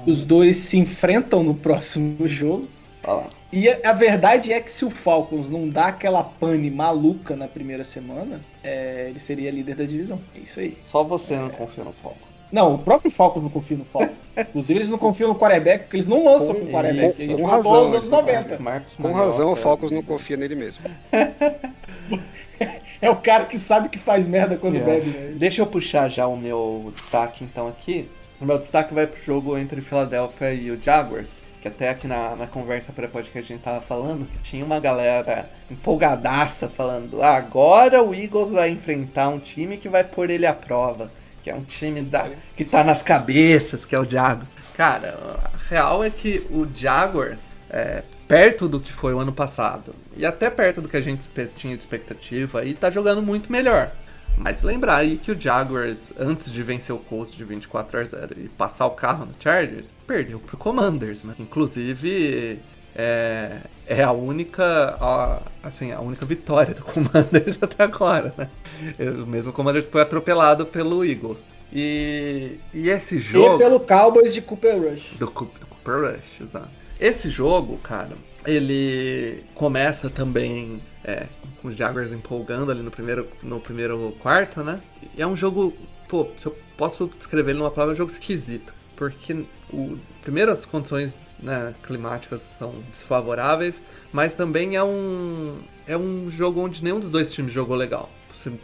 Os 0.05 0.25
dois 0.25 0.57
se 0.57 0.77
enfrentam 0.77 1.43
no 1.43 1.55
próximo 1.55 2.27
jogo. 2.27 2.67
Olha 3.03 3.13
lá. 3.21 3.29
E 3.51 3.69
a, 3.69 3.91
a 3.91 3.93
verdade 3.93 4.51
é 4.51 4.59
que 4.59 4.71
se 4.71 4.83
o 4.83 4.89
Falcons 4.89 5.49
não 5.49 5.69
dá 5.69 5.85
aquela 5.85 6.23
pane 6.23 6.69
maluca 6.69 7.35
na 7.35 7.47
primeira 7.47 7.83
semana, 7.83 8.41
é, 8.63 9.07
ele 9.09 9.19
seria 9.19 9.49
líder 9.51 9.75
da 9.75 9.85
divisão. 9.85 10.19
É 10.35 10.39
isso 10.39 10.59
aí. 10.59 10.77
Só 10.83 11.03
você 11.03 11.35
não 11.37 11.49
confia 11.49 11.83
no 11.83 11.93
foco. 11.93 12.27
Não, 12.51 12.75
o 12.75 12.77
próprio 12.77 13.11
Falcons 13.11 13.43
não 13.43 13.49
confia 13.49 13.77
no 13.77 13.85
Falcons. 13.85 14.15
Inclusive, 14.37 14.79
eles 14.79 14.89
não 14.89 14.97
confiam 14.97 15.29
no 15.29 15.35
quarterback, 15.35 15.83
porque 15.83 15.97
eles 15.97 16.07
não 16.07 16.23
lançam 16.23 16.55
com 16.55 16.65
o 16.65 16.71
quarterback. 16.71 17.17
gente 17.17 17.35
com 17.41 17.45
razão, 17.45 17.73
aos 17.73 17.83
anos 17.83 17.95
eles 17.95 18.09
não 18.09 18.21
90. 18.21 18.59
Marcos 18.59 18.93
Com 18.95 19.11
razão, 19.11 19.51
o 19.51 19.55
Falcons 19.55 19.91
não 19.91 20.01
confia 20.03 20.37
nele 20.37 20.55
mesmo. 20.55 20.83
É 22.99 23.09
o 23.11 23.15
cara 23.15 23.45
que 23.45 23.59
sabe 23.59 23.89
que 23.89 23.99
faz 23.99 24.27
merda 24.27 24.57
quando 24.57 24.77
É. 24.77 24.79
bebe, 24.79 25.11
né? 25.11 25.35
Deixa 25.37 25.61
eu 25.61 25.67
puxar 25.67 26.09
já 26.09 26.25
o 26.25 26.35
meu 26.35 26.91
destaque 26.95 27.43
então 27.43 27.67
aqui. 27.67 28.09
O 28.41 28.45
meu 28.45 28.57
destaque 28.57 28.91
vai 28.93 29.05
pro 29.05 29.21
jogo 29.21 29.55
entre 29.55 29.81
Philadelphia 29.81 30.51
e 30.53 30.71
o 30.71 30.81
Jaguars. 30.81 31.41
Que 31.61 31.67
até 31.67 31.89
aqui 31.89 32.07
na, 32.07 32.35
na 32.35 32.47
conversa 32.47 32.93
pré-podcast 32.93 33.51
a 33.51 33.55
gente 33.55 33.63
tava 33.63 33.81
falando 33.81 34.27
que 34.27 34.37
tinha 34.39 34.63
uma 34.63 34.79
galera 34.79 35.49
empolgadaça 35.69 36.69
falando 36.69 37.21
"Ah, 37.21 37.35
agora 37.35 38.03
o 38.03 38.13
Eagles 38.13 38.51
vai 38.51 38.69
enfrentar 38.69 39.29
um 39.29 39.39
time 39.39 39.77
que 39.77 39.89
vai 39.89 40.03
pôr 40.03 40.29
ele 40.29 40.45
à 40.45 40.53
prova. 40.53 41.11
Que 41.43 41.49
é 41.49 41.55
um 41.55 41.63
time 41.63 42.01
da, 42.01 42.29
que 42.55 42.65
tá 42.65 42.83
nas 42.83 43.01
cabeças, 43.01 43.85
que 43.85 43.95
é 43.95 43.99
o 43.99 44.07
Jaguars. 44.07 44.49
Cara, 44.75 45.17
a 45.43 45.57
real 45.69 46.03
é 46.03 46.09
que 46.09 46.45
o 46.51 46.67
Jaguars, 46.73 47.49
é, 47.69 48.03
perto 48.27 48.67
do 48.67 48.79
que 48.79 48.91
foi 48.91 49.13
o 49.13 49.19
ano 49.19 49.31
passado, 49.31 49.95
e 50.15 50.25
até 50.25 50.49
perto 50.49 50.81
do 50.81 50.89
que 50.89 50.97
a 50.97 51.01
gente 51.01 51.23
tinha 51.55 51.75
de 51.75 51.81
expectativa, 51.81 52.59
aí 52.59 52.73
tá 52.73 52.89
jogando 52.89 53.21
muito 53.21 53.51
melhor. 53.51 53.91
Mas 54.37 54.61
lembrar 54.61 54.97
aí 54.97 55.17
que 55.17 55.31
o 55.31 55.39
Jaguars, 55.39 56.11
antes 56.17 56.51
de 56.51 56.61
vencer 56.61 56.95
o 56.95 56.99
Colts 56.99 57.33
de 57.33 57.43
24 57.43 57.99
a 57.99 58.03
0 58.03 58.35
e 58.37 58.49
passar 58.49 58.85
o 58.85 58.91
carro 58.91 59.25
no 59.25 59.33
Chargers, 59.39 59.91
perdeu 60.05 60.39
pro 60.39 60.55
Commanders, 60.55 61.23
né? 61.23 61.33
Inclusive, 61.39 62.59
é, 62.95 63.57
é 63.87 64.03
a 64.03 64.11
única, 64.11 64.95
a, 65.01 65.41
assim, 65.63 65.91
a 65.91 65.99
única 65.99 66.25
vitória 66.25 66.73
do 66.73 66.83
Commanders 66.83 67.57
até 67.61 67.83
agora, 67.83 68.33
né? 68.37 68.49
O 68.99 69.25
mesmo 69.25 69.51
Commanders 69.51 69.87
foi 69.87 70.01
atropelado 70.01 70.67
pelo 70.67 71.03
Eagles. 71.03 71.43
E, 71.73 72.59
e 72.73 72.89
esse 72.89 73.19
jogo... 73.19 73.55
E 73.55 73.57
pelo 73.57 73.79
Cowboys 73.79 74.33
de 74.33 74.41
Cooper 74.41 74.81
Rush. 74.81 75.15
Do, 75.17 75.25
do 75.25 75.31
Cooper 75.31 76.13
Rush, 76.13 76.41
exato. 76.41 76.69
Esse 76.99 77.29
jogo, 77.29 77.77
cara, 77.77 78.15
ele 78.45 79.43
começa 79.53 80.09
também 80.09 80.81
é, 81.07 81.27
com 81.61 81.69
os 81.69 81.75
Jaguars 81.75 82.11
empolgando 82.11 82.69
ali 82.69 82.81
no 82.81 82.91
primeiro, 82.91 83.27
no 83.41 83.61
primeiro 83.61 84.13
quarto, 84.19 84.61
né? 84.61 84.81
E 85.17 85.21
é 85.21 85.25
um 85.25 85.35
jogo, 85.35 85.73
pô, 86.09 86.27
se 86.35 86.45
eu 86.45 86.57
posso 86.75 87.09
descrever 87.17 87.51
ele 87.51 87.59
numa 87.59 87.71
palavra, 87.71 87.93
é 87.93 87.95
um 87.95 87.97
jogo 87.97 88.11
esquisito. 88.11 88.73
Porque, 88.97 89.45
o, 89.71 89.97
primeiro, 90.21 90.51
as 90.51 90.65
condições 90.65 91.15
né, 91.39 91.73
climáticas 91.83 92.41
são 92.41 92.73
desfavoráveis, 92.91 93.81
mas 94.11 94.33
também 94.33 94.75
é 94.75 94.83
um, 94.83 95.59
é 95.87 95.95
um 95.95 96.29
jogo 96.29 96.61
onde 96.61 96.83
nenhum 96.83 96.99
dos 96.99 97.09
dois 97.09 97.31
times 97.31 97.53
jogou 97.53 97.75
legal. 97.75 98.09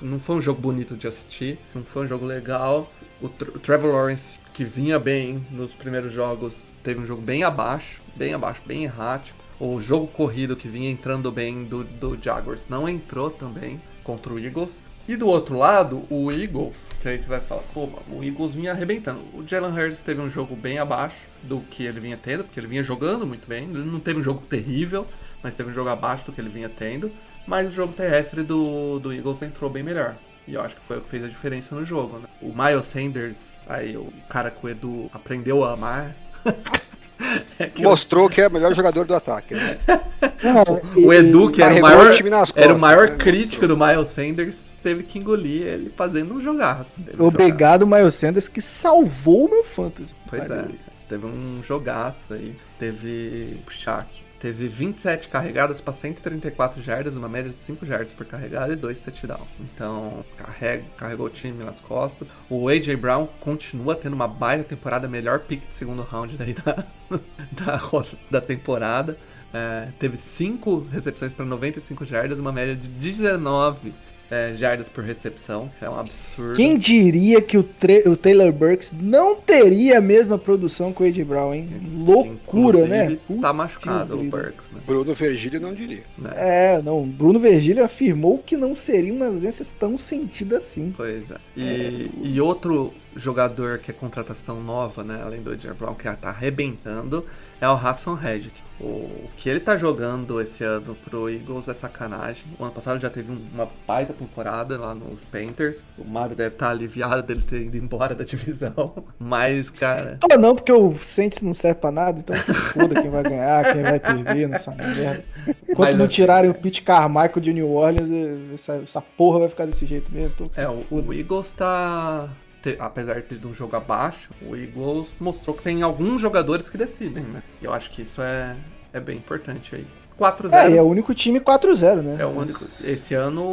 Não 0.02 0.20
foi 0.20 0.36
um 0.36 0.42
jogo 0.42 0.62
bonito 0.62 0.96
de 0.96 1.08
assistir, 1.08 1.58
não 1.74 1.84
foi 1.84 2.06
um 2.06 2.08
jogo 2.08 2.26
legal. 2.26 2.92
O, 3.22 3.28
o 3.28 3.60
Trevor 3.60 3.94
Lawrence, 3.94 4.40
que 4.54 4.66
vinha 4.66 5.00
bem 5.00 5.46
nos 5.50 5.72
primeiros 5.72 6.12
jogos, 6.12 6.54
teve 6.84 7.00
um 7.00 7.06
jogo 7.06 7.22
bem 7.22 7.44
abaixo, 7.44 8.02
bem 8.16 8.34
abaixo, 8.34 8.62
bem 8.66 8.84
errático. 8.84 9.43
O 9.60 9.80
jogo 9.80 10.08
corrido 10.08 10.56
que 10.56 10.68
vinha 10.68 10.90
entrando 10.90 11.32
bem 11.32 11.64
do, 11.64 11.84
do 11.84 12.18
Jaguars 12.22 12.66
não 12.70 12.88
entrou 12.88 13.30
também 13.30 13.82
contra 14.04 14.34
o 14.34 14.40
Eagles. 14.40 14.78
E 15.08 15.18
do 15.18 15.28
outro 15.28 15.58
lado, 15.58 16.06
o 16.10 16.32
Eagles, 16.32 16.90
que 17.00 17.10
aí 17.10 17.20
você 17.20 17.28
vai 17.28 17.42
falar, 17.42 17.62
pô, 17.74 17.90
o 18.10 18.24
Eagles 18.24 18.56
vinha 18.56 18.72
arrebentando. 18.72 19.20
O 19.34 19.46
Jalen 19.46 19.72
Hurts 19.72 20.02
teve 20.02 20.22
um 20.22 20.30
jogo 20.30 20.56
bem 20.56 20.80
abaixo 20.80 21.18
do 21.42 21.60
que 21.60 21.84
ele 21.84 22.00
vinha 22.00 22.16
tendo, 22.16 22.46
porque 22.46 22.58
ele 22.58 22.68
vinha 22.68 22.84
jogando 22.84 23.28
muito 23.28 23.46
bem. 23.46 23.66
Ele 23.66 23.84
não 23.84 24.00
teve 24.00 24.20
um 24.20 24.24
jogo 24.24 24.42
terrível, 24.50 25.06
mas 25.44 25.56
teve 25.56 25.72
um 25.72 25.74
jogo 25.74 25.90
abaixo 25.90 26.26
do 26.26 26.32
que 26.32 26.40
ele 26.40 26.50
vinha 26.50 26.70
tendo. 26.70 27.12
Mas 27.46 27.68
o 27.68 27.72
jogo 27.72 27.92
terrestre 27.92 28.44
do, 28.44 28.98
do 29.00 29.12
Eagles 29.12 29.42
entrou 29.42 29.70
bem 29.70 29.84
melhor. 29.84 30.16
E 30.48 30.54
eu 30.54 30.62
acho 30.62 30.78
que 30.78 30.84
foi 30.84 30.98
o 30.98 31.02
que 31.02 31.10
fez 31.10 31.24
a 31.24 31.28
diferença 31.28 31.76
no 31.76 31.84
jogo, 31.84 32.20
né? 32.20 32.28
O 32.42 32.54
Miles 32.54 32.86
Sanders, 32.86 33.54
aí 33.68 33.98
o 33.98 34.12
cara 34.30 34.50
que 34.50 34.66
o 34.66 34.70
Edu 34.70 35.10
aprendeu 35.14 35.66
a 35.66 35.74
amar. 35.74 36.16
Que 37.74 37.86
o- 37.86 37.90
Mostrou 37.90 38.30
que 38.30 38.42
é 38.42 38.48
o 38.48 38.52
melhor 38.52 38.74
jogador 38.74 39.06
do 39.06 39.16
ataque. 39.16 39.54
né? 39.54 39.78
o 40.98 41.14
Edu, 41.14 41.52
que 41.52 41.62
era 41.62 41.76
o 41.76 41.82
maior, 41.82 42.08
o 42.08 42.30
nas 42.30 42.52
era 42.56 42.68
o 42.68 42.76
costas, 42.76 42.80
maior 42.80 43.10
né? 43.10 43.16
crítico 43.18 43.68
do 43.68 43.78
Miles 43.78 44.10
Sanders, 44.10 44.78
teve 44.82 45.04
que 45.04 45.20
engolir 45.20 45.64
ele 45.68 45.92
fazendo 45.96 46.34
um 46.34 46.42
jogaço. 46.42 47.00
Obrigado, 47.20 47.88
Miles 47.88 48.16
Sanders, 48.16 48.48
que 48.48 48.62
salvou 48.62 49.46
o 49.46 49.50
meu 49.50 49.64
fantasy. 49.64 50.10
Pois 50.28 50.50
é, 50.50 50.66
teve 51.08 51.26
um 51.26 51.62
jogaço 51.64 52.34
aí. 52.34 52.56
Teve. 52.80 53.58
Puxar 53.66 54.00
aqui. 54.00 54.23
Teve 54.44 54.68
27 54.68 55.30
carregadas 55.30 55.80
para 55.80 55.94
134 55.94 56.84
jardas, 56.84 57.16
uma 57.16 57.30
média 57.30 57.50
de 57.50 57.56
5 57.56 57.86
jardas 57.86 58.12
por 58.12 58.26
carregada 58.26 58.74
e 58.74 58.76
2 58.76 59.00
touchdowns. 59.00 59.58
Então, 59.58 60.26
carrega, 60.36 60.84
carregou 60.98 61.28
o 61.28 61.30
time 61.30 61.64
nas 61.64 61.80
costas. 61.80 62.30
O 62.50 62.68
A.J. 62.68 62.94
Brown 62.98 63.26
continua 63.40 63.96
tendo 63.96 64.12
uma 64.12 64.28
baita 64.28 64.66
temporada, 64.66 65.08
melhor 65.08 65.40
pick 65.40 65.66
de 65.66 65.74
segundo 65.74 66.02
round 66.02 66.36
daí 66.36 66.54
da, 66.54 66.86
da, 67.56 67.82
da 68.30 68.42
temporada. 68.42 69.18
É, 69.54 69.88
teve 69.98 70.18
5 70.18 70.90
recepções 70.92 71.34
para 71.34 71.46
95 71.46 72.04
jardas, 72.04 72.38
uma 72.38 72.52
média 72.52 72.76
de 72.76 72.90
19 72.90 73.94
é, 74.32 74.54
jardas 74.56 74.90
por 74.90 75.04
recepção, 75.04 75.70
que 75.78 75.86
é 75.86 75.90
um 75.90 76.00
absurdo. 76.00 76.56
Quem 76.56 76.78
diria 76.78 77.42
que 77.42 77.58
o, 77.58 77.66
o 78.06 78.16
Taylor 78.16 78.52
Burks 78.52 78.96
não 79.00 79.36
teria 79.36 79.98
a 79.98 80.02
mesma 80.02 80.38
produção 80.38 80.92
que 80.92 81.04
o 81.04 81.06
A.J. 81.06 81.24
Brown, 81.24 81.54
hein? 81.54 81.70
Loucura, 81.98 82.86
né? 82.88 83.12
Tá 83.12 83.18
Putz, 83.28 83.54
machucado 83.54 84.16
o 84.16 84.18
grilo. 84.18 84.32
Burks, 84.32 84.72
né? 84.72 84.82
Bruno 84.86 85.14
Vergílio 85.14 85.60
não 85.60 85.74
diria. 85.74 86.04
Né? 86.18 86.32
É, 86.36 86.82
não. 86.82 87.04
Bruno 87.04 87.40
Vergílio 87.40 87.84
afirmou 87.84 88.40
que 88.40 88.58
não 88.58 88.76
seria 88.76 89.14
uma 89.14 89.28
ausência 89.28 89.66
tão 89.80 89.98
sentida 89.98 90.58
assim. 90.58 90.94
Pois 90.96 91.30
é. 91.30 91.36
E, 91.56 92.12
e 92.24 92.42
outro 92.42 92.94
jogador 93.16 93.78
que 93.80 93.92
é 93.92 93.94
contratação 93.94 94.62
nova, 94.62 95.04
né? 95.04 95.22
Além 95.24 95.42
do 95.42 95.54
Edgar 95.54 95.76
Brown, 95.76 95.94
que 95.96 96.10
tá 96.18 96.30
arrebentando, 96.30 97.26
é 97.62 97.68
o 97.68 97.74
Hassan 97.74 98.16
Reddick. 98.16 98.56
O 98.82 99.30
que 99.38 99.48
ele 99.48 99.60
tá 99.60 99.78
jogando 99.78 100.42
esse 100.42 100.64
ano 100.64 100.96
pro 101.06 101.30
Eagles 101.30 101.68
é 101.70 101.74
sacanagem. 101.74 102.44
O 102.60 102.64
ano 102.64 102.74
passado 102.74 103.00
já 103.00 103.10
teve 103.10 103.32
um- 103.32 103.42
uma 103.54 103.70
baita 103.88 104.12
temporada 104.14 104.78
lá 104.78 104.94
nos 104.96 105.22
Panthers. 105.32 105.82
O 105.98 106.04
Mário 106.04 106.36
deve 106.36 106.56
estar 106.56 106.72
aliviado 106.72 107.22
dele 107.24 107.44
ter 107.44 107.62
ido 107.62 107.78
embora 107.78 108.14
da 108.16 108.24
divisão. 108.26 109.06
Mas, 109.18 109.70
cara. 109.70 110.18
Ou 110.30 110.38
não, 110.40 110.56
porque 110.56 110.72
o 110.74 110.98
Saints 110.98 111.42
não 111.42 111.54
serve 111.54 111.80
pra 111.80 111.92
nada, 111.92 112.20
então 112.20 112.36
se 112.36 112.54
foda 112.54 113.00
quem 113.02 113.10
vai 113.12 113.24
ganhar, 113.24 113.72
quem 113.72 113.84
vai 113.84 114.00
perder 114.00 114.50
nessa 114.50 114.72
merda. 114.72 115.24
Enquanto 115.70 115.78
Mas 115.80 115.96
não 115.98 116.06
assim- 116.06 116.14
tirarem 116.16 116.50
o 116.50 116.54
Pete 116.54 116.82
Carmichael 116.82 117.40
de 117.40 117.54
New 117.54 117.70
Orleans, 117.72 118.10
essa, 118.54 118.74
essa 118.84 119.02
porra 119.02 119.40
vai 119.40 119.50
ficar 119.50 119.66
desse 119.68 119.86
jeito 119.86 120.12
mesmo. 120.12 120.34
É, 120.58 120.68
o, 120.68 120.84
o 120.92 121.14
Eagles 121.14 121.54
tá. 121.54 122.28
Te- 122.64 122.78
apesar 122.80 123.16
de 123.22 123.22
ter 123.38 123.46
um 123.46 123.54
jogo 123.54 123.76
abaixo, 123.76 124.32
o 124.42 124.56
Eagles 124.56 125.10
mostrou 125.20 125.56
que 125.56 125.62
tem 125.62 125.84
alguns 125.84 126.20
jogadores 126.20 126.70
que 126.70 126.78
decidem, 126.78 127.24
né? 127.26 127.44
E 127.62 127.66
eu 127.66 127.74
acho 127.74 127.92
que 127.92 128.02
isso 128.02 128.22
é, 128.22 128.56
é 128.92 129.00
bem 129.00 129.18
importante 129.18 129.76
aí. 129.76 129.86
4-0. 130.20 130.54
É, 130.54 130.70
e 130.70 130.78
é 130.78 130.82
o 130.82 130.86
único 130.86 131.12
time 131.16 131.40
4-0, 131.40 132.02
né? 132.04 132.18
É 132.20 132.26
o 132.26 132.30
único. 132.30 132.66
Esse 132.84 133.16
ano 133.16 133.44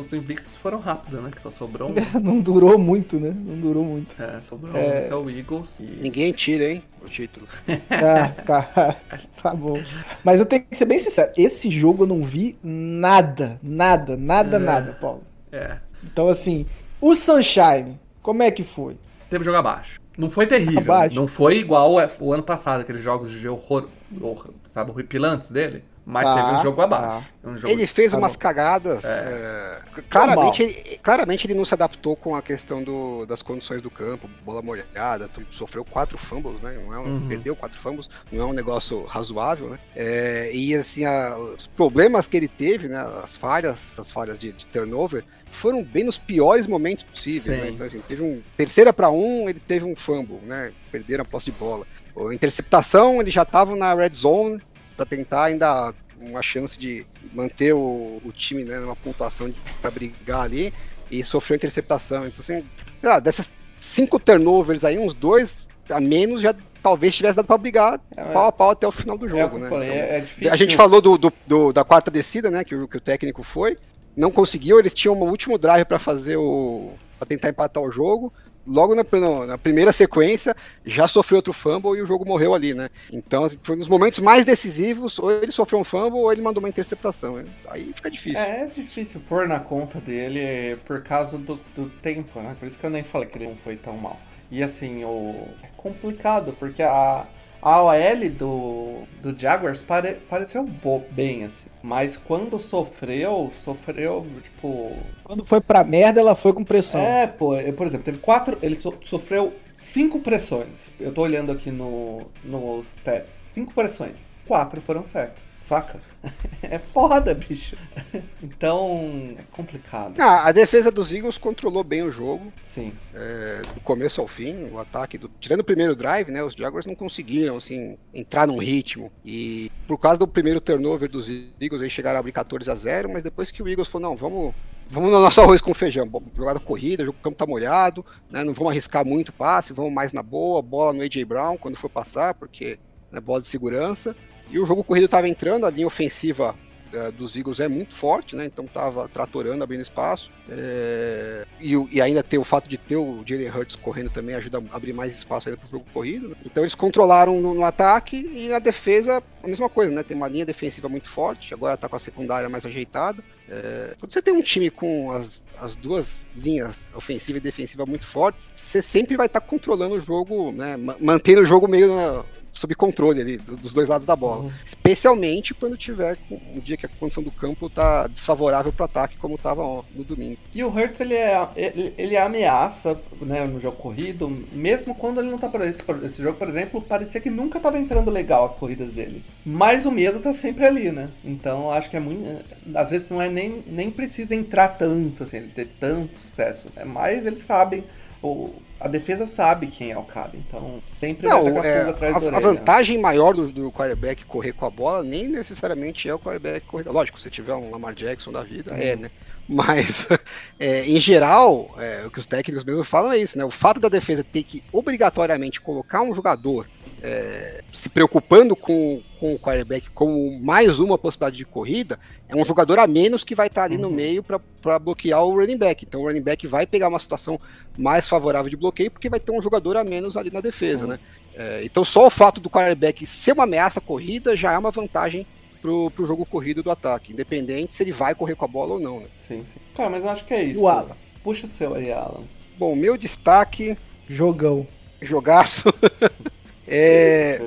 os 0.00 0.10
invictos 0.14 0.56
foram 0.56 0.80
rápidos, 0.80 1.22
né? 1.22 1.30
Que 1.30 1.42
só 1.42 1.50
sobrou 1.50 1.90
um. 1.90 1.94
Não 2.18 2.40
durou 2.40 2.78
muito, 2.78 3.20
né? 3.20 3.30
Não 3.30 3.60
durou 3.60 3.84
muito. 3.84 4.20
É, 4.20 4.40
sobrou 4.40 4.74
É. 4.74 4.78
um, 4.80 5.06
que 5.08 5.12
é 5.12 5.16
o 5.16 5.30
Eagles. 5.30 5.76
E... 5.80 5.82
Ninguém 6.00 6.32
tira, 6.32 6.70
hein? 6.72 6.82
O 7.04 7.08
título. 7.08 7.46
Ah, 7.90 8.28
tá, 8.42 8.96
tá 9.42 9.54
bom. 9.54 9.80
Mas 10.24 10.40
eu 10.40 10.46
tenho 10.46 10.64
que 10.64 10.74
ser 10.76 10.86
bem 10.86 10.98
sincero, 10.98 11.30
esse 11.36 11.70
jogo 11.70 12.04
eu 12.04 12.06
não 12.08 12.22
vi 12.24 12.56
nada, 12.64 13.60
nada, 13.62 14.16
nada, 14.16 14.56
É. 14.56 14.58
nada, 14.58 14.92
Paulo. 14.98 15.22
É. 15.52 15.76
Então, 16.02 16.26
assim, 16.28 16.64
o 17.02 17.14
Sunshine, 17.14 18.00
como 18.28 18.42
é 18.42 18.50
que 18.50 18.62
foi? 18.62 18.98
Teve 19.30 19.42
jogo 19.42 19.56
abaixo. 19.56 19.98
Não 20.18 20.28
foi 20.28 20.46
terrível. 20.46 20.80
Abaixo? 20.80 21.14
Não 21.14 21.26
foi 21.26 21.56
igual 21.56 21.94
o- 22.20 22.32
ano 22.34 22.42
passado, 22.42 22.82
aqueles 22.82 23.02
jogos 23.02 23.30
de 23.30 23.48
horror, 23.48 23.88
horror 24.20 24.50
sabe, 24.66 24.90
horripilantes 24.90 25.50
dele. 25.50 25.82
Mas 26.10 26.24
Tá, 26.24 26.34
teve 26.36 26.56
um 26.58 26.62
jogo 26.62 26.76
tá. 26.78 26.84
abaixo. 26.84 27.34
Um 27.44 27.56
jogo 27.58 27.72
Ele 27.72 27.86
fez 27.86 28.12
Tá 28.12 28.16
umas 28.18 28.34
cagadas. 28.34 29.04
é, 29.04 29.80
claramente, 30.08 30.62
ele, 30.62 30.98
claramente 31.02 31.46
ele 31.46 31.52
não 31.52 31.66
se 31.66 31.74
adaptou 31.74 32.16
com 32.16 32.34
a 32.34 32.40
questão 32.40 32.82
do- 32.82 33.26
das 33.26 33.42
condições 33.42 33.82
do 33.82 33.90
campo, 33.90 34.26
bola 34.42 34.62
molhada, 34.62 35.28
sofreu 35.50 35.84
quatro 35.84 36.16
fumbles, 36.16 36.62
né? 36.62 36.80
Não 36.82 36.94
é 36.94 36.98
um- 36.98 37.04
Uhum. 37.04 37.28
Perdeu 37.28 37.54
quatro 37.54 37.78
fumbles, 37.78 38.08
não 38.32 38.40
é 38.42 38.46
um 38.46 38.54
negócio 38.54 39.04
razoável, 39.04 39.68
né? 39.68 39.78
É, 39.94 40.50
e 40.54 40.74
assim, 40.74 41.04
a- 41.04 41.36
os 41.36 41.66
problemas 41.66 42.26
que 42.26 42.38
ele 42.38 42.48
teve, 42.48 42.88
né? 42.88 43.06
As 43.22 43.36
falhas, 43.36 43.98
as 43.98 44.10
falhas 44.10 44.38
de, 44.38 44.52
de 44.52 44.64
turnover, 44.64 45.24
foram 45.58 45.82
bem 45.82 46.04
nos 46.04 46.16
piores 46.18 46.66
momentos 46.66 47.04
possíveis, 47.04 47.46
né? 47.46 47.70
Então, 47.70 47.86
assim, 47.86 48.00
teve 48.06 48.22
um 48.22 48.40
terceira 48.56 48.92
para 48.92 49.10
um, 49.10 49.48
ele 49.48 49.60
teve 49.60 49.84
um 49.84 49.94
fumble, 49.96 50.38
né? 50.46 50.72
Perderam 50.90 51.22
a 51.22 51.24
posse 51.24 51.46
de 51.46 51.52
bola. 51.52 51.86
A 52.16 52.34
interceptação, 52.34 53.20
ele 53.20 53.30
já 53.30 53.42
estava 53.42 53.76
na 53.76 53.94
red 53.94 54.10
zone 54.14 54.60
para 54.96 55.06
tentar 55.06 55.44
ainda 55.44 55.92
uma 56.20 56.42
chance 56.42 56.76
de 56.78 57.06
manter 57.32 57.72
o, 57.74 58.20
o 58.24 58.32
time 58.32 58.64
né, 58.64 58.78
numa 58.80 58.96
pontuação 58.96 59.52
para 59.80 59.90
brigar 59.90 60.40
ali 60.42 60.72
e 61.10 61.22
sofreu 61.22 61.54
interceptação. 61.56 62.26
Então, 62.26 62.40
assim, 62.40 62.64
lá, 63.02 63.20
dessas 63.20 63.48
cinco 63.80 64.18
turnovers 64.18 64.82
aí, 64.84 64.98
uns 64.98 65.14
dois 65.14 65.64
a 65.88 66.00
menos 66.00 66.42
já 66.42 66.54
talvez 66.82 67.14
tivesse 67.14 67.36
dado 67.36 67.46
para 67.46 67.56
brigar 67.58 68.00
É, 68.16 68.24
pau 68.32 68.46
a 68.46 68.52
pau 68.52 68.70
até 68.70 68.86
o 68.86 68.92
final 68.92 69.16
do 69.16 69.26
É 69.26 69.28
jogo, 69.28 69.56
eu 69.56 69.60
né? 69.60 69.68
falei, 69.68 69.88
Então, 69.88 70.00
é, 70.02 70.48
é 70.48 70.50
a 70.50 70.56
gente 70.56 70.74
falou 70.76 71.00
do, 71.00 71.16
do- 71.16 71.32
do- 71.46 71.72
da 71.72 71.84
quarta 71.84 72.10
descida, 72.10 72.50
né? 72.50 72.64
Que 72.64 72.74
o, 72.74 72.88
que 72.88 72.96
o 72.96 73.00
técnico 73.00 73.42
foi. 73.44 73.76
Não 74.18 74.32
conseguiu, 74.32 74.80
eles 74.80 74.92
tinham 74.92 75.14
um 75.14 75.30
último 75.30 75.56
drive 75.56 75.84
para 75.84 76.00
fazer 76.00 76.36
o. 76.36 76.90
para 77.20 77.28
tentar 77.28 77.50
empatar 77.50 77.80
o 77.80 77.92
jogo. 77.92 78.32
logo 78.66 78.92
na, 78.92 79.04
na, 79.46 79.56
primeira 79.56 79.92
sequência, 79.92 80.56
já 80.84 81.06
sofreu 81.06 81.36
outro 81.36 81.52
fumble 81.52 81.96
e 81.96 82.02
o 82.02 82.06
jogo 82.06 82.26
morreu 82.26 82.52
ali, 82.52 82.74
né? 82.74 82.90
Então, 83.12 83.44
assim, 83.44 83.56
foi 83.62 83.76
nos 83.76 83.86
momentos 83.86 84.18
mais 84.18 84.44
decisivos, 84.44 85.20
ou 85.20 85.30
ele 85.30 85.52
sofreu 85.52 85.78
um 85.78 85.84
fumble 85.84 86.18
ou 86.18 86.32
ele 86.32 86.42
mandou 86.42 86.60
uma 86.60 86.68
interceptação. 86.68 87.44
Aí 87.68 87.92
fica 87.94 88.10
difícil. 88.10 88.40
É, 88.40 88.64
é 88.64 88.66
difícil 88.66 89.20
pôr 89.28 89.46
na 89.46 89.60
conta 89.60 90.00
dele 90.00 90.76
por 90.84 91.00
causa 91.04 91.38
do, 91.38 91.60
do 91.76 91.88
tempo, 92.02 92.40
né? 92.40 92.56
Por 92.58 92.66
isso 92.66 92.76
que 92.76 92.84
eu 92.84 92.90
nem 92.90 93.04
falei 93.04 93.28
que 93.28 93.38
ele 93.38 93.46
não 93.46 93.56
foi 93.56 93.76
tão 93.76 93.96
mal. 93.96 94.18
E 94.50 94.64
assim, 94.64 95.04
o... 95.04 95.46
é 95.62 95.68
complicado, 95.76 96.56
porque 96.58 96.82
a, 96.82 97.24
a 97.60 97.82
OL 97.82 98.30
do, 98.30 99.02
do 99.22 99.38
Jaguars 99.38 99.82
pare, 99.82 100.14
pareceu 100.28 100.64
bo- 100.64 101.04
bem, 101.10 101.44
assim. 101.44 101.66
Mas 101.82 102.16
quando 102.16 102.58
sofreu, 102.58 103.52
sofreu, 103.56 104.26
tipo. 104.42 104.92
Quando 105.24 105.44
foi 105.44 105.60
pra 105.60 105.84
merda, 105.84 106.20
ela 106.20 106.34
foi 106.34 106.52
com 106.52 106.64
pressão. 106.64 107.00
É, 107.00 107.26
pô, 107.26 107.50
por 107.76 107.86
exemplo, 107.86 108.04
teve 108.04 108.18
quatro. 108.18 108.58
Ele 108.62 108.74
so- 108.74 108.94
sofreu 109.02 109.54
cinco 109.74 110.20
pressões. 110.20 110.90
Eu 111.00 111.12
tô 111.12 111.22
olhando 111.22 111.52
aqui 111.52 111.70
no, 111.70 112.22
nos 112.44 112.94
stats. 112.96 113.32
Cinco 113.32 113.72
pressões. 113.74 114.26
Quatro 114.46 114.80
foram 114.80 115.04
sacks, 115.04 115.44
saca? 115.68 116.00
É 116.60 116.78
foda, 116.78 117.34
bicho. 117.34 117.76
Então, 118.42 119.34
é 119.36 119.42
complicado. 119.52 120.14
Ah, 120.18 120.48
a 120.48 120.52
defesa 120.52 120.90
dos 120.90 121.12
Eagles 121.12 121.38
controlou 121.38 121.84
bem 121.84 122.02
o 122.02 122.10
jogo, 122.10 122.52
Sim. 122.64 122.92
é, 123.14 123.62
do 123.74 123.80
começo 123.80 124.20
ao 124.20 124.26
fim, 124.26 124.68
o 124.72 124.78
ataque 124.78 125.18
do. 125.18 125.28
Tirando 125.40 125.60
o 125.60 125.64
primeiro 125.64 125.94
drive, 125.94 126.30
né? 126.30 126.42
Os 126.42 126.54
Jaguars 126.54 126.86
não 126.86 126.94
conseguiram, 126.94 127.56
assim, 127.56 127.96
entrar 128.12 128.46
num 128.46 128.58
ritmo. 128.58 129.12
E 129.24 129.70
por 129.86 129.98
causa 129.98 130.18
do 130.18 130.26
primeiro 130.26 130.60
turnover 130.60 131.10
dos 131.10 131.28
Eagles, 131.28 131.80
eles 131.80 131.92
chegaram 131.92 132.16
a 132.16 132.20
abrir 132.20 132.32
14 132.32 132.70
a 132.70 132.74
0 132.74 133.10
mas 133.12 133.22
depois 133.22 133.50
que 133.50 133.62
o 133.62 133.68
Eagles 133.68 133.88
falou, 133.88 134.10
não, 134.10 134.16
vamos. 134.16 134.54
Vamos 134.90 135.10
no 135.10 135.20
nosso 135.20 135.40
arroz 135.40 135.60
com 135.60 135.74
feijão. 135.74 136.08
Bom, 136.08 136.22
Jogada 136.34 136.58
corrida, 136.58 137.08
o 137.08 137.12
campo 137.12 137.36
tá 137.36 137.46
molhado, 137.46 138.04
né? 138.30 138.42
Não 138.42 138.54
vamos 138.54 138.70
arriscar 138.70 139.04
muito 139.04 139.32
passe, 139.32 139.72
vamos 139.72 139.92
mais 139.92 140.12
na 140.12 140.22
boa, 140.22 140.62
bola 140.62 140.94
no 140.94 141.02
AJ 141.02 141.24
Brown 141.24 141.58
quando 141.58 141.76
for 141.76 141.90
passar, 141.90 142.34
porque 142.34 142.78
é 143.12 143.20
bola 143.20 143.42
de 143.42 143.48
segurança. 143.48 144.16
E 144.50 144.58
o 144.58 144.66
jogo 144.66 144.82
corrido 144.84 145.04
estava 145.06 145.28
entrando, 145.28 145.66
a 145.66 145.70
linha 145.70 145.86
ofensiva 145.86 146.54
eh, 146.92 147.10
dos 147.12 147.36
Eagles 147.36 147.60
é 147.60 147.68
muito 147.68 147.94
forte, 147.94 148.34
né? 148.34 148.46
Então 148.46 148.66
tava 148.66 149.08
tratorando, 149.08 149.62
abrindo 149.62 149.82
espaço. 149.82 150.30
É, 150.48 151.46
E, 151.60 151.74
e 151.92 152.00
ainda 152.00 152.22
ter 152.22 152.38
o 152.38 152.44
fato 152.44 152.68
de 152.68 152.78
ter 152.78 152.96
o 152.96 153.22
Jalen 153.26 153.50
Hurts 153.50 153.76
correndo 153.76 154.10
também 154.10 154.34
ajuda 154.34 154.62
a 154.72 154.76
abrir 154.76 154.92
mais 154.94 155.14
espaço 155.14 155.48
ainda 155.48 155.60
para 155.60 155.66
o 155.66 155.70
jogo 155.70 155.84
corrido. 155.92 156.28
né? 156.30 156.36
Então 156.46 156.62
eles 156.62 156.74
controlaram 156.74 157.40
no, 157.40 157.52
no 157.54 157.64
ataque 157.64 158.16
e 158.16 158.48
na 158.48 158.58
defesa 158.58 159.22
a 159.42 159.46
mesma 159.46 159.68
coisa, 159.68 159.92
né? 159.92 160.02
Tem 160.02 160.16
uma 160.16 160.28
linha 160.28 160.46
defensiva 160.46 160.88
muito 160.88 161.08
forte, 161.10 161.52
agora 161.52 161.76
tá 161.76 161.88
com 161.88 161.96
a 161.96 162.00
secundária 162.00 162.48
mais 162.48 162.64
ajeitada. 162.64 163.22
É, 163.48 163.94
Quando 164.00 164.12
você 164.12 164.22
tem 164.22 164.32
um 164.34 164.42
time 164.42 164.70
com 164.70 165.10
as, 165.12 165.42
as 165.60 165.74
duas 165.76 166.24
linhas 166.36 166.84
ofensiva 166.94 167.38
e 167.38 167.40
defensiva 167.40 167.84
muito 167.84 168.06
fortes, 168.06 168.50
você 168.56 168.80
sempre 168.82 169.16
vai 169.16 169.26
estar 169.26 169.40
controlando 169.40 169.94
o 169.96 170.00
jogo, 170.00 170.52
né? 170.52 170.76
ma- 170.76 170.96
Mantendo 171.00 171.42
o 171.42 171.46
jogo 171.46 171.68
meio 171.68 171.94
na- 171.94 172.24
sob 172.52 172.74
controle 172.74 173.20
ali, 173.20 173.36
do- 173.36 173.56
dos 173.56 173.72
dois 173.72 173.88
lados 173.88 174.06
da 174.06 174.16
bola. 174.16 174.50
Especialmente 174.64 175.54
quando 175.54 175.76
tiver 175.76 176.16
um 176.30 176.60
dia 176.60 176.76
que 176.76 176.86
a 176.86 176.88
condição 176.88 177.22
do 177.22 177.30
campo 177.30 177.68
tá 177.70 178.06
desfavorável 178.06 178.72
para 178.72 178.86
ataque, 178.86 179.16
como 179.16 179.34
estava 179.36 179.62
no 179.94 180.04
domingo. 180.04 180.38
E 180.54 180.64
o 180.64 180.68
Hurts, 180.68 181.00
ele, 181.00 181.14
é, 181.14 181.48
ele, 181.56 181.94
ele 181.96 182.16
ameaça 182.16 182.98
né, 183.20 183.44
no 183.44 183.60
jogo 183.60 183.76
corrido, 183.76 184.28
mesmo 184.52 184.94
quando 184.94 185.20
ele 185.20 185.30
não 185.30 185.38
tá 185.38 185.48
esse, 185.66 185.82
esse 186.04 186.22
jogo, 186.22 186.38
por 186.38 186.48
exemplo, 186.48 186.80
parecia 186.80 187.20
que 187.20 187.30
nunca 187.30 187.60
tava 187.60 187.78
entrando 187.78 188.10
legal 188.10 188.44
as 188.44 188.56
corridas 188.56 188.92
dele. 188.92 189.22
Mas 189.44 189.86
o 189.86 189.90
medo 189.92 190.20
tá 190.20 190.32
sempre 190.32 190.64
ali, 190.64 190.90
né? 190.90 191.08
Então 191.24 191.70
acho 191.70 191.88
que 191.90 191.96
é 191.96 192.00
muito. 192.00 192.44
Às 192.74 192.90
vezes 192.90 193.08
não 193.08 193.20
é 193.20 193.28
nem, 193.28 193.62
nem 193.66 193.90
precisa 193.90 194.34
entrar 194.34 194.68
tanto, 194.68 195.22
assim, 195.22 195.38
ele 195.38 195.48
ter 195.48 195.68
tanto 195.78 196.18
sucesso. 196.18 196.66
É 196.76 196.84
mais 196.84 197.26
eles 197.26 197.42
sabem. 197.42 197.84
O, 198.22 198.52
a 198.80 198.88
defesa 198.88 199.26
sabe 199.26 199.66
quem 199.66 199.90
é 199.90 199.98
o 199.98 200.02
cara, 200.02 200.30
então 200.34 200.80
sempre 200.86 201.26
vai 201.26 201.36
Não, 201.36 201.60
a 201.60 201.66
é, 201.66 201.82
atrás 201.88 202.14
da 202.14 202.20
a, 202.20 202.22
a 202.22 202.26
orelha. 202.26 202.40
vantagem 202.40 202.98
maior 202.98 203.34
do, 203.34 203.50
do 203.50 203.72
quarterback 203.72 204.24
correr 204.24 204.52
com 204.52 204.66
a 204.66 204.70
bola 204.70 205.02
nem 205.02 205.28
necessariamente 205.28 206.08
é 206.08 206.14
o 206.14 206.18
quarterback 206.18 206.66
correr. 206.66 206.88
Lógico, 206.88 207.20
se 207.20 207.30
tiver 207.30 207.54
um 207.54 207.70
Lamar 207.70 207.94
Jackson 207.94 208.30
da 208.30 208.42
vida, 208.42 208.72
é, 208.74 208.96
né? 208.96 209.10
Mas, 209.48 210.06
é, 210.60 210.84
em 210.84 211.00
geral, 211.00 211.74
é, 211.78 212.04
o 212.06 212.10
que 212.10 212.20
os 212.20 212.26
técnicos 212.26 212.64
mesmo 212.64 212.84
falam 212.84 213.12
é 213.12 213.18
isso, 213.18 213.36
né? 213.36 213.44
O 213.44 213.50
fato 213.50 213.80
da 213.80 213.88
defesa 213.88 214.22
ter 214.22 214.42
que 214.42 214.62
obrigatoriamente 214.72 215.60
colocar 215.60 216.02
um 216.02 216.14
jogador 216.14 216.68
é, 217.02 217.62
se 217.72 217.88
preocupando 217.88 218.56
com, 218.56 219.00
com 219.20 219.34
o 219.34 219.38
quarterback 219.38 219.90
como 219.90 220.38
mais 220.40 220.78
uma 220.78 220.98
possibilidade 220.98 221.36
de 221.36 221.44
corrida, 221.44 221.98
é 222.28 222.36
um 222.36 222.44
jogador 222.44 222.78
a 222.78 222.86
menos 222.86 223.24
que 223.24 223.34
vai 223.34 223.46
estar 223.46 223.64
ali 223.64 223.78
no 223.78 223.90
meio 223.90 224.22
para 224.22 224.78
bloquear 224.78 225.24
o 225.24 225.34
running 225.38 225.56
back. 225.56 225.84
Então 225.84 226.00
o 226.00 226.06
running 226.06 226.22
back 226.22 226.46
vai 226.46 226.66
pegar 226.66 226.88
uma 226.88 226.98
situação 226.98 227.38
mais 227.76 228.08
favorável 228.08 228.50
de 228.50 228.56
bloqueio 228.56 228.90
porque 228.90 229.08
vai 229.08 229.20
ter 229.20 229.32
um 229.32 229.42
jogador 229.42 229.76
a 229.76 229.84
menos 229.84 230.16
ali 230.16 230.30
na 230.30 230.40
defesa, 230.40 230.86
né? 230.86 230.98
É, 231.34 231.62
então 231.64 231.84
só 231.84 232.06
o 232.06 232.10
fato 232.10 232.40
do 232.40 232.50
quarterback 232.50 233.06
ser 233.06 233.32
uma 233.32 233.44
ameaça 233.44 233.80
corrida 233.80 234.34
já 234.34 234.52
é 234.52 234.58
uma 234.58 234.72
vantagem 234.72 235.24
pro, 235.62 235.90
pro 235.90 236.06
jogo 236.06 236.26
corrido 236.26 236.62
do 236.62 236.70
ataque, 236.70 237.12
independente 237.12 237.74
se 237.74 237.82
ele 237.82 237.92
vai 237.92 238.14
correr 238.14 238.34
com 238.34 238.44
a 238.44 238.48
bola 238.48 238.74
ou 238.74 238.80
não. 238.80 239.00
Né? 239.00 239.06
Sim, 239.20 239.44
sim. 239.44 239.60
Cara, 239.74 239.90
mas 239.90 240.02
eu 240.02 240.10
acho 240.10 240.24
que 240.24 240.34
é 240.34 240.42
isso. 240.42 240.60
O 240.60 240.68
Alan. 240.68 240.96
Puxa 241.22 241.46
o 241.46 241.50
seu 241.50 241.74
aí, 241.74 241.92
Alan. 241.92 242.22
Bom, 242.56 242.74
meu 242.74 242.96
destaque, 242.96 243.76
Jogão. 244.08 244.66
jogaço. 245.00 245.64
é, 246.70 247.40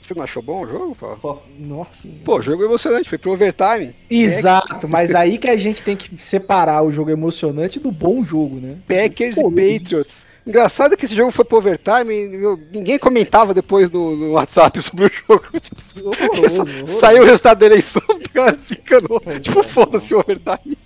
você 0.00 0.14
não 0.14 0.22
achou 0.22 0.42
bom 0.42 0.64
o 0.64 0.66
jogo, 0.66 0.94
Paulo? 0.96 1.18
Pô, 1.22 1.38
Nossa. 1.58 2.08
Pô, 2.24 2.42
jogo 2.42 2.64
emocionante, 2.64 3.08
foi 3.08 3.18
pro 3.18 3.32
overtime. 3.32 3.94
Exato, 4.10 4.88
mas 4.88 5.14
aí 5.14 5.38
que 5.38 5.48
a 5.48 5.56
gente 5.56 5.82
tem 5.82 5.96
que 5.96 6.16
separar 6.18 6.82
o 6.82 6.90
jogo 6.90 7.10
emocionante 7.10 7.78
do 7.78 7.92
bom 7.92 8.24
jogo, 8.24 8.56
né? 8.56 8.76
Packers 8.88 9.36
Pô, 9.36 9.52
e 9.56 9.78
Patriots. 9.78 10.24
Engraçado 10.46 10.96
que 10.96 11.06
esse 11.06 11.16
jogo 11.16 11.30
foi 11.30 11.44
pro 11.44 11.56
overtime 11.56 12.12
e 12.12 12.58
ninguém 12.70 12.98
comentava 12.98 13.54
depois 13.54 13.90
no, 13.90 14.14
no 14.14 14.32
WhatsApp 14.32 14.80
sobre 14.82 15.06
o 15.06 15.10
jogo. 15.26 15.44
Tipo, 15.58 16.08
Horroroso, 16.08 16.60
horroroso. 16.60 17.00
Saiu 17.00 17.22
o 17.22 17.26
resultado 17.26 17.58
da 17.60 17.66
eleição, 17.66 18.02
o 18.08 18.28
cara 18.28 18.58
se 18.58 18.74
encanou. 18.74 19.20
Pois 19.20 19.42
tipo, 19.42 19.60
é, 19.60 19.62
foda-se 19.62 20.14
o 20.14 20.18
overtime. 20.18 20.76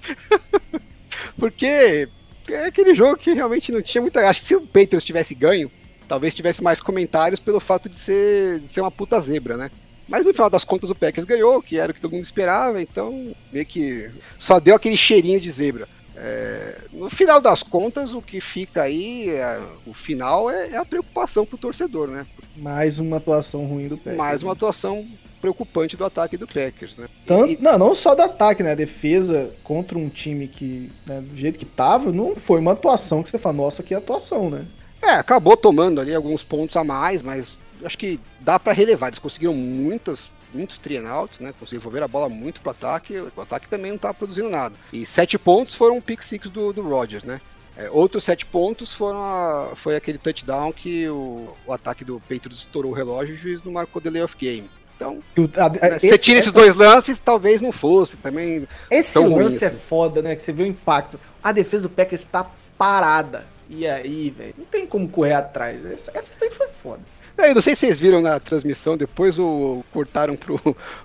Porque 1.37 2.09
é 2.49 2.67
aquele 2.67 2.95
jogo 2.95 3.17
que 3.17 3.33
realmente 3.33 3.73
não 3.73 3.83
tinha 3.83 4.01
muita. 4.01 4.21
Acho 4.29 4.43
que 4.43 4.47
se 4.47 4.55
o 4.55 4.61
Patriots 4.61 5.05
tivesse 5.05 5.35
ganho, 5.35 5.71
talvez 6.09 6.35
tivesse 6.35 6.63
mais 6.63 6.81
comentários 6.81 7.39
pelo 7.39 7.61
fato 7.61 7.89
de 7.89 7.99
ser, 7.99 8.61
de 8.61 8.73
ser 8.73 8.81
uma 8.81 8.91
puta 8.91 9.21
zebra, 9.21 9.57
né? 9.57 9.71
Mas 10.09 10.25
no 10.25 10.33
final 10.33 10.49
das 10.49 10.65
contas 10.65 10.89
o 10.91 10.95
Packers 10.95 11.27
ganhou, 11.27 11.61
que 11.63 11.79
era 11.79 11.93
o 11.93 11.95
que 11.95 12.01
todo 12.01 12.13
mundo 12.13 12.25
esperava, 12.25 12.81
então 12.81 13.35
meio 13.53 13.67
que 13.67 14.11
só 14.39 14.59
deu 14.59 14.75
aquele 14.75 14.97
cheirinho 14.97 15.39
de 15.41 15.51
zebra. 15.51 15.87
É, 16.17 16.79
no 16.93 17.09
final 17.09 17.41
das 17.41 17.63
contas, 17.63 18.13
o 18.13 18.21
que 18.21 18.41
fica 18.41 18.83
aí, 18.83 19.29
é, 19.29 19.61
o 19.87 19.95
final 19.95 20.51
é, 20.51 20.71
é 20.71 20.77
a 20.77 20.85
preocupação 20.85 21.47
pro 21.47 21.57
torcedor, 21.59 22.09
né? 22.09 22.27
Mais 22.57 22.99
uma 22.99 23.19
atuação 23.19 23.65
ruim 23.67 23.87
do 23.87 23.97
Packers. 23.97 24.17
Mais 24.17 24.43
uma 24.43 24.53
atuação 24.55 25.07
preocupante 25.41 25.97
do 25.97 26.05
ataque 26.05 26.37
do 26.37 26.47
Packers, 26.49 26.97
né? 26.97 27.07
Tanto, 27.25 27.53
E- 27.53 27.59
não, 27.61 27.79
não 27.79 27.95
só 27.95 28.17
do 28.17 28.23
ataque, 28.23 28.65
né? 28.65 28.73
A 28.73 28.75
defesa 28.75 29.51
contra 29.63 29.97
um 29.97 30.09
time 30.09 30.49
que, 30.49 30.91
né, 31.07 31.21
do 31.21 31.37
jeito 31.37 31.57
que 31.59 31.65
tava, 31.65 32.11
não 32.11 32.35
foi 32.35 32.59
uma 32.59 32.73
atuação 32.73 33.23
que 33.23 33.29
você 33.29 33.39
fala, 33.39 33.57
nossa, 33.59 33.83
que 33.85 33.95
atuação, 33.95 34.51
né? 34.51 34.65
É, 35.03 35.11
acabou 35.13 35.57
tomando 35.57 36.01
ali 36.01 36.15
alguns 36.15 36.43
pontos 36.45 36.77
a 36.77 36.85
mais, 36.85 37.23
mas 37.23 37.57
acho 37.85 37.97
que 37.97 38.19
dá 38.41 38.59
pra 38.59 38.73
relevar. 38.73 39.09
Eles 39.09 39.19
conseguiram 39.19 39.55
muitas, 39.55 40.29
muitos 40.53 40.79
trienouts, 40.79 41.39
né? 41.41 41.55
Conseguiram 41.59 41.81
envolver 41.83 42.03
a 42.03 42.09
bola 42.09 42.29
muito 42.29 42.61
pro 42.61 42.71
ataque. 42.71 43.17
O 43.37 43.41
ataque 43.41 43.69
também 43.69 43.93
não 43.93 43.99
tá 43.99 44.13
produzindo 44.13 44.51
nada. 44.51 44.75
E 44.93 45.07
sete 45.07 45.39
pontos 45.39 45.75
foram 45.75 45.97
o 45.99 46.03
pick 46.03 46.23
six 46.23 46.51
do, 46.51 46.73
do 46.73 46.83
Rodgers, 46.83 47.23
né? 47.25 47.41
É, 47.77 47.89
outros 47.91 48.25
sete 48.25 48.45
pontos 48.45 48.93
foram 48.93 49.21
a- 49.23 49.71
foi 49.77 49.95
aquele 49.95 50.19
touchdown 50.19 50.73
que 50.73 51.09
o, 51.09 51.55
o 51.65 51.73
ataque 51.73 52.05
do 52.05 52.19
Patriots 52.21 52.59
estourou 52.59 52.91
o 52.91 52.95
relógio 52.95 53.35
e 53.35 53.39
o 53.39 53.41
juiz 53.41 53.63
não 53.63 53.71
marcou 53.73 54.03
delay 54.03 54.21
of 54.23 54.35
game. 54.37 54.69
Então, 54.97 55.23
a- 55.57 55.99
você 56.01 56.19
tira 56.19 56.41
esses 56.41 56.49
essa- 56.51 56.59
dois 56.59 56.75
lances, 56.75 57.21
talvez 57.25 57.61
não 57.61 57.71
fosse 57.71 58.17
também. 58.17 58.67
Esse 58.91 59.15
tão 59.15 59.31
ruim 59.31 59.45
lance 59.45 59.65
é 59.65 59.69
assim. 59.69 59.77
foda, 59.79 60.21
né? 60.21 60.35
Que 60.35 60.43
você 60.43 60.53
vê 60.53 60.65
o 60.65 60.67
impacto. 60.67 61.21
A 61.41 61.53
defesa 61.53 61.85
do 61.85 61.91
Packers 61.95 62.27
tá 62.27 62.51
parada. 62.77 63.47
E 63.69 63.87
aí, 63.87 64.31
velho? 64.31 64.55
Não 64.59 64.65
tem 64.65 64.87
como 64.87 65.09
correr 65.09 65.35
atrás. 65.35 65.85
Essa, 65.87 66.11
essa 66.15 66.45
aí 66.45 66.51
foi 66.51 66.69
foda. 66.83 67.01
É, 67.37 67.51
Eu 67.51 67.55
não 67.55 67.63
sei 67.63 67.75
se 67.75 67.81
vocês 67.87 68.01
viram 68.01 68.21
na 68.21 68.41
transmissão, 68.41 68.97
depois 68.97 69.39
o 69.39 69.85
cortaram 69.93 70.35
pro, 70.35 70.59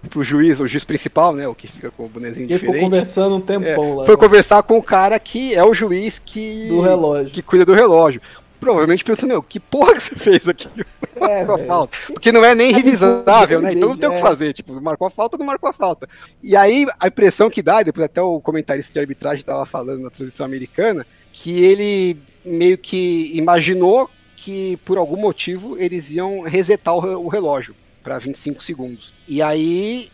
pro 0.10 0.24
juiz, 0.24 0.60
o 0.60 0.68
juiz 0.68 0.84
principal, 0.84 1.36
né? 1.36 1.48
O 1.48 1.54
que 1.54 1.68
fica 1.68 1.92
com 1.92 2.06
o 2.06 2.10
bonezinho 2.10 2.46
Ele 2.50 2.58
ficou 2.58 2.74
diferente. 2.74 2.90
conversando 2.90 3.36
um 3.36 3.40
É, 3.40 3.42
tempão 3.42 3.96
lá. 3.98 4.06
foi 4.06 4.16
né? 4.16 4.20
conversar 4.20 4.64
com 4.64 4.78
o 4.78 4.84
cara 4.84 5.20
que 5.20 5.54
é 5.54 5.64
o 5.64 5.74
juiz 5.74 6.20
que. 6.20 6.68
Do 6.70 6.82
relógio. 6.82 7.32
Que 7.32 7.42
cuida 7.42 7.66
do 7.66 7.74
relógio. 7.74 8.22
Provavelmente 8.60 9.04
perguntou, 9.04 9.28
meu, 9.28 9.44
que 9.44 9.60
porra 9.60 9.94
que 9.94 10.02
você 10.02 10.16
fez 10.16 10.48
aqui? 10.48 10.70
É, 11.18 11.44
Marcou 11.44 11.56
a 11.56 11.60
falta. 11.60 11.98
Porque 12.08 12.32
não 12.32 12.44
é 12.46 12.56
nem 12.56 12.72
É 12.72 12.74
revisável, 12.74 13.62
né? 13.62 13.74
Então 13.74 13.90
não 13.90 13.98
tem 13.98 14.08
o 14.08 14.14
que 14.14 14.18
é. 14.18 14.22
fazer. 14.22 14.54
Tipo, 14.54 14.80
marcou 14.82 15.06
a 15.08 15.12
falta, 15.12 15.38
não 15.38 15.46
marcou 15.46 15.70
a 15.70 15.74
falta. 15.74 16.08
E 16.42 16.56
aí, 16.56 16.88
a 17.00 17.08
impressão 17.10 17.50
que 17.50 17.62
dá, 17.62 17.84
depois 17.84 18.06
até 18.06 18.22
o 18.22 18.40
comentarista 18.40 18.92
de 18.94 19.00
arbitragem 19.00 19.42
estava 19.42 19.66
falando 19.66 20.02
na 20.04 20.10
transmissão 20.10 20.46
americana, 20.46 21.06
que 21.32 21.62
ele 21.64 22.18
meio 22.46 22.78
que 22.78 23.32
imaginou 23.34 24.10
que 24.36 24.78
por 24.86 24.98
algum 24.98 25.18
motivo 25.18 25.78
eles 25.78 26.12
iam 26.12 26.42
resetar 26.42 26.96
o 26.96 27.00
re- 27.00 27.16
o 27.16 27.28
relógio 27.28 27.76
para 28.04 28.20
25 28.20 28.64
segundos. 28.64 29.14
E 29.28 29.42
aí 29.42 30.10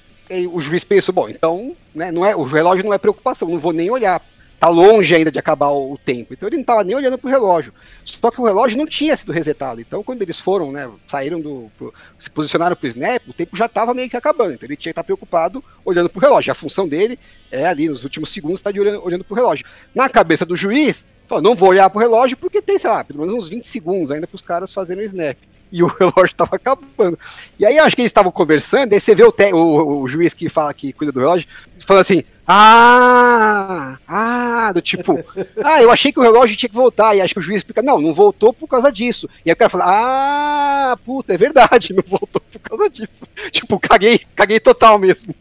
o 0.52 0.62
juiz 0.62 0.84
pensou, 0.84 1.14
bom, 1.14 1.28
então, 1.28 1.76
né, 1.94 2.12
não 2.12 2.24
é, 2.24 2.36
o 2.36 2.44
relógio 2.44 2.86
não 2.86 2.94
é 2.94 3.00
preocupação, 3.00 3.50
não 3.50 3.58
vou 3.58 3.74
nem 3.74 3.90
olhar 3.90 4.22
tá 4.60 4.68
longe 4.68 5.16
ainda 5.16 5.32
de 5.32 5.40
acabar 5.40 5.70
o, 5.70 5.98
tempo. 5.98 6.34
Então 6.34 6.48
ele 6.50 6.58
não 6.58 6.66
tava 6.66 6.84
nem 6.84 6.94
olhando 6.94 7.18
pro 7.18 7.30
relógio. 7.30 7.74
Só 8.04 8.30
que 8.30 8.42
o 8.42 8.44
relógio 8.44 8.78
não 8.78 8.86
tinha 8.86 9.16
sido 9.16 9.32
resetado. 9.32 9.80
Então 9.80 10.04
quando 10.04 10.22
eles 10.22 10.38
foram, 10.38 10.70
né, 10.70 10.92
saíram 11.08 11.40
do. 11.40 11.72
pro- 11.78 11.94
se 12.20 12.30
posicionaram 12.30 12.76
pro 12.76 12.90
snap, 12.90 13.22
o 13.28 13.32
tempo 13.34 13.56
já 13.56 13.70
tava 13.70 13.94
meio 13.94 14.10
que 14.10 14.18
acabando. 14.18 14.52
Então 14.56 14.68
ele 14.68 14.76
tinha 14.76 14.92
que 14.92 15.00
estar 15.00 15.04
preocupado 15.06 15.64
olhando 15.86 16.10
pro 16.10 16.20
relógio. 16.20 16.52
A 16.52 16.56
função 16.56 16.90
dele 16.90 17.18
é 17.50 17.66
ali, 17.66 17.88
nos 17.88 18.04
últimos 18.04 18.32
segundos, 18.32 18.60
estar 18.60 18.72
de 18.74 18.82
olhando, 18.82 19.02
olhando 19.02 19.24
pro 19.24 19.34
relógio. 19.34 19.66
Na 19.96 20.10
cabeça 20.10 20.46
do 20.46 20.58
juiz, 20.58 21.06
falou, 21.30 21.44
não 21.44 21.56
vou 21.56 21.70
olhar 21.70 21.90
pro 21.90 22.00
relógio 22.00 22.36
porque 22.36 22.62
tem, 22.62 22.78
sei 22.80 22.90
lá, 22.90 23.04
pelo 23.04 23.20
menos 23.20 23.34
uns 23.34 23.48
20 23.48 23.66
segundos 23.68 24.12
ainda 24.12 24.28
pros 24.28 24.42
caras 24.42 24.74
fazerem 24.74 25.04
o 25.04 25.06
snap. 25.06 25.38
E 25.72 25.82
o 25.84 25.88
relógio 25.88 26.36
tava 26.36 26.56
acabando. 26.56 27.18
E 27.60 27.66
aí 27.66 27.78
acho 27.78 27.96
que 27.96 28.02
eles 28.02 28.10
estavam 28.10 28.32
conversando, 28.32 28.92
aí 28.92 29.00
você 29.00 29.14
vê 29.14 29.24
o, 29.24 29.32
te- 29.32 29.54
o, 29.54 30.02
o 30.02 30.08
juiz 30.08 30.34
que 30.34 30.50
fala 30.50 30.74
que 30.74 30.92
cuida 30.92 31.12
do 31.12 31.20
relógio, 31.20 31.48
falando 31.86 32.02
assim, 32.02 32.24
ah, 32.48 33.98
ah, 34.08 34.72
do 34.74 34.82
tipo, 34.82 35.14
ah, 35.64 35.82
eu 35.82 35.92
achei 35.92 36.12
que 36.12 36.20
o 36.20 36.24
relógio 36.24 36.58
tinha 36.58 36.70
que 36.70 36.76
voltar, 36.76 37.16
e 37.16 37.22
acho 37.22 37.36
que 37.36 37.40
o 37.40 37.44
juiz 37.44 37.58
explica, 37.58 37.84
não, 37.84 38.02
não 38.02 38.14
voltou 38.14 38.52
por 38.52 38.68
causa 38.68 38.92
disso. 38.92 39.30
E 39.46 39.50
aí 39.50 39.54
o 39.54 39.58
cara 39.58 39.70
fala, 39.70 39.86
ah, 39.88 40.98
puta, 41.06 41.34
é 41.34 41.38
verdade, 41.38 41.94
não 41.96 42.04
voltou 42.06 42.42
por 42.52 42.60
causa 42.60 42.90
disso. 42.90 43.26
Tipo, 43.52 43.80
caguei, 43.80 44.22
caguei 44.36 44.60
total 44.60 44.98
mesmo. 44.98 45.36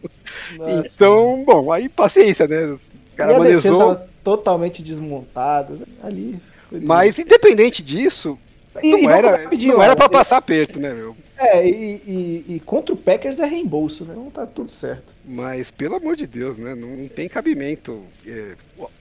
Nossa. 0.58 0.94
então, 0.94 1.42
bom, 1.46 1.72
aí 1.72 1.88
paciência, 1.88 2.46
né? 2.46 2.66
O 2.66 3.16
cara 3.16 3.32
manejou. 3.38 3.98
Totalmente 4.36 4.82
desmontada. 4.82 5.74
né? 5.74 5.86
Ali. 6.02 6.38
Mas 6.82 7.18
independente 7.18 7.82
disso, 7.82 8.38
E- 8.82 8.90
não, 8.92 8.98
e 8.98 9.06
era, 9.06 9.36
rapidinho, 9.44 9.72
não 9.74 9.82
era 9.82 9.96
pra 9.96 10.08
passar 10.08 10.36
aperto, 10.36 10.78
né, 10.78 10.92
meu? 10.92 11.16
É, 11.40 11.66
e, 11.66 12.00
e- 12.06 12.44
e 12.56 12.60
contra 12.60 12.92
o 12.92 12.96
Packers 12.96 13.38
é 13.38 13.46
reembolso, 13.46 14.04
né? 14.04 14.12
Então 14.12 14.28
tá 14.30 14.44
tudo 14.44 14.70
certo. 14.72 15.14
Mas, 15.24 15.70
pelo 15.70 15.94
amor 15.94 16.16
de 16.16 16.26
Deus, 16.26 16.58
né? 16.58 16.74
Não, 16.74 16.88
não 16.96 17.08
tem 17.08 17.28
cabimento 17.28 18.02
é, 18.26 18.54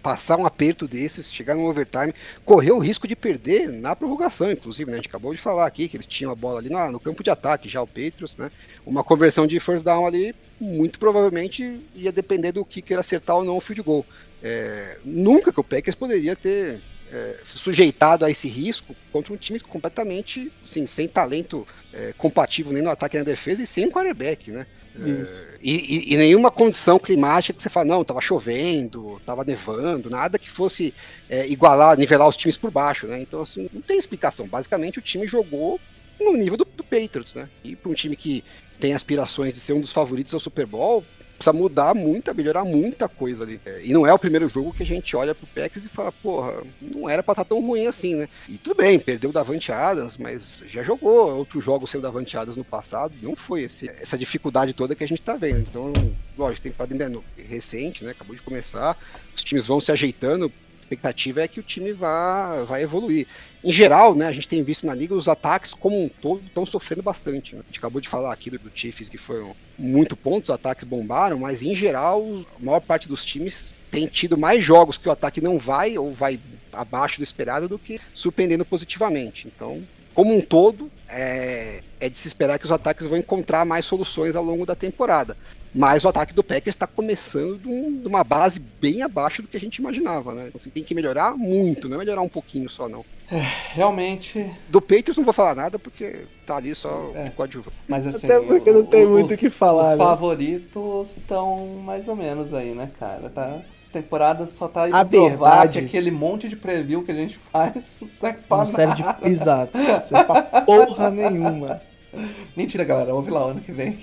passar 0.04 0.38
um 0.38 0.46
aperto 0.46 0.88
desses, 0.88 1.32
chegar 1.32 1.56
no 1.56 1.68
overtime, 1.68 2.14
correr 2.46 2.72
o 2.72 2.80
risco 2.80 3.08
de 3.08 3.16
perder 3.16 3.68
na 3.70 3.96
prorrogação, 3.96 4.52
inclusive, 4.52 4.90
né? 4.90 4.98
A 4.98 5.00
gente 5.02 5.10
acabou 5.10 5.34
de 5.34 5.42
falar 5.42 5.66
aqui 5.66 5.88
que 5.90 5.98
eles 5.98 6.06
tinham 6.06 6.32
a 6.32 6.36
bola 6.36 6.60
ali 6.60 6.70
na- 6.70 6.92
no 6.92 7.00
campo 7.00 7.24
de 7.24 7.30
ataque, 7.32 7.68
já 7.68 7.82
o 7.82 7.88
Patriots, 7.88 8.38
né? 8.38 8.50
Uma 8.86 9.04
conversão 9.04 9.46
de 9.48 9.60
first 9.60 9.84
down 9.84 10.06
ali, 10.06 10.34
muito 10.62 11.00
provavelmente 11.00 11.82
ia 11.96 12.12
depender 12.12 12.52
do 12.52 12.64
kicker 12.64 12.98
acertar 13.00 13.36
ou 13.36 13.44
não 13.44 13.58
o 13.58 13.62
field 13.62 13.82
goal. 13.82 14.06
É, 14.44 14.98
nunca 15.04 15.52
que 15.52 15.60
o 15.60 15.64
Packers 15.64 15.96
poderia 15.96 16.36
ter 16.36 16.80
é, 17.12 17.38
se 17.44 17.58
sujeitado 17.58 18.26
a 18.26 18.30
esse 18.32 18.48
risco 18.48 18.96
contra 19.12 19.34
um 19.34 19.38
time 19.38 19.60
completamente, 19.60 20.52
assim, 20.64 20.86
sem 20.86 21.08
talento 21.08 21.66
é, 21.94 22.14
compatível 22.18 22.72
nem 22.74 22.84
no 22.84 22.90
ataque 22.90 23.16
nem 23.16 23.24
na 23.26 23.32
defesa 23.32 23.62
e 23.62 23.66
sem 23.68 23.86
um 23.88 23.92
quarterback, 23.92 24.52
né? 24.52 24.68
E, 25.62 25.72
e- 25.72 26.14
e 26.14 26.18
nenhuma 26.18 26.50
condição 26.52 26.98
climática 26.98 27.56
que 27.56 27.62
você 27.62 27.70
fala, 27.70 27.86
não, 27.86 28.04
tava 28.04 28.20
chovendo, 28.20 29.22
tava 29.26 29.44
nevando, 29.44 30.10
nada 30.10 30.40
que 30.40 30.50
fosse 30.50 30.94
é, 31.30 31.48
igualar, 31.48 31.96
nivelar 31.98 32.28
os 32.28 32.36
times 32.36 32.58
por 32.58 32.72
baixo, 32.72 33.06
né? 33.08 33.22
Então, 33.22 33.42
assim, 33.42 33.70
não 33.72 33.82
tem 33.82 33.98
explicação. 33.98 34.48
Basicamente, 34.48 34.98
o 35.00 35.02
time 35.02 35.28
jogou 35.28 35.80
no 36.20 36.34
nível 36.34 36.58
do, 36.58 36.66
do 36.66 36.84
Patriots, 36.84 37.34
né? 37.36 37.48
E 37.64 37.76
para 37.76 37.92
um 37.92 37.94
time 37.94 38.16
que 38.16 38.44
tem 38.80 38.94
aspirações 38.94 39.54
de 39.54 39.60
ser 39.60 39.74
um 39.74 39.82
dos 39.82 39.92
favoritos 39.94 40.34
ao 40.34 40.40
Super 40.40 40.66
Bowl, 40.66 41.04
precisa 41.38 41.54
mudar 41.54 41.94
muita, 41.94 42.34
melhorar 42.34 42.66
muita 42.66 43.08
coisa 43.08 43.44
ali. 43.44 43.60
É, 43.66 43.82
e 43.84 43.94
não 43.94 44.06
é 44.06 44.14
o 44.14 44.20
primeiro 44.20 44.50
jogo 44.50 44.74
que 44.74 44.84
a 44.84 44.86
gente 44.86 45.16
olha 45.16 45.34
pro 45.36 45.48
Packers 45.48 45.86
e 45.86 45.90
fala, 45.90 46.12
porra, 46.12 46.64
não 46.82 47.10
era 47.10 47.22
pra 47.24 47.34
estar 47.34 47.46
tão 47.46 47.62
ruim 47.62 47.88
assim, 47.88 48.16
né? 48.16 48.30
E 48.50 48.58
tudo 48.58 48.78
bem, 48.78 49.00
perdeu 49.00 49.30
o 49.30 49.34
Davante 49.34 49.72
Adams, 49.72 50.18
mas 50.18 50.62
já 50.68 50.84
jogou 50.84 51.36
outros 51.38 51.64
jogos 51.64 51.90
sem 51.90 52.00
o 52.00 52.04
Davante 52.04 52.36
Adams 52.38 52.58
no 52.58 52.64
passado, 52.66 53.14
não 53.22 53.36
foi 53.36 53.64
esse- 53.64 53.90
essa 53.90 54.18
dificuldade 54.18 54.74
toda 54.74 54.96
que 54.96 55.04
a 55.04 55.08
gente 55.08 55.22
tá 55.22 55.36
vendo. 55.36 55.60
Então, 55.60 55.94
lógico, 56.38 56.64
tem 56.64 56.72
temporada 56.72 56.94
ainda 56.94 57.20
recente, 57.48 58.04
né? 58.04 58.12
Acabou 58.12 58.36
de 58.36 58.42
começar, 58.42 58.98
os 59.36 59.44
times 59.44 59.66
vão 59.68 59.80
se 59.80 59.92
ajeitando, 59.92 60.52
expectativa 60.88 61.42
é 61.42 61.48
que 61.48 61.60
o 61.60 61.64
time 61.64 61.92
vá, 61.92 62.64
vai 62.64 62.82
evoluir. 62.82 63.28
Em 63.64 63.72
geral, 63.72 64.16
né, 64.16 64.28
a 64.28 64.32
gente 64.32 64.48
tem 64.48 64.64
visto 64.64 64.86
na 64.86 64.94
liga 64.94 65.14
os 65.14 65.28
ataques 65.28 65.74
como 65.74 66.02
um 66.02 66.08
todo 66.08 66.46
estão 66.46 66.66
sofrendo 66.66 67.04
bastante. 67.04 67.56
né? 67.56 67.62
A 67.64 67.68
gente 67.68 67.80
acabou 67.80 68.00
de 68.00 68.08
falar 68.08 68.32
aqui 68.32 68.50
do, 68.50 68.58
do 68.58 68.72
Chiefs 68.74 69.10
que 69.10 69.18
foram 69.18 69.56
muito 69.78 70.16
pontos, 70.16 70.50
os 70.50 70.56
ataques 70.56 70.88
bombaram, 70.88 71.40
mas 71.40 71.62
em 71.62 71.76
geral 71.76 72.24
a 72.56 72.64
maior 72.64 72.80
parte 72.80 73.08
dos 73.08 73.26
times 73.26 73.74
tem 73.92 74.08
tido 74.08 74.38
mais 74.38 74.64
jogos 74.64 74.98
que 74.98 75.10
o 75.10 75.12
ataque 75.12 75.42
não 75.42 75.58
vai 75.58 75.98
ou 75.98 76.14
vai 76.14 76.40
abaixo 76.72 77.18
do 77.18 77.24
esperado 77.24 77.68
do 77.68 77.80
que 77.80 78.00
surpreendendo 78.14 78.64
positivamente. 78.64 79.48
Então, 79.48 79.84
como 80.14 80.36
um 80.36 80.42
todo, 80.42 80.92
é, 81.08 81.82
é 82.00 82.10
de 82.10 82.18
se 82.18 82.28
esperar 82.28 82.58
que 82.58 82.66
os 82.66 82.72
ataques 82.72 83.06
vão 83.08 83.18
encontrar 83.18 83.66
mais 83.66 83.86
soluções 83.86 84.36
ao 84.36 84.44
longo 84.44 84.66
da 84.66 84.76
temporada. 84.76 85.38
Mas 85.76 86.04
o 86.04 86.08
ataque 86.10 86.34
do 86.34 86.44
Packers 86.44 86.76
está 86.76 86.88
começando 86.88 87.58
de, 87.60 87.68
um- 87.68 88.02
uma 88.06 88.24
base 88.24 88.60
bem 88.60 89.02
abaixo 89.02 89.42
do 89.42 89.48
que 89.48 89.58
a 89.58 89.60
gente 89.60 89.78
imaginava, 89.78 90.34
né? 90.34 90.46
Então, 90.48 90.60
assim, 90.60 90.70
tem 90.70 90.84
que 90.84 90.96
melhorar 90.96 91.36
muito, 91.38 91.88
não 91.88 91.96
é 91.96 92.00
melhorar 92.00 92.22
um 92.22 92.30
pouquinho 92.30 92.70
só, 92.70 92.88
não. 92.90 93.06
Realmente, 93.74 94.50
Do 94.70 94.82
Patriots 94.82 95.18
não 95.18 95.26
vou 95.26 95.34
falar 95.34 95.54
nada 95.54 95.78
porque 95.78 96.22
tá 96.46 96.56
ali 96.56 96.74
só 96.74 97.12
É. 97.14 97.26
o 97.28 97.32
coadjuvante. 97.32 97.76
mas 97.88 98.08
assim. 98.08 98.26
Até 98.26 98.40
porque 98.40 98.72
não 98.72 98.86
tem 98.86 99.06
muito 99.06 99.34
o 99.34 99.38
que 99.38 99.50
falar, 99.50 99.94
Os 99.94 99.98
né? 100.00 100.06
favoritos 100.06 101.18
estão 101.18 101.82
mais 101.84 102.08
ou 102.08 102.16
menos 102.16 102.54
aí, 102.54 102.74
né, 102.74 102.90
cara? 102.98 103.30
Tá, 103.30 103.60
essa 103.82 103.92
temporada 103.92 104.46
só 104.48 104.68
tá 104.68 104.86
A 104.86 105.04
provar 105.06 105.68
que 105.70 105.80
aquele 105.80 106.10
monte 106.12 106.48
de 106.48 106.56
preview 106.56 107.04
que 107.04 107.12
a 107.12 107.16
gente 107.16 107.38
faz 107.38 107.98
não 108.02 108.10
serve 108.10 108.40
pra 108.48 108.58
Não 108.58 108.66
serve 108.66 108.96
de. 108.96 109.02
nada. 109.04 109.30
Exato. 109.30 109.78
Não 109.78 110.02
serve 110.02 110.24
pra 110.24 110.42
porra 110.62 111.10
nenhuma. 111.10 111.82
Mentira, 112.56 112.84
galera. 112.84 113.14
Ouve 113.14 113.32
lá 113.32 113.42
ano 113.42 113.62
que 113.62 113.72
vem. 113.72 114.00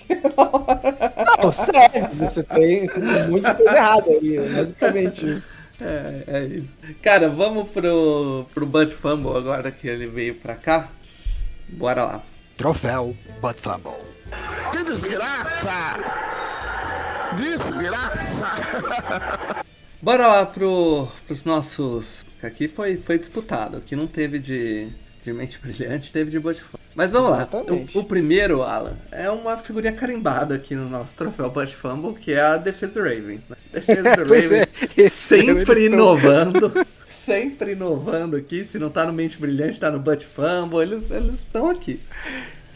Não, 1.43 1.53
serve. 1.53 2.01
Você 2.17 2.43
tem, 2.43 2.87
você 2.87 3.01
tem 3.01 3.29
muita 3.29 3.55
coisa 3.55 3.77
errada 3.77 4.11
ali. 4.11 4.37
é 4.37 4.49
Basicamente 4.49 5.27
isso. 5.29 5.49
É, 5.81 6.25
é 6.27 6.45
isso. 6.45 6.69
Cara, 7.03 7.29
vamos 7.29 7.69
pro, 7.71 8.47
pro 8.55 8.67
Bud 8.67 8.95
Fumble 8.95 9.37
agora 9.37 9.71
que 9.71 9.89
ele 9.89 10.07
veio 10.07 10.35
pra 10.37 10.55
cá. 10.55 10.89
Bora 11.69 12.05
lá. 12.05 12.23
Troféu 12.57 13.17
Bud 13.41 13.61
Fumble. 13.61 13.99
Que 14.73 14.85
desgraça! 14.85 15.99
Desgraça! 17.37 18.55
Bora 20.01 20.27
lá 20.27 20.47
pro, 20.47 21.09
pros 21.27 21.45
nossos. 21.45 22.25
Aqui 22.43 22.69
foi, 22.69 22.97
foi 22.99 23.19
disputado. 23.19 23.79
Aqui 23.79 23.97
não 23.97 24.07
teve 24.07 24.39
de, 24.39 24.89
de 25.25 25.33
mente 25.33 25.59
brilhante, 25.63 26.13
teve 26.13 26.31
de 26.31 26.39
Fumble. 26.39 26.81
Mas 26.95 27.11
vamos 27.11 27.37
Exatamente. 27.37 27.97
lá. 27.97 28.01
O, 28.01 28.05
o 28.05 28.07
primeiro, 28.07 28.63
Alan, 28.63 28.97
é 29.11 29.29
uma 29.31 29.57
figurinha 29.57 29.93
carimbada 29.93 30.55
aqui 30.55 30.77
no 30.77 30.89
nosso 30.89 31.17
troféu 31.17 31.51
Bud 31.51 31.75
Fumble, 31.75 32.15
que 32.15 32.33
é 32.33 32.41
a 32.41 32.57
defesa 32.57 32.93
do 32.93 33.01
Ravens. 33.01 33.41
Né? 33.49 33.57
Defesa 33.73 34.03
do 34.25 34.35
é, 34.35 34.41
Ravens 34.41 34.69
eles 34.97 35.13
sempre 35.13 35.87
inovando. 35.87 36.73
Sempre 37.25 37.73
inovando 37.73 38.37
aqui. 38.37 38.67
Se 38.67 38.79
não 38.79 38.91
tá 38.91 39.07
no 39.07 39.13
mente 39.13 39.39
brilhante, 39.39 39.81
tá 39.81 39.91
no 39.91 39.99
Bud 39.99 40.27
Fumble. 40.27 40.83
Eles 40.83 41.11
eles 41.11 41.41
estão 41.41 41.71
aqui. 41.71 41.99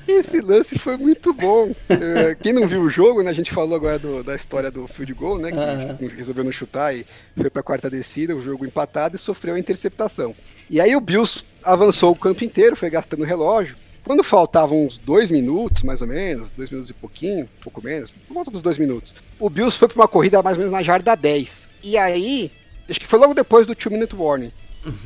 Esse 0.09 0.41
lance 0.41 0.79
foi 0.79 0.97
muito 0.97 1.33
bom. 1.35 1.71
É, 1.89 2.35
Quem 2.35 2.53
não 2.53 2.67
viu 2.67 2.81
o 2.83 2.89
jogo, 2.91 3.23
né? 3.23 3.31
A 3.31 3.35
gente 3.35 3.53
falou 3.53 3.77
agora 3.77 3.99
do- 3.99 4.25
da 4.25 4.35
história 4.35 4.71
do 4.71 4.89
field 4.89 5.13
goal, 5.13 5.39
né? 5.39 5.53
Que 5.53 5.59
Aham. 5.59 5.99
resolveu 6.17 6.43
não 6.45 6.51
chutar 6.53 6.97
e 6.97 7.05
foi 7.37 7.51
pra 7.51 7.63
quarta 7.63 7.91
descida, 7.91 8.35
o 8.35 8.43
jogo 8.43 8.65
empatado 8.65 9.17
e 9.17 9.19
sofreu 9.19 9.55
a 9.55 9.59
interceptação. 9.59 10.35
E 10.71 10.81
aí 10.81 10.97
o 10.97 11.01
Bills 11.01 11.45
avançou 11.63 12.11
o 12.13 12.17
campo 12.17 12.43
inteiro, 12.43 12.75
foi 12.75 12.89
gastando 12.91 13.23
relógio. 13.25 13.77
Quando 14.05 14.25
faltavam 14.25 14.87
uns 14.87 14.97
dois 14.97 15.31
minutos, 15.31 15.83
mais 15.83 16.01
ou 16.01 16.07
menos, 16.09 16.49
dois 16.57 16.71
minutos 16.71 16.89
e 16.91 16.95
pouquinho, 16.95 17.47
pouco 17.63 17.85
menos, 17.85 18.11
por 18.27 18.33
volta 18.33 18.51
dos 18.51 18.63
dois 18.63 18.79
minutos, 18.79 19.15
o 19.39 19.51
Bills 19.51 19.77
foi 19.79 19.87
pra 19.89 19.97
uma 20.01 20.09
corrida 20.09 20.43
mais 20.43 20.57
ou 20.57 20.61
menos 20.61 20.73
na 20.73 20.83
jarda 20.83 21.15
10. 21.15 21.69
E 21.85 21.99
aí, 21.99 22.51
acho 22.89 22.99
que 22.99 23.07
foi 23.07 23.19
logo 23.19 23.35
depois 23.35 23.67
do 23.67 23.75
two 23.75 23.93
minute 23.93 24.17
warning. 24.17 24.51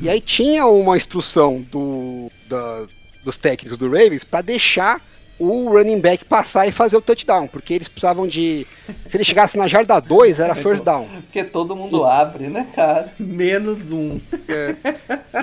E 0.01 0.07
aí 0.07 0.21
tinha 0.21 0.65
uma 0.65 0.95
instrução 0.95 1.61
do, 1.69 2.31
da- 2.47 2.85
dos 3.23 3.37
técnicos 3.37 3.77
do 3.77 3.87
Ravens 3.87 4.23
para 4.23 4.41
deixar 4.41 5.01
o 5.39 5.69
running 5.69 5.99
back 5.99 6.23
passar 6.25 6.67
e 6.67 6.71
fazer 6.71 6.95
o 6.97 7.01
touchdown, 7.01 7.47
porque 7.47 7.73
eles 7.73 7.87
precisavam 7.87 8.27
de. 8.27 8.65
Se 9.07 9.17
ele 9.17 9.23
chegasse 9.23 9.57
na 9.57 9.67
jarda 9.67 9.99
2, 9.99 10.39
era 10.39 10.55
first 10.55 10.83
down. 10.83 11.07
Porque 11.23 11.43
todo 11.43 11.75
mundo 11.75 12.03
abre, 12.05 12.47
né, 12.47 12.67
cara? 12.75 13.11
Menos 13.19 13.91
um. 13.91 14.17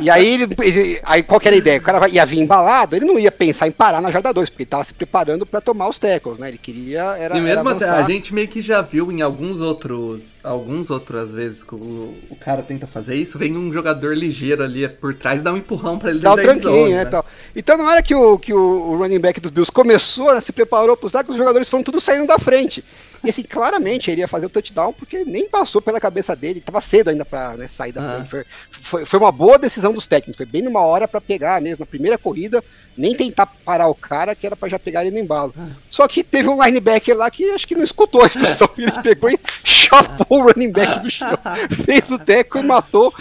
E 0.00 0.08
aí, 0.08 0.34
ele, 0.34 0.54
ele- 0.62 1.00
aí 1.02 1.22
qual 1.22 1.40
que 1.40 1.48
era 1.48 1.56
a 1.56 1.58
ideia? 1.58 1.78
O 1.78 1.82
cara 1.82 2.08
ia 2.08 2.24
vir 2.24 2.38
embalado, 2.38 2.94
ele 2.94 3.04
não 3.06 3.18
ia 3.18 3.32
pensar 3.32 3.66
em 3.66 3.72
parar 3.72 4.00
na 4.00 4.10
jarda 4.10 4.32
2, 4.32 4.48
porque 4.50 4.62
ele 4.62 4.70
tava 4.70 4.84
se 4.84 4.94
preparando 4.94 5.44
para 5.44 5.60
tomar 5.60 5.88
os 5.88 5.98
tackles, 5.98 6.38
né? 6.38 6.48
Ele 6.48 6.58
queria. 6.58 7.16
Era, 7.18 7.36
e 7.36 7.40
mesmo 7.40 7.68
era 7.68 7.76
assim, 7.76 7.84
a 7.84 8.02
gente 8.02 8.32
meio 8.32 8.48
que 8.48 8.60
já 8.62 8.80
viu 8.80 9.10
em 9.10 9.22
alguns 9.22 9.60
outros. 9.60 10.36
Alguns 10.42 10.90
outras 10.90 11.32
vezes 11.32 11.62
que 11.62 11.74
o, 11.74 12.14
o 12.30 12.36
cara 12.36 12.62
tenta 12.62 12.86
fazer 12.86 13.14
isso, 13.14 13.38
vem 13.38 13.56
um 13.56 13.72
jogador 13.72 14.16
ligeiro 14.16 14.62
ali 14.62 14.88
por 14.88 15.14
trás 15.14 15.40
e 15.40 15.42
dá 15.42 15.52
um 15.52 15.56
empurrão 15.56 15.98
pra 15.98 16.10
ele 16.10 16.20
Dá 16.20 16.34
tranquinho, 16.36 16.62
zone, 16.62 16.94
né, 16.94 17.04
tal. 17.04 17.24
Então, 17.54 17.76
na 17.76 17.84
hora 17.84 18.02
que 18.02 18.14
o, 18.14 18.38
que 18.38 18.52
o 18.54 18.96
running 18.96 19.18
back 19.18 19.40
dos 19.40 19.50
Bills 19.50 19.70
começou, 19.82 20.34
né, 20.34 20.40
se 20.40 20.52
preparou 20.52 20.96
para 20.96 21.06
os 21.06 21.12
os 21.30 21.36
jogadores 21.36 21.68
foram 21.68 21.82
tudo 21.82 22.00
saindo 22.00 22.26
da 22.26 22.38
frente. 22.38 22.84
E 23.24 23.30
assim, 23.30 23.42
claramente 23.42 24.10
ele 24.10 24.20
ia 24.20 24.28
fazer 24.28 24.46
o 24.46 24.50
touchdown, 24.50 24.92
porque 24.92 25.24
nem 25.24 25.48
passou 25.48 25.80
pela 25.80 26.00
cabeça 26.00 26.34
dele, 26.36 26.60
tava 26.60 26.80
cedo 26.80 27.08
ainda 27.08 27.24
para 27.24 27.68
sair 27.68 27.92
da 27.92 28.00
Ah. 28.02 28.24
frente. 28.24 28.28
Foi, 28.30 28.44
foi, 28.82 29.04
foi 29.06 29.18
uma 29.18 29.32
boa 29.32 29.58
decisão 29.58 29.92
dos 29.92 30.06
técnicos, 30.06 30.36
foi 30.36 30.46
bem 30.46 30.62
numa 30.62 30.80
hora 30.80 31.06
pra 31.08 31.20
pegar 31.20 31.60
mesmo, 31.60 31.80
na 31.80 31.86
primeira 31.86 32.16
corrida, 32.18 32.62
nem 32.96 33.14
tentar 33.14 33.46
parar 33.46 33.88
o 33.88 33.94
cara, 33.94 34.34
que 34.34 34.46
era 34.46 34.54
pra 34.56 34.68
já 34.68 34.78
pegar 34.78 35.02
ele 35.02 35.10
no 35.12 35.18
embalo. 35.18 35.54
Só 35.88 36.06
que 36.06 36.22
teve 36.22 36.48
um 36.48 36.62
linebacker 36.62 37.16
lá 37.16 37.30
que 37.30 37.50
acho 37.50 37.66
que 37.66 37.74
não 37.74 37.84
escutou 37.84 38.22
a 38.22 38.26
instrução, 38.26 38.68
ele 38.76 38.92
pegou 39.02 39.30
e 39.30 39.38
chapou 39.64 40.40
o 40.40 40.42
running 40.42 40.70
back 40.72 41.00
do 41.00 41.10
chão, 41.10 41.38
fez 41.84 42.10
o 42.10 42.18
teco 42.18 42.58
e 42.58 42.62
matou. 42.62 43.14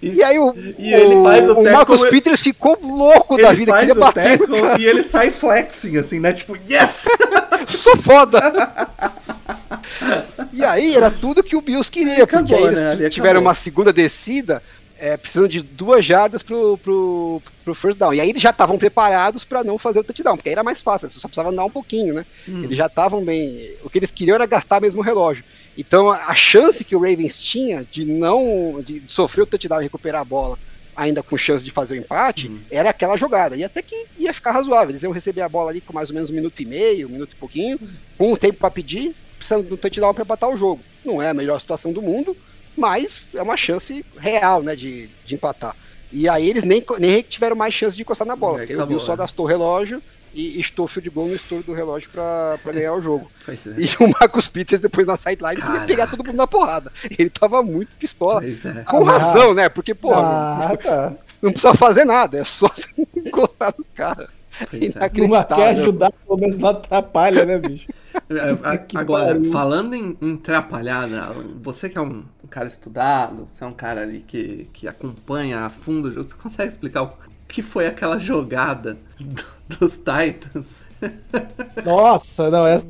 E 0.00 0.22
aí 0.22 0.38
o, 0.38 0.54
E 0.78 0.94
o 0.94 1.60
o 1.60 1.64
Marcus 1.64 2.08
Peters 2.08 2.40
ficou 2.40 2.78
louco 2.82 3.36
da 3.36 3.48
Ele 3.48 3.56
vida, 3.56 3.72
faz 3.72 3.86
queria 3.86 3.94
o 3.94 4.04
bater 4.04 4.40
no 4.48 4.62
cara. 4.62 4.80
e 4.80 4.84
ele 4.84 5.02
sai 5.02 5.30
flexing, 5.30 5.96
assim, 5.98 6.20
né? 6.20 6.32
Tipo, 6.32 6.56
yes! 6.70 7.06
sou 7.68 7.96
foda. 7.96 8.40
e 10.52 10.64
aí 10.64 10.94
era 10.94 11.10
tudo 11.10 11.42
que 11.42 11.56
o 11.56 11.60
Bills 11.60 11.90
queria, 11.90 12.24
Acabou, 12.24 12.46
porque 12.46 12.54
aí 12.54 12.64
eles 12.64 13.00
né? 13.00 13.08
Tiveram 13.10 13.40
acabou. 13.40 13.48
uma 13.48 13.54
segunda 13.54 13.92
descida, 13.92 14.62
é, 14.98 15.16
precisando 15.16 15.48
de 15.48 15.60
duas 15.62 16.04
jardas 16.04 16.42
pro, 16.42 16.78
pro, 16.78 17.42
pro 17.64 17.74
first 17.74 17.98
down. 17.98 18.14
E 18.14 18.20
aí 18.20 18.30
eles 18.30 18.40
já 18.42 18.50
estavam 18.50 18.78
preparados 18.78 19.44
para 19.44 19.62
não 19.62 19.78
fazer 19.78 20.00
o 20.00 20.04
touchdown, 20.04 20.36
porque 20.36 20.48
aí 20.48 20.52
era 20.54 20.64
mais 20.64 20.80
fácil, 20.82 21.08
só 21.10 21.28
precisava 21.28 21.50
andar 21.50 21.64
um 21.64 21.70
pouquinho, 21.70 22.14
né? 22.14 22.24
Hum. 22.48 22.64
Eles 22.64 22.76
já 22.76 22.86
estavam 22.86 23.24
bem. 23.24 23.72
O 23.84 23.90
que 23.90 23.98
eles 23.98 24.10
queriam 24.10 24.34
era 24.34 24.46
gastar 24.46 24.80
mesmo 24.80 25.00
o 25.00 25.04
relógio. 25.04 25.44
Então 25.76 26.10
a 26.10 26.34
chance 26.34 26.82
que 26.84 26.96
o 26.96 27.00
Ravens 27.00 27.38
tinha 27.38 27.86
de 27.90 28.04
não 28.04 28.82
de 28.82 29.02
sofrer 29.06 29.42
o 29.42 29.46
touchdown 29.46 29.80
e 29.80 29.84
recuperar 29.84 30.22
a 30.22 30.24
bola, 30.24 30.58
ainda 30.96 31.22
com 31.22 31.36
chance 31.36 31.62
de 31.62 31.70
fazer 31.70 31.94
o 31.94 31.98
empate, 31.98 32.48
Uhum. 32.48 32.60
era 32.70 32.88
aquela 32.88 33.18
jogada. 33.18 33.54
E 33.54 33.62
até 33.62 33.82
que 33.82 34.06
ia 34.18 34.32
ficar 34.32 34.52
razoável. 34.52 34.90
Eles 34.90 35.02
iam 35.02 35.12
receber 35.12 35.42
a 35.42 35.48
bola 35.48 35.70
ali 35.70 35.82
com 35.82 35.92
mais 35.92 36.08
ou 36.08 36.14
menos 36.14 36.30
um 36.30 36.32
minuto 36.32 36.58
e 36.60 36.64
meio, 36.64 37.06
um 37.06 37.10
minuto 37.10 37.32
e 37.34 37.36
pouquinho, 37.36 37.78
com 38.16 38.32
o 38.32 38.36
tempo 38.38 38.58
para 38.58 38.70
pedir, 38.70 39.14
precisando 39.36 39.68
do 39.68 39.76
touchdown 39.76 40.14
para 40.14 40.22
empatar 40.24 40.48
o 40.48 40.56
jogo. 40.56 40.80
Não 41.04 41.20
é 41.20 41.28
a 41.28 41.34
melhor 41.34 41.60
situação 41.60 41.92
do 41.92 42.00
mundo, 42.00 42.34
mas 42.76 43.08
é 43.34 43.42
uma 43.42 43.56
chance 43.56 44.04
real, 44.18 44.62
né, 44.62 44.76
de, 44.76 45.08
de 45.24 45.34
empatar. 45.34 45.74
E 46.12 46.28
aí 46.28 46.48
eles 46.48 46.64
nem, 46.64 46.84
nem 46.98 47.20
tiveram 47.22 47.56
mais 47.56 47.74
chance 47.74 47.96
de 47.96 48.02
encostar 48.02 48.26
na 48.26 48.36
bola, 48.36 48.58
É, 48.58 48.60
porque 48.60 48.72
acabou, 48.74 48.86
o 48.86 48.98
Bill 48.98 49.00
só 49.06 49.14
é. 49.14 49.16
gastou 49.16 49.44
o 49.44 49.48
relógio 49.48 50.02
e 50.32 50.60
estou 50.60 50.86
field 50.86 51.08
goal 51.10 51.28
no 51.28 51.34
estouro 51.34 51.64
do 51.64 51.72
relógio 51.72 52.10
para 52.10 52.58
ganhar 52.66 52.92
o 52.94 53.00
jogo. 53.02 53.30
É. 53.48 53.54
E 53.78 53.86
o 54.04 54.08
Marcus 54.08 54.48
Peters 54.48 54.80
depois 54.80 55.06
na 55.06 55.16
sideline 55.16 55.56
ia 55.58 55.64
Caraca. 55.66 55.86
pegar 55.86 56.06
todo 56.08 56.24
mundo 56.24 56.36
na 56.36 56.46
porrada. 56.48 56.92
Ele 57.16 57.30
tava 57.30 57.62
muito 57.62 57.94
pistola. 57.96 58.42
É. 58.44 58.82
Com 58.84 59.08
Ah, 59.08 59.18
razão, 59.18 59.54
né? 59.54 59.68
Porque, 59.68 59.94
porra, 59.94 60.20
Ah, 60.72 60.76
tá. 60.76 61.14
não 61.40 61.52
precisa 61.52 61.74
fazer 61.74 62.04
nada, 62.04 62.38
é 62.38 62.44
só 62.44 62.68
você 62.68 62.88
encostar 63.16 63.72
no 63.78 63.84
cara. 63.94 64.28
Pois 64.64 64.96
é. 64.96 65.08
Não 65.12 65.30
quer 65.52 65.68
ajudar, 65.70 66.12
pelo 66.12 66.38
menos 66.38 66.56
não 66.58 66.70
atrapalha, 66.70 67.44
né, 67.44 67.58
bicho? 67.58 67.86
É, 68.30 68.98
Agora, 68.98 69.44
falando 69.44 69.94
em, 69.94 70.16
em 70.22 70.34
atrapalhada, 70.34 71.22
Alan, 71.22 71.58
você 71.62 71.88
que 71.88 71.98
é 71.98 72.00
um, 72.00 72.24
um 72.42 72.46
cara 72.48 72.66
estudado, 72.66 73.46
você 73.46 73.62
é 73.62 73.66
um 73.66 73.72
cara 73.72 74.02
ali 74.02 74.20
que, 74.22 74.68
que 74.72 74.88
acompanha 74.88 75.60
a 75.66 75.70
fundo 75.70 76.08
o 76.08 76.10
jogo, 76.10 76.28
você 76.28 76.34
consegue 76.34 76.70
explicar 76.72 77.02
o 77.02 77.12
que 77.46 77.62
foi 77.62 77.86
aquela 77.86 78.18
jogada 78.18 78.98
do- 79.20 79.76
dos 79.78 79.98
Titans? 79.98 80.82
Nossa, 81.84 82.50
não, 82.50 82.66
essa 82.66 82.86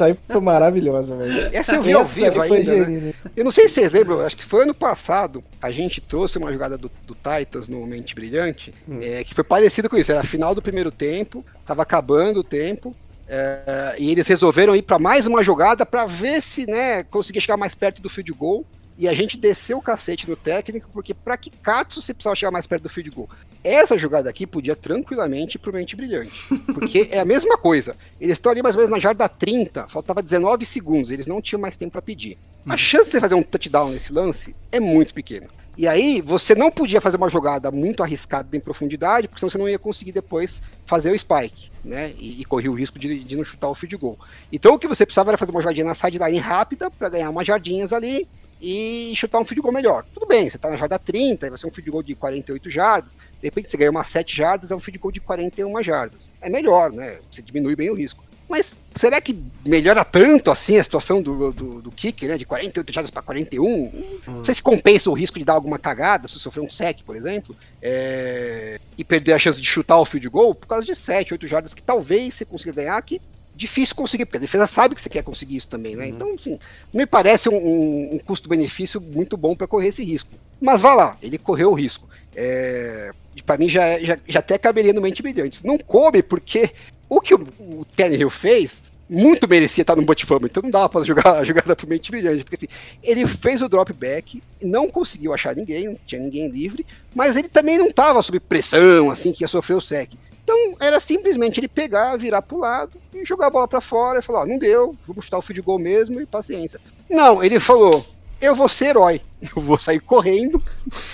aí 0.00 0.16
foi 0.28 0.40
maravilhosa, 0.40 1.16
velho. 1.16 1.50
Essa 1.52 1.76
eu 1.76 1.82
vi 1.82 1.92
ao 1.92 2.02
Essa 2.02 2.30
vivo 2.30 2.42
ainda, 2.42 2.86
né? 2.86 3.14
Eu 3.36 3.44
não 3.44 3.50
sei 3.50 3.68
se 3.68 3.74
vocês 3.74 3.92
lembram, 3.92 4.20
acho 4.20 4.36
que 4.36 4.44
foi 4.44 4.62
ano 4.62 4.74
passado, 4.74 5.42
a 5.60 5.70
gente 5.70 6.00
trouxe 6.00 6.38
uma 6.38 6.52
jogada 6.52 6.76
do, 6.76 6.90
do 7.06 7.14
Titans 7.14 7.68
no 7.68 7.84
Mente 7.86 8.14
Brilhante, 8.14 8.72
é, 9.00 9.24
que 9.24 9.34
foi 9.34 9.44
parecido 9.44 9.88
com 9.88 9.96
isso, 9.96 10.10
era 10.10 10.22
final 10.24 10.54
do 10.54 10.62
primeiro 10.62 10.90
tempo, 10.90 11.44
tava 11.66 11.82
acabando 11.82 12.40
o 12.40 12.44
tempo, 12.44 12.94
é, 13.28 13.96
e 13.98 14.10
eles 14.10 14.26
resolveram 14.26 14.74
ir 14.74 14.82
para 14.82 14.98
mais 14.98 15.26
uma 15.26 15.42
jogada 15.42 15.84
para 15.84 16.06
ver 16.06 16.42
se, 16.42 16.66
né, 16.66 17.02
conseguia 17.04 17.40
chegar 17.40 17.56
mais 17.56 17.74
perto 17.74 18.00
do 18.00 18.08
field 18.08 18.32
goal, 18.32 18.64
e 18.98 19.06
a 19.06 19.14
gente 19.14 19.36
desceu 19.36 19.78
o 19.78 19.82
cacete 19.82 20.28
no 20.28 20.34
técnico, 20.34 20.90
porque 20.92 21.14
para 21.14 21.36
que 21.36 21.50
Katsu 21.50 22.02
você 22.02 22.12
precisava 22.12 22.34
chegar 22.34 22.50
mais 22.50 22.66
perto 22.66 22.82
do 22.82 22.88
field 22.88 23.10
goal? 23.10 23.30
Essa 23.62 23.96
jogada 23.96 24.28
aqui 24.28 24.44
podia 24.44 24.74
tranquilamente 24.74 25.56
ir 25.56 25.60
pro 25.60 25.72
Mente 25.72 25.94
Brilhante, 25.94 26.32
porque 26.74 27.08
é 27.12 27.20
a 27.20 27.24
mesma 27.24 27.56
coisa, 27.56 27.94
eles 28.20 28.34
estão 28.34 28.50
ali 28.50 28.60
mais 28.60 28.74
ou 28.74 28.80
menos 28.80 28.90
na 28.90 29.00
jarda 29.00 29.28
30, 29.28 29.86
faltava 29.88 30.20
19 30.20 30.66
segundos, 30.66 31.12
eles 31.12 31.28
não 31.28 31.40
tinham 31.40 31.60
mais 31.60 31.76
tempo 31.76 31.92
para 31.92 32.02
pedir. 32.02 32.36
A 32.68 32.76
chance 32.76 33.06
de 33.06 33.12
você 33.12 33.20
fazer 33.20 33.36
um 33.36 33.42
touchdown 33.42 33.90
nesse 33.90 34.12
lance 34.12 34.54
é 34.72 34.80
muito 34.80 35.14
pequena. 35.14 35.46
E 35.76 35.86
aí, 35.86 36.20
você 36.20 36.56
não 36.56 36.72
podia 36.72 37.00
fazer 37.00 37.16
uma 37.16 37.28
jogada 37.28 37.70
muito 37.70 38.02
arriscada 38.02 38.56
em 38.56 38.60
profundidade, 38.60 39.28
porque 39.28 39.38
senão 39.38 39.48
você 39.48 39.58
não 39.58 39.68
ia 39.68 39.78
conseguir 39.78 40.10
depois 40.10 40.60
fazer 40.84 41.12
o 41.12 41.16
spike, 41.16 41.70
né? 41.84 42.12
E, 42.18 42.40
e 42.40 42.44
correr 42.44 42.68
o 42.68 42.74
risco 42.74 42.98
de, 42.98 43.20
de 43.20 43.36
não 43.36 43.44
chutar 43.44 43.68
o 43.68 43.76
field 43.76 43.96
goal. 43.96 44.18
Então, 44.52 44.74
o 44.74 44.78
que 44.78 44.88
você 44.88 45.06
precisava 45.06 45.30
era 45.30 45.38
fazer 45.38 45.52
uma 45.52 45.62
jardinha 45.62 45.86
na 45.86 45.94
sideline 45.94 46.38
rápida, 46.38 46.90
para 46.90 47.08
ganhar 47.08 47.30
umas 47.30 47.46
jardinhas 47.46 47.92
ali 47.92 48.26
e 48.60 49.12
chutar 49.14 49.38
um 49.40 49.44
field 49.44 49.60
goal 49.60 49.72
melhor. 49.72 50.04
Tudo 50.12 50.26
bem, 50.26 50.50
você 50.50 50.58
tá 50.58 50.70
na 50.70 50.76
jarda 50.76 50.98
30, 50.98 51.46
aí 51.46 51.50
vai 51.50 51.58
ser 51.58 51.66
um 51.66 51.70
field 51.70 51.90
goal 51.90 52.02
de 52.02 52.14
48 52.14 52.70
jardas, 52.70 53.14
de 53.14 53.46
repente 53.46 53.70
você 53.70 53.76
ganha 53.76 53.90
umas 53.90 54.08
7 54.08 54.36
jardas, 54.36 54.70
é 54.70 54.74
um 54.74 54.80
field 54.80 54.98
goal 54.98 55.12
de 55.12 55.20
41 55.20 55.82
jardas. 55.82 56.30
É 56.40 56.48
melhor, 56.48 56.92
né? 56.92 57.18
Você 57.30 57.42
diminui 57.42 57.76
bem 57.76 57.90
o 57.90 57.94
risco. 57.94 58.24
Mas 58.48 58.72
será 58.96 59.20
que 59.20 59.38
melhora 59.64 60.02
tanto 60.04 60.50
assim 60.50 60.78
a 60.78 60.84
situação 60.84 61.20
do, 61.20 61.52
do, 61.52 61.82
do 61.82 61.90
kicker, 61.90 62.30
né? 62.30 62.38
De 62.38 62.46
48 62.46 62.92
jardas 62.92 63.10
para 63.10 63.20
41? 63.20 63.92
Não 64.26 64.44
sei 64.44 64.54
se 64.54 64.62
compensa 64.62 65.10
o 65.10 65.12
risco 65.12 65.38
de 65.38 65.44
dar 65.44 65.52
alguma 65.52 65.78
cagada, 65.78 66.26
se 66.26 66.38
sofrer 66.40 66.62
um 66.62 66.70
sec, 66.70 67.02
por 67.04 67.14
exemplo, 67.14 67.54
é, 67.82 68.80
e 68.96 69.04
perder 69.04 69.34
a 69.34 69.38
chance 69.38 69.60
de 69.60 69.66
chutar 69.66 69.98
o 69.98 70.06
field 70.06 70.28
goal 70.30 70.54
por 70.54 70.66
causa 70.66 70.86
de 70.86 70.94
7, 70.94 71.34
8 71.34 71.46
jardas 71.46 71.74
que 71.74 71.82
talvez 71.82 72.34
você 72.34 72.44
consiga 72.46 72.72
ganhar, 72.72 73.00
que 73.02 73.20
difícil 73.58 73.94
conseguir, 73.96 74.24
porque 74.24 74.38
a 74.38 74.40
defesa 74.40 74.66
sabe 74.66 74.94
que 74.94 75.02
você 75.02 75.08
quer 75.08 75.22
conseguir 75.22 75.56
isso 75.56 75.68
também, 75.68 75.96
né? 75.96 76.08
Então, 76.08 76.30
assim, 76.38 76.58
me 76.94 77.04
parece 77.04 77.48
um, 77.48 77.56
um- 77.56 78.14
um 78.14 78.18
custo-benefício 78.20 79.00
muito 79.00 79.36
bom 79.36 79.54
para 79.54 79.66
correr 79.66 79.88
esse 79.88 80.04
risco. 80.04 80.30
Mas 80.60 80.80
vá 80.80 80.94
lá, 80.94 81.18
ele 81.20 81.36
correu 81.36 81.70
o 81.70 81.74
risco. 81.74 82.08
É, 82.34 83.10
para 83.44 83.58
mim 83.58 83.68
já, 83.68 83.98
já, 83.98 84.16
já 84.26 84.38
até 84.38 84.56
caberia 84.58 84.92
no 84.92 85.00
mente 85.00 85.20
brilhante. 85.22 85.66
Não 85.66 85.76
coube 85.76 86.22
porque 86.22 86.70
o 87.08 87.20
que 87.20 87.34
o, 87.34 87.40
o 87.58 87.84
Tannehill 87.96 88.30
fez 88.30 88.92
muito 89.10 89.48
merecia 89.48 89.82
estar 89.82 89.96
no 89.96 90.02
Fumble, 90.02 90.48
então 90.50 90.62
não 90.62 90.70
dava 90.70 90.88
para 90.88 91.04
jogar 91.04 91.38
a 91.38 91.44
jogada 91.44 91.74
pro 91.74 91.88
mente 91.88 92.10
brilhante, 92.10 92.44
porque 92.44 92.56
assim, 92.66 92.74
ele 93.02 93.26
fez 93.26 93.62
o 93.62 93.68
drop 93.68 93.90
back, 93.92 94.42
não 94.60 94.88
conseguiu 94.88 95.32
achar 95.32 95.56
ninguém, 95.56 95.86
não 95.88 95.96
tinha 96.06 96.20
ninguém 96.20 96.48
livre, 96.48 96.84
mas 97.14 97.34
ele 97.34 97.48
também 97.48 97.78
não 97.78 97.86
estava 97.88 98.22
sob 98.22 98.38
pressão, 98.38 99.10
assim, 99.10 99.32
que 99.32 99.42
ia 99.42 99.48
sofrer 99.48 99.76
o 99.76 99.80
sec. 99.80 100.12
Então 100.48 100.76
era 100.80 100.98
simplesmente 100.98 101.60
ele 101.60 101.68
pegar, 101.68 102.16
virar 102.16 102.40
pro 102.40 102.56
lado 102.56 102.98
e 103.12 103.22
jogar 103.22 103.48
a 103.48 103.50
bola 103.50 103.68
para 103.68 103.82
fora 103.82 104.20
e 104.20 104.22
falar: 104.22 104.40
ó, 104.40 104.46
não 104.46 104.58
deu, 104.58 104.96
vamos 105.06 105.26
chutar 105.26 105.36
o 105.36 105.42
field 105.42 105.60
goal 105.60 105.78
mesmo 105.78 106.18
e 106.22 106.26
paciência. 106.26 106.80
Não, 107.10 107.44
ele 107.44 107.60
falou: 107.60 108.02
eu 108.40 108.56
vou 108.56 108.66
ser 108.66 108.86
herói, 108.86 109.20
eu 109.54 109.60
vou 109.60 109.78
sair 109.78 110.00
correndo 110.00 110.62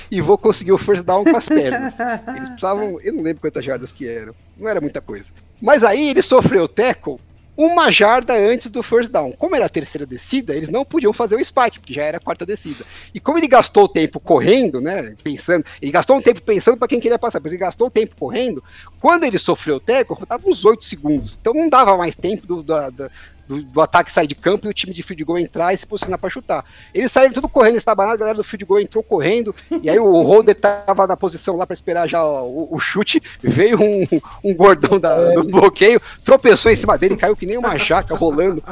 e 0.09 0.21
vou 0.21 0.39
conseguir 0.39 0.71
o 0.71 0.79
first 0.79 1.03
down 1.03 1.25
com 1.25 1.37
as 1.37 1.49
pernas. 1.49 1.99
Eles 2.29 2.49
precisavam, 2.51 3.01
eu 3.01 3.13
não 3.13 3.25
lembro 3.25 3.41
quantas 3.41 3.65
jardas 3.65 3.91
que 3.91 4.07
eram, 4.07 4.35
não 4.57 4.69
era 4.69 4.81
muita 4.81 5.01
coisa. 5.01 5.27
Mas 5.61 5.83
aí 5.83 6.11
ele 6.11 6.23
sofreu 6.23 6.65
o 6.65 6.69
tackle 6.69 7.17
uma 7.57 7.91
jarda 7.91 8.35
antes 8.35 8.69
do 8.71 8.83
first 8.83 9.11
down. 9.11 9.33
Como 9.33 9.55
era 9.55 9.67
a 9.67 9.69
terceira 9.69 10.05
descida, 10.05 10.55
eles 10.55 10.69
não 10.69 10.85
podiam 10.85 11.13
fazer 11.13 11.37
o 11.37 11.45
spike, 11.45 11.79
porque 11.79 11.95
já 11.95 12.03
era 12.03 12.17
a 12.17 12.21
quarta 12.21 12.45
descida. 12.45 12.85
E 13.15 13.21
como 13.21 13.39
ele 13.39 13.47
gastou 13.47 13.85
o 13.85 13.89
tempo 13.89 14.19
correndo, 14.19 14.81
né, 14.81 15.15
pensando, 15.23 15.65
ele 15.81 15.93
gastou 15.93 16.17
um 16.17 16.23
tempo 16.23 16.43
pensando 16.43 16.77
para 16.77 16.89
quem 16.89 17.01
queria 17.01 17.19
passar, 17.19 17.41
mas 17.43 17.53
ele 17.53 17.61
gastou 17.61 17.87
o 17.87 17.91
tempo 17.91 18.15
correndo, 18.19 18.63
quando 19.01 19.25
ele 19.25 19.39
sofreu 19.39 19.77
o 19.77 19.81
tackle, 19.81 20.17
faltava 20.17 20.49
uns 20.49 20.65
8 20.65 20.85
segundos. 20.85 21.39
Então 21.41 21.55
não 21.55 21.69
dava 21.69 21.97
mais 21.97 22.15
tempo 22.15 22.47
do, 22.47 22.63
da- 22.63 22.91
da- 22.91 23.11
do, 23.47 23.63
do 23.63 23.81
ataque 23.81 24.11
sair 24.11 24.27
de 24.27 24.35
campo 24.35 24.67
e 24.67 24.71
o 24.71 24.75
time 24.75 24.93
de 24.95 25.03
field 25.03 25.25
goal 25.25 25.39
entrar 25.39 25.73
e 25.73 25.77
se 25.77 25.87
posicionar 25.87 26.19
para 26.19 26.31
chutar. 26.31 26.65
Eles 26.93 27.11
saíram 27.13 27.33
tudo 27.33 27.49
correndo, 27.49 27.77
estabanado, 27.77 28.15
a 28.15 28.19
galera 28.19 28.37
do 28.37 28.45
field 28.45 28.65
goal 28.65 28.81
entrou 28.81 29.03
correndo, 29.03 29.55
e 29.83 29.89
aí 29.91 29.99
o 29.99 30.23
holder 30.23 30.55
tava 30.55 31.07
na 31.07 31.17
posição 31.17 31.57
lá 31.57 31.67
para 31.67 31.75
esperar 31.75 32.09
já 32.09 32.25
o, 32.25 32.69
o 32.71 32.79
chute, 32.79 33.23
veio 33.43 33.81
um, 33.81 34.07
um 34.43 34.55
gordão 34.55 34.99
da- 34.99 35.33
do 35.33 35.45
bloqueio, 35.45 36.01
tropeçou 36.25 36.71
em 36.73 36.77
cima 36.77 36.97
dele, 36.99 37.17
caiu 37.17 37.37
que 37.37 37.47
nem 37.47 37.59
uma 37.59 37.77
jaca 37.79 38.15
rolando. 38.15 38.63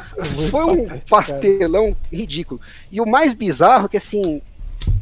Foi 0.50 0.64
um 0.64 0.86
pastelão 1.08 1.96
ridículo. 2.12 2.60
E 2.90 3.00
o 3.00 3.06
mais 3.06 3.34
bizarro 3.34 3.86
é 3.86 3.88
que 3.88 3.96
assim, 3.96 4.40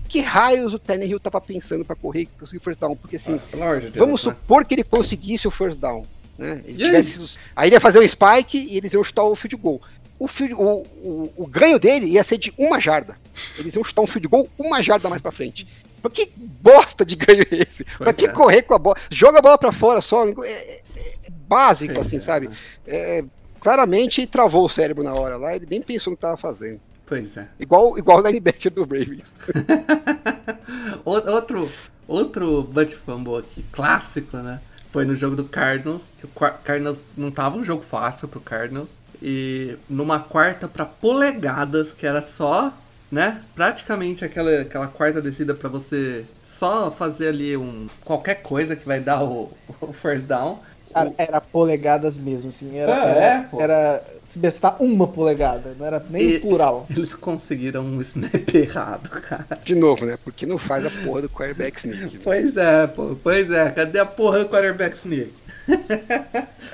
que 0.08 0.20
raios 0.20 0.74
o 0.74 0.78
Tannehill 0.78 1.20
tava 1.20 1.40
pensando 1.40 1.84
para 1.84 1.96
correr 1.96 2.22
e 2.22 2.26
conseguir 2.26 2.58
o 2.58 2.60
first 2.60 2.80
down? 2.80 2.96
Porque 2.96 3.16
assim, 3.16 3.40
Deus, 3.52 3.94
Vamos 3.94 4.24
né? 4.24 4.32
supor 4.32 4.64
que 4.64 4.74
ele 4.74 4.84
conseguisse 4.84 5.46
o 5.46 5.50
first 5.50 5.78
down. 5.78 6.04
Né? 6.40 6.62
Ele 6.64 6.82
aí? 6.82 6.88
tivesse 6.90 7.20
os- 7.20 7.38
aí 7.54 7.68
ele 7.68 7.76
ia 7.76 7.80
fazer 7.80 7.98
um 8.00 8.08
spike 8.08 8.58
e 8.70 8.76
eles 8.76 8.92
iam 8.92 9.04
chutar 9.04 9.24
o 9.24 9.36
field 9.36 9.56
goal. 9.56 9.80
O, 10.18 10.26
field- 10.26 10.54
o- 10.54 10.82
o- 11.02 11.32
o 11.36 11.46
ganho 11.46 11.78
dele 11.78 12.06
ia 12.06 12.24
ser 12.24 12.38
de 12.38 12.52
uma 12.58 12.80
jarda. 12.80 13.16
Eles 13.58 13.74
iam 13.74 13.84
chutar 13.84 14.02
um 14.02 14.06
field 14.06 14.26
goal 14.28 14.48
uma 14.58 14.82
jarda 14.82 15.08
mais 15.08 15.20
pra 15.22 15.30
frente. 15.32 15.66
Pra 16.02 16.10
que 16.10 16.30
bosta 16.36 17.04
de 17.04 17.14
ganho 17.14 17.42
é 17.50 17.56
esse? 17.68 17.84
pra 17.84 18.06
Pois 18.06 18.16
que 18.16 18.24
é. 18.26 18.28
correr 18.32 18.62
com 18.62 18.74
a 18.74 18.78
bola? 18.78 18.96
Joga 19.10 19.38
a 19.38 19.42
bola 19.42 19.58
pra 19.58 19.70
fora 19.72 20.00
só. 20.00 20.26
É, 20.26 20.30
é- 20.44 20.82
é 20.96 21.30
básico, 21.46 21.94
Pois 21.94 22.06
assim, 22.06 22.16
é, 22.16 22.20
sabe? 22.20 22.48
É, 22.86 23.22
claramente 23.60 24.26
travou 24.26 24.64
o 24.64 24.68
cérebro 24.70 25.02
na 25.04 25.12
hora 25.12 25.36
lá. 25.36 25.54
Ele 25.54 25.66
nem 25.68 25.82
pensou 25.82 26.10
no 26.10 26.16
que 26.16 26.22
tava 26.22 26.36
fazendo. 26.38 26.80
Pois 27.04 27.36
é. 27.36 27.46
Igual, 27.58 27.98
igual 27.98 28.18
o 28.22 28.26
linebacker 28.26 28.72
do 28.72 28.82
Ravens. 28.82 29.30
Outro, 31.04 31.70
outro 32.06 32.62
Butt 32.62 32.94
Fumble 32.96 33.36
aqui, 33.38 33.64
clássico, 33.72 34.36
né? 34.38 34.60
Foi 34.90 35.04
no 35.04 35.14
jogo 35.14 35.36
do 35.36 35.44
Cardinals, 35.44 36.10
o 36.22 36.28
Cardinals 36.28 37.02
não 37.16 37.30
tava 37.30 37.56
um 37.56 37.64
jogo 37.64 37.82
fácil 37.82 38.28
pro 38.28 38.40
Cardinals. 38.40 38.96
E 39.22 39.76
numa 39.88 40.18
quarta 40.18 40.66
pra 40.66 40.84
polegadas, 40.84 41.92
que 41.92 42.06
era 42.06 42.22
só 42.22 42.72
né? 43.10 43.40
Praticamente 43.54 44.24
aquela, 44.24 44.60
aquela 44.60 44.86
quarta 44.86 45.20
descida 45.20 45.52
pra 45.54 45.68
você 45.68 46.24
só 46.42 46.90
fazer 46.90 47.28
ali 47.28 47.56
um 47.56 47.88
qualquer 48.04 48.36
coisa 48.36 48.76
que 48.76 48.86
vai 48.86 49.00
dar 49.00 49.22
o, 49.24 49.52
o 49.80 49.92
first 49.92 50.26
down. 50.26 50.60
Cara, 50.92 51.12
era 51.18 51.40
polegadas 51.40 52.18
mesmo, 52.18 52.48
assim. 52.48 52.76
Era, 52.76 52.94
Ah, 52.94 53.04
era, 53.08 53.20
é, 53.20 53.48
era 53.62 54.04
se 54.24 54.38
bestar 54.38 54.76
uma 54.82 55.06
polegada, 55.06 55.74
não 55.78 55.86
era 55.86 56.04
nem 56.10 56.22
E- 56.30 56.38
plural. 56.40 56.86
Eles 56.90 57.14
conseguiram 57.14 57.82
um 57.82 58.00
snap 58.00 58.34
errado, 58.54 59.08
cara. 59.08 59.46
De 59.64 59.74
novo, 59.74 60.04
né? 60.06 60.18
Porque 60.24 60.44
não 60.46 60.58
faz 60.58 60.84
a 60.86 60.90
porra 60.90 61.22
do 61.22 61.28
quarterback 61.28 61.78
sneak. 61.78 62.14
né? 62.16 62.20
Pois 62.24 62.56
é, 62.56 62.86
pô. 62.86 63.16
Pois 63.22 63.50
é. 63.50 63.70
Cadê 63.70 63.98
a 63.98 64.06
porra 64.06 64.40
do 64.40 64.48
quarterback 64.48 64.96
sneak? 64.96 65.32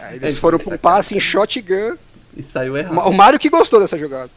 Aí 0.01 0.17
eles 0.17 0.39
foram 0.39 0.59
pra 0.59 0.75
um 0.75 0.79
passe 0.79 1.17
em 1.17 1.21
shotgun. 1.21 1.97
E 2.37 2.43
saiu 2.43 2.75
O 2.75 2.77
errado. 2.77 3.13
Mário 3.13 3.39
que 3.39 3.49
gostou 3.49 3.81
dessa 3.81 3.97
jogada. 3.97 4.31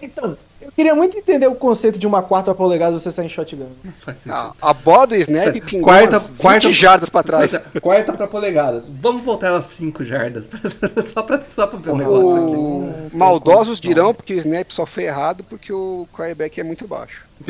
Então, 0.00 0.24
eu 0.30 0.38
queria 0.74 0.94
muito 0.94 1.16
entender 1.16 1.46
o 1.46 1.54
conceito 1.54 1.98
de 1.98 2.06
uma 2.06 2.22
quarta 2.22 2.54
polegada 2.54 2.98
você 2.98 3.10
sair 3.10 3.26
em 3.26 3.28
shotgun. 3.28 3.68
Sentido. 4.04 4.54
A, 4.60 4.74
bola 4.74 5.06
do 5.06 5.16
snap 5.16 5.54
pingou 5.60 5.84
Quarta, 5.84 6.18
umas 6.18 6.28
20 6.28 6.38
quarta 6.38 6.72
jardas 6.72 7.08
pra 7.08 7.22
trás. 7.22 7.50
Quarta, 7.50 7.80
quarta 7.80 8.12
pra 8.12 8.26
polegadas. 8.26 8.84
Vamos 8.88 9.24
voltar 9.24 9.48
elas 9.48 9.66
5 9.66 10.04
jardas. 10.04 10.44
só, 11.12 11.22
pra, 11.22 11.42
só 11.42 11.66
pra 11.66 11.78
ver 11.78 11.90
o 11.90 11.96
negócio 11.96 12.36
aqui. 12.36 12.56
O... 12.56 13.10
Maldosos 13.12 13.80
dirão 13.80 14.14
porque 14.14 14.34
o 14.34 14.38
snap 14.38 14.70
só 14.70 14.86
foi 14.86 15.04
errado 15.04 15.44
porque 15.44 15.72
o 15.72 16.06
quarterback 16.12 16.60
é 16.60 16.64
muito 16.64 16.86
baixo. 16.86 17.24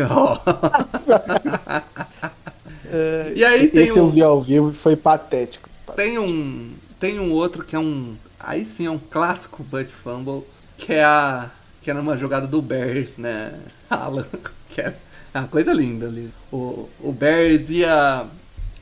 e 3.34 3.44
aí 3.44 3.68
tem 3.68 3.82
Esse 3.82 3.98
eu 3.98 4.06
um, 4.06 4.10
vi 4.10 4.22
ao 4.22 4.40
vivo 4.42 4.70
e 4.70 4.74
foi 4.74 4.96
patético. 4.96 5.68
tem 5.96 6.18
um. 6.18 6.72
Tem 6.98 7.20
um 7.20 7.32
outro 7.32 7.64
que 7.64 7.76
é 7.76 7.78
um. 7.78 8.14
Aí 8.38 8.64
sim 8.64 8.86
é 8.86 8.90
um 8.90 8.98
clássico 8.98 9.62
Butt 9.62 9.90
Fumble. 9.90 10.42
Que 10.76 10.94
é 10.94 11.04
a. 11.04 11.50
Que 11.84 11.90
era 11.90 12.00
uma 12.00 12.16
jogada 12.16 12.46
do 12.46 12.62
Bears, 12.62 13.18
né? 13.18 13.60
Alan. 13.90 14.26
Que 14.70 14.80
é 14.80 14.94
uma 15.34 15.46
coisa 15.46 15.72
linda 15.72 16.06
ali. 16.06 16.32
O, 16.50 16.88
o 16.98 17.12
Bears 17.12 17.68
ia 17.68 18.26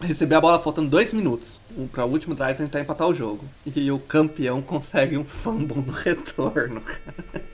receber 0.00 0.36
a 0.36 0.40
bola 0.40 0.62
faltando 0.62 0.88
dois 0.88 1.12
minutos. 1.12 1.60
Para 1.90 2.04
o 2.04 2.10
último 2.10 2.34
drive 2.34 2.58
tentar 2.58 2.80
empatar 2.80 3.08
o 3.08 3.14
jogo. 3.14 3.44
E 3.66 3.90
o 3.90 3.98
campeão 3.98 4.62
consegue 4.62 5.18
um 5.18 5.24
fumble 5.24 5.82
no 5.82 5.92
retorno, 5.92 6.80
cara. 6.86 7.44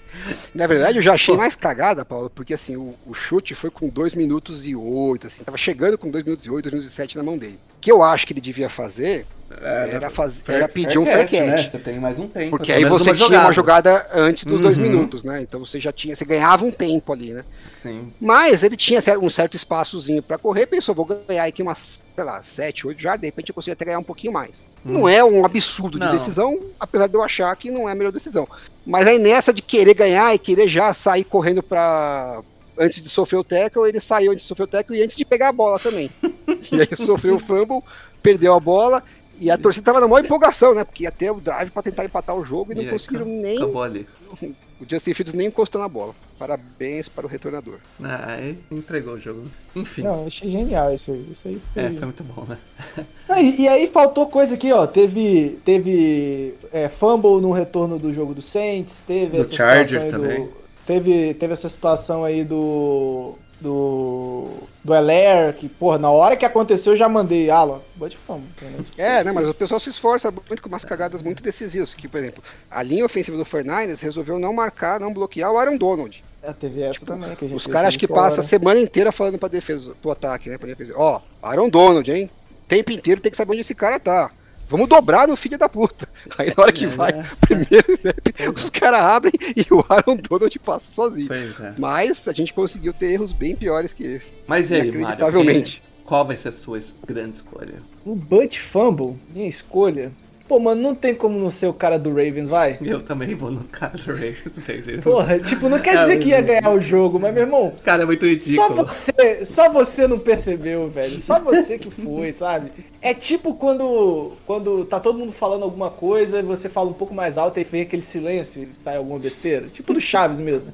Na 0.55 0.67
verdade, 0.67 0.99
eu 0.99 1.03
já 1.03 1.15
achei 1.15 1.37
mais 1.37 1.55
cagada, 1.55 2.05
Paulo, 2.05 2.29
porque 2.29 2.53
assim, 2.53 2.77
o, 2.77 2.95
o 3.07 3.15
chute 3.15 3.55
foi 3.55 3.71
com 3.71 3.89
2 3.89 4.15
minutos 4.15 4.67
e 4.67 4.75
8, 4.75 5.29
assim, 5.29 5.45
tava 5.45 5.57
chegando 5.57 5.97
com 5.97 6.11
2 6.11 6.25
minutos 6.25 6.45
e 6.45 6.51
8, 6.51 6.65
2 6.65 6.73
minutos 6.75 6.93
e 6.93 6.97
7 6.97 7.17
na 7.17 7.23
mão 7.23 7.39
dele. 7.39 7.59
O 7.77 7.81
que 7.81 7.91
eu 7.91 8.03
acho 8.03 8.27
que 8.27 8.33
ele 8.33 8.41
devia 8.41 8.69
fazer 8.69 9.27
era, 9.63 10.11
faz, 10.11 10.35
era 10.49 10.69
pedir 10.69 10.99
um 10.99 11.07
fair 11.07 11.29
catch. 11.29 11.47
Né? 11.47 11.69
Você 11.71 11.79
tem 11.79 11.99
mais 11.99 12.19
um 12.19 12.29
tempo. 12.29 12.51
Porque 12.51 12.73
aí 12.73 12.85
você 12.85 13.15
tinha 13.15 13.41
uma 13.41 13.53
jogada 13.53 14.07
antes 14.13 14.45
dos 14.45 14.61
dois 14.61 14.77
Uhum. 14.77 14.83
minutos, 14.83 15.25
né? 15.25 15.41
Então 15.43 15.61
você 15.61 15.81
já 15.81 15.91
tinha, 15.93 16.15
você 16.15 16.25
ganhava 16.25 16.65
um 16.65 16.71
tempo 16.71 17.13
ali, 17.13 17.33
né? 17.33 17.45
Sim. 17.73 18.13
Mas 18.21 18.63
ele 18.63 18.77
tinha 18.77 19.01
um 19.21 19.31
certo 19.31 19.57
espaçozinho 19.57 20.23
pra 20.23 20.37
correr, 20.39 20.67
pensou, 20.67 20.95
vou 20.95 21.05
ganhar 21.27 21.45
aqui 21.45 21.63
umas, 21.63 21.99
sei 22.15 22.25
lá, 22.25 22.43
7, 22.43 22.87
8 22.87 23.01
jardas, 23.01 23.21
de 23.23 23.27
repente 23.27 23.49
eu 23.49 23.55
consigo 23.55 23.73
até 23.73 23.85
ganhar 23.87 23.99
um 23.99 24.05
pouquinho 24.05 24.33
mais. 24.33 24.51
Não 24.85 25.09
é 25.09 25.25
um 25.25 25.45
absurdo 25.45 25.99
de 25.99 26.05
Não. 26.05 26.13
decisão, 26.13 26.59
apesar 26.79 27.09
de 27.09 27.15
eu 27.15 27.23
achar 27.23 27.55
que 27.57 27.71
não 27.71 27.89
é 27.89 27.93
a 27.93 27.95
melhor 27.95 28.13
decisão. 28.13 28.47
Mas 28.87 29.07
aí 29.07 29.19
nessa 29.19 29.53
de 29.53 29.61
querer 29.61 29.93
ganhar 29.95 30.35
e 30.35 30.39
querer 30.39 30.69
já 30.69 30.93
sair 30.95 31.25
correndo 31.25 31.63
pra. 31.63 32.41
Antes 32.81 33.03
de 33.03 33.09
sofrer 33.09 33.39
o 33.39 33.45
tackle, 33.45 33.89
ele 33.89 33.99
saiu 34.01 34.31
antes 34.31 34.45
de 34.45 34.49
sofrer 34.49 34.63
o 34.65 34.69
tackle 34.69 34.97
e 34.97 35.03
antes 35.03 35.17
de 35.17 35.25
pegar 35.25 35.49
a 35.49 35.53
bola 35.53 35.81
também. 35.81 36.09
e 36.71 36.81
aí 36.81 36.89
sofreu 36.97 37.35
o 37.35 37.39
fumble, 37.41 37.81
perdeu 38.23 38.55
a 38.55 38.61
bola. 38.61 39.03
E 39.41 39.51
a 39.51 39.57
torcida 39.59 39.85
tava 39.85 40.01
na 40.01 40.09
maior 40.09 40.25
empolgação, 40.25 40.75
né? 40.75 40.85
Porque 40.85 41.05
ia 41.05 41.11
ter 41.13 41.31
o 41.31 41.41
drive 41.41 41.71
pra 41.71 41.83
tentar 41.83 42.05
empatar 42.05 42.37
o 42.37 42.45
jogo 42.45 42.73
e 42.73 42.75
não 42.75 42.83
E 42.83 42.87
aí, 42.87 42.91
conseguiram 42.93 43.23
acabou- 43.25 43.43
nem. 43.43 43.57
Acabou 43.57 43.83
ali. 43.83 44.07
O 44.81 44.87
Justin 44.89 45.13
Fields 45.13 45.35
nem 45.35 45.49
encostou 45.49 45.81
na 45.81 45.89
bola. 45.89 46.15
Parabéns 46.39 47.09
para 47.09 47.27
o 47.27 47.29
retornador. 47.29 47.79
Ah, 48.01 48.35
Aí 48.35 48.57
entregou 48.71 49.15
o 49.15 49.19
jogo. 49.19 49.43
Enfim. 49.75 50.03
Não, 50.03 50.25
achei 50.25 50.49
genial 50.49 50.93
esse 50.95 51.11
aí. 51.11 51.27
Esse 51.33 51.49
aí 51.49 51.61
foi... 51.75 51.83
É, 51.83 51.91
foi 51.91 52.05
muito 52.05 52.23
bom, 52.23 52.45
né? 52.49 52.57
Ah, 53.29 53.43
e, 53.43 53.63
e 53.63 53.69
aí 53.69 53.89
faltou 53.89 54.29
coisa 54.29 54.55
aqui, 54.55 54.73
ó. 54.73 54.87
Teve, 54.87 55.59
teve 55.65 56.55
é, 56.73 56.89
fumble 56.89 57.41
no 57.43 57.51
retorno 57.51 57.99
do 57.99 58.13
jogo 58.13 58.33
do 58.35 58.41
Saints, 58.41 59.03
teve 59.05 59.39
Do 59.39 59.41
essa 59.41 59.53
Chargers 59.53 59.89
situação 60.05 60.23
aí 60.23 60.29
também. 60.31 60.47
do. 60.47 60.53
Teve, 60.87 61.35
teve 61.35 61.53
essa 61.55 61.69
situação 61.69 62.23
aí 62.25 62.45
do. 62.45 63.35
Do. 63.61 64.49
Do 64.85 64.95
Elair, 64.95 65.55
que, 65.55 65.69
porra, 65.69 65.99
na 65.99 66.11
hora 66.11 66.37
que 66.37 66.45
aconteceu 66.47 66.93
eu 66.93 66.97
já 66.97 67.09
mandei, 67.09 67.51
Alan, 67.51 67.81
fumble. 68.27 68.45
entendeu? 68.57 68.85
É, 68.97 69.23
né? 69.23 69.33
Mas 69.33 69.47
o 69.47 69.55
pessoal 69.55 69.79
se 69.81 69.91
esforça 69.91 70.31
muito 70.31 70.63
com 70.63 70.69
umas 70.69 70.85
cagadas 70.85 71.23
muito 71.23 71.43
decisivas. 71.43 71.93
Que, 71.93 72.09
por 72.09 72.19
exemplo, 72.19 72.43
a 72.71 72.83
linha 72.83 73.05
ofensiva 73.05 73.37
do 73.37 73.45
Fernandes 73.45 74.01
resolveu 74.01 74.39
não 74.39 74.53
marcar, 74.53 75.01
não 75.01 75.13
bloquear 75.13 75.53
o 75.53 75.59
Aaron 75.59 75.77
Donald. 75.77 76.25
É, 76.43 76.53
teve 76.53 76.81
essa 76.81 77.05
também, 77.05 77.35
que 77.35 77.45
a 77.45 77.49
gente 77.49 77.57
Os 77.59 77.67
caras 77.67 77.93
de 77.93 77.99
que 77.99 78.07
passam 78.07 78.41
a 78.41 78.47
semana 78.47 78.81
inteira 78.81 79.11
falando 79.11 79.39
pra 79.39 79.49
defesa, 79.49 79.93
pro 80.01 80.11
ataque, 80.11 80.49
né? 80.49 80.57
Pra 80.57 80.69
defesa. 80.69 80.95
Ó, 80.97 81.21
Aaron 81.43 81.69
Donald, 81.69 82.11
hein? 82.11 82.31
O 82.65 82.69
tempo 82.69 82.93
inteiro 82.93 83.21
tem 83.21 83.31
que 83.31 83.37
saber 83.37 83.53
onde 83.53 83.63
esse 83.63 83.75
cara 83.75 83.99
tá. 83.99 84.31
Vamos 84.69 84.89
dobrar 84.89 85.27
no 85.27 85.35
filho 85.37 85.57
da 85.59 85.69
puta. 85.69 86.09
Aí 86.37 86.53
na 86.55 86.63
hora 86.63 86.73
que 86.73 86.85
É, 86.85 86.89
vai, 86.89 87.13
né? 87.13 87.31
primeiro 87.41 87.91
snap, 87.93 88.19
os 88.57 88.69
caras 88.71 89.01
abrem 89.01 89.33
e 89.57 89.67
o 89.73 89.85
Aaron 89.89 90.17
Donald 90.17 90.59
passa 90.59 90.93
sozinho. 90.93 91.27
Pois 91.29 91.59
é. 91.61 91.75
Mas 91.79 92.27
a 92.29 92.33
gente 92.33 92.53
conseguiu 92.53 92.93
ter 92.93 93.13
erros 93.13 93.33
bem 93.33 93.57
piores 93.57 93.93
que 93.93 94.05
esse. 94.05 94.37
Mas 94.47 94.71
e 94.71 94.75
aí, 94.75 94.81
Mário? 94.93 94.99
Inacreditavelmente. 95.01 95.81
quem- 95.83 95.89
Qual 96.05 96.25
vai 96.27 96.37
ser 96.37 96.49
a 96.49 96.53
sua 96.53 96.81
grande 97.07 97.37
escolha? 97.37 97.75
O 98.05 98.15
Butt 98.15 98.59
Fumble, 98.61 99.17
minha 99.35 99.47
escolha. 99.49 100.11
Pô, 100.49 100.59
mano, 100.59 100.81
não 100.81 100.95
tem 100.95 101.15
como 101.15 101.39
não 101.39 101.51
ser 101.51 101.67
o 101.67 101.73
cara 101.75 101.99
do 101.99 102.09
Ravens, 102.09 102.49
vai? 102.49 102.79
Eu 102.81 103.03
também 103.03 103.35
vou 103.35 103.51
no 103.51 103.65
cara 103.65 103.99
do 103.99 104.07
Ravens, 104.13 104.43
entendeu? 104.57 105.03
Porra, 105.03 105.39
tipo, 105.39 105.69
não 105.69 105.79
quer 105.79 105.95
É, 105.95 105.99
dizer 105.99 106.19
que 106.19 106.29
ia 106.31 106.41
ganhar 106.41 106.71
o 106.71 106.81
jogo, 106.81 107.19
mas, 107.21 107.35
meu 107.35 107.43
irmão, 107.43 107.73
Cara, 107.85 108.03
é 108.05 108.07
muito 108.07 108.23
Só 108.25 108.27
ridículo. 108.31 108.75
você, 108.87 109.45
só 109.45 109.69
você 109.69 110.07
não 110.07 110.19
percebeu, 110.19 110.89
velho. 110.89 111.21
Só 111.21 111.39
você 111.39 111.79
que 111.79 111.91
foi, 111.91 112.33
sabe? 112.33 112.71
É 113.01 113.13
tipo 113.15 113.55
quando, 113.55 114.33
quando 114.47 114.85
tá 114.87 114.99
todo 114.99 115.19
mundo 115.19 115.33
falando 115.33 115.63
alguma 115.65 115.91
coisa 115.91 116.39
e 116.41 116.43
você 116.43 116.69
fala 116.69 116.89
um 116.89 116.95
pouco 116.95 117.15
mais 117.15 117.39
alto 117.39 117.61
e 117.61 117.65
vem 117.65 117.83
aquele 117.83 118.03
silêncio 118.03 118.63
e 118.65 118.69
sai 118.75 118.97
alguma 118.97 119.19
besteira. 119.19 119.69
Tipo 119.69 119.93
do 119.95 120.01
Chaves 120.01 120.41
mesmo. 120.41 120.73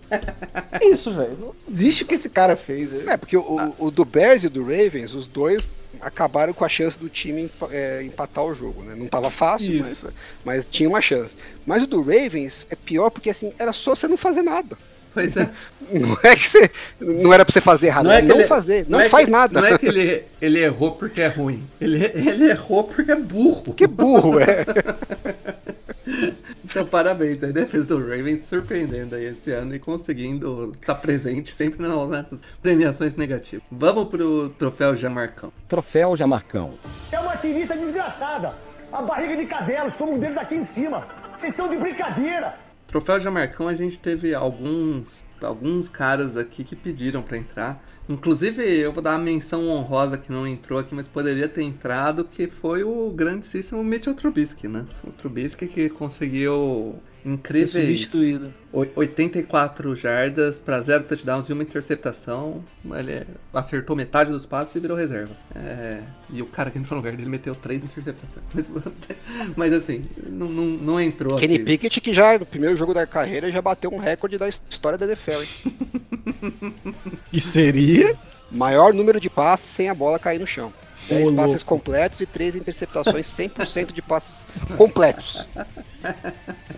É 0.73 0.87
isso, 0.87 1.13
velho. 1.13 1.37
Não 1.39 1.55
existe 1.69 2.05
o 2.05 2.07
que 2.07 2.15
esse 2.15 2.31
cara 2.31 2.57
fez. 2.57 2.93
É, 3.07 3.17
porque 3.17 3.37
o, 3.37 3.41
o- 3.41 3.87
o 3.87 3.91
do 3.91 4.05
Bears 4.05 4.45
e 4.45 4.47
o 4.47 4.51
do 4.51 4.63
Ravens, 4.63 5.15
os 5.15 5.27
dois 5.27 5.69
acabaram 6.01 6.53
com 6.53 6.65
a 6.65 6.69
chance 6.69 6.99
do 6.99 7.09
time 7.09 7.51
é, 7.71 8.03
empatar 8.03 8.45
o 8.45 8.55
jogo, 8.55 8.83
né? 8.83 8.95
Não 8.95 9.07
tava 9.07 9.31
fácil, 9.31 9.79
mas, 9.79 10.05
mas 10.45 10.67
tinha 10.67 10.89
uma 10.89 11.01
chance. 11.01 11.35
Mas 11.67 11.83
o 11.83 11.87
do 11.87 12.01
Ravens 12.01 12.67
é 12.71 12.77
pior 12.77 13.11
porque 13.11 13.31
assim, 13.31 13.53
era 13.59 13.73
só 13.73 13.95
você 13.95 14.07
não 14.07 14.17
fazer 14.17 14.43
nada. 14.43 14.77
Pois 15.15 15.37
é. 15.37 15.49
Não 15.93 16.19
é 16.23 16.35
que 16.35 16.49
você. 16.49 16.71
Não 17.01 17.33
era 17.33 17.45
pra 17.45 17.53
você 17.53 17.61
fazer 17.61 17.87
errado, 17.87 18.05
não, 18.07 18.13
é 18.13 18.21
que 18.21 18.27
não 18.29 18.37
ele- 18.37 18.49
fazer, 18.49 18.87
não, 18.89 18.99
é 19.01 19.09
faz 19.09 19.27
que- 19.27 19.31
nada. 19.31 19.61
Não 19.61 19.67
é 19.69 19.79
que 19.79 19.87
ele, 19.87 20.25
ele 20.43 20.59
errou 20.61 20.93
porque 20.93 21.21
é 21.21 21.29
ruim. 21.29 21.65
Ele, 21.81 22.05
ele 22.15 22.51
errou 22.51 22.85
porque 22.85 23.13
é 23.13 23.17
burro. 23.17 23.73
Que 23.75 23.87
burro, 23.87 24.41
é. 24.41 24.65
Então, 26.65 26.85
parabéns. 26.87 27.43
A 27.43 27.47
defesa 27.49 27.85
do 27.85 27.99
Ravens 27.99 28.45
surpreendendo 28.47 29.15
aí 29.15 29.27
esse 29.27 29.51
ano 29.53 29.75
e 29.75 29.79
conseguindo 29.79 30.73
estar 30.81 30.97
presente 30.97 31.53
sempre 31.55 31.81
nas- 31.87 32.09
nessas 32.09 32.43
premiações 32.63 33.17
negativas. 33.17 33.65
Vamos 33.71 34.09
pro 34.09 34.49
troféu 34.51 34.97
Jamarcão. 34.97 35.53
Troféu 35.69 36.17
Jamarcão. 36.17 36.75
É 37.13 37.19
uma 37.19 37.37
tirista 37.37 37.77
desgraçada. 37.77 38.55
A 38.93 39.03
barriga 39.03 39.37
de 39.37 39.47
cadelos, 39.47 39.95
como 39.97 40.15
um 40.15 40.19
deles 40.19 40.37
aqui 40.37 40.57
em 40.57 40.63
cima. 40.63 41.07
Vocês 41.37 41.53
estão 41.53 41.69
de 41.69 41.77
brincadeira. 41.77 42.55
Troféu 42.95 43.19
Jamarcão 43.19 43.67
a 43.67 43.75
gente 43.75 43.99
teve 43.99 44.37
alguns 44.37 45.25
alguns 45.43 45.89
caras 45.89 46.37
aqui 46.37 46.63
que 46.63 46.77
pediram 46.77 47.23
pra 47.23 47.37
entrar. 47.37 47.85
Inclusive, 48.09 48.63
eu 48.63 48.93
vou 48.93 49.03
dar 49.03 49.17
uma 49.17 49.19
menção 49.19 49.69
honrosa 49.69 50.17
que 50.17 50.31
não 50.31 50.47
entrou 50.47 50.79
aqui, 50.79 50.95
mas 50.95 51.09
poderia 51.09 51.49
ter 51.49 51.63
entrado, 51.65 52.25
que 52.25 52.47
foi 52.47 52.85
o 52.85 53.11
grandíssimo 53.11 53.83
Mitchell 53.83 54.15
Trubisky, 54.15 54.69
né? 54.69 54.87
O 55.03 55.11
Trubisky 55.11 55.67
que 55.67 55.91
conseguiu 55.91 56.95
incríveis 57.25 57.71
substituído. 57.71 58.53
oi- 58.73 58.91
84 58.95 59.97
jardas 59.97 60.59
para 60.59 60.81
zero 60.81 61.05
touchdowns 61.05 61.49
e 61.49 61.53
uma 61.53 61.63
interceptação. 61.63 62.63
Ele 62.85 63.27
acertou 63.53 63.97
metade 63.97 64.31
dos 64.31 64.45
passes 64.45 64.75
e 64.77 64.81
virou 64.81 64.97
reserva. 64.97 65.35
É, 65.55 66.01
e 66.31 66.43
o 66.43 66.47
cara 66.47 66.71
que 66.71 66.79
entrou 66.79 66.99
no 67.01 67.05
lugar 67.05 67.17
dele 67.17 67.29
meteu 67.31 67.55
três 67.55 67.83
interceptações. 67.83 68.45
Mas, 68.55 68.71
mas 69.57 69.73
assim, 69.73 70.05
não, 70.29 70.49
não, 70.49 70.65
não 70.65 71.01
entrou 71.01 71.37
Kenny 71.39 71.55
aqui. 71.57 71.65
Pickett, 71.65 72.01
que 72.01 72.13
já 72.13 72.39
no 72.39 72.47
primeiro 72.47 72.77
jogo 72.77 72.93
da 72.95 73.07
carreira 73.07 73.51
já 73.51 73.61
bateu 73.63 73.93
um 73.93 73.99
recorde 73.99 74.39
da 74.39 74.49
história 74.71 74.99
da 74.99 75.07
NFL, 75.07 75.43
hein? 75.43 75.75
E 77.33 77.41
seria? 77.41 78.17
Maior 78.51 78.93
número 78.95 79.19
de 79.21 79.29
passes 79.29 79.67
sem 79.67 79.89
a 79.89 79.95
bola 79.95 80.19
cair 80.19 80.39
no 80.39 80.47
chão. 80.47 80.73
10 81.09 81.29
Ô, 81.29 81.33
passes 81.35 81.51
louco. 81.53 81.65
completos 81.67 82.21
e 82.21 82.27
3 82.27 82.57
interceptações, 82.57 83.27
100% 83.27 83.93
de 83.93 84.01
passes 84.03 84.45
completos. 84.77 85.45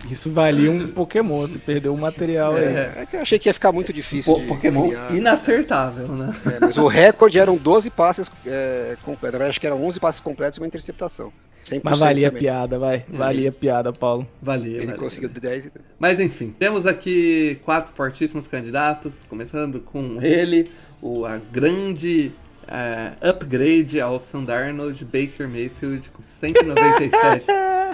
Isso 0.09 0.31
valia 0.31 0.71
um 0.71 0.87
Pokémon, 0.87 1.41
você 1.41 1.57
perdeu 1.59 1.93
o 1.93 1.97
material 1.97 2.55
aí. 2.55 2.63
É 2.65 3.07
que 3.09 3.15
eu 3.17 3.21
achei 3.21 3.37
que 3.39 3.49
ia 3.49 3.53
ficar 3.53 3.71
muito 3.71 3.91
difícil. 3.91 4.33
Po- 4.33 4.39
de 4.39 4.47
Pokémon 4.47 4.87
criar. 4.89 5.13
inacertável, 5.15 6.07
né? 6.09 6.33
É, 6.45 6.59
mas 6.61 6.77
o 6.77 6.87
recorde 6.87 7.37
eram 7.39 7.57
12 7.57 7.89
passes 7.89 8.29
é, 8.45 8.95
completos. 9.03 9.23
Na 9.33 9.37
verdade, 9.39 9.49
acho 9.51 9.59
que 9.61 9.67
eram 9.67 9.83
11 9.83 9.99
passes 9.99 10.21
completos 10.21 10.57
e 10.57 10.61
uma 10.61 10.67
interceptação. 10.67 11.31
100% 11.65 11.81
Mas 11.83 11.99
valia 11.99 12.27
a 12.27 12.29
também. 12.29 12.41
piada, 12.43 12.79
vai. 12.79 13.05
Valia 13.09 13.49
a 13.49 13.51
piada, 13.51 13.91
Paulo. 13.91 14.25
Valia, 14.41 14.77
Ele 14.77 14.85
valia. 14.85 14.99
conseguiu 15.01 15.27
de 15.27 15.39
10 15.41 15.65
e... 15.65 15.71
Mas 15.99 16.17
enfim, 16.17 16.55
temos 16.57 16.85
aqui 16.85 17.59
quatro 17.65 17.91
fortíssimos 17.93 18.47
candidatos, 18.47 19.25
começando 19.27 19.81
com 19.81 20.19
ele, 20.21 20.71
o, 21.01 21.25
a 21.25 21.37
grande 21.37 22.31
é, 22.67 23.13
upgrade 23.29 23.99
ao 24.01 24.19
Sam 24.19 24.43
Darnold, 24.43 25.03
Baker 25.05 25.47
Mayfield, 25.47 26.09
com 26.11 26.21
197, 26.39 27.45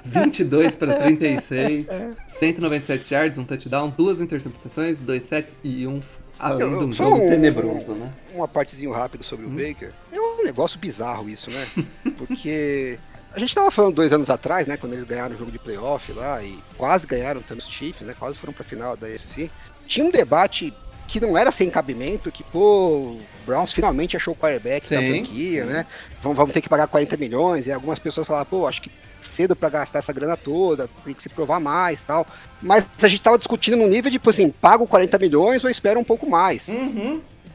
22 0.04 0.76
para 0.76 0.96
36, 0.96 1.88
197 2.34 3.14
yards, 3.14 3.38
um 3.38 3.44
touchdown, 3.46 3.90
duas 3.90 4.20
interceptações, 4.20 5.00
dois 5.00 5.24
sacks 5.26 5.54
e 5.64 5.86
um, 5.88 6.02
além 6.40 6.78
de 6.78 6.84
um 6.86 6.94
jogo 6.94 7.18
um- 7.18 7.30
tenebroso, 7.30 7.94
né? 7.94 8.12
Uma 8.34 8.48
partezinho 8.48 8.92
rápido 8.92 9.24
sobre 9.24 9.46
o 9.46 9.50
Hum. 9.50 9.56
Baker. 9.56 9.92
É 10.12 10.20
um 10.20 10.44
negócio 10.44 10.80
bizarro 10.80 11.30
isso, 11.30 11.50
né? 11.52 11.66
Porque 12.18 12.98
a 13.34 13.40
gente 13.40 13.54
tava 13.56 13.72
falando 13.72 13.96
dois 13.96 14.12
anos 14.12 14.30
atrás, 14.30 14.68
né? 14.68 14.76
Quando 14.78 14.94
eles 14.94 15.06
ganharam 15.06 15.36
o 15.36 15.38
jogo 15.38 15.52
de 15.52 15.60
playoff 15.60 16.12
lá 16.14 16.44
e 16.44 16.60
quase 16.78 17.06
ganharam 17.08 17.42
também 17.42 17.64
os 17.66 17.72
Chiefs, 17.72 18.06
né? 18.06 18.16
Quase 18.18 18.38
foram 18.38 18.54
pra 18.54 18.64
final 18.66 18.98
da 18.98 19.08
UFC. 19.08 19.50
Tinha 19.88 20.06
um 20.06 20.12
debate 20.12 20.74
que 21.08 21.20
não 21.20 21.38
era 21.38 21.52
sem 21.52 21.70
cabimento, 21.70 22.32
que, 22.32 22.44
pô, 22.44 23.18
o 23.18 23.22
Browns 23.46 23.72
finalmente 23.72 24.18
achou 24.18 24.34
o 24.34 24.38
quarterback 24.38 24.90
da 24.90 25.00
Sim, 25.00 25.10
franquia, 25.10 25.66
né? 25.66 25.86
Vamos, 26.22 26.38
vamos 26.38 26.54
ter 26.54 26.62
que 26.62 26.70
pagar 26.70 26.88
40 26.88 27.18
milhões. 27.18 27.68
E 27.68 27.72
algumas 27.72 28.00
pessoas 28.00 28.26
falavam, 28.26 28.46
pô, 28.46 28.68
acho 28.68 28.82
que 28.82 28.92
cedo 29.22 29.56
pra 29.56 29.70
gastar 29.70 30.00
essa 30.00 30.14
grana 30.14 30.36
toda, 30.36 30.90
tem 31.06 31.14
que 31.14 31.24
se 31.24 31.30
provar 31.30 31.60
mais 31.60 32.00
e 32.00 32.04
tal. 32.04 32.26
Mas 32.62 32.86
a 33.02 33.08
gente 33.08 33.22
tava 33.22 33.38
discutindo 33.38 33.78
no 33.78 33.88
nível 33.88 34.10
de, 34.10 34.18
tipo 34.18 34.30
assim, 34.30 34.50
pago 34.50 34.88
40 34.88 35.18
milhões 35.20 35.64
ou 35.64 35.70
espera 35.70 36.00
um 36.00 36.04
pouco 36.04 36.30
mais 36.30 36.68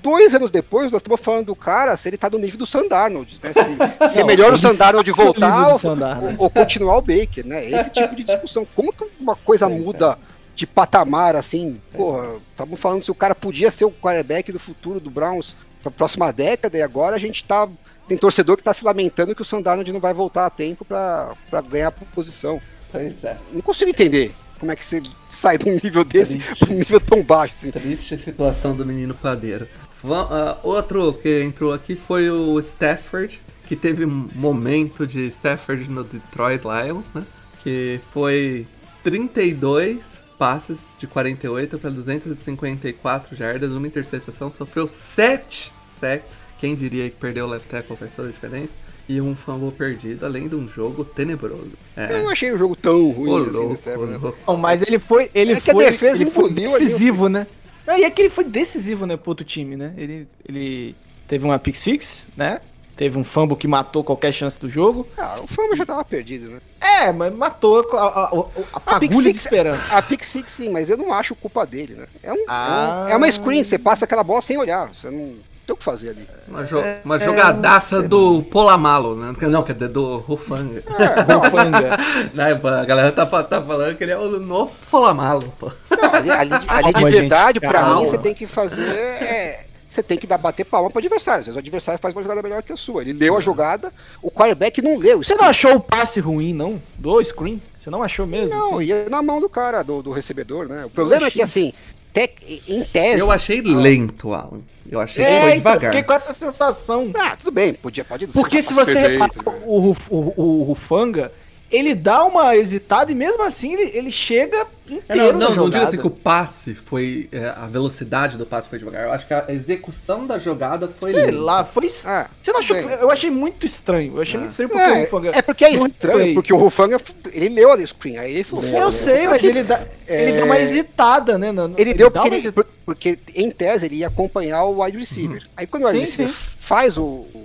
dois 0.03 0.35
anos 0.35 0.51
depois, 0.51 0.91
nós 0.93 1.01
estamos 1.01 1.21
falando 1.21 1.47
do 1.47 1.57
cara 1.57 1.97
se 1.97 2.09
ele 2.09 2.17
tá 2.17 2.29
do 2.29 2.39
nível 2.39 2.59
do 2.59 2.67
Sandarnold, 2.67 3.39
né? 3.43 3.53
Se, 3.53 4.13
se 4.13 4.19
é 4.19 4.21
Não, 4.21 4.27
melhor 4.27 4.53
o 4.53 4.59
Sandarnold 4.59 5.11
no 5.11 5.17
nível 5.17 5.33
voltar 5.33 5.69
ou, 5.69 6.35
ou 6.39 6.51
continuar 6.51 6.99
o 6.99 7.03
Baker, 7.03 7.47
né? 7.47 7.69
Esse 7.69 7.91
tipo 7.91 8.15
de 8.15 8.25
discussão. 8.25 8.67
Como 8.75 8.93
que 8.93 9.05
uma 9.21 9.37
coisa 9.37 9.69
muda 9.69 10.19
de 10.59 10.67
patamar, 10.67 11.37
assim? 11.37 11.81
Porra, 11.93 12.37
estamos 12.51 12.81
falando 12.81 13.05
se 13.05 13.11
o 13.11 13.15
cara 13.15 13.35
podia 13.35 13.71
ser 13.71 13.85
o 13.85 13.93
quarterback 13.93 14.51
do 14.51 14.59
futuro 14.59 14.99
do 14.99 15.09
Browns 15.09 15.57
pra 15.81 15.91
próxima 15.91 16.33
década 16.33 16.77
e 16.77 16.83
agora 16.83 17.17
a 17.17 17.19
gente 17.19 17.45
tá... 17.45 17.69
Tem 18.09 18.19
torcedor 18.19 18.57
que 18.57 18.63
tá 18.63 18.73
se 18.73 18.85
lamentando 18.85 19.35
que 19.35 19.43
o 19.43 19.45
Sandarnold 19.45 19.93
não 19.93 20.01
vai 20.01 20.15
voltar 20.15 20.47
a 20.47 20.51
tempo 20.51 20.85
pra 20.85 21.37
ganhar 21.69 21.89
a 21.89 21.91
posição. 21.91 22.61
Pois 22.91 23.23
é. 23.23 23.37
Não 23.53 23.61
consigo 23.61 23.91
entender 23.91 24.35
como 24.59 24.73
é 24.73 24.77
que 24.77 24.85
você 24.85 25.03
sai 25.31 25.59
de 25.59 25.69
um 25.69 25.79
nível 25.83 26.05
desse 26.05 26.41
um 26.69 26.75
nível 26.75 26.99
tão 26.99 27.23
baixo, 27.23 27.55
assim. 27.57 27.71
Triste 27.71 28.15
a 28.15 28.19
situação 28.19 28.75
do 28.75 28.85
menino 28.85 29.15
padeiro. 29.15 29.69
Ah, 30.05 30.57
outro 30.63 31.13
que 31.13 31.43
entrou 31.43 31.73
aqui 31.73 31.95
foi 31.95 32.31
o 32.31 32.59
Stafford, 32.61 33.41
que 33.67 33.77
teve 33.77 34.07
um 34.07 34.29
momento 34.35 35.07
de 35.07 35.27
Stafford 35.27 35.91
no 35.91 36.03
Detroit 36.03 36.63
Lions, 36.65 37.13
né? 37.13 37.25
Que 37.63 38.01
foi 38.11 38.67
32 39.05 40.23
passes 40.39 40.79
de 40.99 41.07
48 41.07 41.79
para 41.79 41.91
254 41.91 43.37
jardas, 43.37 43.73
uma 43.73 43.87
interceptação, 43.87 44.51
sofreu 44.51 44.87
7 44.87 45.73
sacks. 46.01 46.43
Quem 46.59 46.75
diria 46.75 47.09
que 47.11 47.17
perdeu 47.17 47.47
o 47.47 47.49
left 47.49 47.69
tackle 47.69 47.97
faz 47.97 48.13
toda 48.15 48.29
a 48.29 48.33
diferença? 48.33 48.73
E 49.09 49.21
um 49.21 49.35
fumble 49.35 49.73
perdido, 49.73 50.27
além 50.27 50.49
de 50.49 50.55
um 50.55 50.69
jogo 50.69 51.05
tenebroso. 51.05 51.71
É, 51.97 52.13
Eu 52.13 52.23
não 52.25 52.31
achei 52.31 52.53
o 52.53 52.59
jogo 52.59 52.77
tão 52.77 53.11
ruim 53.11 53.31
ô 53.31 53.37
assim, 53.39 53.51
do 53.51 53.59
louco, 53.63 54.07
né? 54.07 54.19
Bom, 54.47 54.57
mas 54.57 54.83
ele 54.83 54.99
foi. 54.99 55.31
Ele 55.35 55.53
É 55.53 55.61
que 55.61 55.71
a 55.71 55.75
foi, 55.75 55.91
defesa 55.91 56.17
ele 56.23 56.31
foi 56.31 56.45
engoliu 56.51 56.71
ali 56.75 56.85
decisivo, 56.85 57.29
né? 57.29 57.47
Ah, 57.87 57.99
E 57.99 58.05
é 58.05 58.11
que 58.11 58.21
ele 58.21 58.29
foi 58.29 58.45
decisivo, 58.45 59.07
né, 59.07 59.17
pro 59.17 59.31
outro 59.31 59.47
time, 59.47 59.77
né? 59.77 59.95
Ele, 59.97 60.29
ele 60.47 60.95
teve 61.27 61.45
uma 61.47 61.59
pick 61.59 61.75
six, 61.75 62.27
né? 62.37 62.61
Teve 62.99 63.17
um 63.17 63.23
fumble 63.23 63.57
que 63.57 63.69
matou 63.69 64.03
qualquer 64.03 64.33
chance 64.33 64.59
do 64.61 64.69
jogo. 64.69 65.07
Ah, 65.17 65.37
o 65.41 65.47
Fama 65.47 65.77
já 65.77 65.87
tava 65.87 66.05
perdido, 66.05 66.51
né? 66.51 66.59
É, 66.81 67.13
mas 67.13 67.33
matou 67.33 67.89
a, 67.93 67.97
a, 67.97 68.25
a, 68.25 68.45
a 68.75 68.81
fagulha 68.81 69.31
de 69.33 69.39
esperança. 69.39 69.97
A 69.97 70.03
pick 70.03 70.25
six 70.25 70.51
sim, 70.51 70.69
mas 70.69 70.91
eu 70.91 70.97
não 70.97 71.13
acho 71.15 71.35
culpa 71.37 71.65
dele, 71.65 71.95
né? 71.95 72.07
É, 72.25 72.33
um, 72.33 72.45
Ah. 72.49 73.07
é, 73.07 73.11
um- 73.11 73.13
é 73.13 73.17
uma 73.17 73.31
screen, 73.31 73.63
você 73.63 73.79
passa 73.79 74.05
aquela 74.05 74.25
bola 74.25 74.43
sem 74.43 74.59
olhar, 74.59 74.89
você 74.93 75.09
não 75.11 75.37
tem 75.65 75.75
o 75.75 75.77
que 75.77 75.85
fazer 75.85 76.09
ali. 76.11 76.27
Uma, 76.49 76.65
jo 76.65 76.77
uma 77.05 77.19
jogadaça 77.21 78.03
do 78.03 78.43
Polamalo, 78.43 79.15
né? 79.15 79.33
Não, 79.43 79.63
quer 79.63 79.75
dizer, 79.75 79.91
do 79.91 80.17
Rufanga. 80.17 80.83
Rufanga. 81.39 81.91
Né, 82.35 82.55
pô, 82.57 82.67
a 82.67 82.85
galera 82.85 83.13
tá, 83.13 83.25
tá 83.45 83.63
falando 83.63 83.97
que 83.97 84.03
ele 84.03 84.11
é 84.13 84.19
o 84.19 84.41
novo 84.41 84.73
Polamalo, 84.91 85.53
pô. 85.59 85.71
Não, 85.91 86.15
ali, 86.15 86.31
ali 86.33 86.51
de- 86.51 86.55
ali 86.69 86.85
de 86.87 86.93
Calma, 86.95 87.11
gente, 87.11 87.21
verdade, 87.21 87.61
pra 87.61 87.73
calma. 87.75 88.01
mim, 88.01 88.07
você 88.09 88.19
tem 88.19 88.35
que 88.35 88.47
fazer. 88.49 89.68
Você 89.89 90.03
tem 90.03 90.19
que 90.19 90.27
dar 90.27 90.39
bater 90.39 90.65
palma 90.65 90.91
pro 90.91 90.99
adversário. 90.99 91.41
Às 91.41 91.47
vezes 91.47 91.57
o 91.57 91.61
adversário 91.61 92.01
faz 92.01 92.15
uma 92.15 92.23
jogada 92.23 92.43
melhor 92.43 92.63
que 92.63 92.73
a 92.73 92.77
sua. 92.77 93.03
Ele 93.03 93.13
leu 93.15 93.37
a 93.37 93.41
jogada, 93.41 93.93
o 94.23 94.31
quarterback 94.31 94.83
não 94.83 94.97
leu. 94.97 95.23
Você 95.23 95.35
não 95.35 95.45
achou 95.45 95.77
o 95.77 95.81
passe 95.81 96.21
ruim, 96.21 96.53
não? 96.53 96.81
Do 96.97 97.23
screen? 97.25 97.61
Você 97.79 97.91
não 97.91 98.03
achou 98.03 98.27
mesmo? 98.27 98.59
Não, 98.59 98.77
assim? 98.77 98.85
ia 98.87 99.09
na 99.09 99.23
mão 99.23 99.41
do 99.41 99.49
cara, 99.49 99.83
do, 99.83 100.03
do 100.03 100.11
recebedor, 100.11 100.69
né? 100.69 100.85
O 100.85 100.91
problema 100.91 101.27
é 101.27 101.31
que, 101.31 101.41
assim, 101.41 101.73
te- 102.13 102.63
em 102.69 102.83
tese. 102.85 103.19
Eu 103.21 103.31
achei 103.31 103.61
lento, 103.63 104.35
Alan. 104.35 104.61
Eu 104.91 105.01
achei 105.01 105.25
que 105.25 105.31
É, 105.31 105.41
foi 105.41 105.49
então, 105.51 105.57
devagar. 105.73 105.91
fiquei 105.93 106.03
com 106.03 106.13
essa 106.13 106.33
sensação. 106.33 107.11
Ah, 107.15 107.37
tudo 107.37 107.51
bem, 107.51 107.75
podia, 107.75 108.05
pode 108.05 108.27
Porque 108.27 108.61
se 108.63 108.73
você 108.75 108.95
perfeito, 108.95 109.23
reparar, 109.23 109.59
né? 109.59 109.63
o, 109.67 109.79
Ruf- 109.81 110.11
o, 110.11 110.35
o 110.37 110.63
Rufanga, 110.65 111.31
ele 111.71 111.95
dá 111.95 112.25
uma 112.25 112.57
hesitada 112.57 113.13
e 113.13 113.15
mesmo 113.15 113.43
assim 113.43 113.75
ele, 113.75 113.91
ele 113.97 114.11
chega 114.11 114.67
inteiro 114.95 115.33
não, 115.33 115.33
não, 115.33 115.39
não 115.39 115.49
diga 115.49 115.65
jogada. 115.65 115.89
assim 115.89 115.97
que 115.99 116.07
o 116.07 116.11
passe 116.11 116.75
foi. 116.75 117.29
é, 117.33 117.53
a 117.57 117.67
velocidade 117.67 118.37
do 118.37 118.45
passe 118.47 118.69
foi 118.69 118.79
devagar. 118.79 119.05
Eu 119.05 119.13
acho 119.13 119.27
que 119.27 119.35
a 119.35 119.45
execução 119.49 120.27
da 120.27 120.39
jogada 120.39 120.89
foi 121.01 121.11
Sei 121.11 121.27
lenta. 121.27 121.39
lá, 121.39 121.65
foi. 121.65 121.87
Ah, 122.05 122.29
Você 122.41 122.53
não 122.53 122.61
achou? 122.61 122.77
Eu 122.77 123.11
achei 123.11 123.31
muito 123.31 123.65
estranho. 123.67 124.17
Eu 124.17 124.23
achei 124.23 124.39
muito 124.39 124.51
estranho 124.53 124.69
porque 124.71 124.83
o 124.85 124.91
É, 124.91 125.01
Rufanga. 125.05 125.31
é 125.35 125.43
porque 125.43 125.65
é 125.65 125.71
estranho, 125.73 126.35
porque 126.35 126.53
o 126.53 126.57
Rufanga, 126.57 127.01
ele 127.33 127.49
leu 127.51 127.73
ali 127.73 127.85
o 127.85 127.89
screen, 127.89 128.19
aí 128.19 128.33
ele 128.35 128.45
falou, 128.45 128.65
Eu 128.65 128.71
"Foda-se, 128.73 129.05
sei, 129.05 129.15
essa 129.21 129.31
mas 129.31 129.45
ele 129.45 129.63
dá, 129.63 129.87
ele 130.07 130.31
é- 130.31 130.37
deu 130.37 130.45
uma 130.47 130.59
hesitada, 130.59 131.39
né? 131.39 131.53
no- 131.53 131.69
no- 131.69 131.79
Ele, 131.79 131.95
deu 131.95 132.11
porque, 132.11 132.29
uma 132.29 132.37
ele- 132.37 132.53
porque, 132.85 133.19
em 133.35 133.51
tese, 133.51 133.87
ele 133.87 133.97
ia 133.97 134.07
acompanhar 134.09 134.65
o 134.65 134.83
wide 134.83 134.97
receiver. 134.99 135.47
Aí 135.57 135.67
quando 135.67 135.85
o 135.85 135.87
wide 135.87 135.99
Sim, 135.99 136.05
receiver 136.07 136.35
sim. 136.35 136.41
faz 136.61 136.97
o, 136.97 137.03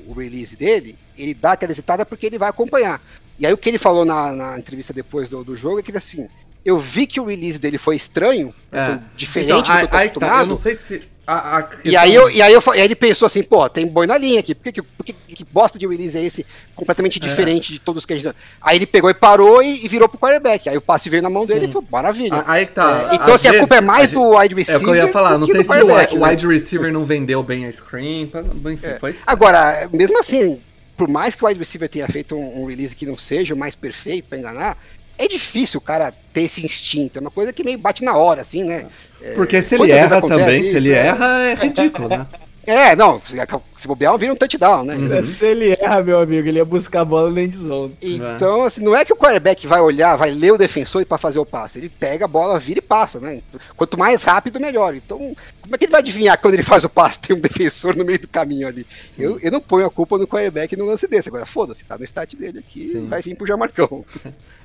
o 0.07 0.13
release 0.17 0.55
dele, 0.55 0.95
ele 1.17 1.33
dá 1.33 1.51
aquela 1.53 1.71
hesitada 1.71 2.05
porque 2.05 2.25
ele 2.25 2.37
vai 2.37 2.49
acompanhar. 2.49 3.01
E 3.39 3.45
aí 3.47 3.51
o 3.53 3.57
que 3.57 3.67
ele 3.67 3.77
falou 3.79 4.05
na, 4.05 4.31
na 4.31 4.57
entrevista 4.59 4.93
depois 4.93 5.27
do, 5.27 5.43
do 5.43 5.55
jogo 5.55 5.79
é 5.79 5.83
que 5.83 5.89
ele 5.91 5.97
assim, 5.97 6.27
eu 6.65 6.77
vi 6.77 7.05
que 7.07 7.19
o 7.19 7.25
release 7.25 7.57
dele 7.59 7.77
foi 7.77 7.95
estranho, 7.95 8.53
É. 8.71 8.85
foi 8.85 8.99
diferente 9.15 9.47
Então, 9.51 9.61
do 9.61 9.65
que 9.65 9.71
eu 9.71 9.87
tô 9.87 9.95
aí- 9.95 10.01
aí 10.03 10.09
tá, 10.09 10.17
acostumado. 10.17 10.41
eu 10.41 10.47
não 10.47 10.57
sei 10.57 10.75
se. 10.75 11.13
A, 11.25 11.59
a 11.59 11.69
E 11.85 11.95
aí, 11.95 12.13
eu, 12.13 12.29
e 12.29 12.41
aí, 12.41 12.51
eu, 12.51 12.61
e 12.67 12.71
aí 12.71 12.81
ele 12.81 12.95
pensou 12.95 13.25
assim, 13.27 13.41
pô, 13.41 13.69
tem 13.69 13.87
boi 13.87 14.05
na 14.05 14.17
linha 14.17 14.41
aqui, 14.41 14.53
por 14.53 14.69
que, 14.73 14.81
por 14.81 15.05
que, 15.05 15.13
que 15.13 15.45
bosta 15.45 15.79
de 15.79 15.87
release 15.87 16.17
é 16.17 16.21
esse 16.21 16.45
completamente 16.75 17.17
É. 17.17 17.21
diferente 17.25 17.71
de 17.71 17.79
todos 17.79 18.05
que 18.05 18.11
a 18.11 18.17
gente... 18.17 18.35
Aí 18.61 18.75
ele 18.77 18.85
pegou 18.85 19.09
e 19.09 19.13
parou 19.13 19.63
e, 19.63 19.85
e 19.85 19.87
virou 19.87 20.09
pro 20.09 20.17
quarterback, 20.19 20.67
aí 20.67 20.75
o 20.75 20.81
passe 20.81 21.09
veio 21.09 21.23
na 21.23 21.29
mão 21.29 21.45
dele 21.45 21.61
Sim. 21.61 21.69
e 21.69 21.71
falou, 21.71 21.87
maravilha. 21.89 22.35
A- 22.45 22.51
Aí 22.51 22.65
que 22.65 22.73
tá. 22.73 23.07
É, 23.09 23.15
então, 23.15 23.33
assim, 23.35 23.47
a 23.47 23.51
vezes, 23.51 23.59
culpa 23.61 23.75
é 23.77 23.79
mais 23.81 24.09
gente- 24.09 24.15
do 24.19 24.37
wide 24.37 24.53
receiver 24.53 24.81
É 24.81 24.83
o 24.83 24.83
que 24.83 24.89
eu 24.89 24.95
ia 24.95 25.07
falar, 25.13 25.37
não 25.37 25.47
sei 25.47 25.63
se 25.63 25.69
o 25.69 25.73
quarterback, 25.73 26.13
wi- 26.13 26.19
né? 26.19 26.29
wide 26.29 26.45
receiver 26.47 26.91
não 26.91 27.05
vendeu 27.05 27.41
bem 27.41 27.67
a 27.67 27.71
screen. 27.71 28.29
Enfim, 28.73 28.85
É. 28.85 28.99
foi. 28.99 29.15
Agora, 29.25 29.87
mesmo 29.93 30.19
assim, 30.19 30.59
por 30.97 31.07
mais 31.07 31.35
que 31.35 31.45
o 31.45 31.47
wide 31.47 31.57
receiver 31.57 31.87
tenha 31.87 32.07
feito 32.09 32.35
um, 32.35 32.63
um 32.63 32.65
release 32.65 32.93
que 32.93 33.05
não 33.05 33.17
seja 33.17 33.53
o 33.53 33.57
mais 33.57 33.75
perfeito 33.75 34.27
pra 34.27 34.37
enganar, 34.37 34.77
é 35.17 35.27
difícil 35.27 35.77
o 35.79 35.81
cara 35.81 36.13
ter 36.33 36.43
esse 36.43 36.65
instinto. 36.65 37.17
É 37.17 37.21
uma 37.21 37.31
coisa 37.31 37.53
que 37.53 37.63
meio 37.63 37.77
bate 37.77 38.03
na 38.03 38.15
hora, 38.15 38.41
assim, 38.41 38.63
né? 38.63 38.87
É, 39.21 39.33
Porque 39.33 39.61
se 39.61 39.75
ele 39.75 39.91
erra 39.91 40.21
também, 40.21 40.61
se 40.61 40.67
isso, 40.67 40.77
ele 40.77 40.91
é? 40.93 41.07
erra, 41.07 41.41
é 41.41 41.53
ridículo, 41.55 42.09
né? 42.09 42.27
É, 42.65 42.95
não, 42.95 43.21
se, 43.27 43.35
se 43.77 43.87
bobear, 43.87 44.17
vira 44.17 44.31
um 44.31 44.37
touchdown, 44.37 44.85
né? 44.85 44.95
Uhum. 44.95 45.25
Se 45.27 45.45
ele 45.45 45.73
erra, 45.73 46.01
meu 46.01 46.21
amigo, 46.21 46.47
ele 46.47 46.59
ia 46.59 46.65
buscar 46.65 47.01
a 47.01 47.05
bola 47.05 47.29
na 47.29 47.41
end 47.41 47.55
zone. 47.55 47.93
Então, 48.01 48.63
assim, 48.63 48.81
não 48.81 48.95
é 48.95 49.03
que 49.03 49.11
o 49.11 49.17
quarterback 49.17 49.67
vai 49.67 49.81
olhar, 49.81 50.15
vai 50.15 50.31
ler 50.31 50.53
o 50.53 50.57
defensor 50.57 51.05
para 51.05 51.17
fazer 51.17 51.39
o 51.39 51.45
passe. 51.45 51.77
Ele 51.77 51.89
pega 51.89 52.23
a 52.23 52.27
bola, 52.27 52.59
vira 52.59 52.79
e 52.79 52.81
passa, 52.81 53.19
né? 53.19 53.41
Quanto 53.75 53.97
mais 53.97 54.23
rápido, 54.23 54.61
melhor. 54.61 54.95
Então, 54.95 55.35
como 55.61 55.75
é 55.75 55.77
que 55.77 55.85
ele 55.85 55.91
vai 55.91 55.99
adivinhar 55.99 56.39
quando 56.39 56.53
ele 56.53 56.63
faz 56.63 56.85
o 56.85 56.89
passe 56.89 57.19
tem 57.19 57.35
um 57.35 57.41
defensor 57.41 57.97
no 57.97 58.05
meio 58.05 58.19
do 58.19 58.29
caminho 58.29 58.67
ali? 58.67 58.87
Eu, 59.17 59.37
eu 59.41 59.51
não 59.51 59.59
ponho 59.59 59.85
a 59.85 59.91
culpa 59.91 60.17
no 60.17 60.25
quarterback 60.25 60.77
no 60.77 60.85
lance 60.85 61.05
desse. 61.05 61.27
Agora, 61.27 61.45
foda-se, 61.45 61.83
tá 61.83 61.97
no 61.97 62.05
stat 62.05 62.33
dele 62.37 62.59
aqui, 62.59 62.85
Sim. 62.85 63.07
vai 63.07 63.21
vir 63.21 63.35
pro 63.35 63.45
Jamarcão. 63.45 64.05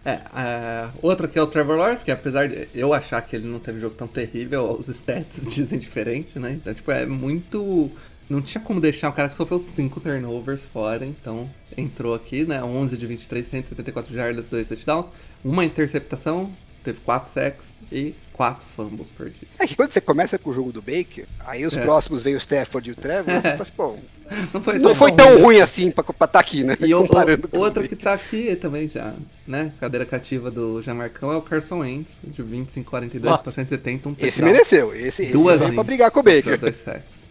É, 0.08 0.88
outro 1.02 1.28
que 1.28 1.38
é 1.38 1.42
o 1.42 1.46
Trevor 1.46 1.76
Lawrence, 1.76 2.04
que 2.04 2.10
apesar 2.10 2.48
de 2.48 2.68
eu 2.74 2.92
achar 2.92 3.20
que 3.22 3.36
ele 3.36 3.46
não 3.46 3.58
teve 3.58 3.80
jogo 3.80 3.94
tão 3.94 4.06
terrível, 4.06 4.72
os 4.78 4.88
stats 4.88 5.46
dizem 5.46 5.78
diferente, 5.78 6.38
né? 6.38 6.52
Então, 6.52 6.72
tipo, 6.72 6.90
é 6.90 7.06
muito. 7.06 7.90
Não 8.28 8.42
tinha 8.42 8.62
como 8.62 8.80
deixar 8.80 9.08
o 9.08 9.12
cara 9.12 9.28
que 9.28 9.34
sofreu 9.34 9.58
5 9.58 10.00
turnovers 10.00 10.62
fora, 10.66 11.04
então 11.04 11.48
entrou 11.76 12.14
aqui, 12.14 12.44
né? 12.44 12.62
11 12.62 12.96
de 12.96 13.06
23, 13.06 13.46
174 13.46 14.14
jardas, 14.14 14.46
2 14.46 14.68
touchdowns, 14.68 15.06
uma 15.42 15.64
interceptação, 15.64 16.52
teve 16.84 17.00
4 17.00 17.30
sacks 17.30 17.72
e 17.90 18.14
4 18.38 18.64
fumbles 18.68 19.08
perdidos. 19.10 19.48
É 19.58 19.66
que 19.66 19.74
quando 19.74 19.92
você 19.92 20.00
começa 20.00 20.38
com 20.38 20.50
o 20.50 20.54
jogo 20.54 20.70
do 20.72 20.80
Baker, 20.80 21.26
aí 21.40 21.66
os 21.66 21.76
É. 21.76 21.82
próximos 21.82 22.22
veio 22.22 22.36
o 22.36 22.38
Stafford 22.40 22.88
e 22.88 22.92
o 22.92 22.96
Trevor, 22.96 23.34
você 23.34 23.42
fala 23.42 23.62
assim, 23.62 23.72
pô, 23.76 23.96
Não 24.54 24.62
foi 24.62 24.74
não 24.74 24.82
tão 24.90 24.94
foi 24.94 25.10
bom, 25.10 25.16
tão 25.16 25.42
ruim 25.42 25.60
assim 25.60 25.90
pra 25.90 26.02
estar 26.08 26.26
tá 26.28 26.38
aqui, 26.38 26.62
né? 26.62 26.76
E 26.80 26.94
o, 26.94 27.00
o- 27.02 27.58
outro 27.58 27.88
que 27.88 27.96
tá 27.96 28.12
aqui 28.12 28.54
também 28.56 28.86
já, 28.88 29.12
né? 29.46 29.72
Cadeira 29.80 30.04
cativa 30.06 30.50
do 30.50 30.80
Jamarcão 30.82 31.32
é 31.32 31.36
o 31.36 31.42
Carson 31.42 31.78
Wentz, 31.80 32.12
de 32.22 32.42
25,42 32.42 33.20
Nossa. 33.22 33.42
para 33.42 33.52
170, 33.52 34.08
um 34.08 34.12
Esse 34.12 34.20
touchdown. 34.40 34.46
mereceu, 34.52 34.94
esse, 34.94 35.22
esse 35.22 35.32
Duas 35.32 35.58
veio 35.58 35.74
pra 35.74 35.82
brigar 35.82 36.10
com 36.10 36.20
o 36.20 36.22
Baker. 36.22 36.60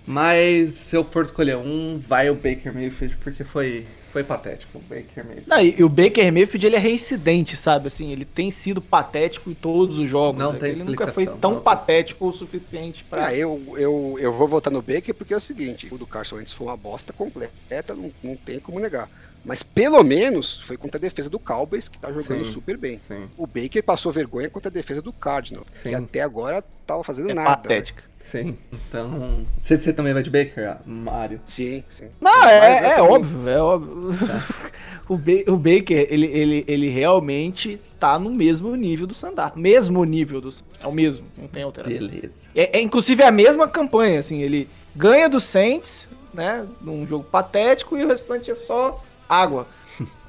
Mas 0.05 0.75
se 0.75 0.95
eu 0.95 1.03
for 1.03 1.25
escolher 1.25 1.55
um, 1.57 2.01
vai 2.05 2.29
o 2.29 2.33
Baker 2.35 2.73
Mayfield, 2.73 3.15
porque 3.17 3.43
foi, 3.43 3.85
foi 4.17 4.23
patético 4.23 4.79
o 4.79 4.81
Baker 4.81 5.23
Mayfield. 5.23 5.47
Não, 5.47 5.59
e, 5.59 5.75
e 5.79 5.83
o 5.83 5.89
Baker 5.89 6.31
Mayfield 6.33 6.65
ele 6.65 6.75
é 6.75 6.79
reincidente, 6.79 7.55
sabe? 7.55 7.87
Assim, 7.87 8.11
ele 8.11 8.25
tem 8.25 8.49
sido 8.49 8.81
patético 8.81 9.51
em 9.51 9.53
todos 9.53 9.99
os 9.99 10.09
jogos. 10.09 10.41
Não 10.41 10.53
né? 10.53 10.59
tem 10.59 10.71
ele 10.71 10.83
nunca 10.83 11.07
foi 11.07 11.27
tão 11.27 11.59
patético 11.59 12.27
o 12.27 12.33
suficiente 12.33 13.03
pra. 13.03 13.27
Ah, 13.27 13.35
eu, 13.35 13.61
eu, 13.77 14.17
eu 14.19 14.33
vou 14.33 14.47
votar 14.47 14.73
no 14.73 14.81
Baker 14.81 15.13
porque 15.13 15.33
é 15.33 15.37
o 15.37 15.41
seguinte, 15.41 15.87
o 15.91 15.97
do 15.97 16.07
Carson 16.07 16.37
Wentz 16.37 16.53
foi 16.53 16.67
uma 16.67 16.77
bosta 16.77 17.13
completa, 17.13 17.93
não, 17.93 18.11
não 18.23 18.35
tem 18.35 18.59
como 18.59 18.79
negar. 18.79 19.09
Mas 19.47 19.63
pelo 19.63 20.03
menos 20.03 20.59
foi 20.61 20.75
contra 20.75 20.97
a 20.97 21.01
defesa 21.01 21.29
do 21.29 21.39
Cowboys, 21.39 21.87
que 21.87 21.97
tá 21.97 22.09
jogando 22.11 22.45
Sim, 22.45 22.51
super 22.51 22.75
bem. 22.77 22.99
sim. 23.07 23.29
O 23.37 23.47
Baker 23.47 23.81
passou 23.81 24.11
vergonha 24.11 24.49
contra 24.49 24.67
a 24.69 24.71
defesa 24.71 25.01
do 25.01 25.13
Cardinals, 25.13 25.67
Sim. 25.71 25.89
que 25.89 25.95
até 25.95 26.21
agora 26.21 26.61
tava 26.85 27.01
fazendo 27.03 27.31
É 27.31 27.33
nada. 27.33 27.49
né? 27.49 27.55
patética. 27.55 28.03
Sim, 28.19 28.57
então. 28.73 29.45
Você, 29.61 29.77
você 29.77 29.93
também 29.93 30.13
vai 30.13 30.21
de 30.21 30.29
Baker, 30.29 30.67
ah, 30.71 30.77
Mário? 30.85 31.39
Sim, 31.45 31.81
sim. 31.97 32.09
Não, 32.19 32.43
é, 32.45 32.95
é 32.97 33.01
óbvio, 33.01 33.47
é 33.47 33.61
óbvio. 33.61 34.09
o, 35.07 35.17
Ba- 35.17 35.51
o 35.51 35.55
Baker, 35.55 36.07
ele, 36.09 36.25
ele, 36.25 36.65
ele 36.67 36.89
realmente 36.89 37.79
tá 37.97 38.19
no 38.19 38.29
mesmo 38.29 38.75
nível 38.75 39.07
do 39.07 39.15
Sandar. 39.15 39.53
Mesmo 39.57 40.03
nível 40.03 40.41
do 40.41 40.49
É 40.81 40.87
o 40.87 40.91
mesmo, 40.91 41.25
não 41.37 41.47
tem 41.47 41.63
alteração. 41.63 42.05
Beleza. 42.05 42.49
É, 42.53 42.79
é 42.79 42.81
inclusive 42.81 43.23
a 43.23 43.31
mesma 43.31 43.65
campanha, 43.65 44.19
assim, 44.19 44.41
ele 44.41 44.67
ganha 44.93 45.29
do 45.29 45.39
Saints, 45.39 46.09
né, 46.33 46.65
num 46.81 47.07
jogo 47.07 47.23
patético 47.23 47.97
e 47.97 48.03
o 48.03 48.07
restante 48.09 48.51
é 48.51 48.55
só 48.55 49.01
água. 49.27 49.67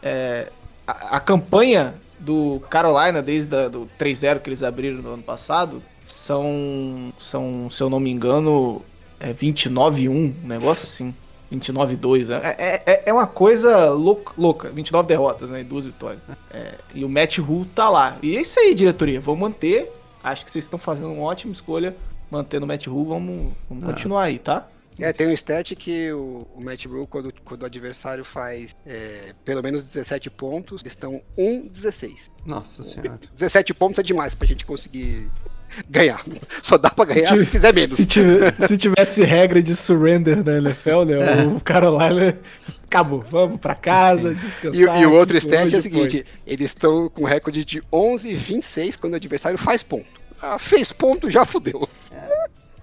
É, 0.00 0.50
a, 0.86 1.16
a 1.16 1.20
campanha 1.20 1.94
do 2.18 2.62
Carolina 2.70 3.20
desde 3.20 3.54
a, 3.54 3.68
do 3.68 3.88
3-0 3.98 4.40
que 4.40 4.48
eles 4.48 4.62
abriram 4.62 5.02
no 5.02 5.14
ano 5.14 5.22
passado 5.22 5.82
são, 6.06 7.12
são 7.18 7.68
se 7.70 7.82
eu 7.82 7.90
não 7.90 8.00
me 8.00 8.10
engano, 8.10 8.82
é 9.20 9.32
29-1, 9.34 10.08
um 10.08 10.34
negócio 10.44 10.84
assim. 10.84 11.14
29-2, 11.52 12.26
né? 12.26 12.40
é, 12.58 12.82
é, 12.84 13.02
é 13.06 13.12
uma 13.12 13.26
coisa 13.26 13.90
louca, 13.90 14.34
louca. 14.36 14.68
29 14.68 15.08
derrotas, 15.08 15.48
né? 15.48 15.62
E 15.62 15.64
duas 15.64 15.86
vitórias. 15.86 16.20
né? 16.28 16.36
É, 16.50 16.74
e 16.94 17.04
o 17.04 17.08
Matt 17.08 17.38
Rule 17.38 17.64
tá 17.74 17.88
lá. 17.88 18.18
E 18.22 18.36
é 18.36 18.42
isso 18.42 18.60
aí, 18.60 18.74
diretoria. 18.74 19.18
Vou 19.18 19.34
manter. 19.34 19.90
Acho 20.22 20.44
que 20.44 20.50
vocês 20.50 20.64
estão 20.64 20.78
fazendo 20.78 21.10
uma 21.10 21.22
ótima 21.22 21.52
escolha 21.52 21.96
mantendo 22.30 22.64
o 22.64 22.68
Matt 22.68 22.86
Rule. 22.86 23.08
Vamos, 23.08 23.52
vamos 23.68 23.84
continuar 23.86 24.24
aí, 24.24 24.38
tá? 24.38 24.66
É, 24.98 25.12
tem 25.12 25.28
um 25.28 25.32
stat 25.32 25.76
que 25.76 26.10
o, 26.12 26.46
o 26.54 26.60
Matt 26.62 26.84
Rule, 26.86 27.06
quando, 27.06 27.32
quando 27.44 27.62
o 27.62 27.66
adversário 27.66 28.24
faz 28.24 28.74
é, 28.86 29.32
pelo 29.44 29.62
menos 29.62 29.84
17 29.84 30.28
pontos, 30.30 30.80
eles 30.82 30.92
estão 30.92 31.22
1-16. 31.38 32.14
Nossa 32.46 32.82
senhora. 32.82 33.18
17 33.36 33.72
pontos 33.74 33.98
é 33.98 34.02
demais 34.02 34.34
pra 34.34 34.46
gente 34.46 34.66
conseguir 34.66 35.28
ganhar. 35.88 36.24
Só 36.62 36.76
dá 36.76 36.90
pra 36.90 37.04
ganhar 37.04 37.28
se, 37.36 37.46
fizer 37.46 37.72
menos. 37.72 37.94
Se, 37.94 38.04
tive- 38.06 38.40
se 38.58 38.76
tivesse 38.76 39.22
regra 39.24 39.62
de 39.62 39.76
surrender 39.76 40.42
na 40.44 40.58
NFL, 40.58 41.04
né? 41.04 41.44
O 41.46 41.60
Carolina 41.60 42.38
acabou. 42.84 43.20
Vamos 43.30 43.58
pra 43.60 43.74
casa, 43.74 44.32
E, 44.32 44.34
descansar. 44.34 45.00
e 45.00 45.06
o 45.06 45.12
outro 45.12 45.36
stat 45.36 45.74
é 45.74 45.78
o 45.78 45.82
seguinte: 45.82 46.26
eles 46.46 46.70
estão 46.70 47.08
com 47.08 47.24
recorde 47.24 47.64
de 47.64 47.82
11 47.92 48.34
26 48.34 48.96
quando 48.96 49.12
o 49.12 49.16
adversário 49.16 49.58
faz 49.58 49.82
ponto. 49.82 50.18
Ah, 50.40 50.58
fez 50.58 50.92
ponto, 50.92 51.28
já 51.30 51.44
fudeu. 51.44 51.88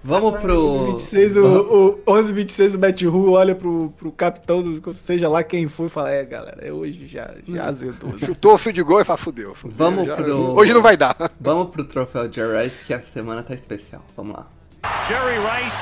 Vamos 0.04 0.38
pro. 0.40 0.86
26, 0.92 1.36
o, 1.36 1.98
o 2.06 2.12
11 2.12 2.32
26 2.32 2.74
o 2.74 2.78
Matt 2.78 3.02
Rule 3.02 3.32
olha 3.34 3.54
pro, 3.54 3.92
pro 3.98 4.12
capitão, 4.12 4.62
do, 4.62 4.94
seja 4.94 5.28
lá 5.28 5.42
quem 5.42 5.66
for, 5.66 5.86
e 5.86 5.88
fala: 5.88 6.10
É, 6.10 6.24
galera, 6.24 6.64
é 6.64 6.72
hoje 6.72 7.06
já, 7.06 7.30
já 7.48 7.64
azedou. 7.64 8.16
já." 8.18 8.26
Chutou 8.26 8.54
o 8.54 8.58
fio 8.58 8.72
de 8.72 8.82
gol 8.82 9.00
e 9.00 9.04
fala, 9.04 9.16
fudeu. 9.16 9.54
fudeu, 9.54 9.76
Vamos 9.76 10.06
já- 10.06 10.16
pro- 10.16 10.54
Hoje 10.56 10.72
não 10.72 10.82
vai 10.82 10.96
dar. 10.96 11.16
Vamos 11.40 11.70
pro 11.70 11.82
troféu 11.84 12.32
Jerry 12.32 12.64
Rice, 12.64 12.84
que 12.84 12.94
a 12.94 13.00
semana 13.00 13.42
tá 13.42 13.54
especial. 13.54 14.02
Vamos 14.16 14.36
lá. 14.36 14.46
Jerry 15.08 15.38
Rice 15.38 15.76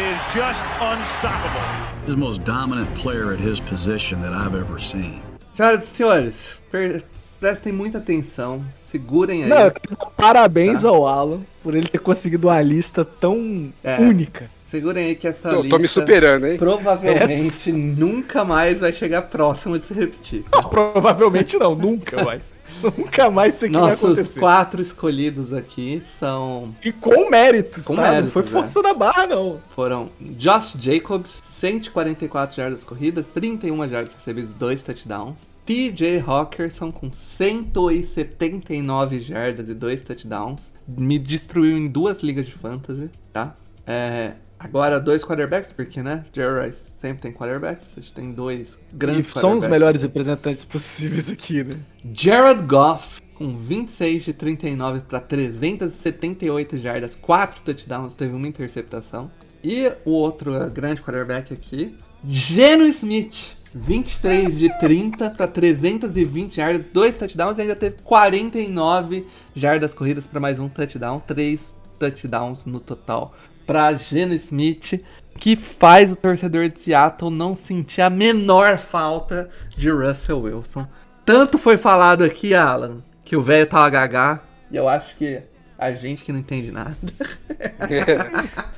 is 0.00 0.18
just 0.32 0.62
unstoppable. 0.80 1.60
He's 2.06 2.14
the 2.14 2.20
most 2.20 2.40
dominant 2.44 2.88
player 2.94 3.32
at 3.34 3.40
his 3.40 3.60
position 3.60 4.22
that 4.22 4.32
I've 4.32 4.56
ever 4.58 4.80
seen. 4.80 5.20
Senhoras 5.50 5.82
e 5.82 5.86
senhores, 5.86 6.58
per- 6.70 7.02
prestem 7.40 7.72
muita 7.72 7.98
atenção, 7.98 8.62
segurem 8.74 9.44
aí. 9.44 9.48
Não, 9.48 9.60
eu 9.62 9.70
quero 9.70 9.96
dar 9.96 10.06
parabéns 10.16 10.82
Tá. 10.82 10.88
ao 10.88 11.06
Alan 11.06 11.40
por 11.62 11.74
ele 11.74 11.88
ter 11.88 11.98
conseguido 11.98 12.48
uma 12.48 12.60
lista 12.60 13.04
tão 13.04 13.72
É. 13.82 13.96
única. 14.00 14.50
Segurem 14.70 15.06
aí 15.06 15.14
que 15.14 15.26
essa 15.26 15.48
Eu 15.48 15.62
lista 15.62 15.70
tô 15.76 15.78
me 15.80 15.88
superando, 15.88 16.46
hein? 16.46 16.58
provavelmente 16.58 17.72
nunca 17.72 18.44
mais 18.44 18.80
vai 18.80 18.92
chegar 18.92 19.22
próximo 19.22 19.78
de 19.78 19.86
se 19.86 19.94
repetir. 19.94 20.44
tá? 20.50 20.62
Provavelmente 20.68 21.56
não, 21.56 21.74
nunca 21.74 22.22
mais. 22.22 22.52
nunca 22.82 23.30
mais 23.30 23.56
isso 23.56 23.64
aqui 23.64 23.74
vai 23.74 23.82
Nossos 23.90 24.04
acontecer. 24.04 24.40
quatro 24.40 24.80
escolhidos 24.82 25.54
aqui 25.54 26.02
são 26.20 26.68
E 26.84 26.92
com 26.92 27.30
méritos, 27.30 27.84
Com 27.84 27.96
tá? 27.96 28.02
méritos, 28.02 28.24
não 28.26 28.30
foi 28.30 28.42
é. 28.42 28.46
força 28.46 28.82
da 28.82 28.92
barra, 28.92 29.26
não. 29.26 29.58
foram 29.74 30.10
Josh 30.20 30.76
Jacobs, 30.78 31.30
144 31.50 32.54
jardas 32.54 32.84
corridas, 32.84 33.24
31 33.32 33.88
jardas 33.88 34.12
recebidas, 34.14 34.50
2 34.58 34.82
touchdowns. 34.82 35.40
TJ 35.68 36.24
Hawkinson 36.26 36.90
com 36.90 37.12
179 37.12 39.20
jardas 39.20 39.68
e 39.68 39.74
2 39.74 40.00
touchdowns. 40.00 40.72
Me 40.86 41.18
destruiu 41.18 41.76
em 41.76 41.88
duas 41.88 42.22
ligas 42.22 42.46
de 42.46 42.54
fantasy, 42.54 43.10
tá? 43.34 43.54
É, 43.86 44.32
agora 44.58 44.98
dois 44.98 45.22
quarterbacks, 45.22 45.70
porque 45.70 46.02
né? 46.02 46.24
Jerry 46.32 46.68
Rice 46.68 46.84
sempre 46.98 47.20
tem 47.20 47.34
quarterbacks. 47.34 47.88
A 47.98 48.00
gente 48.00 48.14
tem 48.14 48.32
dois 48.32 48.78
E 48.90 48.96
grandes 48.96 49.26
são 49.26 49.58
os 49.58 49.66
melhores 49.66 50.00
representantes 50.00 50.64
possíveis 50.64 51.28
aqui, 51.28 51.62
né? 51.62 51.76
Jared 52.14 52.62
Goff 52.62 53.20
com 53.34 53.58
26 53.58 54.24
de 54.24 54.32
39 54.32 55.00
para 55.00 55.20
378 55.20 56.78
jardas, 56.78 57.14
4 57.14 57.60
touchdowns, 57.60 58.14
teve 58.14 58.34
uma 58.34 58.48
interceptação. 58.48 59.30
E 59.62 59.92
o 60.06 60.12
outro 60.12 60.70
grande 60.70 61.02
quarterback 61.02 61.52
aqui, 61.52 61.94
Geno 62.26 62.86
Smith, 62.86 63.57
23 63.74 64.58
de 64.58 64.78
30 64.78 65.30
para 65.30 65.46
320 65.46 66.54
jardas, 66.54 66.86
2 66.92 67.16
touchdowns 67.16 67.58
e 67.58 67.62
ainda 67.62 67.76
teve 67.76 67.96
49 68.02 69.26
jardas 69.54 69.94
corridas 69.94 70.26
para 70.26 70.40
mais 70.40 70.58
um 70.58 70.68
touchdown, 70.68 71.20
3 71.26 71.76
touchdowns 71.98 72.64
no 72.64 72.80
total 72.80 73.34
para 73.66 73.92
Geno 73.92 74.32
Smith, 74.34 75.04
que 75.38 75.54
faz 75.54 76.12
o 76.12 76.16
torcedor 76.16 76.70
de 76.70 76.80
Seattle 76.80 77.30
não 77.30 77.54
sentir 77.54 78.00
a 78.00 78.08
menor 78.08 78.78
falta 78.78 79.50
de 79.76 79.90
Russell 79.90 80.40
Wilson. 80.40 80.86
Tanto 81.24 81.58
foi 81.58 81.76
falado 81.76 82.24
aqui, 82.24 82.54
Alan, 82.54 83.02
que 83.22 83.36
o 83.36 83.42
velho 83.42 83.66
tava 83.66 83.90
gagá, 83.90 84.42
e 84.70 84.76
eu 84.76 84.88
acho 84.88 85.14
que 85.16 85.42
a 85.78 85.92
gente 85.92 86.24
que 86.24 86.32
não 86.32 86.40
entende 86.40 86.70
nada. 86.72 86.96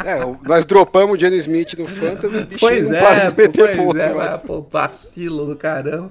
É, 0.03 0.25
o- 0.25 0.39
nós 0.45 0.65
dropamos 0.65 1.17
o 1.17 1.21
Jenny 1.21 1.37
Smith 1.39 1.75
no 1.75 1.87
Fantasy, 1.87 2.27
o 2.39 2.47
bichinho 2.47 2.59
Pois 2.59 2.89
não 2.89 2.99
para 2.99 3.15
é, 3.17 3.31
de 3.31 3.37
meter 3.37 3.77
pois 3.77 3.99
é, 3.99 4.15
mas- 4.15 4.43
pô, 4.43 4.63
vacilo 4.63 5.47
do 5.47 5.57
caramba. 5.57 6.11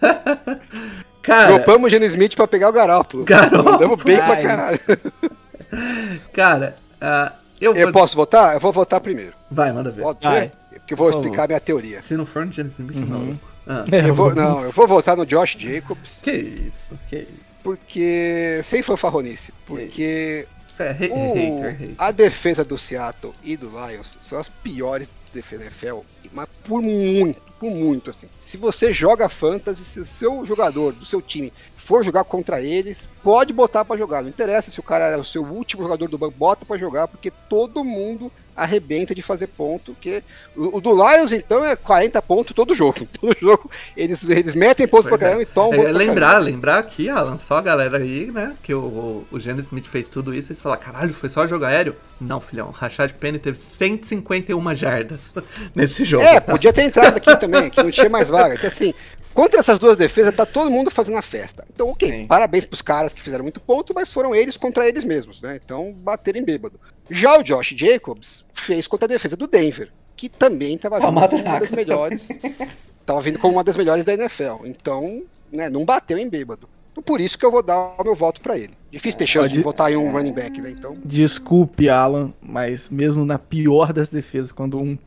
Cara, 1.22 1.46
Dropamos 1.54 1.86
o 1.86 1.90
Jenny 1.90 2.06
Smith 2.06 2.34
pra 2.34 2.46
pegar 2.46 2.68
o 2.68 2.72
Garópolo. 2.72 3.24
Mandamos 3.64 4.02
bem 4.02 4.16
pra 4.16 4.36
caralho. 4.42 4.80
cara, 6.32 6.76
ah, 7.00 7.32
eu, 7.60 7.74
Eu 7.74 7.84
vou... 7.86 7.92
posso 7.92 8.16
votar? 8.16 8.54
Eu 8.54 8.60
vou 8.60 8.72
votar 8.72 9.00
primeiro. 9.00 9.32
Vai, 9.50 9.70
manda 9.72 9.90
ver. 9.90 10.02
Pode 10.02 10.20
ser? 10.22 10.50
Porque 10.70 10.94
eu 10.94 10.96
vou 10.98 11.10
Por 11.10 11.18
explicar 11.18 11.44
a 11.44 11.46
minha 11.48 11.60
teoria. 11.60 12.00
Se 12.02 12.16
não 12.16 12.24
for 12.26 12.44
no 12.46 12.52
Genesis 12.52 12.78
Smith, 12.78 12.96
não. 13.06 13.38
Ah, 13.66 13.84
Eu 14.06 14.14
vou, 14.14 14.34
não, 14.34 14.64
eu 14.64 14.72
vou 14.72 14.88
votar 14.88 15.14
no 15.16 15.26
Josh 15.26 15.56
Jacobs, 15.58 16.20
que 16.22 16.32
isso, 16.32 16.98
que 17.08 17.16
isso. 17.16 17.49
Porque. 17.62 18.60
Sem 18.64 18.82
fanfarronice. 18.82 19.52
Porque 19.66 20.46
é 20.78 20.92
o- 21.10 21.34
hater, 21.34 21.76
hater. 21.76 21.94
a 21.98 22.10
defesa 22.10 22.64
do 22.64 22.76
Seattle 22.78 23.32
e 23.44 23.56
do 23.56 23.68
Lions 23.68 24.16
são 24.22 24.38
as 24.38 24.48
piores 24.48 25.08
defesas 25.32 25.66
da 25.66 25.70
NFL, 25.70 26.00
mas 26.32 26.48
por 26.64 26.82
muito, 26.82 27.40
por 27.60 27.70
muito, 27.70 28.10
assim. 28.10 28.26
Se 28.40 28.56
você 28.56 28.92
joga 28.92 29.28
fantasy, 29.28 29.84
se 29.84 30.00
o 30.00 30.04
seu 30.04 30.44
jogador 30.46 30.92
do 30.92 31.04
seu 31.04 31.20
time 31.22 31.52
for 31.90 32.04
jogar 32.04 32.22
contra 32.22 32.62
eles, 32.62 33.08
pode 33.20 33.52
botar 33.52 33.84
pra 33.84 33.96
jogar. 33.96 34.22
Não 34.22 34.28
interessa 34.28 34.70
se 34.70 34.78
o 34.78 34.82
cara 34.82 35.06
é 35.06 35.16
o 35.16 35.24
seu 35.24 35.42
último 35.42 35.82
jogador 35.82 36.08
do 36.08 36.16
banco, 36.16 36.36
bota 36.38 36.64
pra 36.64 36.78
jogar, 36.78 37.08
porque 37.08 37.32
todo 37.48 37.82
mundo 37.82 38.30
arrebenta 38.54 39.12
de 39.12 39.22
fazer 39.22 39.48
ponto. 39.48 39.96
Que 40.00 40.22
o, 40.56 40.76
o 40.76 40.80
do 40.80 40.92
Lions, 40.92 41.32
então, 41.32 41.64
é 41.64 41.74
40 41.74 42.22
pontos 42.22 42.54
todo 42.54 42.76
jogo. 42.76 43.08
Todo 43.20 43.36
jogo 43.40 43.68
eles, 43.96 44.22
eles 44.24 44.54
metem 44.54 44.86
pontos 44.86 45.06
pra 45.08 45.18
Pois 45.18 45.22
é. 45.22 45.24
caramba 45.24 45.42
e 45.42 45.46
tomam 45.46 45.74
É, 45.74 45.82
pra 45.82 45.90
lembrar, 45.90 46.38
lembrar 46.38 46.78
aqui, 46.78 47.08
Alan, 47.08 47.36
só 47.36 47.58
a 47.58 47.60
galera 47.60 47.98
aí, 47.98 48.30
né? 48.30 48.54
Que 48.62 48.72
o, 48.72 49.26
o, 49.28 49.40
Geno 49.40 49.58
Smith 49.60 49.86
fez 49.86 50.08
tudo 50.08 50.32
isso 50.32 50.52
e 50.52 50.54
você 50.54 50.60
fala, 50.60 50.76
caralho, 50.76 51.12
foi 51.12 51.28
só 51.28 51.44
jogo 51.44 51.64
aéreo? 51.64 51.96
Não, 52.20 52.40
filhão. 52.40 52.68
O 52.68 52.70
Rashad 52.70 53.12
Penny 53.14 53.40
teve 53.40 53.58
151 53.58 54.74
jardas 54.76 55.34
nesse 55.74 56.04
jogo. 56.04 56.22
É, 56.22 56.38
podia 56.38 56.72
ter 56.72 56.82
entrado 56.82 57.16
aqui 57.16 57.34
também, 57.36 57.68
que 57.68 57.82
não 57.82 57.90
tinha 57.90 58.08
mais 58.08 58.28
vaga. 58.28 58.56
Que 58.56 58.66
assim, 58.66 58.94
contra 59.40 59.60
essas 59.60 59.78
duas 59.78 59.96
defesas, 59.96 60.36
tá 60.36 60.44
todo 60.44 60.70
mundo 60.70 60.90
fazendo 60.90 61.16
a 61.16 61.22
festa. 61.22 61.64
Então, 61.72 61.86
ok, 61.88 62.10
Sim. 62.10 62.26
parabéns 62.26 62.66
pros 62.66 62.82
caras 62.82 63.14
que 63.14 63.22
fizeram 63.22 63.42
muito 63.42 63.58
ponto, 63.58 63.94
mas 63.94 64.12
foram 64.12 64.34
eles 64.34 64.54
contra 64.54 64.86
eles 64.86 65.02
mesmos, 65.02 65.40
né? 65.40 65.58
Então, 65.64 65.94
bateram 65.94 66.38
em 66.38 66.44
bêbado. 66.44 66.78
Já 67.08 67.38
o 67.38 67.42
Josh 67.42 67.74
Jacobs 67.74 68.44
fez 68.52 68.86
contra 68.86 69.06
a 69.06 69.08
defesa 69.08 69.38
do 69.38 69.46
Denver, 69.46 69.90
que 70.14 70.28
também 70.28 70.76
tava 70.76 71.00
vindo 71.00 71.06
como 71.06 71.40
uma 71.40 71.58
das 71.58 71.70
melhores. 71.70 72.28
tava 73.06 73.22
vindo 73.22 73.38
como 73.38 73.54
uma 73.54 73.64
das 73.64 73.76
melhores 73.76 74.04
da 74.04 74.12
NFL. 74.12 74.66
Então, 74.66 75.22
né, 75.50 75.70
não 75.70 75.86
bateu 75.86 76.18
em 76.18 76.28
bêbado. 76.28 76.68
Então, 76.92 77.02
por 77.02 77.18
isso 77.18 77.38
que 77.38 77.46
eu 77.46 77.50
vou 77.50 77.62
dar 77.62 77.94
o 77.98 78.04
meu 78.04 78.14
voto 78.14 78.42
pra 78.42 78.58
ele. 78.58 78.74
Difícil 78.90 79.20
ter 79.20 79.26
chance 79.26 79.48
de 79.48 79.62
votar 79.62 79.90
em 79.90 79.96
um 79.96 80.12
running 80.12 80.34
back, 80.34 80.60
né? 80.60 80.70
Então, 80.70 80.98
Desculpe, 81.02 81.88
Alan, 81.88 82.34
mas 82.42 82.90
mesmo 82.90 83.24
na 83.24 83.38
pior 83.38 83.90
das 83.90 84.10
defesas, 84.10 84.52
quando 84.52 84.78
um 84.78 84.98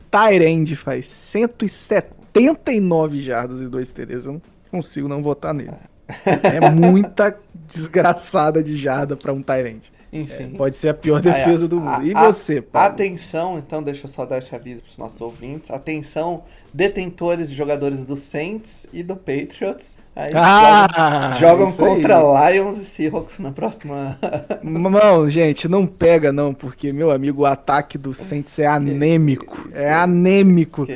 end 0.42 0.74
faz 0.74 1.06
107 1.06 2.23
79 2.34 3.22
jardas 3.22 3.60
e 3.60 3.66
2 3.66 3.90
TDs. 3.92 4.26
Eu 4.26 4.34
não 4.34 4.42
consigo 4.70 5.08
não 5.08 5.22
votar 5.22 5.54
nele. 5.54 5.72
É 6.26 6.68
muita 6.70 7.38
desgraçada 7.66 8.62
de 8.62 8.76
jarda 8.76 9.16
pra 9.16 9.32
um 9.32 9.40
Tyrant. 9.42 9.84
Enfim. 10.12 10.50
Pode 10.50 10.76
ser 10.76 10.90
a 10.90 10.94
pior 10.94 11.20
defesa 11.20 11.66
do 11.66 11.80
mundo. 11.80 12.06
E 12.06 12.14
a- 12.14 12.26
você, 12.26 12.60
Paulo? 12.62 12.88
Atenção, 12.88 13.58
então 13.58 13.82
deixa 13.82 14.06
eu 14.06 14.10
só 14.10 14.24
dar 14.24 14.38
esse 14.38 14.54
aviso 14.54 14.82
pros 14.82 14.96
nossos 14.98 15.20
ouvintes. 15.20 15.70
Atenção, 15.70 16.44
detentores 16.72 17.48
de 17.50 17.56
jogadores 17.56 18.04
do 18.04 18.16
Saints 18.16 18.86
e 18.92 19.02
do 19.02 19.16
Patriots. 19.16 19.96
Aí 20.16 20.30
Ah, 20.34 21.32
jogam 21.38 21.66
jogam 21.66 21.68
isso 21.68 21.84
aí. 21.84 21.94
contra 21.96 22.50
Lions 22.52 22.78
e 22.78 22.84
Seahawks 22.84 23.38
na 23.40 23.50
próxima. 23.50 24.16
Não, 24.62 25.28
gente, 25.28 25.66
não 25.68 25.86
pega 25.86 26.32
não, 26.32 26.54
porque, 26.54 26.92
meu 26.92 27.10
amigo, 27.10 27.42
o 27.42 27.46
ataque 27.46 27.98
do 27.98 28.14
Saints 28.14 28.58
é 28.58 28.66
anêmico. 28.66 29.68
É 29.72 29.92
anêmico. 29.92 30.86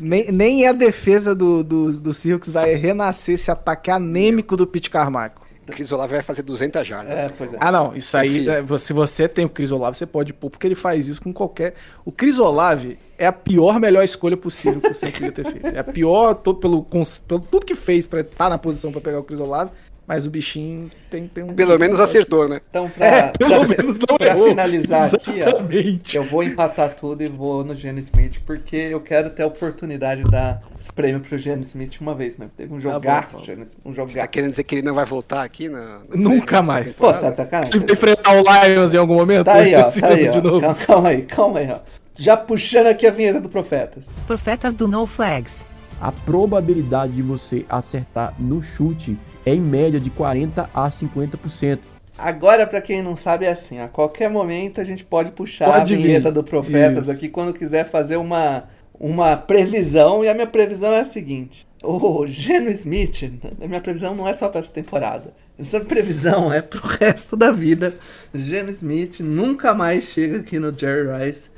Nem, 0.00 0.30
nem 0.32 0.66
a 0.66 0.72
defesa 0.72 1.34
do, 1.34 1.62
do, 1.62 1.92
do 1.92 2.12
Seahawks 2.12 2.48
vai 2.48 2.74
renascer 2.74 3.36
esse 3.36 3.50
ataque 3.50 3.90
anêmico 3.90 4.56
do 4.56 4.66
Pete 4.66 4.90
Carmichael. 4.90 5.43
O 5.66 5.72
Chris 5.72 5.90
Olave 5.92 6.12
vai 6.14 6.22
fazer 6.22 6.42
200 6.42 6.86
jardas. 6.86 7.12
É, 7.12 7.28
pois 7.28 7.52
é. 7.54 7.56
Ah, 7.60 7.72
não, 7.72 7.96
isso 7.96 8.16
aí, 8.16 8.46
Confia. 8.46 8.74
é, 8.74 8.78
se 8.78 8.92
você 8.92 9.28
tem 9.28 9.44
o 9.44 9.48
Chris 9.48 9.72
Olave, 9.72 9.96
você 9.96 10.06
pode 10.06 10.32
pôr, 10.32 10.50
porque 10.50 10.66
ele 10.66 10.74
faz 10.74 11.08
isso 11.08 11.22
com 11.22 11.32
qualquer. 11.32 11.74
O 12.04 12.12
Chris 12.12 12.38
Olave 12.38 12.98
é 13.16 13.26
a 13.26 13.32
pior, 13.32 13.78
melhor 13.80 14.04
escolha 14.04 14.36
possível 14.36 14.80
que 14.80 14.92
você 14.92 15.10
podia 15.10 15.32
ter 15.32 15.44
feito. 15.44 15.66
É 15.68 15.78
a 15.78 15.84
pior, 15.84 16.34
todo 16.34 16.58
pelo, 16.58 16.82
pelo 16.84 17.40
tudo 17.40 17.64
que 17.64 17.74
fez 17.74 18.06
pra 18.06 18.20
estar 18.20 18.50
na 18.50 18.58
posição 18.58 18.92
pra 18.92 19.00
pegar 19.00 19.20
o 19.20 19.24
Chris 19.24 19.40
Olave, 19.40 19.70
mas 20.06 20.26
o 20.26 20.30
bichinho 20.30 20.90
tem, 21.10 21.26
tem 21.26 21.44
um. 21.44 21.54
Pelo 21.54 21.78
menos 21.78 21.98
acertou, 22.00 22.48
né? 22.48 22.60
Então, 22.68 22.88
pra, 22.90 23.06
É, 23.06 23.22
pelo 23.38 23.66
pra- 23.66 23.68
menos 23.76 23.98
não 23.98 24.16
pra 24.18 24.26
errou. 24.28 24.48
finalizar 24.48 25.14
aqui, 25.14 25.30
ó, 25.30 25.48
Exatamente. 25.48 26.16
eu 26.16 26.24
vou 26.24 26.42
empatar 26.42 26.94
tudo 26.94 27.22
e 27.22 27.26
vou 27.28 27.64
no 27.64 27.74
Gene 27.74 28.00
Smith, 28.00 28.40
porque 28.46 28.76
eu 28.76 29.00
quero 29.00 29.30
ter 29.30 29.42
a 29.42 29.46
oportunidade 29.46 30.22
de 30.24 30.30
dar 30.30 30.62
esse 30.80 30.92
prêmio 30.92 31.20
pro 31.20 31.38
Gene 31.38 31.62
Smith 31.62 32.00
uma 32.00 32.14
vez, 32.14 32.36
né? 32.38 32.46
Teve 32.56 32.74
um 32.74 32.80
jogaço, 32.80 33.38
bom. 33.38 33.44
Gene 33.44 33.62
Smith, 33.62 33.78
um 33.84 33.90
Tá 33.90 33.96
jogaço. 33.96 34.28
querendo 34.28 34.50
dizer 34.50 34.64
que 34.64 34.74
ele 34.74 34.82
não 34.82 34.94
vai 34.94 35.04
voltar 35.06 35.42
aqui 35.42 35.68
na. 35.68 35.80
na 36.08 36.16
Nunca 36.16 36.60
mais. 36.62 36.98
Pô, 36.98 37.12
tá 37.12 37.34
sacanagem? 37.34 37.74
Ele 37.76 37.84
vai 37.84 37.92
enfrentar 37.94 38.32
o 38.32 38.42
Lions 38.66 38.94
em 38.94 38.98
algum 38.98 39.14
momento? 39.14 39.44
Tá 39.44 39.54
aí, 39.54 39.74
ó, 39.74 39.82
tá 39.84 40.08
aí, 40.08 40.28
ó. 40.28 40.40
novo. 40.40 40.60
Calma, 40.60 40.74
calma 40.86 41.08
aí, 41.08 41.22
calma 41.22 41.58
aí, 41.60 41.70
ó. 41.70 41.78
Já 42.16 42.36
puxando 42.36 42.86
aqui 42.86 43.06
a 43.06 43.10
vinheta 43.10 43.40
do 43.40 43.48
Profetas. 43.48 44.08
Profetas 44.26 44.72
do 44.74 44.86
No 44.86 45.04
Flags. 45.06 45.64
A 46.04 46.12
probabilidade 46.12 47.14
de 47.14 47.22
você 47.22 47.64
acertar 47.66 48.34
no 48.38 48.62
chute 48.62 49.16
é 49.46 49.54
em 49.54 49.60
média 49.62 49.98
de 49.98 50.10
40 50.10 50.68
a 50.74 50.90
50%. 50.90 51.78
Agora, 52.18 52.66
pra 52.66 52.82
quem 52.82 53.02
não 53.02 53.16
sabe, 53.16 53.46
é 53.46 53.50
assim: 53.50 53.78
a 53.78 53.88
qualquer 53.88 54.28
momento 54.28 54.82
a 54.82 54.84
gente 54.84 55.02
pode 55.02 55.30
puxar 55.30 55.64
Pode 55.64 55.94
a 55.94 55.96
vinheta 55.96 56.28
vir. 56.28 56.34
do 56.34 56.44
Profetas 56.44 57.04
Isso. 57.04 57.10
aqui 57.10 57.30
quando 57.30 57.54
quiser 57.54 57.90
fazer 57.90 58.16
uma, 58.16 58.64
uma 59.00 59.34
previsão. 59.34 60.22
E 60.22 60.28
a 60.28 60.34
minha 60.34 60.46
previsão 60.46 60.92
é 60.92 61.00
a 61.00 61.06
seguinte: 61.06 61.66
o 61.82 62.26
Geno 62.26 62.68
Smith, 62.68 63.22
a 63.62 63.66
minha 63.66 63.80
previsão 63.80 64.14
não 64.14 64.28
é 64.28 64.34
só 64.34 64.50
pra 64.50 64.60
essa 64.60 64.74
temporada. 64.74 65.32
Essa 65.58 65.80
previsão 65.80 66.52
é 66.52 66.60
pro 66.60 66.86
resto 66.86 67.34
da 67.34 67.50
vida. 67.50 67.94
Geno 68.34 68.70
Smith 68.72 69.20
nunca 69.20 69.72
mais 69.72 70.04
chega 70.04 70.40
aqui 70.40 70.58
no 70.58 70.70
Jerry 70.78 71.08
Rice 71.24 71.53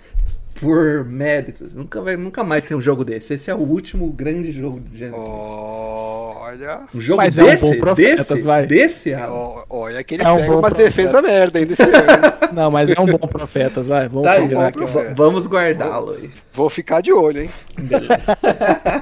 por 0.60 1.04
méritos. 1.04 1.74
Nunca, 1.74 2.00
vai, 2.00 2.16
nunca 2.16 2.42
mais 2.44 2.64
tem 2.64 2.76
um 2.76 2.80
jogo 2.80 3.04
desse. 3.04 3.34
Esse 3.34 3.50
é 3.50 3.54
o 3.54 3.58
último 3.58 4.10
grande 4.12 4.52
jogo 4.52 4.80
do 4.80 4.96
Geno 4.96 5.16
Smith. 5.16 5.28
Olha. 5.28 6.80
Um 6.94 7.00
jogo 7.00 7.16
Mas 7.18 7.36
é 7.38 7.42
um 7.42 7.46
desse, 7.46 7.60
bom 7.62 7.76
Profetas, 7.80 8.28
desse, 8.28 8.44
vai. 8.46 8.66
desse, 8.66 9.14
Alan? 9.14 9.32
ó- 9.34 9.64
Olha 9.68 10.02
que 10.04 10.14
ele 10.14 10.22
É 10.22 10.28
um 10.30 10.36
pega 10.36 10.52
bom 10.52 10.58
uma 10.60 10.70
defesa 10.70 11.20
merda 11.22 11.58
ainda 11.58 11.72
esse 11.72 11.82
ano. 11.84 12.52
Não, 12.52 12.70
mas 12.70 12.90
é 12.90 13.00
um 13.00 13.06
bom 13.06 13.18
Profetas, 13.26 13.86
vai. 13.86 14.08
Vamos 14.08 14.24
Tá 14.50 14.70
profeta. 14.72 15.14
vamos 15.14 15.46
guardá-lo 15.46 16.12
aí. 16.14 16.30
Vou 16.54 16.70
ficar 16.70 17.00
de 17.02 17.12
olho, 17.12 17.42
hein? 17.42 17.50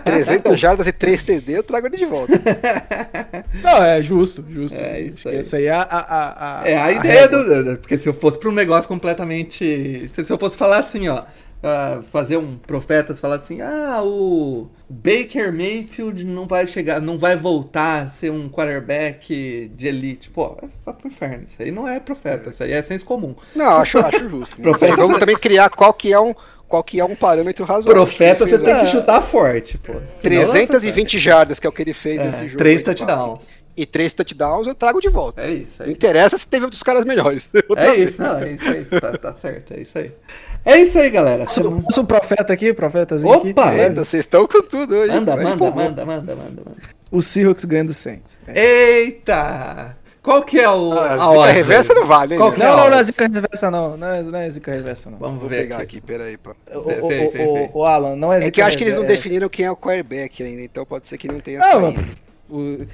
300 0.05 0.59
jardas 0.59 0.87
e 0.87 0.93
3 0.93 1.23
TD, 1.23 1.59
eu 1.59 1.63
trago 1.63 1.87
ele 1.87 1.97
de 1.97 2.07
volta. 2.07 2.33
Não, 3.63 3.83
é 3.85 4.03
justo, 4.03 4.45
justo. 4.51 4.77
É 4.81 5.01
isso 5.03 5.29
aí. 5.29 5.37
Essa 5.37 5.57
aí 5.59 5.67
é 5.67 5.71
a, 5.71 5.83
a, 5.83 6.61
a, 6.63 6.69
É 6.69 6.77
a 6.77 6.91
ideia 6.93 7.29
do. 7.29 7.79
Porque 7.79 7.97
se 7.99 8.09
eu 8.09 8.15
fosse 8.15 8.39
pra 8.39 8.49
um 8.49 8.53
negócio 8.53 8.89
completamente. 8.89 10.11
Se 10.13 10.31
eu 10.33 10.39
fosse 10.39 10.57
falar 10.57 10.79
assim, 10.79 11.09
ó. 11.09 11.23
Ah, 11.65 12.01
fazer 12.13 12.37
um 12.37 12.57
profetas 12.57 13.19
falar 13.19 13.37
assim, 13.37 13.61
ah, 13.63 14.01
o 14.05 14.69
Baker 14.89 15.53
Mayfield 15.53 16.23
não 16.25 16.47
vai 16.47 16.67
chegar, 16.67 17.01
não 17.01 17.19
vai 17.19 17.35
voltar 17.37 18.03
a 18.03 18.09
ser 18.09 18.31
um 18.31 18.49
quarterback 18.49 19.71
de 19.75 19.87
elite. 19.87 20.31
Pô, 20.31 20.57
vai 20.85 20.95
pro 20.95 21.09
inferno. 21.09 21.45
Isso 21.45 21.61
aí 21.63 21.71
não 21.71 21.89
é 21.89 21.99
profeta, 21.99 22.51
isso 22.51 22.63
aí 22.63 22.73
é 22.73 22.83
senso 22.83 23.05
comum. 23.05 23.35
Não, 23.55 23.77
acho, 23.79 23.99
acho 23.99 24.29
justo. 24.29 24.57
Profeta- 24.63 24.97
Vamos 24.97 25.19
também 25.19 25.37
criar 25.37 25.71
qual 25.71 25.93
que 25.93 26.13
é 26.13 26.21
um, 26.21 26.35
qual 26.69 26.85
que 26.85 27.01
é 27.01 27.05
um 27.05 27.15
parâmetro 27.17 27.65
razoável. 27.65 27.93
Profeta 28.05 28.47
você 28.47 28.59
tem 28.59 28.79
que 28.81 28.87
chutar 28.87 29.23
forte, 29.23 29.79
pô. 29.79 29.95
Senão 30.21 30.37
não 30.43 30.55
é 30.55 30.67
320 30.67 31.19
jardas, 31.19 31.59
que 31.59 31.67
é 31.67 31.71
o 31.71 31.73
que 31.73 31.83
ele 31.83 31.95
fez 31.95 32.17
profeta. 32.17 32.33
nesse 32.37 32.45
É, 32.45 32.49
jogo. 32.51 32.59
três 32.59 32.83
touchdowns. 32.83 33.49
E 33.77 33.85
três 33.85 34.13
touchdowns 34.13 34.69
eu 34.69 34.75
trago 34.75 35.01
de 35.01 35.09
volta. 35.09 35.43
É 35.43 35.51
isso, 35.51 35.83
é 35.83 35.87
Não 35.87 35.93
isso. 35.93 35.97
interessa 35.97 36.39
se 36.39 36.47
teve 36.47 36.65
outros 36.65 36.81
caras 36.83 37.05
melhores. 37.05 37.51
É 37.77 37.95
isso, 37.97 38.23
não, 38.23 38.39
é 38.39 38.53
isso, 38.53 38.69
é 38.69 38.79
isso, 38.83 39.01
tá, 39.01 39.19
tá 39.19 39.33
certo, 39.33 39.75
é 39.75 39.81
isso 39.81 39.99
aí. 39.99 40.13
É 40.65 40.79
isso 40.79 40.99
aí, 40.99 41.11
galera. 41.11 41.49
Semana- 41.49 41.83
Posso 41.83 42.01
um 42.01 42.07
profeta 42.07 42.53
aqui, 42.53 42.73
profetazinho 42.73 43.33
aqui? 43.35 43.51
Opa! 43.51 43.75
Eita, 43.75 44.05
vocês 44.05 44.25
estão 44.25 44.47
com 44.47 44.63
tudo 44.63 44.95
hoje. 44.95 45.15
Manda, 45.15 45.37
manda, 45.37 45.57
pô, 45.59 45.71
manda, 45.71 46.07
manda, 46.07 46.35
manda, 46.37 46.63
manda. 46.65 46.73
O 47.11 47.21
Seahawks 47.21 47.65
ganhando 47.67 47.89
do 47.89 47.95
Saints. 47.95 48.39
Eita! 48.49 49.97
Qual 50.23 50.43
que 50.43 50.59
é 50.59 50.69
o. 50.71 50.93
Ah, 50.95 51.13
a 51.13 51.19
zica 51.19 51.45
aí? 51.45 51.53
reversa 51.53 51.93
não 51.95 52.07
vale, 52.07 52.33
hein, 52.35 52.41
Qual 52.41 52.51
que 52.51 52.63
é 52.63 52.65
Não, 52.65 52.73
a 52.73 52.77
não, 52.79 52.91
não 52.91 52.97
é 52.99 53.03
zica 53.03 53.29
reversa 53.29 53.71
não. 53.71 53.97
Não 53.99 54.09
é, 54.09 54.23
não 54.23 54.39
é 54.39 54.49
zica 54.49 54.73
reversa 54.73 55.11
não. 55.11 55.19
Vamos 55.19 55.39
Vou 55.41 55.49
ver 55.51 55.57
pegar 55.65 55.77
aqui. 55.77 55.99
aqui, 55.99 56.01
peraí, 56.01 56.39
pô. 56.39 56.53
O, 56.73 56.79
o, 56.79 56.83
vê, 56.85 56.95
o, 57.03 57.09
vê, 57.09 57.27
o- 57.47 57.55
vê. 57.55 57.71
o 57.75 57.85
Alan, 57.85 58.17
não 58.17 58.33
é 58.33 58.37
zica 58.37 58.49
É 58.49 58.51
que 58.51 58.61
eu 58.63 58.65
acho 58.65 58.79
que 58.79 58.85
eles 58.85 58.95
não 58.95 59.03
reversa. 59.03 59.23
definiram 59.23 59.49
quem 59.51 59.67
é 59.67 59.71
o 59.71 59.77
quarterback 59.77 60.43
ainda, 60.43 60.63
então 60.63 60.87
pode 60.87 61.07
ser 61.07 61.19
que 61.19 61.29
não 61.29 61.41
tenha 61.41 61.59
Não, 61.59 61.93
saído. 61.93 62.05
o- 62.49 62.87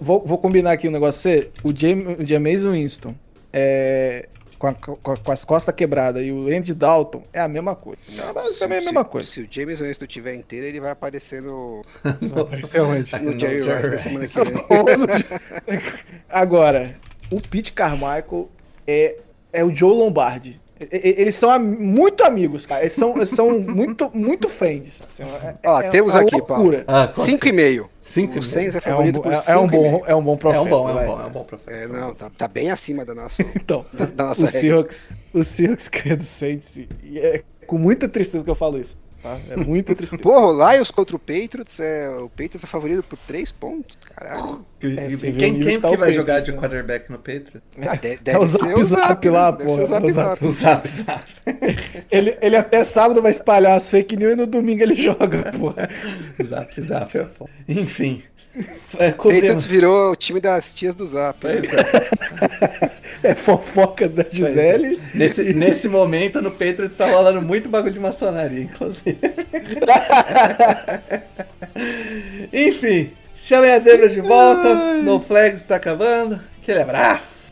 vou, 0.00 0.24
vou 0.24 0.38
combinar 0.38 0.72
aqui 0.72 0.88
um 0.88 0.92
negócio. 0.92 1.50
o, 1.62 1.74
Jam, 1.76 2.16
o 2.18 2.26
Jameis 2.26 2.64
Winston 2.64 3.14
é, 3.52 4.26
com, 4.58 4.66
a- 4.66 4.74
com 4.74 5.12
a- 5.12 5.16
com 5.16 5.32
as 5.32 5.44
costas 5.44 5.74
quebradas 5.74 6.22
e 6.24 6.32
o 6.32 6.48
Andy 6.48 6.74
Dalton 6.74 7.22
é 7.32 7.40
a 7.40 7.48
mesma 7.48 7.74
coisa. 7.76 8.00
É 8.08 8.32
basicamente 8.32 8.82
a 8.82 8.84
mesma 8.86 9.04
se, 9.04 9.08
coisa. 9.10 9.30
Se 9.30 9.40
o 9.42 9.48
James 9.50 9.80
Winston 9.80 10.06
tiver 10.06 10.34
inteiro, 10.34 10.66
ele 10.66 10.80
vai 10.80 10.90
aparecer 10.90 11.40
no, 11.42 11.84
Apareceu 12.40 12.84
onde? 12.86 13.12
no 13.20 13.38
Jerry 13.38 13.62
Jerry 13.62 13.88
Rice 13.96 14.08
na 14.10 14.28
semana 14.28 14.28
que 14.28 15.76
vem. 15.76 15.82
Agora, 16.28 16.96
o 17.32 17.40
Pete 17.40 17.72
Carmichael 17.72 18.48
é, 18.86 19.16
é 19.52 19.64
o 19.64 19.74
Joe 19.74 19.96
Lombardi. 19.96 20.60
E- 20.80 20.84
e- 20.92 21.20
Eles 21.22 21.34
são 21.34 21.50
am- 21.50 21.58
muito 21.78 22.22
amigos, 22.24 22.66
cara. 22.66 22.82
Eles 22.82 22.92
são, 22.92 23.16
eles 23.16 23.28
são 23.30 23.58
muito, 23.60 24.10
muito 24.14 24.48
friends. 24.48 25.02
assim, 25.06 25.22
é- 25.24 25.56
Ó, 25.66 25.80
é 25.80 25.90
temos 25.90 26.12
uma 26.14 26.20
aqui, 26.22 26.36
loucura. 26.36 26.84
Ah, 26.86 27.08
quanto? 27.08 27.26
5,5. 27.30 27.88
Cinco 28.00 28.36
O 28.36 28.38
e 28.38 28.42
Saints 28.44 28.74
é 28.74 28.78
É 28.78 28.80
um, 28.80 28.82
favorito 28.96 29.20
por 29.20 29.32
é, 29.32 29.34
é 29.46 29.56
um 29.56 29.66
5,5. 29.68 29.70
bom, 29.70 30.02
é 30.06 30.14
um 30.14 30.22
bom 30.22 30.34
É 30.34 30.36
profeta. 30.38 30.62
um 30.62 30.68
bom, 30.68 30.88
é 30.88 30.92
um 30.92 31.06
bom, 31.06 31.20
é 31.20 31.26
um 31.26 31.30
bom 31.30 31.44
profeta. 31.44 31.70
É, 31.76 31.86
não, 31.88 32.14
tá, 32.14 32.30
tá 32.30 32.48
bem 32.48 32.70
acima 32.70 33.04
da 33.04 33.14
nossa. 33.14 33.36
Então, 33.54 33.84
da 34.14 34.24
nossa 34.26 34.44
o. 34.44 34.46
Seahawks, 34.46 35.02
o 35.34 35.44
Seahawks 35.44 35.88
ganha 35.92 36.16
do 36.16 36.22
Saints. 36.22 36.78
E 37.02 37.18
é 37.18 37.42
com 37.66 37.76
muita 37.76 38.08
tristeza 38.08 38.42
que 38.44 38.50
eu 38.50 38.54
falo 38.54 38.78
isso. 38.80 38.96
Tá? 39.28 39.38
É 39.50 39.56
muita 39.56 39.94
tristeza. 39.94 40.22
Porra, 40.22 40.46
o 40.46 40.72
Lions 40.72 40.90
contra 40.90 41.14
o 41.16 41.18
Patriots, 41.18 41.78
é, 41.80 42.08
o 42.08 42.28
Patriots 42.30 42.64
é 42.64 42.66
favorito 42.66 43.02
por 43.02 43.18
3 43.18 43.52
pontos. 43.52 43.98
Caralho. 44.16 44.64
E- 44.82 44.98
É, 44.98 45.10
e 45.10 45.14
o 45.14 45.18
quem 45.18 45.34
quem 45.36 45.60
que 45.60 45.78
tá 45.80 45.88
que 45.88 45.94
o 45.94 45.98
vai 45.98 46.12
Patriots, 46.12 46.14
jogar 46.16 46.40
de 46.40 46.52
né? 46.52 46.58
quarterback 46.58 47.10
no 47.10 47.18
Patriots? 47.18 47.62
Ah, 47.80 47.98
É 48.30 48.38
o 48.38 48.46
Zap 48.46 48.82
Zap 48.82 49.28
lá, 49.28 49.52
né? 49.52 49.58
Deve 49.58 49.68
pô. 49.68 49.82
o 49.82 49.86
Zap 49.86 50.06
O 50.06 50.10
Zap 50.10 50.12
Zap. 50.12 50.44
O 50.44 50.50
Zap 50.50 50.88
Zap. 50.88 51.24
Ele, 52.10 52.36
ele 52.40 52.56
até 52.56 52.84
sábado 52.84 53.20
vai 53.20 53.30
espalhar 53.30 53.76
as 53.76 53.88
fake 53.90 54.16
news 54.16 54.32
e 54.32 54.36
no 54.36 54.46
domingo 54.46 54.82
ele 54.82 54.94
joga, 54.96 55.52
pô. 55.58 55.74
Zap 56.42 56.80
Zap 56.80 57.18
é 57.18 57.24
foda. 57.26 57.50
Enfim. 57.68 58.22
É, 58.98 59.12
Patriots 59.12 59.66
virou 59.66 60.12
o 60.12 60.16
time 60.16 60.40
das 60.40 60.74
tias 60.74 60.94
do 60.94 61.06
Zap. 61.06 61.38
Pois 61.40 61.62
é. 61.62 62.98
É 63.22 63.34
fofoca 63.34 64.08
da 64.08 64.24
Gisele. 64.30 65.00
Nesse, 65.12 65.52
nesse 65.52 65.88
momento 65.88 66.40
no 66.40 66.52
Patriots 66.52 66.96
tá 66.96 67.10
rolando 67.10 67.42
muito 67.42 67.68
bagulho 67.68 67.92
de 67.92 67.98
maçonaria, 67.98 68.62
inclusive. 68.62 69.18
Enfim, 72.52 73.10
chamem 73.44 73.72
as 73.72 73.82
zebras 73.82 74.12
de 74.12 74.20
volta. 74.20 75.02
No 75.02 75.18
Flags 75.18 75.62
tá 75.62 75.74
acabando. 75.76 76.40
Aquele 76.62 76.82
abraço. 76.82 77.47